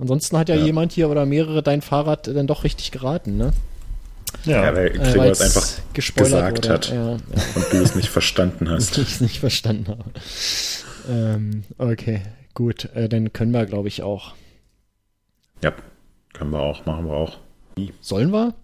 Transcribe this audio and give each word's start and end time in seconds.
Ansonsten 0.00 0.38
hat 0.38 0.48
ja, 0.48 0.54
ja, 0.54 0.64
jemand 0.64 0.92
hier 0.92 1.08
oder 1.08 1.26
mehrere 1.26 1.62
dein 1.62 1.82
Fahrrad 1.82 2.28
dann 2.28 2.46
doch 2.46 2.64
richtig 2.64 2.92
geraten, 2.92 3.36
ne? 3.36 3.52
Ja, 4.44 4.64
ja 4.64 4.74
weil 4.74 4.90
Gregor 4.90 5.24
äh, 5.24 5.30
es 5.30 5.40
einfach 5.40 5.92
gesagt 5.92 6.58
wurde. 6.58 6.68
hat 6.72 6.88
ja, 6.90 6.94
ja. 6.94 7.10
und 7.12 7.72
du 7.72 7.76
es 7.78 7.94
nicht 7.94 8.08
verstanden 8.08 8.68
hast. 8.70 8.96
ich 8.98 9.14
es 9.14 9.20
nicht 9.20 9.40
verstanden 9.40 9.88
habe. 9.88 10.04
Ähm, 11.08 11.64
okay, 11.78 12.22
gut, 12.54 12.84
äh, 12.94 13.08
dann 13.08 13.32
können 13.32 13.52
wir, 13.52 13.66
glaube 13.66 13.88
ich, 13.88 14.02
auch. 14.02 14.34
Ja, 15.62 15.72
können 16.32 16.50
wir 16.50 16.60
auch, 16.60 16.86
machen 16.86 17.06
wir 17.06 17.14
auch. 17.14 17.38
Sollen 18.00 18.30
wir? 18.30 18.54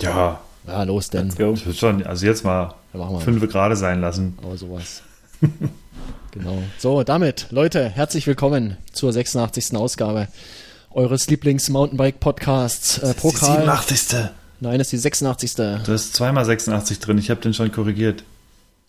Ja. 0.00 0.40
Ja, 0.66 0.82
los 0.84 1.10
denn. 1.10 1.32
Schon, 1.74 2.04
also 2.04 2.26
jetzt 2.26 2.44
mal 2.44 2.74
fünf 3.20 3.48
gerade 3.48 3.76
sein 3.76 4.00
lassen. 4.00 4.38
Aber 4.42 4.56
sowas. 4.56 5.02
genau. 6.30 6.62
So, 6.78 7.02
damit, 7.02 7.48
Leute, 7.50 7.88
herzlich 7.88 8.26
willkommen 8.26 8.76
zur 8.92 9.12
86. 9.12 9.74
Ausgabe 9.74 10.28
eures 10.94 11.28
Lieblings-Mountainbike-Podcasts. 11.28 12.98
Äh, 12.98 13.14
Pokal. 13.14 13.56
Die 13.56 13.94
87. 13.94 14.30
Nein, 14.60 14.78
das 14.78 14.88
ist 14.88 14.92
die 14.92 14.98
86. 14.98 15.54
Du 15.54 15.88
hast 15.88 16.14
zweimal 16.14 16.44
86 16.44 17.00
drin, 17.00 17.18
ich 17.18 17.30
habe 17.30 17.40
den 17.40 17.54
schon 17.54 17.72
korrigiert. 17.72 18.24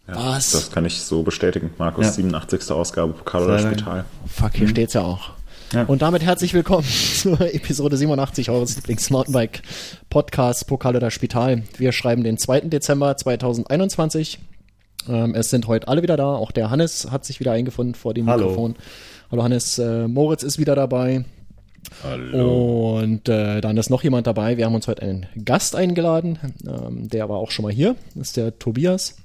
Ja, 0.07 0.15
Was? 0.15 0.51
Das 0.51 0.71
kann 0.71 0.85
ich 0.85 1.01
so 1.01 1.23
bestätigen. 1.23 1.71
Markus, 1.77 2.05
ja. 2.05 2.11
87. 2.11 2.71
Ausgabe 2.71 3.13
Pokal 3.13 3.43
oder 3.43 3.59
Spital. 3.59 4.05
Fuck, 4.27 4.53
hier 4.55 4.67
mhm. 4.67 4.71
steht's 4.71 4.93
ja 4.93 5.01
auch. 5.01 5.31
Ja. 5.73 5.83
Und 5.85 6.01
damit 6.01 6.21
herzlich 6.21 6.53
willkommen 6.53 6.85
zur 7.17 7.39
Episode 7.41 7.97
87 7.97 8.49
eures 8.49 8.75
Lieblings-Mountainbike-Podcasts 8.75 10.65
Pokal 10.65 10.95
oder 10.95 11.09
Spital. 11.09 11.63
Wir 11.77 11.91
schreiben 11.91 12.23
den 12.23 12.37
2. 12.37 12.61
Dezember 12.61 13.17
2021. 13.17 14.39
Ähm, 15.07 15.35
es 15.35 15.49
sind 15.49 15.67
heute 15.67 15.87
alle 15.87 16.03
wieder 16.03 16.17
da. 16.17 16.35
Auch 16.35 16.51
der 16.51 16.69
Hannes 16.69 17.07
hat 17.09 17.25
sich 17.25 17.39
wieder 17.39 17.53
eingefunden 17.53 17.95
vor 17.95 18.13
dem 18.13 18.27
Hallo. 18.29 18.49
Mikrofon. 18.49 18.75
Hallo 19.31 19.43
Hannes. 19.43 19.79
Äh, 19.79 20.07
Moritz 20.07 20.43
ist 20.43 20.59
wieder 20.59 20.75
dabei. 20.75 21.25
Hallo. 22.03 22.99
Und 22.99 23.29
äh, 23.29 23.61
dann 23.61 23.77
ist 23.77 23.89
noch 23.89 24.03
jemand 24.03 24.27
dabei. 24.27 24.57
Wir 24.57 24.65
haben 24.65 24.75
uns 24.75 24.87
heute 24.87 25.01
einen 25.01 25.27
Gast 25.43 25.75
eingeladen. 25.75 26.39
Ähm, 26.67 27.09
der 27.09 27.29
war 27.29 27.37
auch 27.37 27.51
schon 27.51 27.63
mal 27.63 27.71
hier. 27.71 27.95
Das 28.15 28.29
ist 28.29 28.37
der 28.37 28.57
Tobias. 28.59 29.17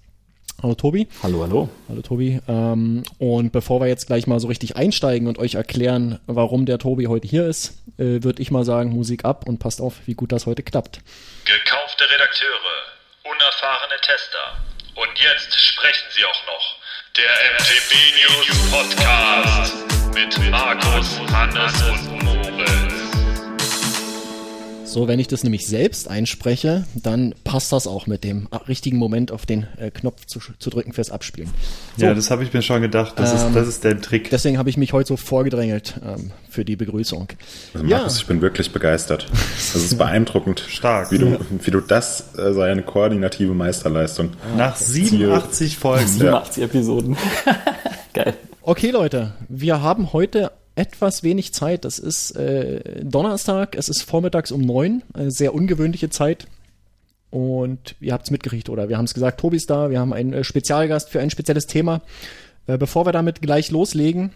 Hallo 0.60 0.74
Tobi. 0.74 1.06
Hallo, 1.22 1.42
hallo. 1.42 1.68
Hallo 1.88 2.02
Tobi. 2.02 2.40
Ähm, 2.48 3.04
und 3.18 3.52
bevor 3.52 3.80
wir 3.80 3.86
jetzt 3.86 4.08
gleich 4.08 4.26
mal 4.26 4.40
so 4.40 4.48
richtig 4.48 4.74
einsteigen 4.74 5.28
und 5.28 5.38
euch 5.38 5.54
erklären, 5.54 6.18
warum 6.26 6.66
der 6.66 6.78
Tobi 6.78 7.06
heute 7.06 7.28
hier 7.28 7.46
ist, 7.46 7.78
äh, 7.96 8.24
würde 8.24 8.42
ich 8.42 8.50
mal 8.50 8.64
sagen, 8.64 8.90
Musik 8.90 9.24
ab 9.24 9.46
und 9.46 9.58
passt 9.58 9.80
auf, 9.80 9.94
wie 10.06 10.14
gut 10.14 10.32
das 10.32 10.46
heute 10.46 10.64
klappt. 10.64 10.98
Gekaufte 11.44 12.04
Redakteure, 12.10 12.74
unerfahrene 13.22 14.00
Tester. 14.02 14.58
Und 14.96 15.18
jetzt 15.20 15.54
sprechen 15.54 16.06
sie 16.10 16.24
auch 16.24 16.46
noch. 16.46 16.78
Der 17.16 17.30
MTB 17.54 17.94
News 18.18 18.70
Podcast 18.70 19.97
mit 20.18 20.50
Markus, 20.50 21.20
Hannes 21.32 21.82
und 21.82 22.24
Moritz. 22.24 22.92
So, 24.84 25.06
wenn 25.06 25.20
ich 25.20 25.28
das 25.28 25.44
nämlich 25.44 25.66
selbst 25.66 26.08
einspreche, 26.08 26.86
dann 26.94 27.34
passt 27.44 27.72
das 27.72 27.86
auch 27.86 28.06
mit 28.06 28.24
dem 28.24 28.48
richtigen 28.66 28.96
Moment 28.96 29.30
auf 29.30 29.44
den 29.46 29.66
äh, 29.76 29.90
Knopf 29.90 30.24
zu, 30.24 30.40
zu, 30.58 30.70
drücken 30.70 30.92
fürs 30.92 31.10
Abspielen. 31.10 31.50
So, 31.98 32.06
ja, 32.06 32.14
das 32.14 32.30
habe 32.30 32.42
ich 32.42 32.52
mir 32.52 32.62
schon 32.62 32.80
gedacht. 32.80 33.12
Das, 33.16 33.30
ähm, 33.30 33.48
ist, 33.48 33.54
das 33.54 33.68
ist 33.68 33.84
der 33.84 34.00
Trick. 34.00 34.30
Deswegen 34.30 34.58
habe 34.58 34.70
ich 34.70 34.76
mich 34.76 34.92
heute 34.92 35.08
so 35.08 35.16
vorgedrängelt 35.16 36.00
ähm, 36.04 36.32
für 36.48 36.64
die 36.64 36.74
Begrüßung. 36.74 37.28
Also 37.74 37.86
Markus, 37.86 38.14
ja. 38.14 38.20
ich 38.22 38.26
bin 38.26 38.40
wirklich 38.40 38.72
begeistert. 38.72 39.26
Das 39.30 39.76
ist 39.76 39.98
beeindruckend. 39.98 40.64
Stark. 40.68 41.12
Wie 41.12 41.18
du, 41.18 41.38
wie 41.62 41.70
du 41.70 41.80
das, 41.80 42.34
äh, 42.36 42.52
sei 42.54 42.72
eine 42.72 42.82
koordinative 42.82 43.52
Meisterleistung. 43.52 44.30
Nach 44.56 44.74
87 44.74 45.76
Folgen. 45.76 46.08
87 46.08 46.64
Episoden. 46.64 47.16
Geil. 48.14 48.34
Okay, 48.68 48.90
Leute, 48.90 49.32
wir 49.48 49.80
haben 49.80 50.12
heute 50.12 50.52
etwas 50.74 51.22
wenig 51.22 51.54
Zeit. 51.54 51.86
Das 51.86 51.98
ist 51.98 52.32
äh, 52.32 53.02
Donnerstag, 53.02 53.74
es 53.74 53.88
ist 53.88 54.02
vormittags 54.02 54.52
um 54.52 54.60
neun, 54.60 55.02
eine 55.14 55.30
sehr 55.30 55.54
ungewöhnliche 55.54 56.10
Zeit. 56.10 56.46
Und 57.30 57.96
ihr 57.98 58.12
habt 58.12 58.26
es 58.26 58.30
mitgekriegt, 58.30 58.68
oder? 58.68 58.90
Wir 58.90 58.98
haben 58.98 59.06
es 59.06 59.14
gesagt, 59.14 59.40
Tobi 59.40 59.56
ist 59.56 59.70
da, 59.70 59.88
wir 59.88 59.98
haben 59.98 60.12
einen 60.12 60.34
äh, 60.34 60.44
Spezialgast 60.44 61.08
für 61.08 61.18
ein 61.18 61.30
spezielles 61.30 61.66
Thema. 61.66 62.02
Äh, 62.66 62.76
bevor 62.76 63.06
wir 63.06 63.12
damit 63.12 63.40
gleich 63.40 63.70
loslegen, 63.70 64.32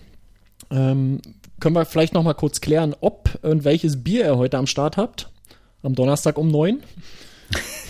ähm, 0.70 1.20
können 1.60 1.76
wir 1.76 1.84
vielleicht 1.84 2.14
noch 2.14 2.22
mal 2.22 2.32
kurz 2.32 2.62
klären, 2.62 2.96
ob 3.02 3.38
und 3.42 3.64
welches 3.64 4.02
Bier 4.02 4.24
ihr 4.24 4.38
heute 4.38 4.56
am 4.56 4.66
Start 4.66 4.96
habt. 4.96 5.28
Am 5.82 5.94
Donnerstag 5.94 6.38
um 6.38 6.48
neun. 6.48 6.82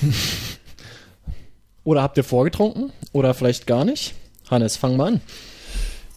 oder 1.84 2.02
habt 2.02 2.16
ihr 2.16 2.24
vorgetrunken? 2.24 2.92
Oder 3.12 3.32
vielleicht 3.32 3.68
gar 3.68 3.84
nicht? 3.84 4.16
Hannes, 4.50 4.76
fang 4.76 4.96
mal 4.96 5.12
an. 5.12 5.20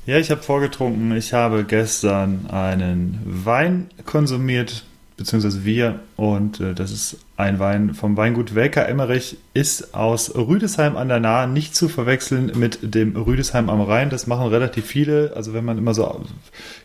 Ja, 0.06 0.20
ich 0.20 0.30
habe 0.30 0.44
vorgetrunken. 0.44 1.16
Ich 1.18 1.34
habe 1.34 1.64
gestern 1.64 2.46
einen 2.52 3.20
Wein 3.26 3.88
konsumiert, 4.06 4.86
beziehungsweise 5.18 5.66
wir. 5.66 6.00
Und 6.16 6.60
äh, 6.60 6.76
das 6.76 6.92
ist 6.92 7.18
ein 7.38 7.58
Wein 7.58 7.96
vom 7.96 8.16
Weingut 8.16 8.54
Welker 8.54 8.88
Emmerich, 8.88 9.38
ist 9.56 9.96
aus 9.96 10.36
Rüdesheim 10.36 10.96
an 10.96 11.08
der 11.08 11.20
Nahe, 11.20 11.48
nicht 11.48 11.76
zu 11.76 11.90
verwechseln 11.90 12.52
mit 12.54 12.94
dem 12.94 13.16
Rüdesheim 13.16 13.68
am 13.68 13.82
Rhein. 13.82 14.12
Das 14.12 14.28
machen 14.28 14.48
relativ 14.50 14.86
viele. 14.86 15.34
Also 15.36 15.56
wenn 15.56 15.66
man 15.66 15.80
immer 15.80 15.96
so 15.96 16.24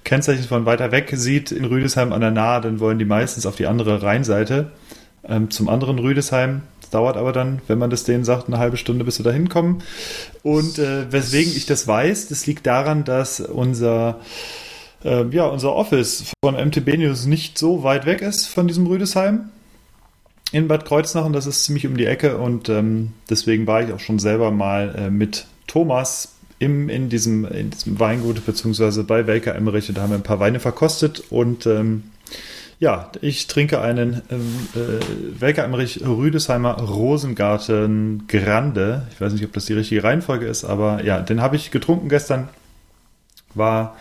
Kennzeichen 0.03 0.45
von 0.45 0.65
weiter 0.65 0.91
weg 0.91 1.13
sieht 1.13 1.53
in 1.53 1.67
Rüdesheim 1.67 2.15
an 2.15 2.23
der 2.23 2.31
Nahe, 2.31 2.63
dann 2.63 2.81
wollen 2.81 2.99
die 2.99 3.05
meistens 3.05 3.45
auf 3.45 3.57
die 3.57 3.67
andere 3.67 4.03
Rheinseite. 4.03 4.71
Ähm, 5.25 5.51
zum 5.51 5.69
anderen 5.69 5.99
Rüdesheim 5.99 6.63
dauert 6.91 7.17
aber 7.17 7.33
dann, 7.33 7.61
wenn 7.69 7.79
man 7.79 7.91
das 7.91 8.05
denen 8.05 8.25
sagt, 8.25 8.49
eine 8.49 8.59
halbe 8.59 8.77
Stunde, 8.77 9.05
bis 9.05 9.19
wir 9.19 9.25
da 9.25 9.31
hinkommen. 9.31 9.83
Und 10.43 10.79
äh, 10.79 11.13
weswegen 11.13 11.53
ich 11.55 11.67
das 11.67 11.87
weiß, 11.87 12.29
das 12.29 12.47
liegt 12.47 12.67
daran, 12.67 13.05
dass 13.05 13.41
unser 13.41 14.21
äh, 15.05 15.27
ja, 15.29 15.47
unser 15.47 15.75
Office 15.75 16.33
von 16.45 16.55
MTB 16.55 16.99
News 16.99 17.27
nicht 17.27 17.59
so 17.59 17.83
weit 17.83 18.07
weg 18.07 18.23
ist 18.23 18.47
von 18.47 18.69
diesem 18.69 18.87
Rüdesheim 18.87 19.51
in 20.53 20.69
Bad 20.69 20.85
Kreuznach. 20.85 21.25
Und 21.25 21.33
das 21.33 21.47
ist 21.47 21.65
ziemlich 21.65 21.87
um 21.87 21.97
die 21.97 22.07
Ecke. 22.07 22.39
Und 22.39 22.69
ähm, 22.69 23.13
deswegen 23.29 23.67
war 23.67 23.83
ich 23.83 23.93
auch 23.93 24.01
schon 24.01 24.19
selber 24.19 24.51
mal 24.51 24.95
äh, 24.97 25.11
mit 25.11 25.47
Thomas 25.67 26.35
im, 26.59 26.89
in, 26.89 27.09
diesem, 27.09 27.45
in 27.47 27.71
diesem 27.71 27.99
Weingut 27.99 28.45
beziehungsweise 28.45 29.05
bei 29.05 29.27
Welker 29.27 29.55
Emmerich. 29.55 29.89
Und 29.89 29.97
da 29.97 30.03
haben 30.03 30.11
wir 30.11 30.17
ein 30.17 30.23
paar 30.23 30.41
Weine 30.41 30.61
verkostet. 30.61 31.23
Und 31.31 31.67
ähm, 31.67 32.05
ja, 32.81 33.11
ich 33.21 33.47
trinke 33.47 33.83
einen 33.83 34.23
ähm, 34.31 34.69
äh, 34.75 35.41
Welker 35.41 35.65
Emmerich 35.65 36.01
Rüdesheimer 36.03 36.81
Rosengarten 36.81 38.25
Grande. 38.27 39.07
Ich 39.13 39.21
weiß 39.21 39.35
nicht, 39.35 39.45
ob 39.45 39.53
das 39.53 39.67
die 39.67 39.75
richtige 39.75 40.03
Reihenfolge 40.03 40.47
ist, 40.47 40.65
aber 40.65 41.05
ja, 41.05 41.21
den 41.21 41.43
habe 41.43 41.57
ich 41.57 41.71
getrunken 41.71 42.09
gestern. 42.09 42.49
War 43.55 43.97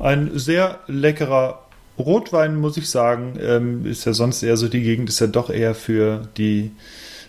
ein 0.00 0.36
sehr 0.36 0.80
leckerer 0.88 1.62
Rotwein, 1.96 2.56
muss 2.56 2.76
ich 2.76 2.90
sagen. 2.90 3.38
Ähm, 3.40 3.86
ist 3.86 4.04
ja 4.04 4.12
sonst 4.12 4.42
eher 4.42 4.56
so 4.56 4.66
die 4.66 4.82
Gegend, 4.82 5.08
ist 5.08 5.20
ja 5.20 5.28
doch 5.28 5.48
eher 5.48 5.76
für 5.76 6.28
die 6.36 6.72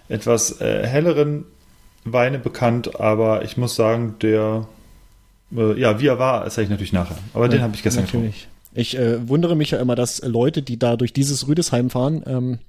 etwas 0.07 0.59
äh, 0.59 0.87
helleren 0.87 1.45
Weine 2.03 2.39
bekannt, 2.39 2.99
aber 2.99 3.43
ich 3.43 3.57
muss 3.57 3.75
sagen, 3.75 4.15
der, 4.23 4.67
äh, 5.55 5.79
ja, 5.79 5.99
wie 5.99 6.07
er 6.07 6.17
war, 6.17 6.49
sage 6.49 6.63
ich 6.63 6.69
natürlich 6.69 6.93
nachher. 6.93 7.17
Aber 7.35 7.45
ja, 7.45 7.51
den 7.51 7.61
habe 7.61 7.75
ich 7.75 7.83
gestern 7.83 8.05
natürlich. 8.05 8.33
getrunken. 8.33 8.58
Ich 8.73 8.97
äh, 8.97 9.27
wundere 9.27 9.55
mich 9.55 9.71
ja 9.71 9.79
immer, 9.79 9.95
dass 9.95 10.21
Leute, 10.21 10.61
die 10.61 10.77
da 10.77 10.95
durch 10.95 11.13
dieses 11.13 11.47
Rüdesheim 11.47 11.89
fahren, 11.89 12.23
ähm, 12.25 12.59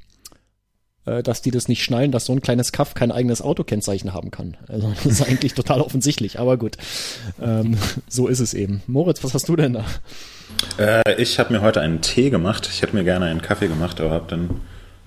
äh, 1.06 1.22
dass 1.22 1.42
die 1.42 1.50
das 1.50 1.68
nicht 1.68 1.82
schnallen, 1.82 2.12
dass 2.12 2.26
so 2.26 2.32
ein 2.32 2.40
kleines 2.40 2.72
Kaff 2.72 2.94
kein 2.94 3.12
eigenes 3.12 3.42
Autokennzeichen 3.42 4.12
haben 4.12 4.30
kann. 4.30 4.56
Also 4.68 4.92
das 5.04 5.06
ist 5.06 5.22
eigentlich 5.22 5.54
total 5.54 5.80
offensichtlich, 5.80 6.38
aber 6.38 6.56
gut. 6.56 6.76
Ähm, 7.40 7.76
so 8.08 8.28
ist 8.28 8.40
es 8.40 8.54
eben. 8.54 8.82
Moritz, 8.86 9.22
was 9.24 9.34
hast 9.34 9.48
du 9.48 9.56
denn 9.56 9.74
da? 9.74 9.84
Äh, 10.78 11.20
ich 11.20 11.38
habe 11.38 11.52
mir 11.52 11.60
heute 11.60 11.80
einen 11.80 12.00
Tee 12.00 12.30
gemacht. 12.30 12.68
Ich 12.72 12.82
hätte 12.82 12.94
mir 12.94 13.04
gerne 13.04 13.26
einen 13.26 13.42
Kaffee 13.42 13.68
gemacht, 13.68 14.00
aber 14.00 14.10
habe 14.10 14.26
dann 14.28 14.50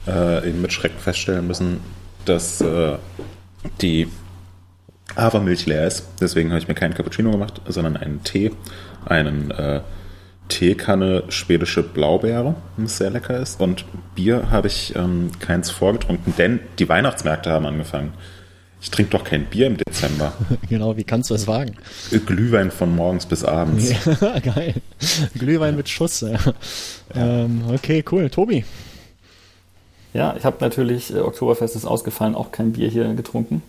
äh, 0.08 0.50
eben 0.50 0.62
mit 0.62 0.74
Schrecken 0.74 1.00
feststellen 1.00 1.48
müssen, 1.48 1.80
dass 2.26 2.62
äh, 2.62 2.98
die 3.82 4.08
Hafermilch 5.16 5.66
leer 5.66 5.88
ist. 5.88 6.08
Deswegen 6.20 6.50
habe 6.50 6.60
ich 6.60 6.68
mir 6.68 6.76
keinen 6.76 6.94
Cappuccino 6.94 7.32
gemacht, 7.32 7.62
sondern 7.68 7.98
einen 7.98 8.24
Tee, 8.24 8.52
einen 9.06 9.52
äh, 9.52 9.82
Teekanne 10.50 11.24
schwedische 11.30 11.84
Blaubeere, 11.84 12.56
was 12.78 12.98
sehr 12.98 13.10
lecker 13.10 13.40
ist. 13.40 13.62
Und 13.62 13.86
Bier 14.16 14.52
habe 14.52 14.68
ich 14.68 14.96
ähm, 14.96 15.32
keins 15.40 15.70
vorgetrunken, 15.70 16.34
denn 16.38 16.60
die 16.80 16.88
Weihnachtsmärkte 16.90 17.52
haben 17.52 17.66
angefangen. 17.66 18.14
Ich 18.82 18.92
trinke 18.92 19.12
doch 19.12 19.24
kein 19.24 19.46
Bier 19.46 19.68
im 19.68 19.78
Dezember. 19.78 20.34
genau, 20.70 20.98
wie 20.98 21.06
kannst 21.06 21.30
du 21.30 21.34
es 21.34 21.48
wagen? 21.48 21.76
Glühwein 22.26 22.70
von 22.70 22.94
morgens 22.94 23.26
bis 23.26 23.46
abends. 23.46 23.94
Ja, 24.06 24.40
geil. 24.40 24.76
Glühwein 25.40 25.78
mit 25.78 25.88
Schuss. 25.88 26.20
Ja. 26.22 26.38
Ähm, 27.16 27.64
okay, 27.74 28.04
cool. 28.12 28.30
Tobi? 28.30 28.66
Ja, 30.14 30.36
ich 30.38 30.44
habe 30.44 30.58
natürlich, 30.60 31.14
äh, 31.14 31.20
Oktoberfest 31.20 31.78
ist 31.78 31.86
ausgefallen, 31.86 32.36
auch 32.36 32.52
kein 32.52 32.74
Bier 32.74 32.90
hier 32.90 33.14
getrunken, 33.14 33.64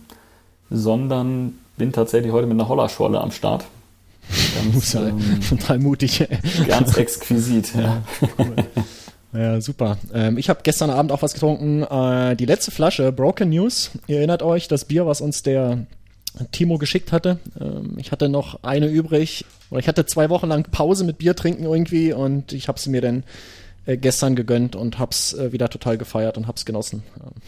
sondern 0.69 1.53
bin 1.77 1.93
tatsächlich 1.93 2.33
heute 2.33 2.47
mit 2.47 2.59
einer 2.59 2.67
Hollerschorle 2.67 3.19
am 3.19 3.31
Start. 3.31 3.65
Ganz, 4.55 4.93
ja 4.93 5.07
ähm, 5.07 5.39
total 5.47 5.79
mutig. 5.79 6.27
Ganz 6.67 6.97
exquisit, 6.97 7.73
ja. 7.75 8.03
Cool. 8.37 8.55
Ja, 9.33 9.59
super. 9.59 9.97
Ähm, 10.13 10.37
ich 10.37 10.49
habe 10.49 10.61
gestern 10.63 10.89
Abend 10.89 11.11
auch 11.11 11.21
was 11.21 11.33
getrunken. 11.33 11.83
Äh, 11.83 12.35
die 12.35 12.45
letzte 12.45 12.71
Flasche, 12.71 13.11
Broken 13.11 13.49
News. 13.49 13.91
Ihr 14.07 14.17
erinnert 14.17 14.41
euch, 14.41 14.67
das 14.67 14.85
Bier, 14.85 15.05
was 15.05 15.21
uns 15.21 15.43
der 15.43 15.85
Timo 16.51 16.77
geschickt 16.77 17.11
hatte. 17.11 17.39
Ähm, 17.59 17.95
ich 17.97 18.11
hatte 18.11 18.29
noch 18.29 18.63
eine 18.63 18.87
übrig. 18.87 19.45
Oder 19.69 19.79
ich 19.79 19.87
hatte 19.87 20.05
zwei 20.05 20.29
Wochen 20.29 20.47
lang 20.47 20.63
Pause 20.71 21.03
mit 21.03 21.17
Bier 21.17 21.35
trinken 21.35 21.63
irgendwie 21.63 22.13
und 22.13 22.53
ich 22.53 22.67
habe 22.67 22.79
sie 22.79 22.89
mir 22.89 23.01
dann 23.01 23.23
äh, 23.85 23.97
gestern 23.97 24.35
gegönnt 24.35 24.75
und 24.75 24.99
hab's 24.99 25.33
äh, 25.33 25.51
wieder 25.51 25.69
total 25.69 25.97
gefeiert 25.97 26.37
und 26.37 26.47
hab's 26.47 26.65
genossen. 26.65 27.03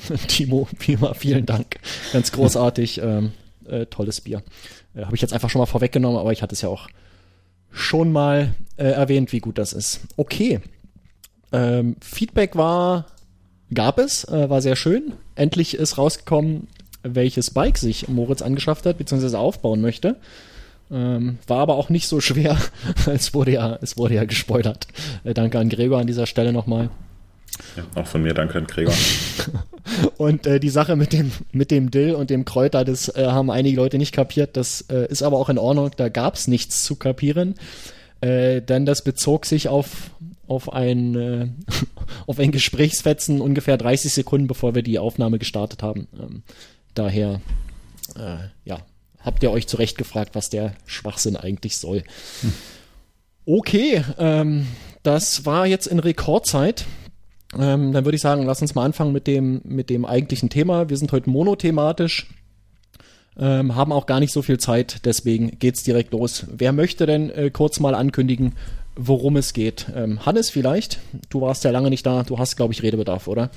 Ähm, 0.09 0.17
Timo, 0.27 0.67
wie 0.79 0.93
immer, 0.93 1.15
vielen 1.15 1.45
Dank. 1.45 1.79
Ganz 2.11 2.31
großartig. 2.31 3.01
Ähm, 3.01 3.31
äh, 3.67 3.85
tolles 3.87 4.21
Bier. 4.21 4.43
Äh, 4.97 5.05
Habe 5.05 5.15
ich 5.15 5.21
jetzt 5.21 5.33
einfach 5.33 5.49
schon 5.49 5.59
mal 5.59 5.65
vorweggenommen, 5.65 6.19
aber 6.19 6.31
ich 6.31 6.41
hatte 6.41 6.55
es 6.55 6.61
ja 6.61 6.69
auch 6.69 6.89
schon 7.71 8.11
mal 8.11 8.55
äh, 8.77 8.85
erwähnt, 8.85 9.31
wie 9.31 9.39
gut 9.39 9.57
das 9.57 9.73
ist. 9.73 10.01
Okay. 10.17 10.59
Ähm, 11.51 11.95
Feedback 12.01 12.55
war, 12.55 13.05
gab 13.73 13.99
es, 13.99 14.25
äh, 14.25 14.49
war 14.49 14.61
sehr 14.61 14.75
schön. 14.75 15.13
Endlich 15.35 15.75
ist 15.75 15.97
rausgekommen, 15.97 16.67
welches 17.03 17.51
Bike 17.51 17.77
sich 17.77 18.07
Moritz 18.07 18.41
angeschafft 18.41 18.85
hat, 18.85 18.97
beziehungsweise 18.97 19.39
aufbauen 19.39 19.81
möchte. 19.81 20.17
Ähm, 20.89 21.37
war 21.47 21.59
aber 21.59 21.75
auch 21.75 21.89
nicht 21.89 22.07
so 22.07 22.19
schwer. 22.21 22.57
es 23.05 23.33
wurde 23.33 23.51
ja, 23.51 23.77
es 23.81 23.97
wurde 23.97 24.15
ja 24.15 24.25
gespoilert. 24.25 24.87
Äh, 25.23 25.33
danke 25.33 25.59
an 25.59 25.69
Gregor 25.69 25.99
an 25.99 26.07
dieser 26.07 26.25
Stelle 26.25 26.51
nochmal. 26.51 26.89
Ja, 27.75 27.83
auch 27.95 28.07
von 28.07 28.21
mir 28.21 28.33
danke 28.33 28.57
an 28.57 28.67
Gregor. 28.67 28.93
und 30.17 30.45
äh, 30.47 30.59
die 30.59 30.69
Sache 30.69 30.95
mit 30.95 31.13
dem, 31.13 31.31
mit 31.51 31.71
dem 31.71 31.91
Dill 31.91 32.15
und 32.15 32.29
dem 32.29 32.45
Kräuter, 32.45 32.85
das 32.85 33.09
äh, 33.15 33.25
haben 33.27 33.51
einige 33.51 33.77
Leute 33.77 33.97
nicht 33.97 34.13
kapiert. 34.13 34.57
Das 34.57 34.81
äh, 34.89 35.07
ist 35.09 35.23
aber 35.23 35.37
auch 35.37 35.49
in 35.49 35.57
Ordnung. 35.57 35.91
Da 35.95 36.09
gab's 36.09 36.47
nichts 36.47 36.83
zu 36.83 36.95
kapieren. 36.95 37.55
Äh, 38.21 38.61
denn 38.61 38.85
das 38.85 39.03
bezog 39.03 39.45
sich 39.45 39.67
auf, 39.67 40.11
auf 40.47 40.73
ein, 40.73 41.15
äh, 41.15 41.47
auf 42.27 42.39
ein 42.39 42.51
Gesprächsfetzen 42.51 43.41
ungefähr 43.41 43.77
30 43.77 44.13
Sekunden, 44.13 44.47
bevor 44.47 44.75
wir 44.75 44.81
die 44.81 44.99
Aufnahme 44.99 45.39
gestartet 45.39 45.83
haben. 45.83 46.07
Ähm, 46.19 46.43
daher, 46.93 47.41
äh, 48.15 48.37
ja, 48.65 48.79
habt 49.19 49.43
ihr 49.43 49.51
euch 49.51 49.67
zurecht 49.67 49.97
gefragt, 49.97 50.31
was 50.33 50.49
der 50.49 50.73
Schwachsinn 50.85 51.35
eigentlich 51.35 51.77
soll. 51.77 52.03
Hm. 52.41 52.53
Okay, 53.45 54.03
ähm, 54.17 54.67
das 55.03 55.45
war 55.45 55.67
jetzt 55.67 55.87
in 55.87 55.99
Rekordzeit. 55.99 56.85
Ähm, 57.57 57.93
dann 57.93 58.05
würde 58.05 58.15
ich 58.15 58.21
sagen, 58.21 58.43
lass 58.45 58.61
uns 58.61 58.75
mal 58.75 58.83
anfangen 58.83 59.13
mit 59.13 59.27
dem, 59.27 59.61
mit 59.63 59.89
dem 59.89 60.05
eigentlichen 60.05 60.49
Thema. 60.49 60.89
Wir 60.89 60.97
sind 60.97 61.11
heute 61.11 61.29
monothematisch, 61.29 62.27
ähm, 63.39 63.75
haben 63.75 63.91
auch 63.91 64.05
gar 64.05 64.19
nicht 64.19 64.33
so 64.33 64.41
viel 64.41 64.57
Zeit, 64.57 65.05
deswegen 65.05 65.57
geht's 65.59 65.83
direkt 65.83 66.11
los. 66.11 66.45
Wer 66.51 66.73
möchte 66.73 67.05
denn 67.05 67.29
äh, 67.29 67.49
kurz 67.51 67.79
mal 67.79 67.95
ankündigen, 67.95 68.55
worum 68.95 69.37
es 69.37 69.53
geht? 69.53 69.87
Ähm, 69.95 70.25
Hannes 70.25 70.49
vielleicht? 70.49 70.99
Du 71.29 71.41
warst 71.41 71.63
ja 71.63 71.71
lange 71.71 71.89
nicht 71.89 72.05
da, 72.05 72.23
du 72.23 72.37
hast, 72.37 72.57
glaube 72.57 72.73
ich, 72.73 72.83
Redebedarf, 72.83 73.27
oder? 73.27 73.49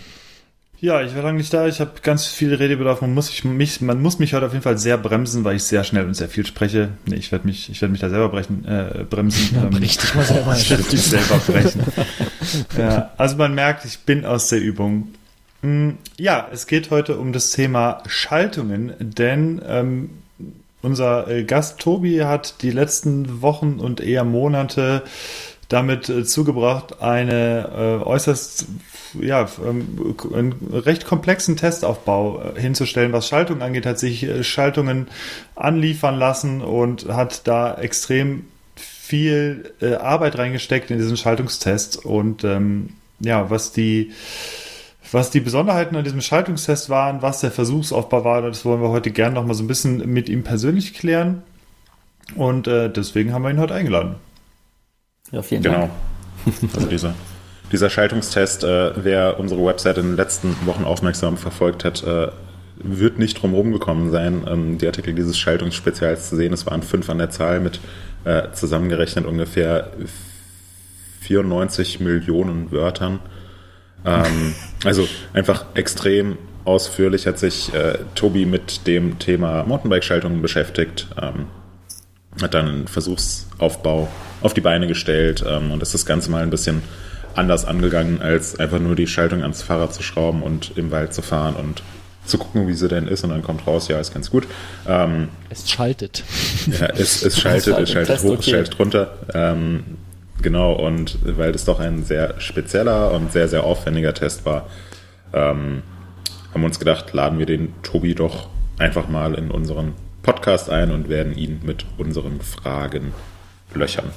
Ja, 0.82 1.02
ich 1.02 1.14
war 1.14 1.22
lange 1.22 1.36
nicht 1.36 1.52
da. 1.52 1.66
Ich 1.66 1.78
habe 1.80 1.92
ganz 2.02 2.26
viel 2.26 2.54
Redebedarf. 2.54 3.02
Man 3.02 3.12
muss, 3.12 3.28
ich, 3.28 3.44
mich, 3.44 3.82
man 3.82 4.00
muss 4.00 4.18
mich 4.18 4.32
heute 4.32 4.46
auf 4.46 4.52
jeden 4.52 4.62
Fall 4.62 4.78
sehr 4.78 4.96
bremsen, 4.96 5.44
weil 5.44 5.56
ich 5.56 5.64
sehr 5.64 5.84
schnell 5.84 6.06
und 6.06 6.14
sehr 6.14 6.30
viel 6.30 6.46
spreche. 6.46 6.88
Nee, 7.04 7.16
ich 7.16 7.30
werde 7.32 7.46
mich, 7.46 7.68
ich 7.68 7.82
werde 7.82 7.92
mich 7.92 8.00
da 8.00 8.08
selber 8.08 8.30
brechen, 8.30 8.64
äh, 8.64 9.04
bremsen. 9.08 9.54
Ja, 9.54 9.64
ähm, 9.64 9.74
richtig 9.74 10.14
mal 10.14 10.24
selber. 10.24 10.52
ich 10.56 10.70
werde 10.70 10.84
mich 10.84 11.02
selber 11.02 11.36
brechen. 11.46 11.82
ja, 12.78 13.10
also 13.18 13.36
man 13.36 13.54
merkt, 13.54 13.84
ich 13.84 13.98
bin 14.00 14.24
aus 14.24 14.48
der 14.48 14.60
Übung. 14.60 15.08
Hm, 15.62 15.98
ja, 16.16 16.48
es 16.50 16.66
geht 16.66 16.90
heute 16.90 17.18
um 17.18 17.34
das 17.34 17.50
Thema 17.50 18.02
Schaltungen, 18.06 18.94
denn 18.98 19.60
ähm, 19.66 20.10
unser 20.80 21.28
äh, 21.28 21.44
Gast 21.44 21.78
Tobi 21.80 22.24
hat 22.24 22.62
die 22.62 22.70
letzten 22.70 23.42
Wochen 23.42 23.80
und 23.80 24.00
eher 24.00 24.24
Monate 24.24 25.02
damit 25.68 26.08
äh, 26.08 26.24
zugebracht, 26.24 27.02
eine 27.02 28.00
äh, 28.02 28.04
äußerst 28.04 28.66
ja, 29.20 29.48
ähm, 29.66 30.16
einen 30.34 30.54
recht 30.72 31.06
komplexen 31.06 31.56
Testaufbau 31.56 32.42
äh, 32.42 32.60
hinzustellen, 32.60 33.12
was 33.12 33.28
Schaltung 33.28 33.62
angeht, 33.62 33.86
hat 33.86 33.98
sich 33.98 34.24
äh, 34.24 34.44
Schaltungen 34.44 35.08
anliefern 35.56 36.16
lassen 36.16 36.60
und 36.60 37.08
hat 37.08 37.46
da 37.46 37.74
extrem 37.74 38.44
viel 38.76 39.72
äh, 39.80 39.94
Arbeit 39.94 40.38
reingesteckt 40.38 40.90
in 40.90 40.98
diesen 40.98 41.16
Schaltungstest 41.16 42.04
und 42.04 42.44
ähm, 42.44 42.90
ja, 43.18 43.50
was 43.50 43.72
die 43.72 44.12
was 45.12 45.30
die 45.30 45.40
Besonderheiten 45.40 45.96
an 45.96 46.04
diesem 46.04 46.20
Schaltungstest 46.20 46.88
waren, 46.88 47.20
was 47.20 47.40
der 47.40 47.50
Versuchsaufbau 47.50 48.24
war, 48.24 48.42
das 48.42 48.64
wollen 48.64 48.80
wir 48.80 48.90
heute 48.90 49.10
gerne 49.10 49.34
noch 49.34 49.44
mal 49.44 49.54
so 49.54 49.64
ein 49.64 49.66
bisschen 49.66 50.08
mit 50.12 50.28
ihm 50.28 50.44
persönlich 50.44 50.94
klären. 50.94 51.42
Und 52.36 52.68
äh, 52.68 52.88
deswegen 52.88 53.32
haben 53.32 53.42
wir 53.42 53.50
ihn 53.50 53.58
heute 53.58 53.74
eingeladen. 53.74 54.16
Ja, 55.32 55.42
vielen 55.42 55.62
genau. 55.62 55.78
Dank. 55.78 55.90
Genau. 56.60 56.74
Also 56.74 56.86
dieser 56.86 57.14
dieser 57.72 57.90
Schaltungstest, 57.90 58.64
äh, 58.64 58.92
wer 58.96 59.38
unsere 59.38 59.64
Website 59.64 59.98
in 59.98 60.06
den 60.08 60.16
letzten 60.16 60.56
Wochen 60.66 60.84
aufmerksam 60.84 61.36
verfolgt 61.36 61.84
hat, 61.84 62.02
äh, 62.02 62.28
wird 62.82 63.18
nicht 63.18 63.40
drum 63.40 63.72
gekommen 63.72 64.10
sein, 64.10 64.44
ähm, 64.48 64.78
die 64.78 64.86
Artikel 64.86 65.14
dieses 65.14 65.38
Schaltungsspezials 65.38 66.28
zu 66.28 66.36
sehen. 66.36 66.52
Es 66.52 66.66
waren 66.66 66.82
fünf 66.82 67.10
an 67.10 67.18
der 67.18 67.30
Zahl 67.30 67.60
mit 67.60 67.80
äh, 68.24 68.50
zusammengerechnet 68.52 69.26
ungefähr 69.26 69.90
94 71.20 72.00
Millionen 72.00 72.72
Wörtern. 72.72 73.20
Ähm, 74.04 74.54
also 74.84 75.06
einfach 75.32 75.66
extrem 75.74 76.38
ausführlich 76.64 77.26
hat 77.26 77.38
sich 77.38 77.72
äh, 77.74 77.98
Tobi 78.14 78.46
mit 78.46 78.86
dem 78.86 79.18
Thema 79.18 79.64
Mountainbike-Schaltungen 79.64 80.42
beschäftigt, 80.42 81.08
ähm, 81.20 81.46
hat 82.40 82.54
dann 82.54 82.68
einen 82.68 82.88
Versuchsaufbau 82.88 84.08
auf 84.40 84.54
die 84.54 84.60
Beine 84.60 84.86
gestellt 84.86 85.44
ähm, 85.46 85.70
und 85.70 85.82
ist 85.82 85.94
das 85.94 86.06
Ganze 86.06 86.30
mal 86.30 86.42
ein 86.42 86.50
bisschen 86.50 86.82
anders 87.34 87.64
angegangen, 87.64 88.22
als 88.22 88.58
einfach 88.58 88.78
nur 88.78 88.96
die 88.96 89.06
Schaltung 89.06 89.42
ans 89.42 89.62
Fahrrad 89.62 89.94
zu 89.94 90.02
schrauben 90.02 90.42
und 90.42 90.76
im 90.76 90.90
Wald 90.90 91.14
zu 91.14 91.22
fahren 91.22 91.54
und 91.54 91.82
zu 92.24 92.38
gucken, 92.38 92.68
wie 92.68 92.74
sie 92.74 92.88
denn 92.88 93.06
ist 93.06 93.24
und 93.24 93.30
dann 93.30 93.42
kommt 93.42 93.66
raus, 93.66 93.88
ja, 93.88 93.98
ist 93.98 94.12
ganz 94.12 94.30
gut. 94.30 94.46
Ähm, 94.86 95.28
es 95.48 95.70
schaltet. 95.70 96.22
Ja, 96.66 96.86
es, 96.86 97.22
es 97.22 97.38
schaltet, 97.40 97.78
es 97.78 97.90
schaltet 97.90 98.22
hoch, 98.22 98.38
es 98.38 98.48
schaltet 98.48 98.78
runter. 98.78 99.18
Ähm, 99.34 99.84
genau, 100.40 100.72
und 100.72 101.18
weil 101.24 101.52
das 101.52 101.64
doch 101.64 101.80
ein 101.80 102.04
sehr 102.04 102.40
spezieller 102.40 103.12
und 103.12 103.32
sehr, 103.32 103.48
sehr 103.48 103.64
aufwendiger 103.64 104.14
Test 104.14 104.44
war, 104.44 104.68
ähm, 105.32 105.82
haben 106.52 106.62
wir 106.62 106.66
uns 106.66 106.78
gedacht, 106.78 107.12
laden 107.12 107.38
wir 107.38 107.46
den 107.46 107.74
Tobi 107.82 108.14
doch 108.14 108.48
einfach 108.78 109.08
mal 109.08 109.34
in 109.34 109.50
unseren 109.50 109.94
Podcast 110.22 110.70
ein 110.70 110.90
und 110.90 111.08
werden 111.08 111.36
ihn 111.36 111.60
mit 111.64 111.86
unseren 111.98 112.40
Fragen 112.40 113.12
löchern. 113.74 114.10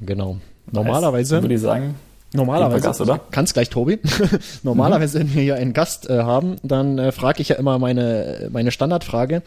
Genau. 0.00 0.40
Normalerweise. 0.70 1.42
Würde 1.42 1.54
ich 1.54 1.60
sagen. 1.60 1.94
Normalerweise, 2.34 2.82
Gast, 2.82 3.00
oder? 3.00 3.20
Kannst 3.30 3.54
gleich, 3.54 3.68
Tobi. 3.68 3.98
Normalerweise, 4.62 5.20
wenn 5.20 5.34
wir 5.34 5.42
hier 5.42 5.56
einen 5.56 5.72
Gast 5.72 6.08
äh, 6.08 6.22
haben, 6.22 6.56
dann 6.62 6.98
äh, 6.98 7.12
frage 7.12 7.42
ich 7.42 7.50
ja 7.50 7.56
immer 7.56 7.78
meine, 7.78 8.48
meine 8.50 8.70
Standardfrage. 8.70 9.42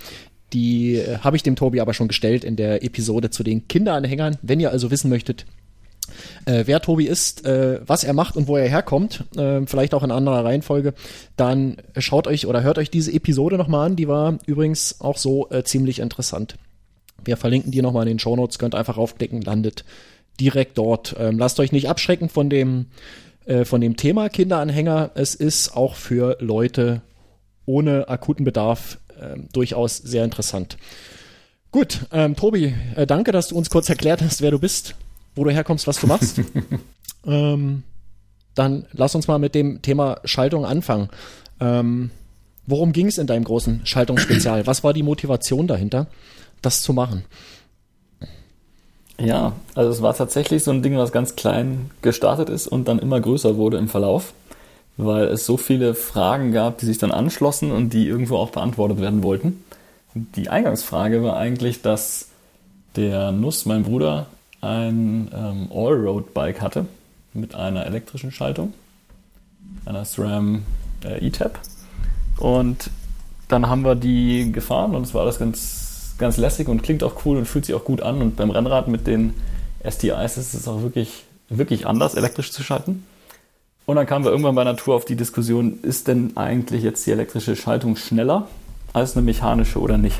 Die 0.53 0.95
äh, 0.95 1.17
habe 1.19 1.35
ich 1.35 1.43
dem 1.43 1.55
Tobi 1.55 1.81
aber 1.81 1.93
schon 1.93 2.07
gestellt 2.07 2.43
in 2.43 2.55
der 2.55 2.83
Episode 2.83 3.31
zu 3.31 3.43
den 3.43 3.67
Kinderanhängern. 3.67 4.37
Wenn 4.41 4.59
ihr 4.59 4.71
also 4.71 4.91
wissen 4.91 5.09
möchtet, 5.09 5.45
äh, 6.45 6.63
wer 6.67 6.79
Tobi 6.79 7.07
ist, 7.07 7.45
äh, 7.45 7.79
was 7.85 8.03
er 8.03 8.13
macht 8.13 8.35
und 8.35 8.47
wo 8.47 8.57
er 8.57 8.69
herkommt, 8.69 9.23
äh, 9.35 9.61
vielleicht 9.65 9.93
auch 9.95 10.03
in 10.03 10.11
anderer 10.11 10.45
Reihenfolge, 10.45 10.93
dann 11.35 11.77
schaut 11.97 12.27
euch 12.27 12.45
oder 12.45 12.61
hört 12.61 12.77
euch 12.77 12.91
diese 12.91 13.11
Episode 13.11 13.57
nochmal 13.57 13.87
an. 13.87 13.95
Die 13.95 14.07
war 14.07 14.37
übrigens 14.45 15.01
auch 15.01 15.17
so 15.17 15.49
äh, 15.49 15.63
ziemlich 15.63 15.99
interessant. 15.99 16.55
Wir 17.23 17.37
verlinken 17.37 17.71
die 17.71 17.81
nochmal 17.81 18.03
in 18.03 18.13
den 18.13 18.19
Show 18.19 18.35
Notes, 18.35 18.59
könnt 18.59 18.75
einfach 18.75 18.97
raufklicken, 18.97 19.41
landet 19.41 19.83
direkt 20.39 20.77
dort. 20.77 21.15
Ähm, 21.17 21.37
lasst 21.37 21.59
euch 21.59 21.71
nicht 21.71 21.89
abschrecken 21.89 22.29
von 22.29 22.49
dem, 22.49 22.87
äh, 23.45 23.65
von 23.65 23.81
dem 23.81 23.97
Thema 23.97 24.29
Kinderanhänger. 24.29 25.11
Es 25.15 25.35
ist 25.35 25.75
auch 25.75 25.95
für 25.95 26.37
Leute 26.39 27.01
ohne 27.65 28.09
akuten 28.09 28.45
Bedarf 28.45 28.99
äh, 29.19 29.37
durchaus 29.51 29.97
sehr 29.97 30.23
interessant. 30.23 30.77
Gut, 31.71 32.05
ähm, 32.11 32.35
Tobi, 32.35 32.73
äh, 32.95 33.05
danke, 33.05 33.31
dass 33.31 33.49
du 33.49 33.57
uns 33.57 33.69
kurz 33.69 33.89
erklärt 33.89 34.21
hast, 34.21 34.41
wer 34.41 34.51
du 34.51 34.59
bist, 34.59 34.95
wo 35.35 35.43
du 35.43 35.51
herkommst, 35.51 35.87
was 35.87 35.99
du 35.99 36.07
machst. 36.07 36.39
ähm, 37.25 37.83
dann 38.53 38.85
lass 38.93 39.15
uns 39.15 39.27
mal 39.27 39.39
mit 39.39 39.55
dem 39.55 39.81
Thema 39.81 40.21
Schaltung 40.23 40.65
anfangen. 40.65 41.09
Ähm, 41.59 42.11
worum 42.65 42.93
ging 42.93 43.07
es 43.07 43.17
in 43.17 43.27
deinem 43.27 43.43
großen 43.43 43.85
Schaltungsspezial? 43.85 44.65
Was 44.67 44.83
war 44.83 44.93
die 44.93 45.03
Motivation 45.03 45.67
dahinter, 45.67 46.07
das 46.61 46.81
zu 46.81 46.93
machen? 46.93 47.25
Ja, 49.17 49.53
also 49.75 49.89
es 49.91 50.01
war 50.01 50.13
tatsächlich 50.15 50.63
so 50.63 50.71
ein 50.71 50.83
Ding, 50.83 50.97
was 50.97 51.11
ganz 51.11 51.35
klein 51.35 51.89
gestartet 52.01 52.49
ist 52.49 52.67
und 52.67 52.87
dann 52.87 52.99
immer 52.99 53.19
größer 53.21 53.55
wurde 53.55 53.77
im 53.77 53.87
Verlauf, 53.87 54.33
weil 54.97 55.25
es 55.25 55.45
so 55.45 55.57
viele 55.57 55.93
Fragen 55.93 56.51
gab, 56.51 56.79
die 56.79 56.85
sich 56.85 56.97
dann 56.97 57.11
anschlossen 57.11 57.71
und 57.71 57.93
die 57.93 58.07
irgendwo 58.07 58.37
auch 58.37 58.49
beantwortet 58.49 58.99
werden 58.99 59.23
wollten. 59.23 59.63
Die 60.13 60.49
Eingangsfrage 60.49 61.23
war 61.23 61.37
eigentlich, 61.37 61.81
dass 61.81 62.27
der 62.95 63.31
Nuss, 63.31 63.65
mein 63.65 63.83
Bruder, 63.83 64.27
ein 64.61 65.29
ähm, 65.33 65.69
Allroad-Bike 65.71 66.61
hatte 66.61 66.85
mit 67.33 67.55
einer 67.55 67.85
elektrischen 67.85 68.31
Schaltung, 68.31 68.73
einer 69.85 70.03
SRAM 70.03 70.63
äh, 71.03 71.25
E-Tab. 71.25 71.59
Und 72.37 72.89
dann 73.47 73.67
haben 73.67 73.83
wir 73.83 73.95
die 73.95 74.51
gefahren 74.51 74.95
und 74.95 75.03
es 75.03 75.13
war 75.13 75.23
alles 75.23 75.39
ganz 75.39 75.84
ganz 76.17 76.37
lässig 76.37 76.67
und 76.67 76.83
klingt 76.83 77.03
auch 77.03 77.25
cool 77.25 77.37
und 77.37 77.45
fühlt 77.45 77.65
sich 77.65 77.75
auch 77.75 77.83
gut 77.83 78.01
an. 78.01 78.21
Und 78.21 78.35
beim 78.35 78.49
Rennrad 78.49 78.87
mit 78.87 79.07
den 79.07 79.33
STIs 79.87 80.37
ist 80.37 80.53
es 80.53 80.67
auch 80.67 80.81
wirklich, 80.81 81.23
wirklich 81.49 81.87
anders, 81.87 82.15
elektrisch 82.15 82.51
zu 82.51 82.63
schalten. 82.63 83.03
Und 83.85 83.97
dann 83.97 84.07
kamen 84.07 84.25
wir 84.25 84.31
irgendwann 84.31 84.55
bei 84.55 84.63
Natur 84.63 84.95
auf 84.95 85.05
die 85.05 85.15
Diskussion, 85.15 85.79
ist 85.83 86.07
denn 86.07 86.35
eigentlich 86.35 86.83
jetzt 86.83 87.05
die 87.05 87.11
elektrische 87.11 87.55
Schaltung 87.55 87.95
schneller 87.95 88.47
als 88.93 89.15
eine 89.15 89.23
mechanische 89.23 89.79
oder 89.79 89.97
nicht? 89.97 90.19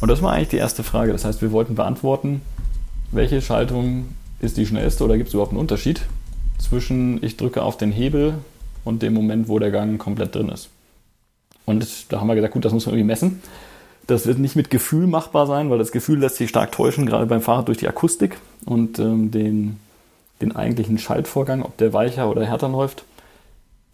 Und 0.00 0.08
das 0.08 0.20
war 0.20 0.32
eigentlich 0.32 0.48
die 0.48 0.56
erste 0.56 0.82
Frage. 0.82 1.12
Das 1.12 1.24
heißt, 1.24 1.42
wir 1.42 1.52
wollten 1.52 1.76
beantworten, 1.76 2.42
welche 3.12 3.40
Schaltung 3.40 4.08
ist 4.40 4.56
die 4.56 4.66
schnellste 4.66 5.04
oder 5.04 5.16
gibt 5.16 5.28
es 5.28 5.34
überhaupt 5.34 5.52
einen 5.52 5.60
Unterschied 5.60 6.02
zwischen 6.58 7.22
ich 7.22 7.36
drücke 7.36 7.62
auf 7.62 7.76
den 7.76 7.92
Hebel 7.92 8.34
und 8.84 9.02
dem 9.02 9.14
Moment, 9.14 9.48
wo 9.48 9.58
der 9.58 9.70
Gang 9.70 9.98
komplett 10.00 10.34
drin 10.34 10.48
ist. 10.48 10.70
Und 11.66 11.86
da 12.08 12.20
haben 12.20 12.26
wir 12.26 12.34
gesagt, 12.34 12.54
gut, 12.54 12.64
das 12.64 12.72
muss 12.72 12.86
man 12.86 12.94
irgendwie 12.94 13.06
messen. 13.06 13.42
Das 14.06 14.26
wird 14.26 14.38
nicht 14.38 14.56
mit 14.56 14.70
Gefühl 14.70 15.06
machbar 15.06 15.46
sein, 15.46 15.70
weil 15.70 15.78
das 15.78 15.92
Gefühl 15.92 16.18
lässt 16.18 16.36
sich 16.36 16.50
stark 16.50 16.72
täuschen, 16.72 17.06
gerade 17.06 17.26
beim 17.26 17.40
Fahrrad 17.40 17.68
durch 17.68 17.78
die 17.78 17.88
Akustik 17.88 18.38
und 18.66 18.98
ähm, 18.98 19.30
den, 19.30 19.78
den 20.40 20.54
eigentlichen 20.54 20.98
Schaltvorgang, 20.98 21.62
ob 21.62 21.76
der 21.76 21.92
weicher 21.92 22.28
oder 22.28 22.44
härter 22.44 22.68
läuft. 22.68 23.04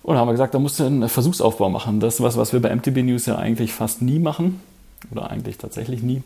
Und 0.03 0.15
da 0.15 0.21
haben 0.21 0.29
wir 0.29 0.33
gesagt, 0.33 0.55
da 0.55 0.59
musst 0.59 0.81
du 0.81 0.85
einen 0.85 1.09
Versuchsaufbau 1.09 1.69
machen. 1.69 2.00
Das 2.00 2.15
ist 2.15 2.21
was, 2.23 2.37
was 2.37 2.53
wir 2.53 2.62
bei 2.62 2.75
MTB 2.75 3.03
News 3.03 3.27
ja 3.27 3.37
eigentlich 3.37 3.73
fast 3.73 4.00
nie 4.00 4.19
machen. 4.19 4.61
Oder 5.12 5.31
eigentlich 5.31 5.59
tatsächlich 5.59 6.03
nie. 6.03 6.23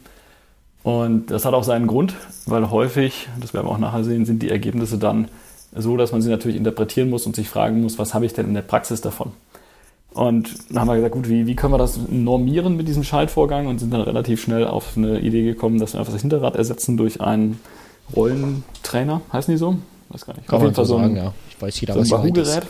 Und 0.83 1.31
das 1.31 1.45
hat 1.45 1.55
auch 1.55 1.65
seinen 1.65 1.87
Grund, 1.87 2.15
weil 2.47 2.71
häufig, 2.71 3.29
das 3.41 3.55
werden 3.55 3.67
wir 3.67 3.71
auch 3.71 3.79
nachher 3.79 4.05
sehen, 4.05 4.25
sind 4.25 4.43
die 4.43 4.51
Ergebnisse 4.51 4.99
dann 4.99 5.29
so, 5.75 5.97
dass 5.97 6.12
man 6.12 6.21
sie 6.21 6.31
natürlich 6.31 6.57
interpretieren 6.57 7.09
muss 7.09 7.27
und 7.27 7.37
sich 7.37 7.49
fragen 7.49 7.83
muss, 7.83 7.99
was 7.99 8.15
habe 8.15 8.27
ich 8.27 8.35
denn 8.35 8.47
in 8.47 8.55
der 8.55 8.62
Praxis 8.62 9.01
davon? 9.01 9.33
Und 10.14 10.54
dann 10.69 10.81
haben 10.81 10.88
wir 10.88 10.97
gesagt, 10.97 11.14
gut, 11.14 11.28
wie, 11.28 11.47
wie 11.47 11.57
können 11.57 11.73
wir 11.73 11.78
das 11.78 11.99
normieren 12.09 12.76
mit 12.76 12.87
diesem 12.87 13.02
Schaltvorgang 13.02 13.66
und 13.66 13.78
sind 13.78 13.92
dann 13.92 14.02
relativ 14.02 14.42
schnell 14.42 14.66
auf 14.66 14.97
eine 14.97 15.21
Idee 15.21 15.42
gekommen, 15.42 15.78
dass 15.78 15.95
wir 15.95 16.00
einfach 16.00 16.12
das 16.12 16.21
Hinterrad 16.21 16.57
ersetzen 16.57 16.97
durch 16.97 17.21
einen 17.21 17.61
Rollentrainer, 18.14 19.23
heißen 19.33 19.52
die 19.52 19.59
so? 19.59 19.76
Weiß 20.11 20.26
gar 20.26 20.35
nicht. 20.35 20.47
Kann 20.47 20.59
auf 20.59 20.62
jeden 20.64 20.75
Fall 20.75 20.85
so 20.85 20.97
ein, 20.97 21.16
ja. 21.16 21.33
Ich 21.49 21.61
weiß 21.61 21.81
jeder, 21.81 21.95
so 21.95 22.00
ein 22.00 22.11
Wahoo-Gerät. 22.11 22.66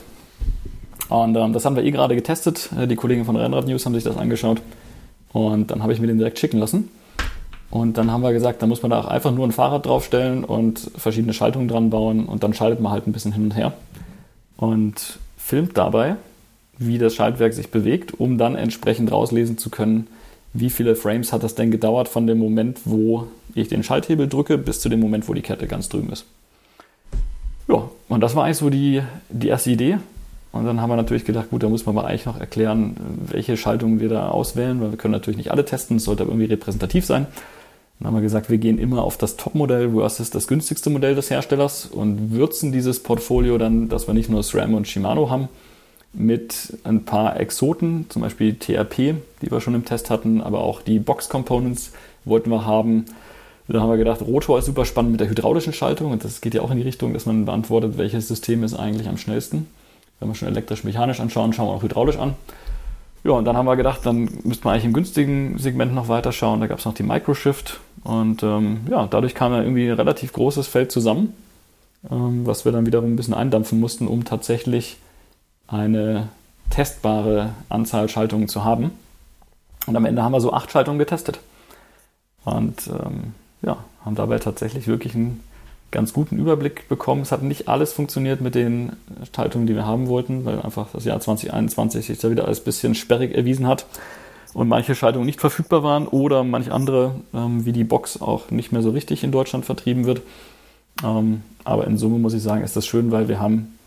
Und 1.08 1.36
ähm, 1.36 1.52
das 1.52 1.64
haben 1.64 1.76
wir 1.76 1.82
eh 1.82 1.90
gerade 1.90 2.14
getestet. 2.14 2.70
Äh, 2.78 2.86
die 2.86 2.96
Kollegen 2.96 3.24
von 3.24 3.36
Rennrad 3.36 3.66
News 3.66 3.84
haben 3.84 3.94
sich 3.94 4.04
das 4.04 4.16
angeschaut. 4.16 4.62
Und 5.32 5.70
dann 5.70 5.82
habe 5.82 5.92
ich 5.92 6.00
mir 6.00 6.06
den 6.06 6.18
direkt 6.18 6.38
schicken 6.38 6.58
lassen. 6.58 6.88
Und 7.72 7.96
dann 7.96 8.10
haben 8.10 8.22
wir 8.22 8.32
gesagt, 8.34 8.60
da 8.62 8.66
muss 8.66 8.82
man 8.82 8.90
da 8.90 9.00
auch 9.00 9.06
einfach 9.06 9.32
nur 9.32 9.46
ein 9.46 9.52
Fahrrad 9.52 9.86
draufstellen 9.86 10.44
und 10.44 10.90
verschiedene 10.94 11.32
Schaltungen 11.32 11.68
dran 11.68 11.88
bauen 11.88 12.26
und 12.26 12.42
dann 12.42 12.52
schaltet 12.52 12.80
man 12.80 12.92
halt 12.92 13.06
ein 13.06 13.12
bisschen 13.12 13.32
hin 13.32 13.44
und 13.44 13.56
her 13.56 13.72
und 14.58 15.18
filmt 15.38 15.78
dabei, 15.78 16.16
wie 16.86 16.98
das 16.98 17.14
Schaltwerk 17.14 17.52
sich 17.52 17.70
bewegt, 17.70 18.18
um 18.18 18.38
dann 18.38 18.56
entsprechend 18.56 19.10
rauslesen 19.10 19.58
zu 19.58 19.70
können, 19.70 20.06
wie 20.54 20.70
viele 20.70 20.96
Frames 20.96 21.32
hat 21.32 21.42
das 21.42 21.54
denn 21.54 21.70
gedauert 21.70 22.08
von 22.08 22.26
dem 22.26 22.38
Moment, 22.38 22.80
wo 22.84 23.26
ich 23.54 23.68
den 23.68 23.82
Schalthebel 23.82 24.28
drücke, 24.28 24.58
bis 24.58 24.80
zu 24.80 24.88
dem 24.88 25.00
Moment, 25.00 25.28
wo 25.28 25.34
die 25.34 25.42
Kette 25.42 25.66
ganz 25.66 25.88
drüben 25.88 26.10
ist. 26.12 26.26
Ja, 27.68 27.88
und 28.08 28.20
das 28.20 28.34
war 28.34 28.44
eigentlich 28.44 28.58
so 28.58 28.70
die, 28.70 29.02
die 29.30 29.48
erste 29.48 29.70
Idee. 29.70 29.98
Und 30.52 30.66
dann 30.66 30.80
haben 30.82 30.90
wir 30.90 30.96
natürlich 30.96 31.24
gedacht, 31.24 31.48
gut, 31.48 31.62
da 31.62 31.68
muss 31.68 31.86
man 31.86 31.96
aber 31.96 32.06
eigentlich 32.06 32.26
noch 32.26 32.38
erklären, 32.38 32.96
welche 33.28 33.56
Schaltungen 33.56 34.00
wir 34.00 34.10
da 34.10 34.28
auswählen, 34.28 34.80
weil 34.82 34.90
wir 34.90 34.98
können 34.98 35.12
natürlich 35.12 35.38
nicht 35.38 35.50
alle 35.50 35.64
testen, 35.64 35.96
es 35.96 36.04
sollte 36.04 36.24
aber 36.24 36.32
irgendwie 36.32 36.52
repräsentativ 36.52 37.06
sein. 37.06 37.26
Dann 37.98 38.08
haben 38.08 38.14
wir 38.16 38.22
gesagt, 38.22 38.50
wir 38.50 38.58
gehen 38.58 38.78
immer 38.78 39.02
auf 39.02 39.16
das 39.16 39.36
Top-Modell 39.36 39.92
versus 39.92 40.28
das 40.28 40.48
günstigste 40.48 40.90
Modell 40.90 41.14
des 41.14 41.30
Herstellers 41.30 41.86
und 41.86 42.32
würzen 42.32 42.72
dieses 42.72 43.02
Portfolio 43.02 43.56
dann, 43.56 43.88
dass 43.88 44.06
wir 44.06 44.12
nicht 44.12 44.28
nur 44.28 44.42
SRAM 44.42 44.74
und 44.74 44.88
Shimano 44.88 45.30
haben, 45.30 45.48
mit 46.12 46.78
ein 46.84 47.04
paar 47.04 47.38
Exoten, 47.40 48.06
zum 48.08 48.22
Beispiel 48.22 48.54
TRP, 48.54 49.14
die 49.40 49.50
wir 49.50 49.60
schon 49.60 49.74
im 49.74 49.84
Test 49.84 50.10
hatten, 50.10 50.40
aber 50.40 50.60
auch 50.60 50.82
die 50.82 50.98
Box-Components 50.98 51.92
wollten 52.24 52.50
wir 52.50 52.66
haben. 52.66 53.06
Dann 53.68 53.80
haben 53.80 53.90
wir 53.90 53.96
gedacht, 53.96 54.20
Rotor 54.20 54.58
ist 54.58 54.66
super 54.66 54.84
spannend 54.84 55.12
mit 55.12 55.20
der 55.20 55.30
hydraulischen 55.30 55.72
Schaltung 55.72 56.12
und 56.12 56.24
das 56.24 56.40
geht 56.40 56.52
ja 56.52 56.60
auch 56.60 56.70
in 56.70 56.76
die 56.76 56.82
Richtung, 56.82 57.14
dass 57.14 57.24
man 57.24 57.46
beantwortet, 57.46 57.96
welches 57.96 58.28
System 58.28 58.64
ist 58.64 58.74
eigentlich 58.74 59.08
am 59.08 59.16
schnellsten. 59.16 59.66
Wenn 60.20 60.28
wir 60.28 60.34
schon 60.34 60.48
elektrisch-mechanisch 60.48 61.20
anschauen, 61.20 61.52
schauen 61.52 61.68
wir 61.68 61.72
auch 61.72 61.82
hydraulisch 61.82 62.18
an. 62.18 62.34
Ja, 63.24 63.32
und 63.32 63.44
dann 63.44 63.56
haben 63.56 63.66
wir 63.66 63.76
gedacht, 63.76 64.00
dann 64.04 64.28
müsste 64.42 64.64
man 64.64 64.74
eigentlich 64.74 64.84
im 64.84 64.92
günstigen 64.92 65.56
Segment 65.58 65.94
noch 65.94 66.08
weiter 66.08 66.32
schauen. 66.32 66.60
Da 66.60 66.66
gab 66.66 66.80
es 66.80 66.84
noch 66.84 66.94
die 66.94 67.04
Microshift. 67.04 67.80
Und 68.02 68.42
ähm, 68.42 68.80
ja, 68.90 69.06
dadurch 69.06 69.34
kam 69.34 69.52
dann 69.52 69.62
irgendwie 69.62 69.88
ein 69.88 69.96
relativ 69.96 70.32
großes 70.32 70.66
Feld 70.66 70.90
zusammen, 70.90 71.32
ähm, 72.10 72.44
was 72.44 72.64
wir 72.64 72.72
dann 72.72 72.84
wiederum 72.84 73.12
ein 73.12 73.16
bisschen 73.16 73.34
eindampfen 73.34 73.78
mussten, 73.78 74.08
um 74.08 74.24
tatsächlich 74.24 74.96
eine 75.66 76.28
testbare 76.70 77.50
Anzahl 77.68 78.08
Schaltungen 78.08 78.48
zu 78.48 78.64
haben. 78.64 78.92
Und 79.86 79.96
am 79.96 80.04
Ende 80.04 80.22
haben 80.22 80.32
wir 80.32 80.40
so 80.40 80.52
acht 80.52 80.70
Schaltungen 80.70 80.98
getestet. 80.98 81.40
Und 82.44 82.88
ähm, 82.88 83.34
ja, 83.62 83.78
haben 84.04 84.14
dabei 84.14 84.38
tatsächlich 84.38 84.86
wirklich 84.86 85.14
einen 85.14 85.42
ganz 85.90 86.12
guten 86.12 86.38
Überblick 86.38 86.88
bekommen. 86.88 87.22
Es 87.22 87.32
hat 87.32 87.42
nicht 87.42 87.68
alles 87.68 87.92
funktioniert 87.92 88.40
mit 88.40 88.54
den 88.54 88.92
Schaltungen, 89.34 89.66
die 89.66 89.74
wir 89.74 89.86
haben 89.86 90.08
wollten, 90.08 90.44
weil 90.44 90.60
einfach 90.60 90.88
das 90.92 91.04
Jahr 91.04 91.20
2021 91.20 92.06
sich 92.06 92.18
da 92.18 92.30
wieder 92.30 92.48
als 92.48 92.60
bisschen 92.60 92.94
sperrig 92.94 93.34
erwiesen 93.36 93.66
hat 93.66 93.86
und 94.54 94.68
manche 94.68 94.94
Schaltungen 94.94 95.26
nicht 95.26 95.40
verfügbar 95.40 95.82
waren 95.82 96.08
oder 96.08 96.44
manch 96.44 96.72
andere, 96.72 97.14
ähm, 97.32 97.64
wie 97.64 97.72
die 97.72 97.84
Box, 97.84 98.20
auch 98.20 98.50
nicht 98.50 98.72
mehr 98.72 98.82
so 98.82 98.90
richtig 98.90 99.22
in 99.22 99.32
Deutschland 99.32 99.64
vertrieben 99.64 100.06
wird. 100.06 100.22
Ähm, 101.04 101.42
aber 101.64 101.86
in 101.86 101.96
Summe 101.96 102.18
muss 102.18 102.34
ich 102.34 102.42
sagen, 102.42 102.64
ist 102.64 102.76
das 102.76 102.86
schön, 102.86 103.12
weil 103.12 103.28
wir 103.28 103.40
haben 103.40 103.78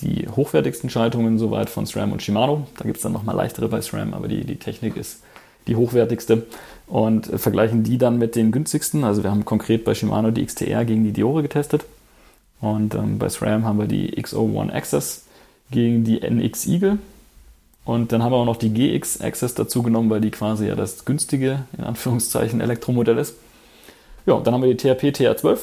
die 0.00 0.28
hochwertigsten 0.28 0.90
Schaltungen 0.90 1.38
soweit 1.38 1.70
von 1.70 1.86
SRAM 1.86 2.12
und 2.12 2.22
Shimano. 2.22 2.66
Da 2.76 2.84
gibt 2.84 2.98
es 2.98 3.02
dann 3.02 3.12
nochmal 3.12 3.36
leichtere 3.36 3.68
bei 3.68 3.80
SRAM, 3.80 4.14
aber 4.14 4.28
die, 4.28 4.44
die 4.44 4.56
Technik 4.56 4.96
ist 4.96 5.22
die 5.66 5.76
hochwertigste 5.76 6.46
und 6.86 7.26
vergleichen 7.26 7.84
die 7.84 7.96
dann 7.96 8.18
mit 8.18 8.36
den 8.36 8.52
günstigsten. 8.52 9.04
Also 9.04 9.22
wir 9.22 9.30
haben 9.30 9.44
konkret 9.44 9.84
bei 9.84 9.94
Shimano 9.94 10.30
die 10.30 10.44
XTR 10.44 10.84
gegen 10.84 11.04
die 11.04 11.12
Diore 11.12 11.42
getestet 11.42 11.84
und 12.60 12.94
ähm, 12.94 13.18
bei 13.18 13.28
SRAM 13.28 13.64
haben 13.64 13.78
wir 13.78 13.86
die 13.86 14.20
XO1 14.22 14.72
Access 14.72 15.24
gegen 15.70 16.04
die 16.04 16.20
NX 16.20 16.66
Eagle 16.66 16.98
und 17.84 18.12
dann 18.12 18.22
haben 18.22 18.32
wir 18.32 18.36
auch 18.36 18.46
noch 18.46 18.56
die 18.56 18.72
GX 18.72 19.20
Access 19.20 19.54
dazu 19.54 19.82
genommen, 19.82 20.10
weil 20.10 20.20
die 20.20 20.30
quasi 20.30 20.66
ja 20.66 20.74
das 20.74 21.04
günstige, 21.04 21.64
in 21.76 21.84
Anführungszeichen, 21.84 22.60
Elektromodell 22.60 23.18
ist. 23.18 23.34
Ja, 24.26 24.40
dann 24.40 24.54
haben 24.54 24.62
wir 24.62 24.74
die 24.74 24.76
TRP 24.76 25.14
TR12 25.14 25.58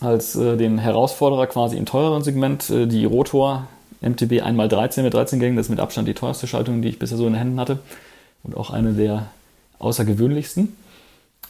als 0.00 0.36
äh, 0.36 0.56
den 0.56 0.78
Herausforderer 0.78 1.46
quasi 1.46 1.76
im 1.76 1.86
teureren 1.86 2.22
Segment. 2.22 2.70
Äh, 2.70 2.86
die 2.86 3.04
Rotor 3.04 3.66
MTB 4.00 4.42
1x13 4.42 5.02
mit 5.02 5.14
13 5.14 5.40
Gängen, 5.40 5.56
das 5.56 5.66
ist 5.66 5.70
mit 5.70 5.80
Abstand 5.80 6.06
die 6.06 6.14
teuerste 6.14 6.46
Schaltung, 6.46 6.82
die 6.82 6.88
ich 6.88 6.98
bisher 6.98 7.18
so 7.18 7.26
in 7.26 7.32
den 7.32 7.38
Händen 7.38 7.60
hatte 7.60 7.80
und 8.44 8.56
auch 8.56 8.70
eine 8.70 8.92
der 8.92 9.26
außergewöhnlichsten. 9.78 10.76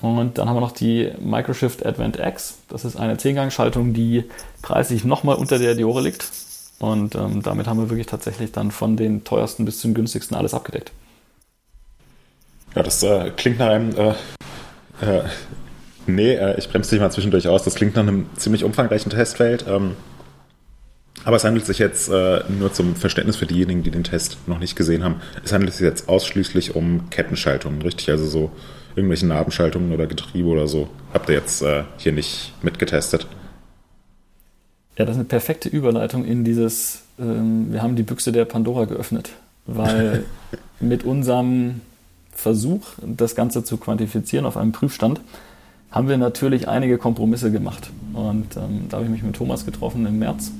Und 0.00 0.38
dann 0.38 0.48
haben 0.48 0.56
wir 0.56 0.60
noch 0.60 0.72
die 0.72 1.10
Microshift 1.18 1.84
Advent 1.84 2.18
X. 2.18 2.58
Das 2.68 2.84
ist 2.84 2.96
eine 2.96 3.16
10-Gang-Schaltung, 3.16 3.94
die 3.94 4.24
preislich 4.62 5.04
nochmal 5.04 5.36
unter 5.36 5.58
der 5.58 5.74
Diore 5.74 6.02
liegt. 6.02 6.30
Und 6.78 7.16
ähm, 7.16 7.42
damit 7.42 7.66
haben 7.66 7.80
wir 7.80 7.90
wirklich 7.90 8.06
tatsächlich 8.06 8.52
dann 8.52 8.70
von 8.70 8.96
den 8.96 9.24
teuersten 9.24 9.64
bis 9.64 9.80
zum 9.80 9.94
günstigsten 9.94 10.36
alles 10.36 10.54
abgedeckt. 10.54 10.92
Ja, 12.76 12.84
das 12.84 13.02
äh, 13.02 13.32
klingt 13.36 13.58
nach 13.58 13.70
einem. 13.70 13.96
Äh, 13.96 14.14
äh, 15.00 15.24
nee, 16.08 16.34
äh, 16.34 16.58
ich 16.58 16.68
bremse 16.68 16.90
dich 16.90 17.00
mal 17.00 17.10
zwischendurch 17.10 17.48
aus. 17.48 17.62
Das 17.62 17.74
klingt 17.74 17.96
nach 17.96 18.02
einem 18.02 18.26
ziemlich 18.36 18.64
umfangreichen 18.64 19.10
Testfeld. 19.10 19.64
Ähm, 19.68 19.92
aber 21.24 21.36
es 21.36 21.44
handelt 21.44 21.66
sich 21.66 21.78
jetzt 21.78 22.08
äh, 22.08 22.40
nur 22.48 22.72
zum 22.72 22.96
Verständnis 22.96 23.36
für 23.36 23.46
diejenigen, 23.46 23.82
die 23.82 23.90
den 23.90 24.04
Test 24.04 24.38
noch 24.46 24.58
nicht 24.58 24.76
gesehen 24.76 25.04
haben. 25.04 25.16
Es 25.44 25.52
handelt 25.52 25.72
sich 25.72 25.82
jetzt 25.82 26.08
ausschließlich 26.08 26.74
um 26.74 27.10
Kettenschaltungen, 27.10 27.82
richtig? 27.82 28.10
Also 28.10 28.26
so 28.26 28.50
irgendwelche 28.96 29.26
Nabenschaltungen 29.26 29.92
oder 29.92 30.06
Getriebe 30.06 30.48
oder 30.48 30.68
so. 30.68 30.88
Habt 31.12 31.28
ihr 31.28 31.36
jetzt 31.36 31.62
äh, 31.62 31.84
hier 31.98 32.12
nicht 32.12 32.52
mitgetestet? 32.62 33.26
Ja, 34.96 35.04
das 35.04 35.16
ist 35.16 35.20
eine 35.20 35.28
perfekte 35.28 35.68
Überleitung 35.68 36.24
in 36.24 36.44
dieses, 36.44 37.02
ähm, 37.20 37.72
wir 37.72 37.82
haben 37.82 37.94
die 37.94 38.02
Büchse 38.02 38.32
der 38.32 38.44
Pandora 38.44 38.84
geöffnet, 38.84 39.30
weil 39.66 40.24
mit 40.80 41.04
unserem 41.04 41.82
Versuch, 42.32 42.86
das 43.04 43.34
Ganze 43.34 43.64
zu 43.64 43.76
quantifizieren 43.76 44.46
auf 44.46 44.56
einem 44.56 44.72
Prüfstand, 44.72 45.20
haben 45.90 46.08
wir 46.08 46.18
natürlich 46.18 46.68
einige 46.68 46.98
Kompromisse 46.98 47.50
gemacht. 47.50 47.90
Und 48.12 48.56
ähm, 48.56 48.86
da 48.88 48.96
habe 48.96 49.06
ich 49.06 49.10
mich 49.10 49.22
mit 49.22 49.36
Thomas 49.36 49.64
getroffen 49.64 50.06
im 50.06 50.18
März 50.18 50.52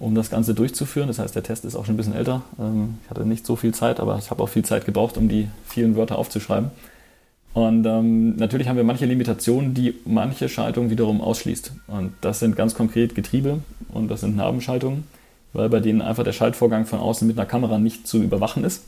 um 0.00 0.14
das 0.14 0.30
Ganze 0.30 0.54
durchzuführen. 0.54 1.08
Das 1.08 1.18
heißt, 1.18 1.34
der 1.34 1.42
Test 1.42 1.64
ist 1.64 1.76
auch 1.76 1.86
schon 1.86 1.94
ein 1.94 1.96
bisschen 1.96 2.14
älter. 2.14 2.42
Ähm, 2.58 2.98
ich 3.04 3.10
hatte 3.10 3.24
nicht 3.24 3.46
so 3.46 3.56
viel 3.56 3.72
Zeit, 3.72 4.00
aber 4.00 4.18
ich 4.18 4.30
habe 4.30 4.42
auch 4.42 4.48
viel 4.48 4.64
Zeit 4.64 4.84
gebraucht, 4.84 5.16
um 5.16 5.28
die 5.28 5.48
vielen 5.66 5.96
Wörter 5.96 6.18
aufzuschreiben. 6.18 6.70
Und 7.54 7.86
ähm, 7.86 8.36
natürlich 8.36 8.68
haben 8.68 8.76
wir 8.76 8.84
manche 8.84 9.06
Limitationen, 9.06 9.74
die 9.74 9.94
manche 10.04 10.48
Schaltungen 10.48 10.90
wiederum 10.90 11.20
ausschließt. 11.20 11.72
Und 11.86 12.12
das 12.20 12.40
sind 12.40 12.56
ganz 12.56 12.74
konkret 12.74 13.14
Getriebe 13.14 13.60
und 13.92 14.08
das 14.08 14.22
sind 14.22 14.36
Nabenschaltungen, 14.36 15.04
weil 15.52 15.68
bei 15.68 15.78
denen 15.78 16.02
einfach 16.02 16.24
der 16.24 16.32
Schaltvorgang 16.32 16.84
von 16.84 16.98
außen 16.98 17.26
mit 17.28 17.38
einer 17.38 17.46
Kamera 17.46 17.78
nicht 17.78 18.08
zu 18.08 18.22
überwachen 18.22 18.64
ist. 18.64 18.84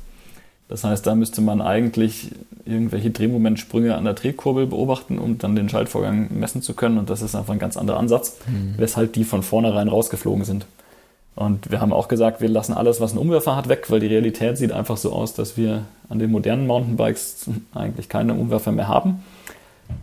Das 0.69 0.83
heißt, 0.83 1.07
da 1.07 1.15
müsste 1.15 1.41
man 1.41 1.61
eigentlich 1.61 2.33
irgendwelche 2.65 3.11
Drehmomentsprünge 3.11 3.95
an 3.95 4.05
der 4.05 4.15
Drehkurbel 4.15 4.67
beobachten, 4.67 5.19
um 5.19 5.39
dann 5.39 5.55
den 5.55 5.69
Schaltvorgang 5.69 6.29
messen 6.39 6.63
zu 6.63 6.75
können. 6.75 6.99
Und 6.99 7.09
das 7.09 7.23
ist 7.23 7.37
einfach 7.37 7.53
ein 7.53 7.61
ganz 7.61 7.77
anderer 7.77 7.99
Ansatz, 7.99 8.39
mhm. 8.49 8.75
weshalb 8.77 9.13
die 9.13 9.25
von 9.25 9.43
vornherein 9.43 9.89
rausgeflogen 9.89 10.45
sind. 10.45 10.67
Und 11.37 11.71
wir 11.71 11.81
haben 11.81 11.93
auch 11.93 12.09
gesagt, 12.09 12.41
wir 12.41 12.49
lassen 12.49 12.73
alles, 12.73 13.01
was 13.01 13.13
einen 13.13 13.21
Umwerfer 13.21 13.55
hat, 13.55 13.69
weg, 13.69 13.91
weil 13.91 14.01
die 14.01 14.07
Realität 14.07 14.57
sieht 14.57 14.73
einfach 14.73 14.97
so 14.97 15.13
aus, 15.13 15.35
dass 15.35 15.57
wir 15.57 15.83
an 16.09 16.19
den 16.19 16.31
modernen 16.31 16.67
Mountainbikes 16.67 17.51
eigentlich 17.75 18.09
keine 18.09 18.35
Umwerfer 18.35 18.73
mehr 18.73 18.89
haben. 18.89 19.23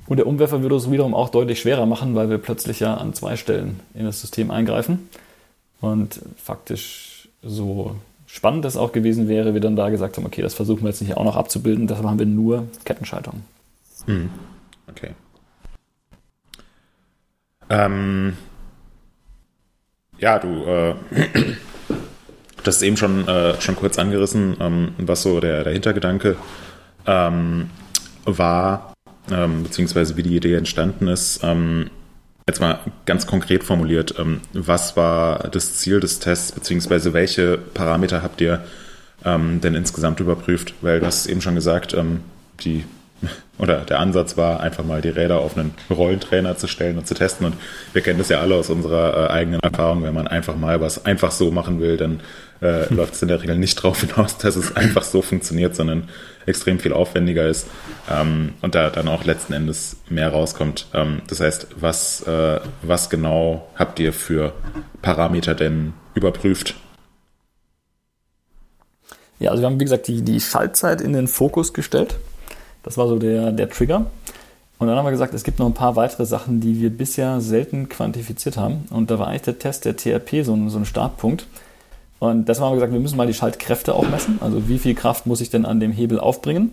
Und 0.08 0.18
der 0.18 0.28
Umwerfer 0.28 0.62
würde 0.62 0.76
es 0.76 0.92
wiederum 0.92 1.14
auch 1.16 1.30
deutlich 1.30 1.60
schwerer 1.60 1.88
machen, 1.88 2.16
weil 2.16 2.30
wir 2.30 2.38
plötzlich 2.38 2.80
ja 2.80 2.94
an 2.94 3.14
zwei 3.14 3.36
Stellen 3.36 3.80
in 3.96 4.06
das 4.06 4.22
System 4.22 4.52
eingreifen. 4.52 5.10
Und 5.82 6.22
faktisch 6.38 7.28
so 7.42 7.96
spannend 8.34 8.66
es 8.66 8.78
auch 8.78 8.92
gewesen 8.92 9.28
wäre, 9.28 9.54
wir 9.54 9.62
dann 9.62 9.76
da 9.76 9.90
gesagt 9.90 10.18
haben, 10.18 10.26
okay, 10.26 10.42
das 10.42 10.56
versuchen 10.56 10.82
wir 10.82 10.90
jetzt 10.90 11.02
nicht 11.02 11.16
auch 11.16 11.24
noch 11.24 11.36
abzubilden, 11.36 11.86
deshalb 11.86 12.08
haben 12.08 12.18
wir 12.18 12.26
nur 12.26 12.68
Kettenschaltung. 12.84 13.44
Mhm. 14.08 14.32
Okay. 14.90 15.12
Ähm, 17.70 18.36
ja, 20.18 20.40
du 20.40 20.48
äh, 20.66 20.96
das 22.64 22.82
eben 22.82 22.98
schon, 22.98 23.28
äh, 23.28 23.62
schon 23.62 23.76
kurz 23.76 24.00
angerissen, 24.00 24.58
ähm, 24.60 24.94
was 24.98 25.22
so 25.22 25.40
der, 25.40 25.64
der 25.64 25.74
Hintergedanke 25.74 26.36
ähm, 27.06 27.70
war, 28.26 28.96
ähm, 29.32 29.62
beziehungsweise 29.62 30.18
wie 30.18 30.24
die 30.24 30.36
Idee 30.36 30.56
entstanden 30.56 31.08
ist. 31.08 31.42
Ähm, 31.44 31.92
jetzt 32.48 32.60
mal 32.60 32.80
ganz 33.06 33.26
konkret 33.28 33.64
formuliert, 33.64 34.16
ähm, 34.20 34.42
was 34.54 34.98
war 34.98 35.50
das 35.50 35.76
Ziel 35.76 36.00
des 36.00 36.20
Tests, 36.20 36.52
beziehungsweise 36.52 37.14
welche 37.14 37.58
Parameter 37.58 38.22
habt 38.22 38.42
ihr 38.42 38.64
ähm, 39.26 39.62
denn 39.62 39.76
insgesamt 39.76 40.20
überprüft? 40.20 40.74
Weil 40.82 41.00
du 41.00 41.06
hast 41.06 41.28
eben 41.28 41.42
schon 41.42 41.56
gesagt, 41.56 41.96
die 42.62 42.86
oder 43.58 43.82
der 43.82 44.00
Ansatz 44.00 44.38
war, 44.38 44.60
einfach 44.60 44.84
mal 44.84 45.02
die 45.02 45.10
Räder 45.10 45.40
auf 45.40 45.58
einen 45.58 45.74
Rollentrainer 45.90 46.58
zu 46.58 46.68
stellen 46.68 46.98
und 46.98 47.08
zu 47.08 47.14
testen. 47.14 47.46
Und 47.46 47.56
wir 47.94 48.02
kennen 48.02 48.20
das 48.20 48.30
ja 48.30 48.40
alle 48.40 48.56
aus 48.56 48.70
unserer 48.70 49.30
äh, 49.30 49.32
eigenen 49.32 49.60
Erfahrung. 49.62 50.04
Wenn 50.04 50.14
man 50.14 50.28
einfach 50.28 50.56
mal 50.56 50.82
was 50.82 51.06
einfach 51.06 51.32
so 51.32 51.52
machen 51.52 51.80
will, 51.80 51.98
dann 51.98 52.22
äh, 52.62 52.94
läuft 52.94 53.14
es 53.14 53.22
in 53.22 53.28
der 53.28 53.42
Regel 53.42 53.58
nicht 53.58 53.78
darauf 53.78 54.02
hinaus, 54.02 54.38
dass 54.38 54.56
es 54.56 54.76
einfach 54.76 55.04
so 55.04 55.22
funktioniert, 55.22 55.76
sondern 55.76 56.10
extrem 56.46 56.80
viel 56.80 56.94
aufwendiger 56.94 57.48
ist 57.48 57.68
ähm, 58.10 58.54
und 58.62 58.76
da 58.76 58.90
dann 58.90 59.08
auch 59.08 59.24
letzten 59.24 59.54
Endes 59.54 59.98
mehr 60.10 60.30
rauskommt. 60.30 60.88
Ähm, 60.94 61.22
das 61.28 61.40
heißt, 61.40 61.68
was, 61.80 62.22
äh, 62.28 62.60
was 62.82 63.10
genau 63.10 63.68
habt 63.76 64.00
ihr 64.00 64.14
für 64.14 64.54
Parameter 65.02 65.56
denn 65.56 65.94
überprüft? 66.14 66.76
Ja, 69.40 69.52
also 69.52 69.62
wir 69.62 69.68
haben, 69.68 69.80
wie 69.80 69.86
gesagt, 69.86 70.08
die, 70.08 70.22
die 70.22 70.40
Schaltzeit 70.40 71.02
in 71.02 71.14
den 71.14 71.28
Fokus 71.28 71.74
gestellt. 71.74 72.16
Das 72.84 72.98
war 72.98 73.08
so 73.08 73.18
der, 73.18 73.52
der 73.52 73.70
Trigger. 73.70 74.06
Und 74.80 74.88
dann 74.88 74.98
haben 74.98 75.06
wir 75.06 75.12
gesagt, 75.12 75.34
es 75.34 75.44
gibt 75.44 75.60
noch 75.60 75.66
ein 75.66 75.74
paar 75.74 75.96
weitere 75.96 76.26
Sachen, 76.26 76.60
die 76.60 76.82
wir 76.82 76.90
bisher 76.90 77.40
selten 77.42 77.90
quantifiziert 77.90 78.58
haben. 78.58 78.86
Und 78.90 79.12
da 79.12 79.20
war 79.20 79.28
eigentlich 79.28 79.44
der 79.44 79.60
Test 79.60 79.86
der 79.86 79.96
TRP 79.96 80.44
so 80.44 80.54
ein, 80.54 80.70
so 80.70 80.78
ein 80.78 80.86
Startpunkt. 80.86 81.48
Und 82.24 82.48
deshalb 82.48 82.68
haben 82.68 82.72
wir 82.72 82.76
gesagt, 82.76 82.94
wir 82.94 83.02
müssen 83.02 83.18
mal 83.18 83.28
die 83.28 83.34
Schaltkräfte 83.34 83.94
auch 83.94 84.08
messen. 84.08 84.38
Also 84.40 84.70
wie 84.70 84.80
viel 84.80 84.96
Kraft 84.96 85.26
muss 85.26 85.42
ich 85.42 85.50
denn 85.50 85.66
an 85.66 85.82
dem 85.82 85.92
Hebel 85.92 86.22
aufbringen? 86.22 86.72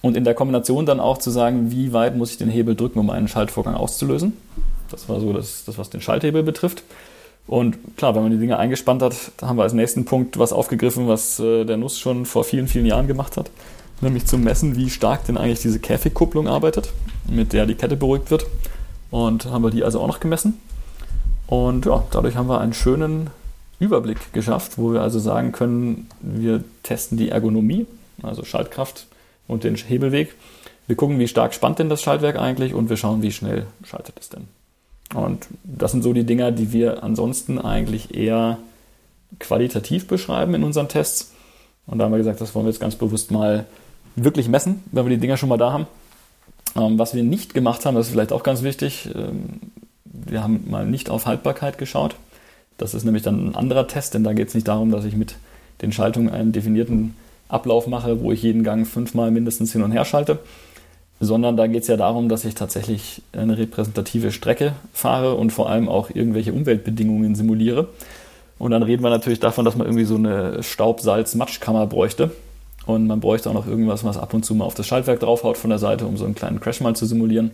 Und 0.00 0.16
in 0.16 0.24
der 0.24 0.32
Kombination 0.32 0.86
dann 0.86 0.98
auch 0.98 1.18
zu 1.18 1.30
sagen, 1.30 1.70
wie 1.70 1.92
weit 1.92 2.16
muss 2.16 2.30
ich 2.30 2.38
den 2.38 2.48
Hebel 2.48 2.74
drücken, 2.74 2.98
um 2.98 3.10
einen 3.10 3.28
Schaltvorgang 3.28 3.74
auszulösen. 3.74 4.32
Das 4.90 5.06
war 5.10 5.20
so 5.20 5.34
das, 5.34 5.66
das 5.66 5.76
was 5.76 5.90
den 5.90 6.00
Schalthebel 6.00 6.42
betrifft. 6.42 6.84
Und 7.46 7.76
klar, 7.98 8.14
wenn 8.14 8.22
man 8.22 8.30
die 8.32 8.38
Dinge 8.38 8.58
eingespannt 8.58 9.02
hat, 9.02 9.14
haben 9.42 9.58
wir 9.58 9.64
als 9.64 9.74
nächsten 9.74 10.06
Punkt 10.06 10.38
was 10.38 10.54
aufgegriffen, 10.54 11.06
was 11.06 11.38
äh, 11.38 11.66
der 11.66 11.76
Nuss 11.76 11.98
schon 11.98 12.24
vor 12.24 12.44
vielen, 12.44 12.66
vielen 12.66 12.86
Jahren 12.86 13.06
gemacht 13.06 13.36
hat. 13.36 13.50
Nämlich 14.00 14.24
zu 14.24 14.38
messen, 14.38 14.74
wie 14.76 14.88
stark 14.88 15.26
denn 15.26 15.36
eigentlich 15.36 15.60
diese 15.60 15.80
Käfigkupplung 15.80 16.48
arbeitet, 16.48 16.94
mit 17.28 17.52
der 17.52 17.66
die 17.66 17.74
Kette 17.74 17.96
beruhigt 17.98 18.30
wird. 18.30 18.46
Und 19.10 19.44
haben 19.50 19.64
wir 19.64 19.70
die 19.70 19.84
also 19.84 20.00
auch 20.00 20.08
noch 20.08 20.20
gemessen. 20.20 20.58
Und 21.46 21.84
ja, 21.84 22.04
dadurch 22.10 22.36
haben 22.36 22.48
wir 22.48 22.62
einen 22.62 22.72
schönen 22.72 23.28
Überblick 23.78 24.32
geschafft, 24.32 24.78
wo 24.78 24.92
wir 24.92 25.02
also 25.02 25.18
sagen 25.18 25.52
können, 25.52 26.08
wir 26.20 26.64
testen 26.82 27.16
die 27.16 27.28
Ergonomie, 27.28 27.86
also 28.22 28.44
Schaltkraft 28.44 29.06
und 29.46 29.64
den 29.64 29.76
Hebelweg. 29.76 30.34
Wir 30.86 30.96
gucken, 30.96 31.18
wie 31.18 31.28
stark 31.28 31.54
spannt 31.54 31.78
denn 31.78 31.88
das 31.88 32.02
Schaltwerk 32.02 32.38
eigentlich 32.38 32.74
und 32.74 32.88
wir 32.88 32.96
schauen, 32.96 33.22
wie 33.22 33.32
schnell 33.32 33.66
schaltet 33.84 34.18
es 34.18 34.30
denn. 34.30 34.48
Und 35.14 35.46
das 35.64 35.92
sind 35.92 36.02
so 36.02 36.12
die 36.12 36.24
Dinger, 36.24 36.50
die 36.50 36.72
wir 36.72 37.02
ansonsten 37.02 37.58
eigentlich 37.58 38.14
eher 38.14 38.58
qualitativ 39.38 40.06
beschreiben 40.06 40.54
in 40.54 40.64
unseren 40.64 40.88
Tests. 40.88 41.32
Und 41.86 41.98
da 41.98 42.04
haben 42.04 42.12
wir 42.12 42.18
gesagt, 42.18 42.40
das 42.40 42.54
wollen 42.54 42.66
wir 42.66 42.70
jetzt 42.70 42.80
ganz 42.80 42.96
bewusst 42.96 43.30
mal 43.30 43.66
wirklich 44.16 44.48
messen, 44.48 44.82
wenn 44.92 45.06
wir 45.06 45.10
die 45.10 45.20
Dinger 45.20 45.36
schon 45.36 45.48
mal 45.48 45.58
da 45.58 45.72
haben. 45.72 45.86
Ähm, 46.76 46.98
was 46.98 47.14
wir 47.14 47.22
nicht 47.22 47.54
gemacht 47.54 47.86
haben, 47.86 47.94
das 47.94 48.06
ist 48.06 48.12
vielleicht 48.12 48.32
auch 48.32 48.42
ganz 48.42 48.62
wichtig, 48.62 49.08
ähm, 49.14 49.60
wir 50.04 50.42
haben 50.42 50.64
mal 50.68 50.86
nicht 50.86 51.10
auf 51.10 51.26
Haltbarkeit 51.26 51.78
geschaut. 51.78 52.16
Das 52.78 52.94
ist 52.94 53.04
nämlich 53.04 53.22
dann 53.22 53.48
ein 53.48 53.54
anderer 53.54 53.86
Test, 53.86 54.14
denn 54.14 54.24
da 54.24 54.32
geht 54.32 54.48
es 54.48 54.54
nicht 54.54 54.68
darum, 54.68 54.90
dass 54.90 55.04
ich 55.04 55.16
mit 55.16 55.36
den 55.82 55.92
Schaltungen 55.92 56.30
einen 56.30 56.52
definierten 56.52 57.14
Ablauf 57.48 57.86
mache, 57.86 58.20
wo 58.20 58.32
ich 58.32 58.42
jeden 58.42 58.62
Gang 58.62 58.86
fünfmal 58.86 59.30
mindestens 59.30 59.72
hin 59.72 59.82
und 59.82 59.92
her 59.92 60.04
schalte, 60.04 60.38
sondern 61.20 61.56
da 61.56 61.66
geht 61.66 61.82
es 61.82 61.88
ja 61.88 61.96
darum, 61.96 62.28
dass 62.28 62.44
ich 62.44 62.54
tatsächlich 62.54 63.22
eine 63.32 63.58
repräsentative 63.58 64.32
Strecke 64.32 64.74
fahre 64.92 65.34
und 65.34 65.50
vor 65.52 65.68
allem 65.68 65.88
auch 65.88 66.10
irgendwelche 66.10 66.52
Umweltbedingungen 66.52 67.34
simuliere. 67.34 67.88
Und 68.58 68.70
dann 68.72 68.82
reden 68.82 69.02
wir 69.02 69.10
natürlich 69.10 69.40
davon, 69.40 69.64
dass 69.64 69.76
man 69.76 69.86
irgendwie 69.86 70.04
so 70.04 70.16
eine 70.16 70.62
Staub-Salz-Matschkammer 70.62 71.86
bräuchte. 71.86 72.32
Und 72.86 73.06
man 73.06 73.20
bräuchte 73.20 73.50
auch 73.50 73.54
noch 73.54 73.66
irgendwas, 73.66 74.04
was 74.04 74.16
ab 74.16 74.34
und 74.34 74.44
zu 74.44 74.54
mal 74.54 74.64
auf 74.64 74.74
das 74.74 74.86
Schaltwerk 74.86 75.20
draufhaut 75.20 75.58
von 75.58 75.70
der 75.70 75.78
Seite, 75.78 76.06
um 76.06 76.16
so 76.16 76.24
einen 76.24 76.34
kleinen 76.34 76.58
Crash 76.60 76.80
mal 76.80 76.96
zu 76.96 77.06
simulieren. 77.06 77.50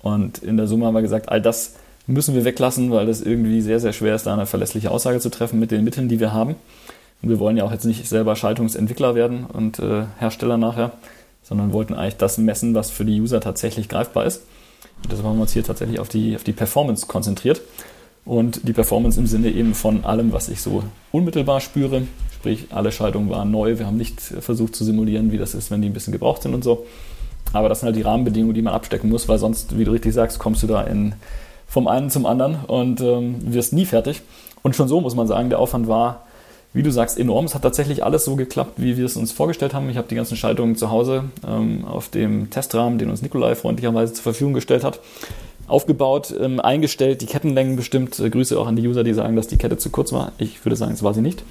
Und 0.00 0.38
in 0.38 0.56
der 0.56 0.66
Summe 0.66 0.86
haben 0.86 0.94
wir 0.94 1.02
gesagt, 1.02 1.28
all 1.28 1.42
das 1.42 1.74
müssen 2.14 2.34
wir 2.34 2.44
weglassen, 2.44 2.90
weil 2.90 3.06
das 3.06 3.20
irgendwie 3.20 3.60
sehr, 3.60 3.80
sehr 3.80 3.92
schwer 3.92 4.14
ist, 4.14 4.26
da 4.26 4.32
eine 4.32 4.46
verlässliche 4.46 4.90
Aussage 4.90 5.20
zu 5.20 5.30
treffen 5.30 5.60
mit 5.60 5.70
den 5.70 5.84
Mitteln, 5.84 6.08
die 6.08 6.20
wir 6.20 6.32
haben. 6.32 6.56
Und 7.22 7.28
wir 7.28 7.38
wollen 7.38 7.56
ja 7.56 7.64
auch 7.64 7.72
jetzt 7.72 7.84
nicht 7.84 8.08
selber 8.08 8.36
Schaltungsentwickler 8.36 9.14
werden 9.14 9.44
und 9.44 9.78
äh, 9.78 10.04
Hersteller 10.18 10.56
nachher, 10.56 10.92
sondern 11.42 11.72
wollten 11.72 11.94
eigentlich 11.94 12.16
das 12.16 12.38
messen, 12.38 12.74
was 12.74 12.90
für 12.90 13.04
die 13.04 13.20
User 13.20 13.40
tatsächlich 13.40 13.88
greifbar 13.88 14.24
ist. 14.24 14.42
Und 15.02 15.12
deshalb 15.12 15.26
haben 15.26 15.36
wir 15.36 15.42
uns 15.42 15.52
hier 15.52 15.64
tatsächlich 15.64 16.00
auf 16.00 16.08
die, 16.08 16.36
auf 16.36 16.44
die 16.44 16.52
Performance 16.52 17.06
konzentriert. 17.06 17.60
Und 18.24 18.68
die 18.68 18.72
Performance 18.72 19.18
im 19.18 19.26
Sinne 19.26 19.50
eben 19.50 19.74
von 19.74 20.04
allem, 20.04 20.32
was 20.32 20.48
ich 20.48 20.60
so 20.60 20.84
unmittelbar 21.12 21.60
spüre. 21.60 22.02
Sprich, 22.34 22.66
alle 22.70 22.92
Schaltungen 22.92 23.30
waren 23.30 23.50
neu. 23.50 23.78
Wir 23.78 23.86
haben 23.86 23.96
nicht 23.96 24.20
versucht 24.20 24.76
zu 24.76 24.84
simulieren, 24.84 25.32
wie 25.32 25.38
das 25.38 25.54
ist, 25.54 25.70
wenn 25.70 25.80
die 25.80 25.88
ein 25.88 25.94
bisschen 25.94 26.12
gebraucht 26.12 26.42
sind 26.42 26.54
und 26.54 26.62
so. 26.62 26.86
Aber 27.52 27.68
das 27.68 27.80
sind 27.80 27.86
halt 27.86 27.96
die 27.96 28.02
Rahmenbedingungen, 28.02 28.54
die 28.54 28.62
man 28.62 28.74
abstecken 28.74 29.08
muss, 29.08 29.28
weil 29.28 29.38
sonst, 29.38 29.78
wie 29.78 29.84
du 29.84 29.92
richtig 29.92 30.12
sagst, 30.12 30.38
kommst 30.38 30.62
du 30.62 30.66
da 30.66 30.82
in 30.82 31.14
vom 31.68 31.86
einen 31.86 32.10
zum 32.10 32.26
anderen 32.26 32.56
und 32.66 33.00
ähm, 33.00 33.36
wirst 33.52 33.72
nie 33.72 33.84
fertig. 33.84 34.22
Und 34.62 34.74
schon 34.74 34.88
so 34.88 35.00
muss 35.00 35.14
man 35.14 35.28
sagen, 35.28 35.50
der 35.50 35.60
Aufwand 35.60 35.86
war, 35.86 36.24
wie 36.72 36.82
du 36.82 36.90
sagst, 36.90 37.18
enorm. 37.18 37.44
Es 37.44 37.54
hat 37.54 37.62
tatsächlich 37.62 38.04
alles 38.04 38.24
so 38.24 38.36
geklappt, 38.36 38.74
wie 38.76 38.96
wir 38.96 39.04
es 39.04 39.16
uns 39.16 39.32
vorgestellt 39.32 39.74
haben. 39.74 39.88
Ich 39.90 39.96
habe 39.96 40.08
die 40.08 40.14
ganzen 40.14 40.36
Schaltungen 40.36 40.76
zu 40.76 40.90
Hause 40.90 41.24
ähm, 41.46 41.84
auf 41.84 42.08
dem 42.08 42.50
Testrahmen, 42.50 42.98
den 42.98 43.10
uns 43.10 43.22
Nikolai 43.22 43.54
freundlicherweise 43.54 44.14
zur 44.14 44.22
Verfügung 44.22 44.54
gestellt 44.54 44.84
hat, 44.84 45.00
aufgebaut, 45.66 46.34
ähm, 46.38 46.60
eingestellt, 46.60 47.20
die 47.20 47.26
Kettenlängen 47.26 47.76
bestimmt. 47.76 48.18
Äh, 48.18 48.30
Grüße 48.30 48.58
auch 48.58 48.66
an 48.66 48.76
die 48.76 48.86
User, 48.86 49.04
die 49.04 49.14
sagen, 49.14 49.36
dass 49.36 49.46
die 49.46 49.58
Kette 49.58 49.78
zu 49.78 49.90
kurz 49.90 50.12
war. 50.12 50.32
Ich 50.38 50.64
würde 50.64 50.76
sagen, 50.76 50.92
es 50.92 51.02
war 51.02 51.14
sie 51.14 51.22
nicht. 51.22 51.42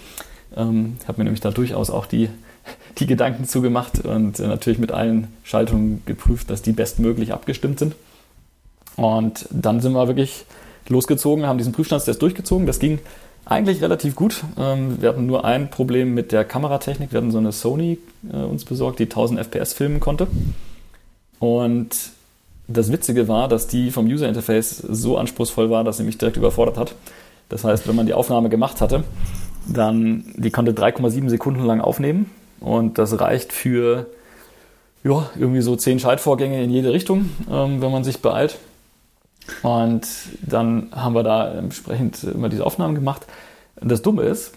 Ähm, 0.56 0.98
habe 1.08 1.20
mir 1.20 1.26
nämlich 1.26 1.42
da 1.42 1.52
durchaus 1.52 1.90
auch 1.90 2.06
die, 2.06 2.30
die 3.00 3.08
Gedanken 3.08 3.46
zugemacht 3.46 4.06
und 4.06 4.40
äh, 4.40 4.48
natürlich 4.48 4.80
mit 4.80 4.92
allen 4.92 5.28
Schaltungen 5.44 6.04
geprüft, 6.06 6.50
dass 6.50 6.62
die 6.62 6.72
bestmöglich 6.72 7.34
abgestimmt 7.34 7.80
sind. 7.80 7.96
Und 8.98 9.48
dann 9.52 9.80
sind 9.80 9.94
wir 9.94 10.08
wirklich 10.08 10.46
losgezogen, 10.90 11.46
haben 11.46 11.58
diesen 11.58 11.74
Prüfstandstest 11.74 12.22
durchgezogen. 12.22 12.68
Das 12.68 12.80
ging 12.80 13.00
eigentlich 13.46 13.82
relativ 13.82 14.16
gut. 14.16 14.44
Ähm, 14.58 15.02
wir 15.02 15.10
hatten 15.10 15.26
nur 15.26 15.46
ein 15.46 15.70
Problem 15.70 16.14
mit 16.14 16.32
der 16.32 16.44
Kameratechnik. 16.44 17.12
Wir 17.14 17.20
hatten 17.20 17.32
so 17.32 17.38
eine 17.38 17.52
Sony 17.52 18.00
äh, 18.32 18.36
uns 18.36 18.66
besorgt, 18.66 19.00
die 19.00 19.04
1000 19.04 19.40
FPS 19.40 19.74
filmen 19.74 20.00
konnte. 20.00 20.28
Und 21.40 21.96
das 22.68 22.92
Witzige 22.92 23.28
war, 23.28 23.48
dass 23.48 23.68
die 23.68 23.92
vom 23.92 24.08
User 24.08 24.28
Interface 24.28 24.78
so 24.78 25.18
anspruchsvoll 25.18 25.70
war, 25.70 25.84
dass 25.84 25.98
sie 25.98 26.04
mich 26.04 26.18
direkt 26.18 26.38
überfordert 26.38 26.78
hat. 26.78 26.96
Das 27.50 27.64
heißt, 27.64 27.88
wenn 27.88 27.96
man 27.96 28.06
die 28.06 28.14
Aufnahme 28.14 28.50
gemacht 28.50 28.82
hatte, 28.82 29.04
dann 29.68 30.26
die 30.36 30.52
konnte 30.52 30.74
3,7 30.74 31.30
Sekunden 31.30 31.66
lang 31.66 31.80
aufnehmen 31.80 32.30
und 32.60 32.98
das 32.98 33.20
reicht 33.20 33.54
für 33.54 34.08
ja, 35.04 35.30
irgendwie 35.38 35.62
so 35.62 35.76
10 35.76 36.00
Schaltvorgänge 36.00 36.62
in 36.62 36.70
jede 36.70 36.92
Richtung, 36.92 37.30
ähm, 37.50 37.82
wenn 37.82 37.92
man 37.92 38.04
sich 38.04 38.22
beeilt. 38.22 38.58
Und 39.64 40.08
dann 40.42 40.88
haben 40.92 41.14
wir 41.14 41.24
da 41.24 41.54
entsprechend 41.54 42.24
immer 42.24 42.50
diese 42.50 42.66
Aufnahmen 42.66 42.96
gemacht. 42.96 43.26
Das 43.82 44.02
Dumme 44.02 44.24
ist, 44.24 44.54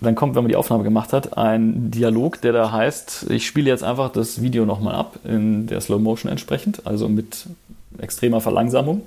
dann 0.00 0.14
kommt, 0.14 0.34
wenn 0.34 0.44
man 0.44 0.48
die 0.48 0.56
Aufnahme 0.56 0.82
gemacht 0.84 1.12
hat, 1.12 1.36
ein 1.36 1.90
Dialog, 1.90 2.40
der 2.40 2.52
da 2.52 2.72
heißt, 2.72 3.26
ich 3.30 3.46
spiele 3.46 3.68
jetzt 3.68 3.84
einfach 3.84 4.10
das 4.10 4.40
Video 4.40 4.64
nochmal 4.64 4.94
ab, 4.94 5.18
in 5.24 5.66
der 5.66 5.80
Slow 5.80 6.00
Motion 6.00 6.30
entsprechend, 6.30 6.86
also 6.86 7.08
mit 7.08 7.46
extremer 7.98 8.40
Verlangsamung. 8.40 9.02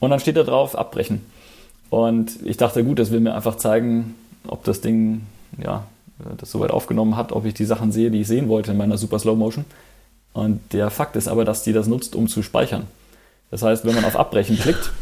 Und 0.00 0.10
dann 0.10 0.20
steht 0.20 0.36
da 0.36 0.42
drauf, 0.42 0.76
abbrechen. 0.76 1.22
Und 1.90 2.44
ich 2.44 2.58
dachte, 2.58 2.84
gut, 2.84 2.98
das 2.98 3.10
will 3.10 3.20
mir 3.20 3.34
einfach 3.34 3.56
zeigen, 3.56 4.14
ob 4.46 4.64
das 4.64 4.82
Ding, 4.82 5.22
ja, 5.62 5.84
das 6.36 6.50
soweit 6.50 6.70
aufgenommen 6.70 7.16
hat, 7.16 7.32
ob 7.32 7.44
ich 7.46 7.54
die 7.54 7.64
Sachen 7.64 7.92
sehe, 7.92 8.10
die 8.10 8.20
ich 8.20 8.26
sehen 8.26 8.48
wollte 8.48 8.72
in 8.72 8.76
meiner 8.76 8.98
Super 8.98 9.18
Slow 9.18 9.36
Motion. 9.36 9.64
Und 10.34 10.60
der 10.72 10.90
Fakt 10.90 11.16
ist 11.16 11.28
aber, 11.28 11.44
dass 11.44 11.62
die 11.62 11.72
das 11.72 11.86
nutzt, 11.86 12.14
um 12.14 12.28
zu 12.28 12.42
speichern. 12.42 12.86
Das 13.50 13.62
heißt, 13.62 13.84
wenn 13.84 13.94
man 13.94 14.04
auf 14.04 14.16
Abbrechen 14.16 14.58
klickt, 14.58 14.92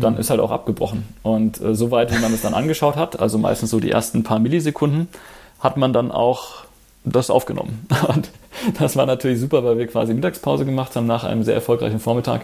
dann 0.00 0.18
ist 0.18 0.30
halt 0.30 0.40
auch 0.40 0.50
abgebrochen. 0.50 1.04
Und 1.22 1.60
äh, 1.60 1.74
soweit, 1.74 2.14
wie 2.14 2.20
man 2.20 2.34
es 2.34 2.42
dann 2.42 2.54
angeschaut 2.54 2.96
hat, 2.96 3.18
also 3.18 3.38
meistens 3.38 3.70
so 3.70 3.80
die 3.80 3.90
ersten 3.90 4.22
paar 4.22 4.38
Millisekunden, 4.38 5.08
hat 5.58 5.76
man 5.76 5.92
dann 5.92 6.10
auch 6.10 6.64
das 7.04 7.30
aufgenommen. 7.30 7.86
Und 8.08 8.30
das 8.78 8.96
war 8.96 9.06
natürlich 9.06 9.40
super, 9.40 9.64
weil 9.64 9.78
wir 9.78 9.86
quasi 9.86 10.12
Mittagspause 10.12 10.66
gemacht 10.66 10.96
haben 10.96 11.06
nach 11.06 11.24
einem 11.24 11.44
sehr 11.44 11.54
erfolgreichen 11.54 11.98
Vormittag. 11.98 12.42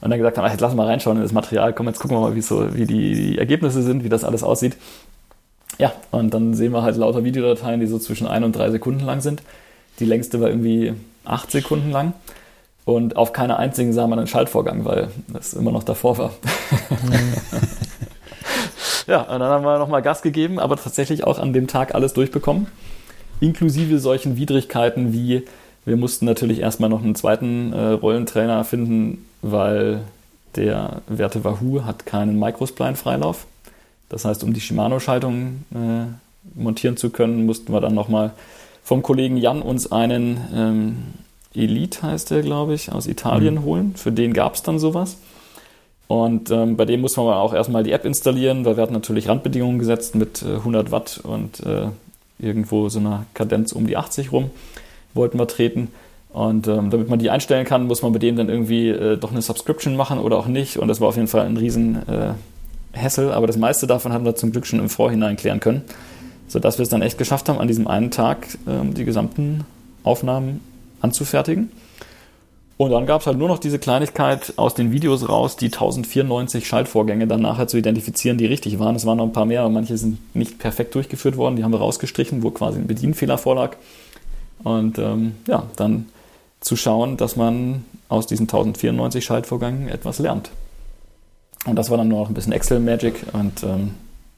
Und 0.00 0.10
dann 0.10 0.18
gesagt 0.18 0.38
haben, 0.38 0.50
jetzt 0.50 0.60
lass 0.60 0.74
mal 0.74 0.86
reinschauen 0.86 1.18
in 1.18 1.22
das 1.22 1.32
Material, 1.32 1.74
komm, 1.74 1.86
jetzt 1.86 2.00
gucken 2.00 2.16
wir 2.16 2.20
mal, 2.22 2.34
wie, 2.34 2.40
so, 2.40 2.74
wie 2.74 2.86
die, 2.86 3.14
die 3.14 3.38
Ergebnisse 3.38 3.82
sind, 3.82 4.02
wie 4.02 4.08
das 4.08 4.24
alles 4.24 4.42
aussieht. 4.42 4.76
Ja, 5.78 5.92
und 6.10 6.32
dann 6.32 6.54
sehen 6.54 6.72
wir 6.72 6.82
halt 6.82 6.96
lauter 6.96 7.24
Videodateien, 7.24 7.80
die 7.80 7.86
so 7.86 7.98
zwischen 7.98 8.26
ein 8.26 8.44
und 8.44 8.56
drei 8.56 8.70
Sekunden 8.70 9.04
lang 9.04 9.20
sind. 9.20 9.42
Die 9.98 10.06
längste 10.06 10.40
war 10.40 10.48
irgendwie 10.48 10.94
acht 11.24 11.50
Sekunden 11.50 11.90
lang. 11.90 12.14
Und 12.90 13.16
auf 13.16 13.32
keiner 13.32 13.58
einzigen 13.58 13.92
sah 13.92 14.06
man 14.08 14.18
einen 14.18 14.26
Schaltvorgang, 14.26 14.84
weil 14.84 15.10
das 15.28 15.54
immer 15.54 15.70
noch 15.70 15.84
davor 15.84 16.18
war. 16.18 16.32
Ja, 19.06 19.22
und 19.22 19.40
dann 19.40 19.50
haben 19.50 19.64
wir 19.64 19.78
nochmal 19.78 20.02
Gas 20.02 20.22
gegeben, 20.22 20.60
aber 20.60 20.76
tatsächlich 20.76 21.24
auch 21.24 21.40
an 21.40 21.52
dem 21.52 21.66
Tag 21.66 21.96
alles 21.96 22.12
durchbekommen. 22.12 22.68
Inklusive 23.40 23.98
solchen 23.98 24.36
Widrigkeiten 24.36 25.12
wie, 25.12 25.42
wir 25.84 25.96
mussten 25.96 26.26
natürlich 26.26 26.60
erstmal 26.60 26.90
noch 26.90 27.02
einen 27.02 27.16
zweiten 27.16 27.72
äh, 27.72 27.88
Rollentrainer 27.88 28.62
finden, 28.62 29.26
weil 29.42 30.02
der 30.54 31.02
Werte 31.08 31.42
Wahoo 31.42 31.84
hat 31.84 32.06
keinen 32.06 32.38
Microspline-Freilauf. 32.38 33.46
Das 34.10 34.24
heißt, 34.24 34.44
um 34.44 34.52
die 34.52 34.60
Shimano-Schaltung 34.60 35.64
äh, 35.74 36.60
montieren 36.60 36.96
zu 36.96 37.10
können, 37.10 37.46
mussten 37.46 37.72
wir 37.72 37.80
dann 37.80 37.94
nochmal 37.94 38.30
vom 38.84 39.02
Kollegen 39.02 39.36
Jan 39.36 39.60
uns 39.60 39.90
einen 39.90 40.40
ähm, 40.54 40.96
Elite, 41.54 42.02
heißt 42.02 42.30
der, 42.30 42.42
glaube 42.42 42.74
ich, 42.74 42.92
aus 42.92 43.06
Italien 43.06 43.56
mhm. 43.56 43.64
holen. 43.64 43.94
Für 43.96 44.12
den 44.12 44.32
gab 44.32 44.54
es 44.54 44.62
dann 44.62 44.78
sowas. 44.78 45.18
Und 46.06 46.50
ähm, 46.50 46.76
bei 46.76 46.84
dem 46.84 47.00
muss 47.00 47.16
man 47.16 47.26
auch 47.26 47.54
erstmal 47.54 47.84
die 47.84 47.92
App 47.92 48.04
installieren, 48.04 48.64
weil 48.64 48.76
wir 48.76 48.82
hatten 48.82 48.92
natürlich 48.92 49.28
Randbedingungen 49.28 49.78
gesetzt 49.78 50.14
mit 50.14 50.42
äh, 50.42 50.56
100 50.56 50.90
Watt 50.90 51.20
und 51.22 51.60
äh, 51.60 51.86
irgendwo 52.40 52.88
so 52.88 52.98
einer 52.98 53.26
Kadenz 53.34 53.72
um 53.72 53.86
die 53.86 53.96
80 53.96 54.32
rum 54.32 54.50
wollten 55.14 55.38
wir 55.38 55.46
treten. 55.46 55.88
Und 56.32 56.68
ähm, 56.68 56.90
damit 56.90 57.08
man 57.08 57.18
die 57.18 57.30
einstellen 57.30 57.64
kann, 57.64 57.86
muss 57.86 58.02
man 58.02 58.12
bei 58.12 58.20
dem 58.20 58.36
dann 58.36 58.48
irgendwie 58.48 58.88
äh, 58.88 59.16
doch 59.16 59.32
eine 59.32 59.42
Subscription 59.42 59.96
machen 59.96 60.18
oder 60.18 60.36
auch 60.36 60.46
nicht. 60.46 60.78
Und 60.78 60.88
das 60.88 61.00
war 61.00 61.08
auf 61.08 61.16
jeden 61.16 61.28
Fall 61.28 61.46
ein 61.46 61.56
riesen 61.56 61.96
äh, 62.08 62.32
Hassel, 62.96 63.32
aber 63.32 63.46
das 63.46 63.56
meiste 63.56 63.86
davon 63.86 64.12
haben 64.12 64.24
wir 64.24 64.34
zum 64.36 64.52
Glück 64.52 64.66
schon 64.66 64.78
im 64.78 64.88
Vorhinein 64.88 65.36
klären 65.36 65.60
können, 65.60 65.82
sodass 66.48 66.78
wir 66.78 66.84
es 66.84 66.88
dann 66.88 67.02
echt 67.02 67.18
geschafft 67.18 67.48
haben, 67.48 67.58
an 67.58 67.68
diesem 67.68 67.86
einen 67.86 68.10
Tag 68.10 68.46
ähm, 68.68 68.94
die 68.94 69.04
gesamten 69.04 69.64
Aufnahmen 70.02 70.60
anzufertigen. 71.00 71.70
Und 72.76 72.92
dann 72.92 73.04
gab 73.04 73.20
es 73.20 73.26
halt 73.26 73.36
nur 73.36 73.48
noch 73.48 73.58
diese 73.58 73.78
Kleinigkeit 73.78 74.54
aus 74.56 74.74
den 74.74 74.90
Videos 74.90 75.28
raus, 75.28 75.56
die 75.56 75.66
1094 75.66 76.66
Schaltvorgänge 76.66 77.26
dann 77.26 77.42
nachher 77.42 77.68
zu 77.68 77.76
identifizieren, 77.76 78.38
die 78.38 78.46
richtig 78.46 78.78
waren. 78.78 78.96
Es 78.96 79.04
waren 79.04 79.18
noch 79.18 79.26
ein 79.26 79.32
paar 79.32 79.44
mehr, 79.44 79.60
aber 79.60 79.68
manche 79.68 79.98
sind 79.98 80.34
nicht 80.34 80.58
perfekt 80.58 80.94
durchgeführt 80.94 81.36
worden. 81.36 81.56
Die 81.56 81.64
haben 81.64 81.72
wir 81.72 81.78
rausgestrichen, 81.78 82.42
wo 82.42 82.50
quasi 82.50 82.78
ein 82.78 82.86
Bedienfehler 82.86 83.36
vorlag. 83.36 83.76
Und 84.64 84.98
ähm, 84.98 85.34
ja, 85.46 85.64
dann 85.76 86.06
zu 86.60 86.74
schauen, 86.76 87.18
dass 87.18 87.36
man 87.36 87.84
aus 88.08 88.26
diesen 88.26 88.44
1094 88.44 89.24
Schaltvorgängen 89.24 89.88
etwas 89.88 90.18
lernt. 90.18 90.50
Und 91.66 91.76
das 91.76 91.90
war 91.90 91.98
dann 91.98 92.08
nur 92.08 92.20
noch 92.20 92.28
ein 92.28 92.34
bisschen 92.34 92.52
Excel-Magic 92.52 93.26
und 93.34 93.62
ähm, 93.62 93.90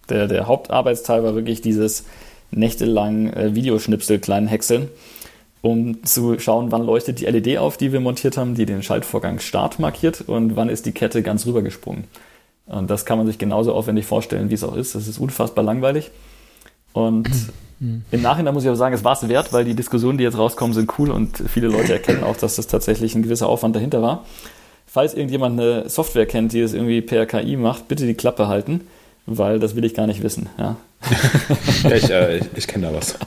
der, 0.09 0.27
der 0.27 0.47
Hauptarbeitsteil 0.47 1.23
war 1.23 1.35
wirklich 1.35 1.61
dieses 1.61 2.05
nächtelang 2.51 3.33
äh, 3.33 3.55
Videoschnipsel 3.55 4.19
kleinen 4.19 4.49
Häckseln, 4.49 4.89
um 5.63 6.05
zu 6.05 6.39
schauen, 6.39 6.73
wann 6.73 6.85
leuchtet 6.85 7.21
die 7.21 7.27
LED 7.27 7.59
auf, 7.59 7.77
die 7.77 7.93
wir 7.93 8.01
montiert 8.01 8.37
haben, 8.37 8.55
die 8.55 8.67
den 8.67 8.83
Schaltvorgang 8.83 9.39
Start 9.39 9.79
markiert 9.79 10.21
und 10.21 10.57
wann 10.57 10.69
ist 10.69 10.87
die 10.87 10.93
Kette 10.93 11.23
ganz 11.23 11.47
rübergesprungen. 11.47 12.05
Und 12.67 12.91
das 12.91 13.07
kann 13.07 13.19
man 13.19 13.27
sich 13.27 13.39
genauso 13.39 13.73
aufwendig 13.73 14.07
vorstellen, 14.07 14.51
wie 14.51 14.55
es 14.55 14.65
auch 14.65 14.77
ist. 14.77 14.95
Das 14.95 15.09
ist 15.09 15.19
unfassbar 15.19 15.65
langweilig. 15.65 16.11
Und 16.93 17.29
im 17.81 18.23
Nachhinein 18.23 18.55
muss 18.55 18.63
ich 18.63 18.69
aber 18.69 18.77
sagen, 18.77 18.95
es 18.95 19.05
war 19.05 19.15
es 19.15 19.29
wert, 19.29 19.53
weil 19.53 19.65
die 19.65 19.75
Diskussionen, 19.75 20.19
die 20.19 20.25
jetzt 20.25 20.39
rauskommen, 20.39 20.75
sind 20.75 20.99
cool 20.99 21.11
und 21.11 21.43
viele 21.49 21.69
Leute 21.69 21.93
erkennen 21.93 22.23
auch, 22.23 22.37
dass 22.37 22.57
das 22.57 22.67
tatsächlich 22.67 23.15
ein 23.15 23.23
gewisser 23.23 23.49
Aufwand 23.49 23.75
dahinter 23.75 24.03
war. 24.03 24.25
Falls 24.87 25.15
irgendjemand 25.15 25.59
eine 25.59 25.89
Software 25.89 26.27
kennt, 26.27 26.53
die 26.53 26.61
es 26.61 26.75
irgendwie 26.75 27.01
per 27.01 27.27
KI 27.27 27.57
macht, 27.57 27.89
bitte 27.89 28.07
die 28.07 28.15
Klappe 28.15 28.47
halten, 28.47 28.83
weil 29.27 29.59
das 29.59 29.75
will 29.75 29.85
ich 29.85 29.95
gar 29.95 30.07
nicht 30.07 30.23
wissen. 30.23 30.49
Ja, 30.59 30.77
ja 31.85 31.97
ich, 31.97 32.11
äh, 32.11 32.39
ich, 32.39 32.45
ich 32.55 32.69
kenne 32.69 32.89
da 32.89 32.95
was. 32.95 33.19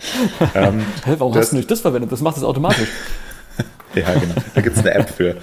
ähm, 0.54 0.84
Hä, 1.04 1.14
warum 1.18 1.34
hast 1.34 1.52
du 1.52 1.56
nicht 1.56 1.70
das 1.70 1.80
verwendet? 1.80 2.12
Das 2.12 2.20
macht 2.20 2.36
es 2.36 2.44
automatisch. 2.44 2.88
ja, 3.94 4.12
genau. 4.14 4.34
Da 4.54 4.60
gibt 4.60 4.76
es 4.76 4.82
eine 4.82 4.94
App 4.94 5.10
für. 5.10 5.36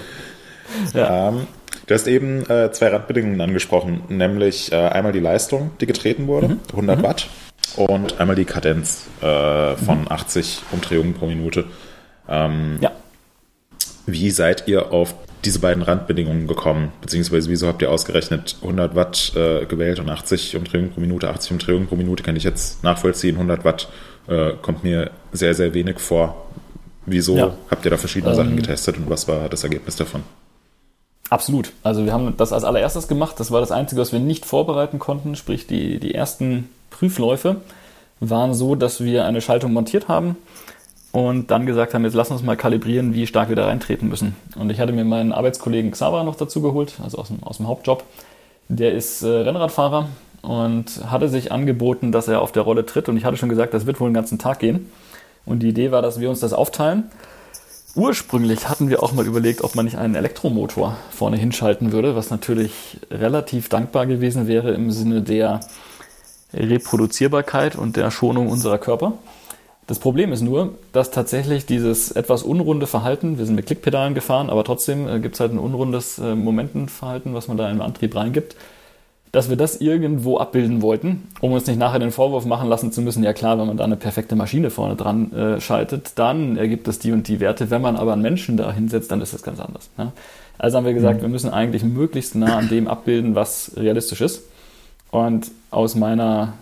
Ja. 0.94 1.30
Ähm, 1.30 1.48
du 1.88 1.94
hast 1.94 2.08
eben 2.08 2.50
äh, 2.50 2.72
zwei 2.72 2.88
Randbedingungen 2.88 3.42
angesprochen, 3.42 4.04
nämlich 4.10 4.72
äh, 4.72 4.76
einmal 4.76 5.12
die 5.12 5.20
Leistung, 5.20 5.72
die 5.82 5.86
getreten 5.86 6.28
wurde, 6.28 6.50
mhm. 6.50 6.60
100 6.70 6.98
mhm. 6.98 7.04
Watt, 7.04 7.28
und 7.76 8.20
einmal 8.20 8.36
die 8.36 8.46
Kadenz 8.46 9.08
äh, 9.22 9.76
von 9.76 10.02
mhm. 10.02 10.08
80 10.10 10.64
Umdrehungen 10.72 11.14
pro 11.14 11.28
Minute. 11.28 11.66
Ähm, 12.28 12.78
ja. 12.82 12.92
Wie 14.06 14.32
seid 14.32 14.68
ihr 14.68 14.92
auf 14.92 15.14
diese 15.46 15.60
beiden 15.60 15.84
Randbedingungen 15.84 16.48
gekommen? 16.48 16.92
Beziehungsweise 17.02 17.50
wieso 17.50 17.68
habt 17.68 17.82
ihr 17.82 17.92
ausgerechnet 17.92 18.58
100 18.62 18.96
Watt 18.96 19.34
äh, 19.36 19.66
gewählt 19.66 20.00
und 20.00 20.10
80 20.10 20.56
Umdrehungen 20.56 20.92
pro 20.92 21.00
Minute? 21.02 21.30
80 21.30 21.52
Umdrehungen 21.52 21.88
pro 21.88 21.96
Minute 21.96 22.24
kann 22.24 22.36
ich 22.36 22.44
jetzt 22.44 22.84
nachvollziehen. 22.84 23.36
100 23.36 23.64
Watt 23.64 23.90
äh, 24.30 24.54
kommt 24.62 24.84
mir 24.84 25.12
sehr, 25.32 25.54
sehr 25.54 25.74
wenig 25.74 26.00
vor. 26.00 26.36
Wieso 27.06 27.38
ja. 27.38 27.54
habt 27.70 27.86
ihr 27.86 27.92
da 27.92 27.98
verschiedene 27.98 28.32
ähm, 28.32 28.38
Sachen 28.38 28.56
getestet 28.56 28.98
und 28.98 29.10
was 29.10 29.28
war 29.28 29.50
das 29.50 29.64
Ergebnis 29.64 29.96
davon? 29.96 30.24
Absolut. 31.30 31.72
Also 31.84 32.06
wir 32.06 32.14
haben 32.14 32.36
das 32.38 32.54
als 32.54 32.64
allererstes 32.64 33.08
gemacht. 33.08 33.40
Das 33.40 33.52
war 33.52 33.60
das 33.60 33.72
Einzige, 33.72 34.02
was 34.02 34.12
wir 34.12 34.20
nicht 34.20 34.46
vorbereiten 34.46 35.00
konnten. 35.00 35.36
Sprich, 35.36 35.68
die, 35.68 36.00
die 36.00 36.14
ersten 36.14 36.70
Prüfläufe 36.90 37.58
waren 38.20 38.54
so, 38.54 38.76
dass 38.76 39.04
wir 39.04 39.26
eine 39.26 39.42
Schaltung 39.42 39.74
montiert 39.74 40.08
haben 40.08 40.36
und 41.12 41.52
dann 41.52 41.66
gesagt 41.66 41.94
haben, 41.94 42.04
jetzt 42.04 42.16
lass 42.16 42.32
uns 42.32 42.44
mal 42.44 42.58
kalibrieren, 42.58 43.14
wie 43.14 43.28
stark 43.28 43.50
wir 43.50 43.56
da 43.56 43.66
reintreten 43.66 44.10
müssen. 44.10 44.36
Und 44.56 44.70
ich 44.72 44.80
hatte 44.80 44.92
mir 44.92 45.06
meinen 45.06 45.32
Arbeitskollegen 45.32 45.92
Xaver 45.92 46.24
noch 46.24 46.36
dazu 46.36 46.62
geholt, 46.62 46.96
also 47.04 47.18
aus 47.18 47.28
dem, 47.28 47.42
aus 47.44 47.58
dem 47.58 47.68
Hauptjob. 47.68 48.04
Der 48.68 48.94
ist 48.94 49.24
äh, 49.24 49.28
Rennradfahrer 49.28 50.10
und 50.42 51.10
hatte 51.10 51.30
sich 51.30 51.52
angeboten, 51.52 52.12
dass 52.12 52.28
er 52.28 52.42
auf 52.42 52.52
der 52.52 52.64
Rolle 52.64 52.86
tritt. 52.86 53.10
Und 53.10 53.18
ich 53.18 53.26
hatte 53.26 53.38
schon 53.38 53.50
gesagt, 53.50 53.74
das 53.74 53.86
wird 53.86 54.00
wohl 54.00 54.10
den 54.10 54.14
ganzen 54.14 54.40
Tag 54.40 54.60
gehen. 54.60 54.90
Und 55.46 55.60
die 55.60 55.70
Idee 55.70 55.92
war, 55.92 56.02
dass 56.02 56.20
wir 56.20 56.30
uns 56.30 56.40
das 56.40 56.54
aufteilen. 56.54 57.06
Ursprünglich 57.96 58.70
hatten 58.70 58.90
wir 58.90 59.02
auch 59.02 59.14
mal 59.14 59.26
überlegt, 59.26 59.64
ob 59.64 59.76
man 59.76 59.86
nicht 59.86 59.98
einen 59.98 60.16
Elektromotor 60.16 60.96
vorne 61.10 61.38
hinschalten 61.38 61.92
würde, 61.92 62.16
was 62.16 62.30
natürlich 62.30 63.00
relativ 63.10 63.68
dankbar 63.68 64.06
gewesen 64.06 64.48
wäre 64.48 64.72
im 64.72 64.92
Sinne 64.92 65.22
der 65.22 65.62
Reproduzierbarkeit 66.54 67.76
und 67.76 67.96
der 67.96 68.12
Schonung 68.12 68.50
unserer 68.50 68.78
Körper. 68.78 69.14
Das 69.88 69.98
Problem 69.98 70.32
ist 70.32 70.42
nur, 70.42 70.76
dass 70.94 71.10
tatsächlich 71.10 71.66
dieses 71.66 72.12
etwas 72.12 72.44
unrunde 72.44 72.86
Verhalten, 72.86 73.40
wir 73.40 73.46
sind 73.48 73.56
mit 73.56 73.66
Klickpedalen 73.66 74.14
gefahren, 74.14 74.52
aber 74.52 74.64
trotzdem 74.64 75.08
äh, 75.08 75.20
gibt 75.20 75.34
es 75.34 75.40
halt 75.40 75.52
ein 75.52 75.58
unrundes 75.58 76.20
äh, 76.20 76.36
Momentenverhalten, 76.36 77.34
was 77.34 77.48
man 77.48 77.58
da 77.58 77.72
im 77.72 77.82
Antrieb 77.82 78.16
reingibt, 78.16 78.56
dass 79.32 79.50
wir 79.50 79.58
das 79.58 79.80
irgendwo 79.80 80.38
abbilden 80.38 80.82
wollten, 80.82 81.28
um 81.40 81.52
uns 81.52 81.68
nicht 81.68 81.78
nachher 81.78 82.00
den 82.00 82.12
Vorwurf 82.12 82.46
machen 82.46 82.68
lassen 82.68 82.92
zu 82.92 83.02
müssen, 83.02 83.24
ja 83.24 83.34
klar, 83.34 83.60
wenn 83.60 83.68
man 83.68 83.78
da 83.78 83.84
eine 83.84 83.96
perfekte 83.96 84.36
Maschine 84.36 84.72
vorne 84.72 84.96
dran 84.96 85.32
äh, 85.34 85.62
schaltet, 85.62 86.14
dann 86.16 86.58
ergibt 86.58 86.88
es 86.88 87.00
die 87.00 87.12
und 87.12 87.28
die 87.28 87.40
Werte. 87.40 87.70
Wenn 87.70 87.82
man 87.82 87.96
aber 87.96 88.14
einen 88.14 88.22
Menschen 88.22 88.58
da 88.58 88.72
hinsetzt, 88.72 89.12
dann 89.12 89.22
ist 89.22 89.34
das 89.34 89.44
ganz 89.44 89.60
anders. 89.60 89.90
Ja? 89.98 90.12
Also 90.58 90.78
haben 90.78 90.86
wir 90.86 90.94
gesagt, 90.94 91.20
mhm. 91.20 91.24
wir 91.24 91.30
müssen 91.30 91.52
eigentlich 91.52 91.84
möglichst 91.84 92.36
nah 92.36 92.58
an 92.58 92.70
dem 92.70 92.88
abbilden, 92.88 93.36
was 93.36 93.72
realistisch 93.76 94.22
ist. 94.22 94.44
Und 95.12 95.52
aus 95.72 95.96
meiner 95.96 96.54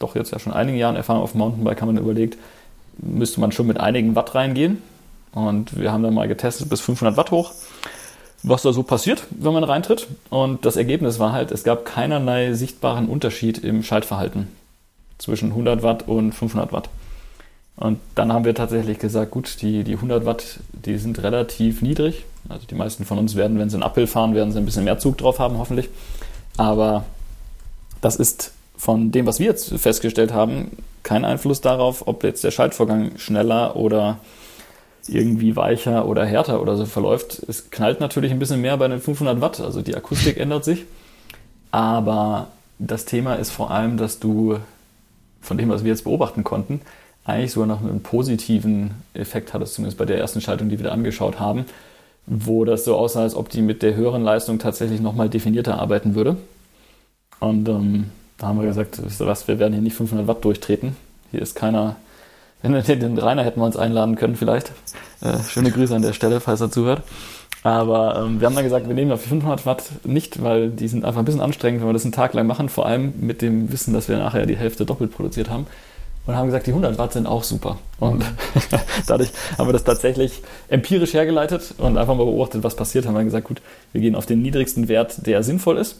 doch 0.00 0.16
jetzt 0.16 0.32
ja 0.32 0.38
schon 0.40 0.52
einigen 0.52 0.78
Jahren 0.78 0.96
Erfahrung 0.96 1.22
auf 1.22 1.34
Mountainbike 1.34 1.80
haben 1.80 1.94
wir 1.94 2.00
überlegt, 2.00 2.36
müsste 2.98 3.40
man 3.40 3.52
schon 3.52 3.66
mit 3.66 3.78
einigen 3.78 4.16
Watt 4.16 4.34
reingehen. 4.34 4.82
Und 5.32 5.78
wir 5.78 5.92
haben 5.92 6.02
dann 6.02 6.14
mal 6.14 6.26
getestet 6.26 6.68
bis 6.68 6.80
500 6.80 7.16
Watt 7.16 7.30
hoch, 7.30 7.52
was 8.42 8.62
da 8.62 8.72
so 8.72 8.82
passiert, 8.82 9.24
wenn 9.30 9.52
man 9.52 9.64
reintritt. 9.64 10.06
Und 10.30 10.64
das 10.64 10.76
Ergebnis 10.76 11.18
war 11.18 11.32
halt, 11.32 11.50
es 11.50 11.64
gab 11.64 11.84
keinerlei 11.84 12.54
sichtbaren 12.54 13.08
Unterschied 13.08 13.58
im 13.58 13.82
Schaltverhalten 13.82 14.48
zwischen 15.18 15.50
100 15.50 15.82
Watt 15.82 16.08
und 16.08 16.32
500 16.32 16.72
Watt. 16.72 16.88
Und 17.76 17.98
dann 18.14 18.32
haben 18.32 18.44
wir 18.44 18.54
tatsächlich 18.54 18.98
gesagt, 18.98 19.30
gut, 19.30 19.62
die, 19.62 19.84
die 19.84 19.94
100 19.94 20.26
Watt, 20.26 20.60
die 20.72 20.98
sind 20.98 21.22
relativ 21.22 21.82
niedrig. 21.82 22.24
Also 22.48 22.66
die 22.66 22.74
meisten 22.74 23.04
von 23.04 23.18
uns 23.18 23.36
werden, 23.36 23.58
wenn 23.58 23.70
sie 23.70 23.76
einen 23.76 23.82
Uphill 23.82 24.06
fahren, 24.06 24.34
werden 24.34 24.52
sie 24.52 24.58
ein 24.58 24.64
bisschen 24.64 24.84
mehr 24.84 24.98
Zug 24.98 25.18
drauf 25.18 25.38
haben, 25.38 25.58
hoffentlich. 25.58 25.88
Aber 26.56 27.04
das 28.00 28.16
ist 28.16 28.52
von 28.76 29.12
dem, 29.12 29.26
was 29.26 29.38
wir 29.38 29.46
jetzt 29.46 29.72
festgestellt 29.78 30.32
haben, 30.32 30.76
kein 31.02 31.24
Einfluss 31.24 31.60
darauf, 31.60 32.06
ob 32.06 32.24
jetzt 32.24 32.44
der 32.44 32.50
Schaltvorgang 32.50 33.18
schneller 33.18 33.76
oder 33.76 34.18
irgendwie 35.08 35.56
weicher 35.56 36.06
oder 36.06 36.24
härter 36.24 36.60
oder 36.60 36.76
so 36.76 36.86
verläuft. 36.86 37.42
Es 37.48 37.70
knallt 37.70 38.00
natürlich 38.00 38.32
ein 38.32 38.38
bisschen 38.38 38.60
mehr 38.60 38.76
bei 38.76 38.88
den 38.88 39.00
500 39.00 39.40
Watt, 39.40 39.60
also 39.60 39.82
die 39.82 39.96
Akustik 39.96 40.38
ändert 40.38 40.64
sich. 40.64 40.84
Aber 41.70 42.48
das 42.78 43.04
Thema 43.04 43.34
ist 43.34 43.50
vor 43.50 43.70
allem, 43.70 43.96
dass 43.96 44.18
du 44.18 44.58
von 45.40 45.58
dem, 45.58 45.68
was 45.68 45.84
wir 45.84 45.90
jetzt 45.90 46.04
beobachten 46.04 46.44
konnten, 46.44 46.80
eigentlich 47.24 47.52
sogar 47.52 47.68
noch 47.68 47.80
einen 47.80 48.02
positiven 48.02 48.90
Effekt 49.14 49.54
hattest, 49.54 49.74
zumindest 49.74 49.98
bei 49.98 50.04
der 50.04 50.18
ersten 50.18 50.40
Schaltung, 50.40 50.68
die 50.68 50.78
wir 50.78 50.86
da 50.86 50.92
angeschaut 50.92 51.38
haben, 51.38 51.66
wo 52.26 52.64
das 52.64 52.84
so 52.84 52.96
aussah, 52.96 53.22
als 53.22 53.34
ob 53.34 53.48
die 53.48 53.62
mit 53.62 53.82
der 53.82 53.94
höheren 53.94 54.22
Leistung 54.22 54.58
tatsächlich 54.58 55.00
nochmal 55.00 55.28
definierter 55.28 55.78
arbeiten 55.78 56.14
würde. 56.14 56.36
Und 57.38 57.68
ähm, 57.68 58.06
da 58.38 58.48
haben 58.48 58.60
wir 58.60 58.66
gesagt, 58.66 59.02
wisst 59.04 59.20
ihr 59.20 59.26
was, 59.26 59.48
wir 59.48 59.58
werden 59.58 59.72
hier 59.72 59.82
nicht 59.82 59.96
500 59.96 60.26
Watt 60.26 60.44
durchtreten. 60.44 60.96
Hier 61.30 61.42
ist 61.42 61.54
keiner, 61.54 61.96
wenn 62.62 62.74
wir 62.74 62.82
den 62.82 63.18
Rainer 63.18 63.44
hätten 63.44 63.60
wir 63.60 63.66
uns 63.66 63.76
einladen 63.76 64.16
können 64.16 64.36
vielleicht. 64.36 64.72
Äh, 65.20 65.38
schöne 65.48 65.70
Grüße 65.70 65.94
an 65.94 66.02
der 66.02 66.12
Stelle, 66.12 66.40
falls 66.40 66.60
er 66.60 66.70
zuhört. 66.70 67.02
Aber 67.62 68.16
ähm, 68.16 68.40
wir 68.40 68.46
haben 68.46 68.54
dann 68.54 68.64
gesagt, 68.64 68.88
wir 68.88 68.94
nehmen 68.94 69.12
auf 69.12 69.22
500 69.22 69.66
Watt 69.66 69.84
nicht, 70.04 70.42
weil 70.42 70.70
die 70.70 70.88
sind 70.88 71.04
einfach 71.04 71.20
ein 71.20 71.24
bisschen 71.24 71.42
anstrengend, 71.42 71.80
wenn 71.80 71.88
wir 71.88 71.92
das 71.92 72.04
einen 72.04 72.12
Tag 72.12 72.32
lang 72.32 72.46
machen, 72.46 72.68
vor 72.68 72.86
allem 72.86 73.12
mit 73.20 73.42
dem 73.42 73.70
Wissen, 73.70 73.92
dass 73.92 74.08
wir 74.08 74.18
nachher 74.18 74.46
die 74.46 74.56
Hälfte 74.56 74.86
doppelt 74.86 75.12
produziert 75.12 75.50
haben. 75.50 75.66
Und 76.26 76.36
haben 76.36 76.46
gesagt, 76.46 76.66
die 76.66 76.70
100 76.70 76.96
Watt 76.98 77.14
sind 77.14 77.26
auch 77.26 77.42
super. 77.42 77.78
Und 77.98 78.24
dadurch 79.06 79.30
haben 79.58 79.68
wir 79.68 79.72
das 79.72 79.84
tatsächlich 79.84 80.42
empirisch 80.68 81.14
hergeleitet 81.14 81.74
und 81.78 81.98
einfach 81.98 82.14
mal 82.14 82.24
beobachtet, 82.24 82.62
was 82.62 82.76
passiert. 82.76 83.06
Haben 83.06 83.14
wir 83.14 83.24
gesagt, 83.24 83.48
gut, 83.48 83.60
wir 83.92 84.00
gehen 84.00 84.14
auf 84.14 84.26
den 84.26 84.42
niedrigsten 84.42 84.88
Wert, 84.88 85.26
der 85.26 85.42
sinnvoll 85.42 85.78
ist 85.78 85.96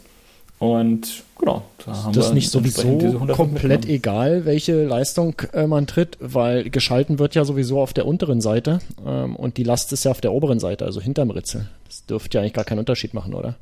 Und 0.61 1.23
genau, 1.39 1.63
da 1.87 2.05
haben 2.05 2.13
das 2.13 2.27
ist 2.27 2.35
nicht 2.35 2.51
sowieso 2.51 2.99
komplett 3.33 3.87
egal, 3.87 4.45
welche 4.45 4.85
Leistung 4.85 5.35
äh, 5.55 5.67
man 5.67 5.87
tritt, 5.87 6.19
weil 6.21 6.69
geschalten 6.69 7.19
wird 7.19 7.35
ja 7.35 7.47
sowieso 7.47 7.81
auf 7.81 7.95
der 7.95 8.07
unteren 8.07 8.43
Seite 8.43 8.81
ähm, 9.07 9.37
und 9.37 9.57
die 9.57 9.63
Last 9.63 9.91
ist 9.95 10.05
ja 10.05 10.11
auf 10.11 10.21
der 10.21 10.35
oberen 10.35 10.61
Seite, 10.61 10.85
also 10.85 11.01
hinterm 11.01 11.31
Ritzel. 11.31 11.67
Das 11.87 12.05
dürfte 12.05 12.37
ja 12.37 12.43
eigentlich 12.43 12.53
gar 12.53 12.65
keinen 12.65 12.81
Unterschied 12.81 13.15
machen, 13.15 13.33
oder? 13.33 13.55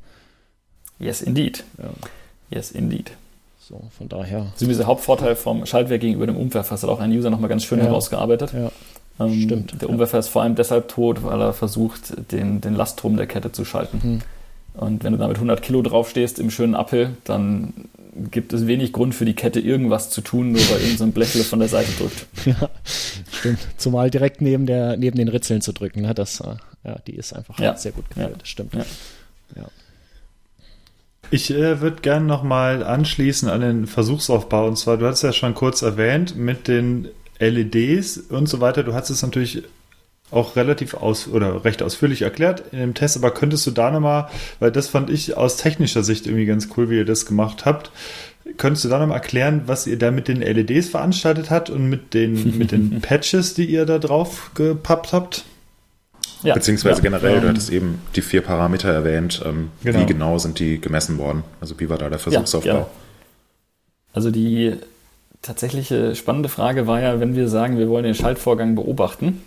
Yes, 0.99 1.21
indeed. 1.21 1.63
Ja. 1.77 1.89
Yes, 2.49 2.71
indeed. 2.71 3.11
So, 3.61 3.81
von 3.97 4.09
daher. 4.09 4.47
Das 4.59 4.67
ist 4.67 4.77
der 4.77 4.87
Hauptvorteil 4.87 5.37
vom 5.37 5.65
Schaltwerk 5.65 6.01
gegenüber 6.01 6.27
dem 6.27 6.35
Umwerfer. 6.35 6.71
Das 6.71 6.83
hat 6.83 6.89
auch 6.89 6.99
ein 6.99 7.11
User 7.11 7.29
nochmal 7.29 7.49
ganz 7.49 7.63
schön 7.63 7.79
ja. 7.79 7.85
herausgearbeitet. 7.85 8.51
Ja. 8.51 8.71
Ähm, 9.25 9.41
Stimmt. 9.41 9.81
Der 9.81 9.89
Umwerfer 9.89 10.19
ist 10.19 10.27
vor 10.27 10.41
allem 10.41 10.55
deshalb 10.55 10.89
tot, 10.89 11.23
weil 11.23 11.39
er 11.39 11.53
versucht, 11.53 12.13
den, 12.33 12.59
den 12.59 12.75
Lastturm 12.75 13.15
der 13.15 13.27
Kette 13.27 13.53
zu 13.53 13.63
schalten. 13.63 14.03
Hm. 14.03 14.21
Und 14.79 15.03
wenn 15.03 15.11
du 15.11 15.19
da 15.19 15.27
mit 15.27 15.35
100 15.35 15.61
Kilo 15.61 15.81
draufstehst 15.81 16.39
im 16.39 16.49
schönen 16.49 16.73
Uphill, 16.73 17.17
dann 17.25 17.73
gibt 18.31 18.53
es 18.53 18.65
wenig 18.65 18.93
Grund 18.93 19.13
für 19.13 19.25
die 19.25 19.33
Kette 19.33 19.59
irgendwas 19.59 20.09
zu 20.09 20.21
tun, 20.21 20.53
nur 20.53 20.61
weil 20.61 20.79
irgendein 20.79 20.97
so 20.97 21.07
Blechle 21.07 21.43
von 21.43 21.59
der 21.59 21.67
Seite 21.67 21.91
drückt. 21.97 22.27
Ja, 22.45 22.69
stimmt. 23.39 23.59
Zumal 23.75 24.09
direkt 24.09 24.39
neben, 24.39 24.65
der, 24.65 24.95
neben 24.95 25.17
den 25.17 25.27
Ritzeln 25.27 25.61
zu 25.61 25.73
drücken, 25.73 26.01
ne? 26.01 26.13
das, 26.13 26.39
äh, 26.39 26.55
ja, 26.85 26.97
die 27.05 27.15
ist 27.15 27.33
einfach 27.33 27.59
ja. 27.59 27.75
sehr 27.75 27.91
gut 27.91 28.07
gefällt, 28.09 28.31
ja. 28.31 28.37
das 28.37 28.47
stimmt. 28.47 28.73
Ja. 28.73 28.85
ja. 29.57 29.67
Ich 31.29 31.51
äh, 31.51 31.81
würde 31.81 32.01
gerne 32.01 32.25
nochmal 32.25 32.81
anschließen 32.81 33.49
an 33.49 33.59
den 33.59 33.85
Versuchsaufbau. 33.85 34.65
Und 34.65 34.77
zwar, 34.77 34.95
du 34.97 35.05
hast 35.05 35.17
es 35.17 35.21
ja 35.23 35.33
schon 35.33 35.53
kurz 35.53 35.81
erwähnt, 35.81 36.37
mit 36.37 36.69
den 36.69 37.09
LEDs 37.37 38.17
und 38.17 38.47
so 38.47 38.61
weiter. 38.61 38.83
Du 38.83 38.93
hast 38.93 39.09
es 39.09 39.21
natürlich 39.21 39.63
auch 40.31 40.55
relativ 40.55 40.93
aus 40.93 41.27
oder 41.27 41.65
recht 41.65 41.81
ausführlich 41.81 42.21
erklärt 42.21 42.63
in 42.71 42.79
dem 42.79 42.93
Test, 42.93 43.17
aber 43.17 43.31
könntest 43.31 43.65
du 43.67 43.71
da 43.71 43.91
nochmal, 43.91 44.29
weil 44.59 44.71
das 44.71 44.87
fand 44.87 45.09
ich 45.09 45.37
aus 45.37 45.57
technischer 45.57 46.03
Sicht 46.03 46.27
irgendwie 46.27 46.45
ganz 46.45 46.69
cool, 46.77 46.89
wie 46.89 46.97
ihr 46.97 47.05
das 47.05 47.25
gemacht 47.25 47.65
habt, 47.65 47.91
könntest 48.57 48.85
du 48.85 48.89
da 48.89 48.99
nochmal 48.99 49.17
erklären, 49.17 49.63
was 49.65 49.87
ihr 49.87 49.97
da 49.97 50.11
mit 50.11 50.27
den 50.27 50.41
LEDs 50.41 50.89
veranstaltet 50.89 51.49
habt 51.49 51.69
und 51.69 51.89
mit 51.89 52.13
den, 52.13 52.57
mit 52.57 52.71
den 52.71 53.01
Patches, 53.01 53.53
die 53.53 53.65
ihr 53.65 53.85
da 53.85 53.99
drauf 53.99 54.51
gepappt 54.55 55.13
habt? 55.13 55.45
Ja, 56.43 56.53
Beziehungsweise 56.53 56.97
ja, 56.97 57.03
generell, 57.03 57.35
ähm, 57.35 57.41
du 57.41 57.47
hattest 57.49 57.69
eben 57.69 57.99
die 58.15 58.21
vier 58.21 58.41
Parameter 58.41 58.89
erwähnt. 58.89 59.41
Ähm, 59.45 59.71
genau. 59.83 59.99
Wie 59.99 60.05
genau 60.05 60.37
sind 60.37 60.59
die 60.59 60.79
gemessen 60.79 61.17
worden? 61.17 61.43
Also 61.59 61.77
wie 61.79 61.89
war 61.89 61.97
da 61.97 62.09
der 62.09 62.19
Versuchsaufbau? 62.19 62.69
Ja, 62.71 62.87
also 64.13 64.31
die 64.31 64.75
tatsächliche 65.41 66.15
spannende 66.15 66.49
Frage 66.49 66.87
war 66.87 67.01
ja, 67.01 67.19
wenn 67.19 67.35
wir 67.35 67.49
sagen, 67.49 67.77
wir 67.77 67.89
wollen 67.89 68.05
den 68.05 68.15
Schaltvorgang 68.15 68.75
beobachten, 68.75 69.41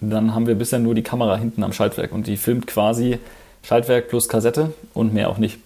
dann 0.00 0.34
haben 0.34 0.46
wir 0.46 0.54
bisher 0.54 0.78
nur 0.78 0.94
die 0.94 1.02
Kamera 1.02 1.36
hinten 1.36 1.62
am 1.64 1.72
Schaltwerk 1.72 2.12
und 2.12 2.26
die 2.26 2.36
filmt 2.36 2.66
quasi 2.66 3.18
Schaltwerk 3.62 4.08
plus 4.08 4.28
Kassette 4.28 4.72
und 4.94 5.12
mehr 5.12 5.28
auch 5.28 5.38
nicht. 5.38 5.58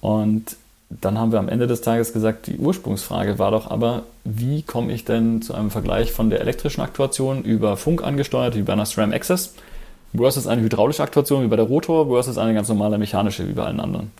Und 0.00 0.56
dann 0.88 1.18
haben 1.18 1.32
wir 1.32 1.38
am 1.38 1.48
Ende 1.48 1.66
des 1.66 1.80
Tages 1.80 2.12
gesagt, 2.12 2.46
die 2.46 2.58
Ursprungsfrage 2.58 3.38
war 3.38 3.50
doch 3.50 3.70
aber, 3.70 4.04
wie 4.24 4.62
komme 4.62 4.92
ich 4.92 5.04
denn 5.04 5.42
zu 5.42 5.54
einem 5.54 5.70
Vergleich 5.70 6.12
von 6.12 6.30
der 6.30 6.40
elektrischen 6.40 6.80
Aktuation 6.80 7.42
über 7.42 7.76
Funk 7.76 8.04
angesteuert, 8.04 8.54
wie 8.54 8.62
bei 8.62 8.72
einer 8.72 8.86
SRAM 8.86 9.12
Access, 9.12 9.54
versus 10.16 10.46
eine 10.46 10.62
hydraulische 10.62 11.02
Aktuation 11.02 11.42
wie 11.42 11.48
bei 11.48 11.56
der 11.56 11.66
Rotor, 11.66 12.06
versus 12.06 12.38
eine 12.38 12.54
ganz 12.54 12.68
normale 12.68 12.98
mechanische 12.98 13.48
wie 13.48 13.52
bei 13.52 13.64
allen 13.64 13.80
anderen. 13.80 14.12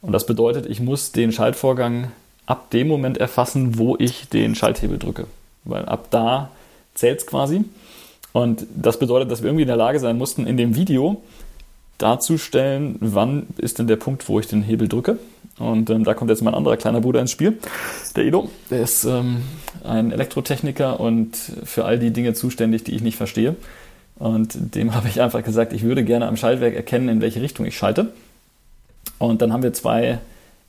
Und 0.00 0.12
das 0.12 0.26
bedeutet, 0.26 0.66
ich 0.66 0.80
muss 0.80 1.12
den 1.12 1.32
Schaltvorgang 1.32 2.12
ab 2.46 2.70
dem 2.70 2.88
Moment 2.88 3.18
erfassen, 3.18 3.78
wo 3.78 3.96
ich 3.98 4.28
den 4.28 4.54
Schalthebel 4.54 4.98
drücke. 4.98 5.26
Weil 5.64 5.86
ab 5.86 6.06
da 6.10 6.50
zählt 6.94 7.20
es 7.20 7.26
quasi. 7.26 7.64
Und 8.32 8.66
das 8.74 8.98
bedeutet, 8.98 9.30
dass 9.30 9.42
wir 9.42 9.48
irgendwie 9.48 9.62
in 9.62 9.68
der 9.68 9.76
Lage 9.76 10.00
sein 10.00 10.16
mussten, 10.16 10.46
in 10.46 10.56
dem 10.56 10.74
Video 10.74 11.22
darzustellen, 11.98 12.96
wann 13.00 13.46
ist 13.58 13.78
denn 13.78 13.86
der 13.86 13.96
Punkt, 13.96 14.28
wo 14.28 14.40
ich 14.40 14.46
den 14.46 14.62
Hebel 14.62 14.88
drücke. 14.88 15.18
Und 15.58 15.90
ähm, 15.90 16.04
da 16.04 16.14
kommt 16.14 16.30
jetzt 16.30 16.42
mein 16.42 16.54
anderer 16.54 16.76
kleiner 16.76 17.00
Bruder 17.00 17.20
ins 17.20 17.30
Spiel, 17.30 17.58
der 18.16 18.24
Edo. 18.24 18.50
Der 18.70 18.82
ist 18.82 19.04
ähm, 19.04 19.42
ein 19.84 20.10
Elektrotechniker 20.10 20.98
und 20.98 21.36
für 21.36 21.84
all 21.84 21.98
die 21.98 22.10
Dinge 22.10 22.34
zuständig, 22.34 22.84
die 22.84 22.94
ich 22.94 23.02
nicht 23.02 23.16
verstehe. 23.16 23.54
Und 24.18 24.74
dem 24.74 24.94
habe 24.94 25.08
ich 25.08 25.20
einfach 25.20 25.44
gesagt, 25.44 25.72
ich 25.72 25.82
würde 25.82 26.04
gerne 26.04 26.26
am 26.26 26.36
Schaltwerk 26.36 26.74
erkennen, 26.74 27.08
in 27.08 27.20
welche 27.20 27.42
Richtung 27.42 27.66
ich 27.66 27.76
schalte. 27.76 28.12
Und 29.18 29.42
dann 29.42 29.52
haben 29.52 29.62
wir 29.62 29.72
zwei 29.72 30.18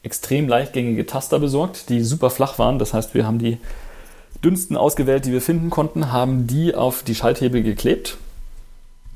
extrem 0.03 0.47
leichtgängige 0.47 1.05
Taster 1.05 1.39
besorgt, 1.39 1.89
die 1.89 2.01
super 2.01 2.29
flach 2.29 2.59
waren. 2.59 2.77
Das 2.77 2.93
heißt, 2.93 3.15
wir 3.15 3.25
haben 3.25 3.39
die 3.39 3.57
dünnsten 4.43 4.77
ausgewählt, 4.77 5.25
die 5.25 5.31
wir 5.31 5.41
finden 5.41 5.69
konnten, 5.69 6.11
haben 6.11 6.47
die 6.47 6.75
auf 6.75 7.03
die 7.03 7.15
Schalthebel 7.15 7.63
geklebt 7.63 8.17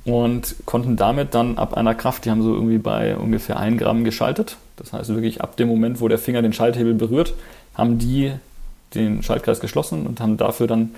und 0.05 0.55
konnten 0.65 0.95
damit 0.95 1.33
dann 1.33 1.57
ab 1.57 1.73
einer 1.73 1.93
Kraft, 1.93 2.25
die 2.25 2.31
haben 2.31 2.41
so 2.41 2.53
irgendwie 2.53 2.77
bei 2.77 3.17
ungefähr 3.17 3.59
1 3.59 3.79
Gramm 3.79 4.03
geschaltet. 4.03 4.57
Das 4.77 4.93
heißt 4.93 5.09
wirklich 5.09 5.41
ab 5.41 5.57
dem 5.57 5.67
Moment, 5.67 5.99
wo 5.99 6.07
der 6.07 6.17
Finger 6.17 6.41
den 6.41 6.53
Schalthebel 6.53 6.93
berührt, 6.93 7.33
haben 7.73 7.97
die 7.97 8.31
den 8.95 9.21
Schaltkreis 9.21 9.59
geschlossen 9.59 10.07
und 10.07 10.21
haben 10.21 10.37
dafür 10.37 10.67
dann 10.67 10.91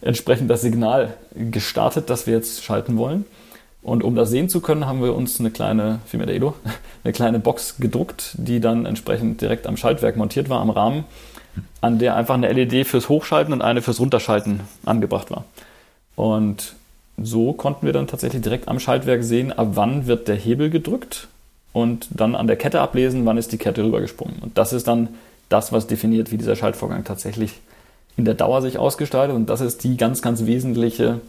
entsprechend 0.00 0.48
das 0.48 0.62
Signal 0.62 1.14
gestartet, 1.34 2.08
das 2.08 2.26
wir 2.26 2.34
jetzt 2.34 2.62
schalten 2.62 2.96
wollen. 2.96 3.24
Und 3.82 4.04
um 4.04 4.14
das 4.14 4.30
sehen 4.30 4.48
zu 4.48 4.60
können, 4.60 4.86
haben 4.86 5.02
wir 5.02 5.14
uns 5.14 5.40
eine 5.40 5.50
kleine, 5.50 5.98
vielmehr 6.06 6.28
der 6.28 6.36
Edo, 6.36 6.54
eine 7.04 7.12
kleine 7.12 7.40
Box 7.40 7.78
gedruckt, 7.78 8.36
die 8.38 8.60
dann 8.60 8.86
entsprechend 8.86 9.40
direkt 9.40 9.66
am 9.66 9.76
Schaltwerk 9.76 10.16
montiert 10.16 10.48
war, 10.48 10.60
am 10.60 10.70
Rahmen 10.70 11.04
an 11.80 11.98
der 11.98 12.16
einfach 12.16 12.34
eine 12.34 12.52
LED 12.52 12.86
fürs 12.86 13.08
Hochschalten 13.08 13.52
und 13.52 13.62
eine 13.62 13.82
fürs 13.82 14.00
Runterschalten 14.00 14.60
angebracht 14.84 15.30
war. 15.30 15.44
Und 16.16 16.74
so 17.18 17.52
konnten 17.52 17.86
wir 17.86 17.92
dann 17.92 18.06
tatsächlich 18.06 18.42
direkt 18.42 18.68
am 18.68 18.80
Schaltwerk 18.80 19.22
sehen, 19.22 19.52
ab 19.52 19.68
wann 19.74 20.06
wird 20.06 20.28
der 20.28 20.36
Hebel 20.36 20.70
gedrückt 20.70 21.28
und 21.72 22.08
dann 22.10 22.34
an 22.34 22.46
der 22.46 22.56
Kette 22.56 22.80
ablesen, 22.80 23.26
wann 23.26 23.38
ist 23.38 23.52
die 23.52 23.58
Kette 23.58 23.84
rübergesprungen. 23.84 24.38
Und 24.40 24.58
das 24.58 24.72
ist 24.72 24.86
dann 24.86 25.08
das, 25.48 25.72
was 25.72 25.86
definiert, 25.86 26.30
wie 26.30 26.38
dieser 26.38 26.56
Schaltvorgang 26.56 27.04
tatsächlich 27.04 27.60
in 28.16 28.24
der 28.24 28.34
Dauer 28.34 28.62
sich 28.62 28.78
ausgestaltet. 28.78 29.34
Und 29.36 29.46
das 29.46 29.60
ist 29.60 29.84
die 29.84 29.96
ganz, 29.96 30.22
ganz 30.22 30.46
wesentliche 30.46 31.20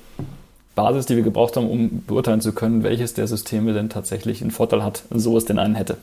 Basis, 0.75 1.05
die 1.05 1.15
wir 1.15 1.23
gebraucht 1.23 1.55
haben, 1.55 1.69
um 1.69 2.03
beurteilen 2.05 2.41
zu 2.41 2.53
können, 2.53 2.83
welches 2.83 3.13
der 3.13 3.27
Systeme 3.27 3.73
denn 3.73 3.89
tatsächlich 3.89 4.41
einen 4.41 4.51
Vorteil 4.51 4.83
hat, 4.83 5.03
so 5.09 5.37
es 5.37 5.45
denn 5.45 5.59
einen 5.59 5.75
hätte. 5.75 5.97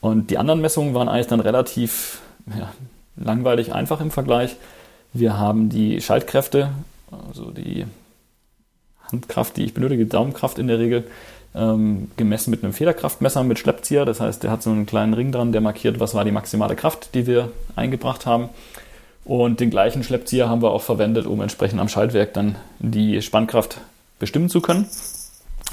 Und 0.00 0.30
die 0.30 0.38
anderen 0.38 0.60
Messungen 0.60 0.94
waren 0.94 1.08
eigentlich 1.08 1.28
dann 1.28 1.40
relativ 1.40 2.20
ja, 2.58 2.72
langweilig 3.16 3.72
einfach 3.72 4.00
im 4.00 4.10
Vergleich. 4.10 4.56
Wir 5.12 5.38
haben 5.38 5.68
die 5.68 6.00
Schaltkräfte, 6.00 6.70
also 7.28 7.50
die 7.50 7.86
Handkraft, 9.10 9.56
die 9.56 9.64
ich 9.64 9.74
benötige, 9.74 10.06
Daumenkraft 10.06 10.58
in 10.58 10.68
der 10.68 10.78
Regel, 10.78 11.04
ähm, 11.54 12.10
gemessen 12.16 12.50
mit 12.50 12.64
einem 12.64 12.72
Federkraftmesser 12.72 13.42
mit 13.44 13.58
Schleppzieher. 13.58 14.04
Das 14.04 14.20
heißt, 14.20 14.42
der 14.42 14.50
hat 14.50 14.62
so 14.62 14.70
einen 14.70 14.86
kleinen 14.86 15.14
Ring 15.14 15.32
dran, 15.32 15.52
der 15.52 15.60
markiert, 15.60 16.00
was 16.00 16.14
war 16.14 16.24
die 16.24 16.30
maximale 16.30 16.76
Kraft, 16.76 17.14
die 17.14 17.26
wir 17.26 17.50
eingebracht 17.76 18.24
haben. 18.24 18.48
Und 19.24 19.60
den 19.60 19.70
gleichen 19.70 20.02
Schleppzieher 20.02 20.48
haben 20.48 20.62
wir 20.62 20.70
auch 20.70 20.82
verwendet, 20.82 21.26
um 21.26 21.40
entsprechend 21.40 21.80
am 21.80 21.88
Schaltwerk 21.88 22.32
dann 22.32 22.56
die 22.80 23.22
Spannkraft 23.22 23.78
bestimmen 24.18 24.48
zu 24.48 24.60
können. 24.60 24.86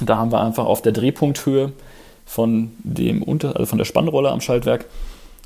Da 0.02 0.18
haben 0.18 0.32
wir 0.32 0.42
einfach 0.42 0.66
auf 0.66 0.82
der 0.82 0.92
Drehpunkthöhe 0.92 1.72
von 2.26 2.72
dem 2.80 3.24
Unter, 3.24 3.56
also 3.56 3.66
von 3.66 3.78
der 3.78 3.86
Spannrolle 3.86 4.30
am 4.30 4.42
Schaltwerk 4.42 4.86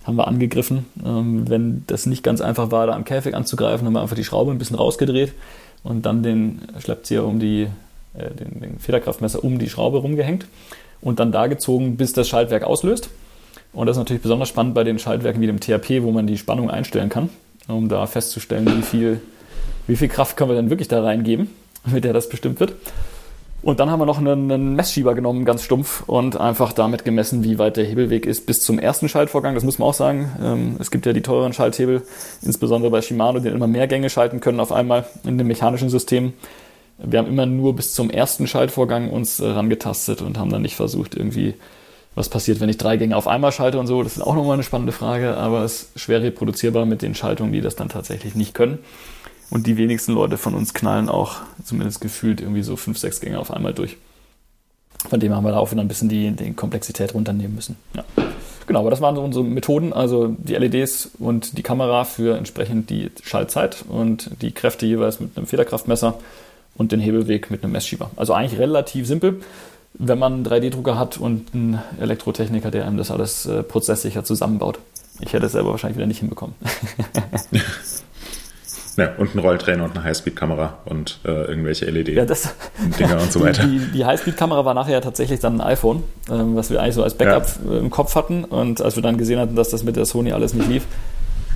haben 0.03 0.15
wir 0.15 0.27
angegriffen. 0.27 0.85
Ähm, 1.05 1.49
wenn 1.49 1.83
das 1.87 2.05
nicht 2.05 2.23
ganz 2.23 2.41
einfach 2.41 2.71
war, 2.71 2.87
da 2.87 2.93
am 2.93 3.05
Käfig 3.05 3.35
anzugreifen, 3.35 3.85
haben 3.85 3.93
wir 3.93 4.01
einfach 4.01 4.15
die 4.15 4.23
Schraube 4.23 4.51
ein 4.51 4.57
bisschen 4.57 4.75
rausgedreht 4.75 5.33
und 5.83 6.05
dann 6.05 6.23
den 6.23 6.61
Schleppzieher 6.79 7.25
um 7.25 7.39
die, 7.39 7.67
äh, 8.13 8.29
den, 8.31 8.59
den 8.59 8.79
Federkraftmesser 8.79 9.43
um 9.43 9.59
die 9.59 9.69
Schraube 9.69 9.99
rumgehängt 9.99 10.45
und 11.01 11.19
dann 11.19 11.31
da 11.31 11.47
gezogen, 11.47 11.97
bis 11.97 12.13
das 12.13 12.27
Schaltwerk 12.27 12.63
auslöst. 12.63 13.09
Und 13.73 13.87
das 13.87 13.97
ist 13.97 13.99
natürlich 13.99 14.21
besonders 14.21 14.49
spannend 14.49 14.75
bei 14.75 14.83
den 14.83 14.99
Schaltwerken 14.99 15.41
wie 15.41 15.47
dem 15.47 15.59
THP, 15.59 16.03
wo 16.03 16.11
man 16.11 16.27
die 16.27 16.37
Spannung 16.37 16.69
einstellen 16.69 17.09
kann, 17.09 17.29
um 17.67 17.89
da 17.89 18.05
festzustellen, 18.05 18.65
wie 18.77 18.81
viel, 18.81 19.21
wie 19.87 19.95
viel 19.95 20.09
Kraft 20.09 20.37
können 20.37 20.51
wir 20.51 20.55
denn 20.55 20.69
wirklich 20.69 20.87
da 20.87 21.01
reingeben, 21.03 21.49
mit 21.85 22.03
der 22.03 22.13
das 22.13 22.29
bestimmt 22.29 22.59
wird. 22.59 22.73
Und 23.63 23.79
dann 23.79 23.89
haben 23.89 23.99
wir 23.99 24.05
noch 24.05 24.17
einen, 24.17 24.51
einen, 24.51 24.75
Messschieber 24.75 25.15
genommen, 25.15 25.45
ganz 25.45 25.63
stumpf, 25.63 26.03
und 26.05 26.39
einfach 26.39 26.73
damit 26.73 27.05
gemessen, 27.05 27.45
wie 27.45 27.57
weit 27.59 27.77
der 27.77 27.85
Hebelweg 27.85 28.25
ist 28.25 28.45
bis 28.45 28.61
zum 28.61 28.77
ersten 28.77 29.07
Schaltvorgang. 29.07 29.55
Das 29.55 29.63
muss 29.63 29.79
man 29.79 29.87
auch 29.87 29.93
sagen. 29.93 30.31
Ähm, 30.43 30.75
es 30.79 30.91
gibt 30.91 31.05
ja 31.05 31.13
die 31.13 31.21
teuren 31.21 31.53
Schalthebel, 31.53 32.01
insbesondere 32.41 32.91
bei 32.91 33.01
Shimano, 33.01 33.39
die 33.39 33.47
immer 33.47 33.67
mehr 33.67 33.87
Gänge 33.87 34.09
schalten 34.09 34.41
können 34.41 34.59
auf 34.59 34.73
einmal 34.73 35.05
in 35.23 35.37
dem 35.37 35.47
mechanischen 35.47 35.89
System. 35.89 36.33
Wir 36.97 37.19
haben 37.19 37.27
immer 37.29 37.45
nur 37.45 37.73
bis 37.73 37.93
zum 37.93 38.09
ersten 38.09 38.47
Schaltvorgang 38.47 39.09
uns 39.09 39.39
äh, 39.39 39.47
rangetastet 39.47 40.21
und 40.21 40.37
haben 40.37 40.49
dann 40.51 40.61
nicht 40.61 40.75
versucht, 40.75 41.15
irgendwie, 41.15 41.53
was 42.15 42.27
passiert, 42.27 42.59
wenn 42.59 42.69
ich 42.69 42.77
drei 42.77 42.97
Gänge 42.97 43.15
auf 43.15 43.29
einmal 43.29 43.53
schalte 43.53 43.79
und 43.79 43.87
so. 43.87 44.03
Das 44.03 44.17
ist 44.17 44.21
auch 44.21 44.35
nochmal 44.35 44.55
eine 44.55 44.63
spannende 44.63 44.91
Frage, 44.91 45.37
aber 45.37 45.63
es 45.63 45.83
ist 45.83 45.99
schwer 46.01 46.21
reproduzierbar 46.21 46.85
mit 46.85 47.01
den 47.01 47.15
Schaltungen, 47.15 47.53
die 47.53 47.61
das 47.61 47.77
dann 47.77 47.87
tatsächlich 47.87 48.35
nicht 48.35 48.53
können. 48.53 48.79
Und 49.53 49.67
die 49.67 49.77
wenigsten 49.77 50.13
Leute 50.13 50.39
von 50.39 50.55
uns 50.55 50.73
knallen 50.73 51.09
auch, 51.09 51.35
zumindest 51.63 52.01
gefühlt, 52.01 52.41
irgendwie 52.41 52.63
so 52.63 52.75
fünf, 52.75 52.97
sechs 52.97 53.21
Gänge 53.21 53.37
auf 53.37 53.51
einmal 53.51 53.71
durch. 53.71 53.97
Von 55.07 55.19
dem 55.19 55.31
haben 55.31 55.43
wir 55.43 55.51
da 55.51 55.59
auch 55.59 55.69
wieder 55.69 55.81
ein 55.81 55.87
bisschen 55.87 56.09
die, 56.09 56.31
die 56.31 56.53
Komplexität 56.53 57.13
runternehmen 57.13 57.53
müssen. 57.53 57.75
Ja. 57.95 58.03
Genau, 58.65 58.79
aber 58.79 58.89
das 58.89 58.99
waren 58.99 59.15
so 59.15 59.21
unsere 59.21 59.45
Methoden, 59.45 59.93
also 59.93 60.35
die 60.39 60.55
LEDs 60.55 61.11
und 61.19 61.55
die 61.55 61.61
Kamera 61.61 62.03
für 62.03 62.35
entsprechend 62.35 62.89
die 62.89 63.11
Schaltzeit 63.21 63.85
und 63.87 64.31
die 64.41 64.53
Kräfte 64.53 64.87
jeweils 64.87 65.19
mit 65.19 65.37
einem 65.37 65.45
Federkraftmesser 65.45 66.15
und 66.73 66.91
den 66.91 66.99
Hebelweg 66.99 67.51
mit 67.51 67.63
einem 67.63 67.73
Messschieber. 67.73 68.09
Also 68.15 68.33
eigentlich 68.33 68.59
relativ 68.59 69.05
simpel. 69.05 69.41
wenn 69.93 70.17
man 70.17 70.33
einen 70.33 70.45
3D-Drucker 70.47 70.97
hat 70.97 71.17
und 71.17 71.53
einen 71.53 71.79
Elektrotechniker, 71.99 72.71
der 72.71 72.87
einem 72.87 72.97
das 72.97 73.11
alles 73.11 73.45
äh, 73.45 73.61
prozesssicher 73.61 74.23
zusammenbaut. 74.23 74.79
Ich 75.19 75.33
hätte 75.33 75.45
es 75.45 75.51
selber 75.51 75.69
wahrscheinlich 75.69 75.97
wieder 75.97 76.07
nicht 76.07 76.21
hinbekommen. 76.21 76.55
Ja, 78.95 79.09
und 79.17 79.33
ein 79.33 79.39
Rolltrainer 79.39 79.83
und 79.83 79.95
eine 79.95 80.03
Highspeed-Kamera 80.03 80.77
und 80.85 81.19
äh, 81.25 81.29
irgendwelche 81.45 81.85
LED-Dinger 81.85 82.27
Ja, 82.99 83.17
und 83.17 83.31
so 83.31 83.41
weiter. 83.43 83.63
die, 83.65 83.79
die 83.91 84.05
Highspeed-Kamera 84.05 84.65
war 84.65 84.73
nachher 84.73 85.01
tatsächlich 85.01 85.39
dann 85.39 85.59
ein 85.59 85.67
iPhone, 85.67 86.03
ähm, 86.29 86.55
was 86.55 86.69
wir 86.69 86.81
eigentlich 86.81 86.95
so 86.95 87.03
als 87.03 87.15
Backup 87.15 87.47
äh, 87.69 87.77
im 87.79 87.89
Kopf 87.89 88.15
hatten. 88.15 88.43
Und 88.43 88.81
als 88.81 88.95
wir 88.95 89.03
dann 89.03 89.17
gesehen 89.17 89.39
hatten, 89.39 89.55
dass 89.55 89.69
das 89.69 89.83
mit 89.83 89.95
der 89.95 90.05
Sony 90.05 90.31
alles 90.31 90.53
nicht 90.53 90.69
lief, 90.69 90.83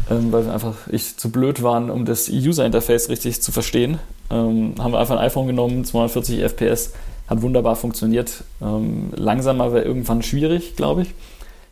ähm, 0.10 0.32
weil 0.32 0.46
wir 0.46 0.54
einfach 0.54 0.76
ich 0.90 1.18
zu 1.18 1.32
blöd 1.32 1.62
waren, 1.62 1.90
um 1.92 2.06
das 2.06 2.28
User-Interface 2.30 3.10
richtig 3.10 3.42
zu 3.42 3.52
verstehen, 3.52 4.00
ähm, 4.32 4.74
haben 4.80 4.94
wir 4.94 5.00
einfach 5.00 5.18
ein 5.18 5.24
iPhone 5.26 5.48
genommen, 5.48 5.86
240 5.86 6.42
FPS, 6.42 6.94
hat 7.28 7.42
wunderbar 7.42 7.76
funktioniert. 7.76 8.44
Ähm, 8.62 9.10
langsamer 9.16 9.74
wäre 9.74 9.84
irgendwann 9.84 10.24
schwierig, 10.24 10.76
glaube 10.76 11.04
ich. 11.04 11.14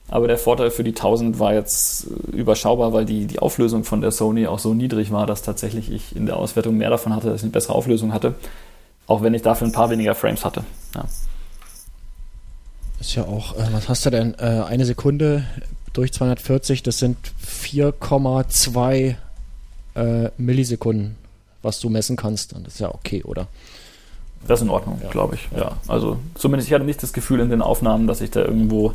Aber 0.07 0.27
der 0.27 0.37
Vorteil 0.37 0.69
für 0.69 0.83
die 0.83 0.91
1000 0.91 1.39
war 1.39 1.53
jetzt 1.53 2.05
äh, 2.05 2.35
überschaubar, 2.35 2.93
weil 2.93 3.05
die, 3.05 3.25
die 3.25 3.39
Auflösung 3.39 3.83
von 3.83 4.01
der 4.01 4.11
Sony 4.11 4.45
auch 4.47 4.59
so 4.59 4.73
niedrig 4.73 5.11
war, 5.11 5.25
dass 5.25 5.41
tatsächlich 5.41 5.91
ich 5.91 6.15
in 6.15 6.25
der 6.27 6.37
Auswertung 6.37 6.77
mehr 6.77 6.89
davon 6.91 7.15
hatte, 7.15 7.27
dass 7.27 7.37
ich 7.37 7.43
eine 7.43 7.51
bessere 7.51 7.73
Auflösung 7.73 8.13
hatte. 8.13 8.35
Auch 9.07 9.21
wenn 9.23 9.33
ich 9.33 9.41
dafür 9.41 9.67
ein 9.67 9.71
paar 9.73 9.89
weniger 9.89 10.13
Frames 10.15 10.45
hatte. 10.45 10.63
Ja. 10.95 11.05
Ist 12.99 13.15
ja 13.15 13.23
auch, 13.23 13.55
äh, 13.57 13.67
was 13.71 13.89
hast 13.89 14.05
du 14.05 14.09
denn? 14.09 14.35
Äh, 14.39 14.63
eine 14.67 14.85
Sekunde 14.85 15.45
durch 15.93 16.11
240, 16.13 16.83
das 16.83 16.97
sind 16.99 17.17
4,2 17.45 19.15
äh, 19.95 20.29
Millisekunden, 20.37 21.15
was 21.61 21.79
du 21.79 21.89
messen 21.89 22.15
kannst. 22.15 22.53
Und 22.53 22.65
das 22.67 22.75
ist 22.75 22.79
ja 22.79 22.93
okay, 22.93 23.23
oder? 23.23 23.47
Das 24.47 24.59
ist 24.59 24.63
in 24.65 24.69
Ordnung, 24.69 24.99
Ja. 25.03 25.09
glaube 25.09 25.35
ich. 25.35 25.47
Ja. 25.51 25.63
Ja. 25.63 25.77
Also 25.87 26.17
zumindest 26.35 26.67
ich 26.69 26.73
hatte 26.73 26.85
nicht 26.85 27.01
das 27.01 27.13
Gefühl 27.13 27.39
in 27.39 27.49
den 27.49 27.61
Aufnahmen, 27.61 28.05
dass 28.07 28.21
ich 28.21 28.31
da 28.31 28.41
irgendwo 28.41 28.93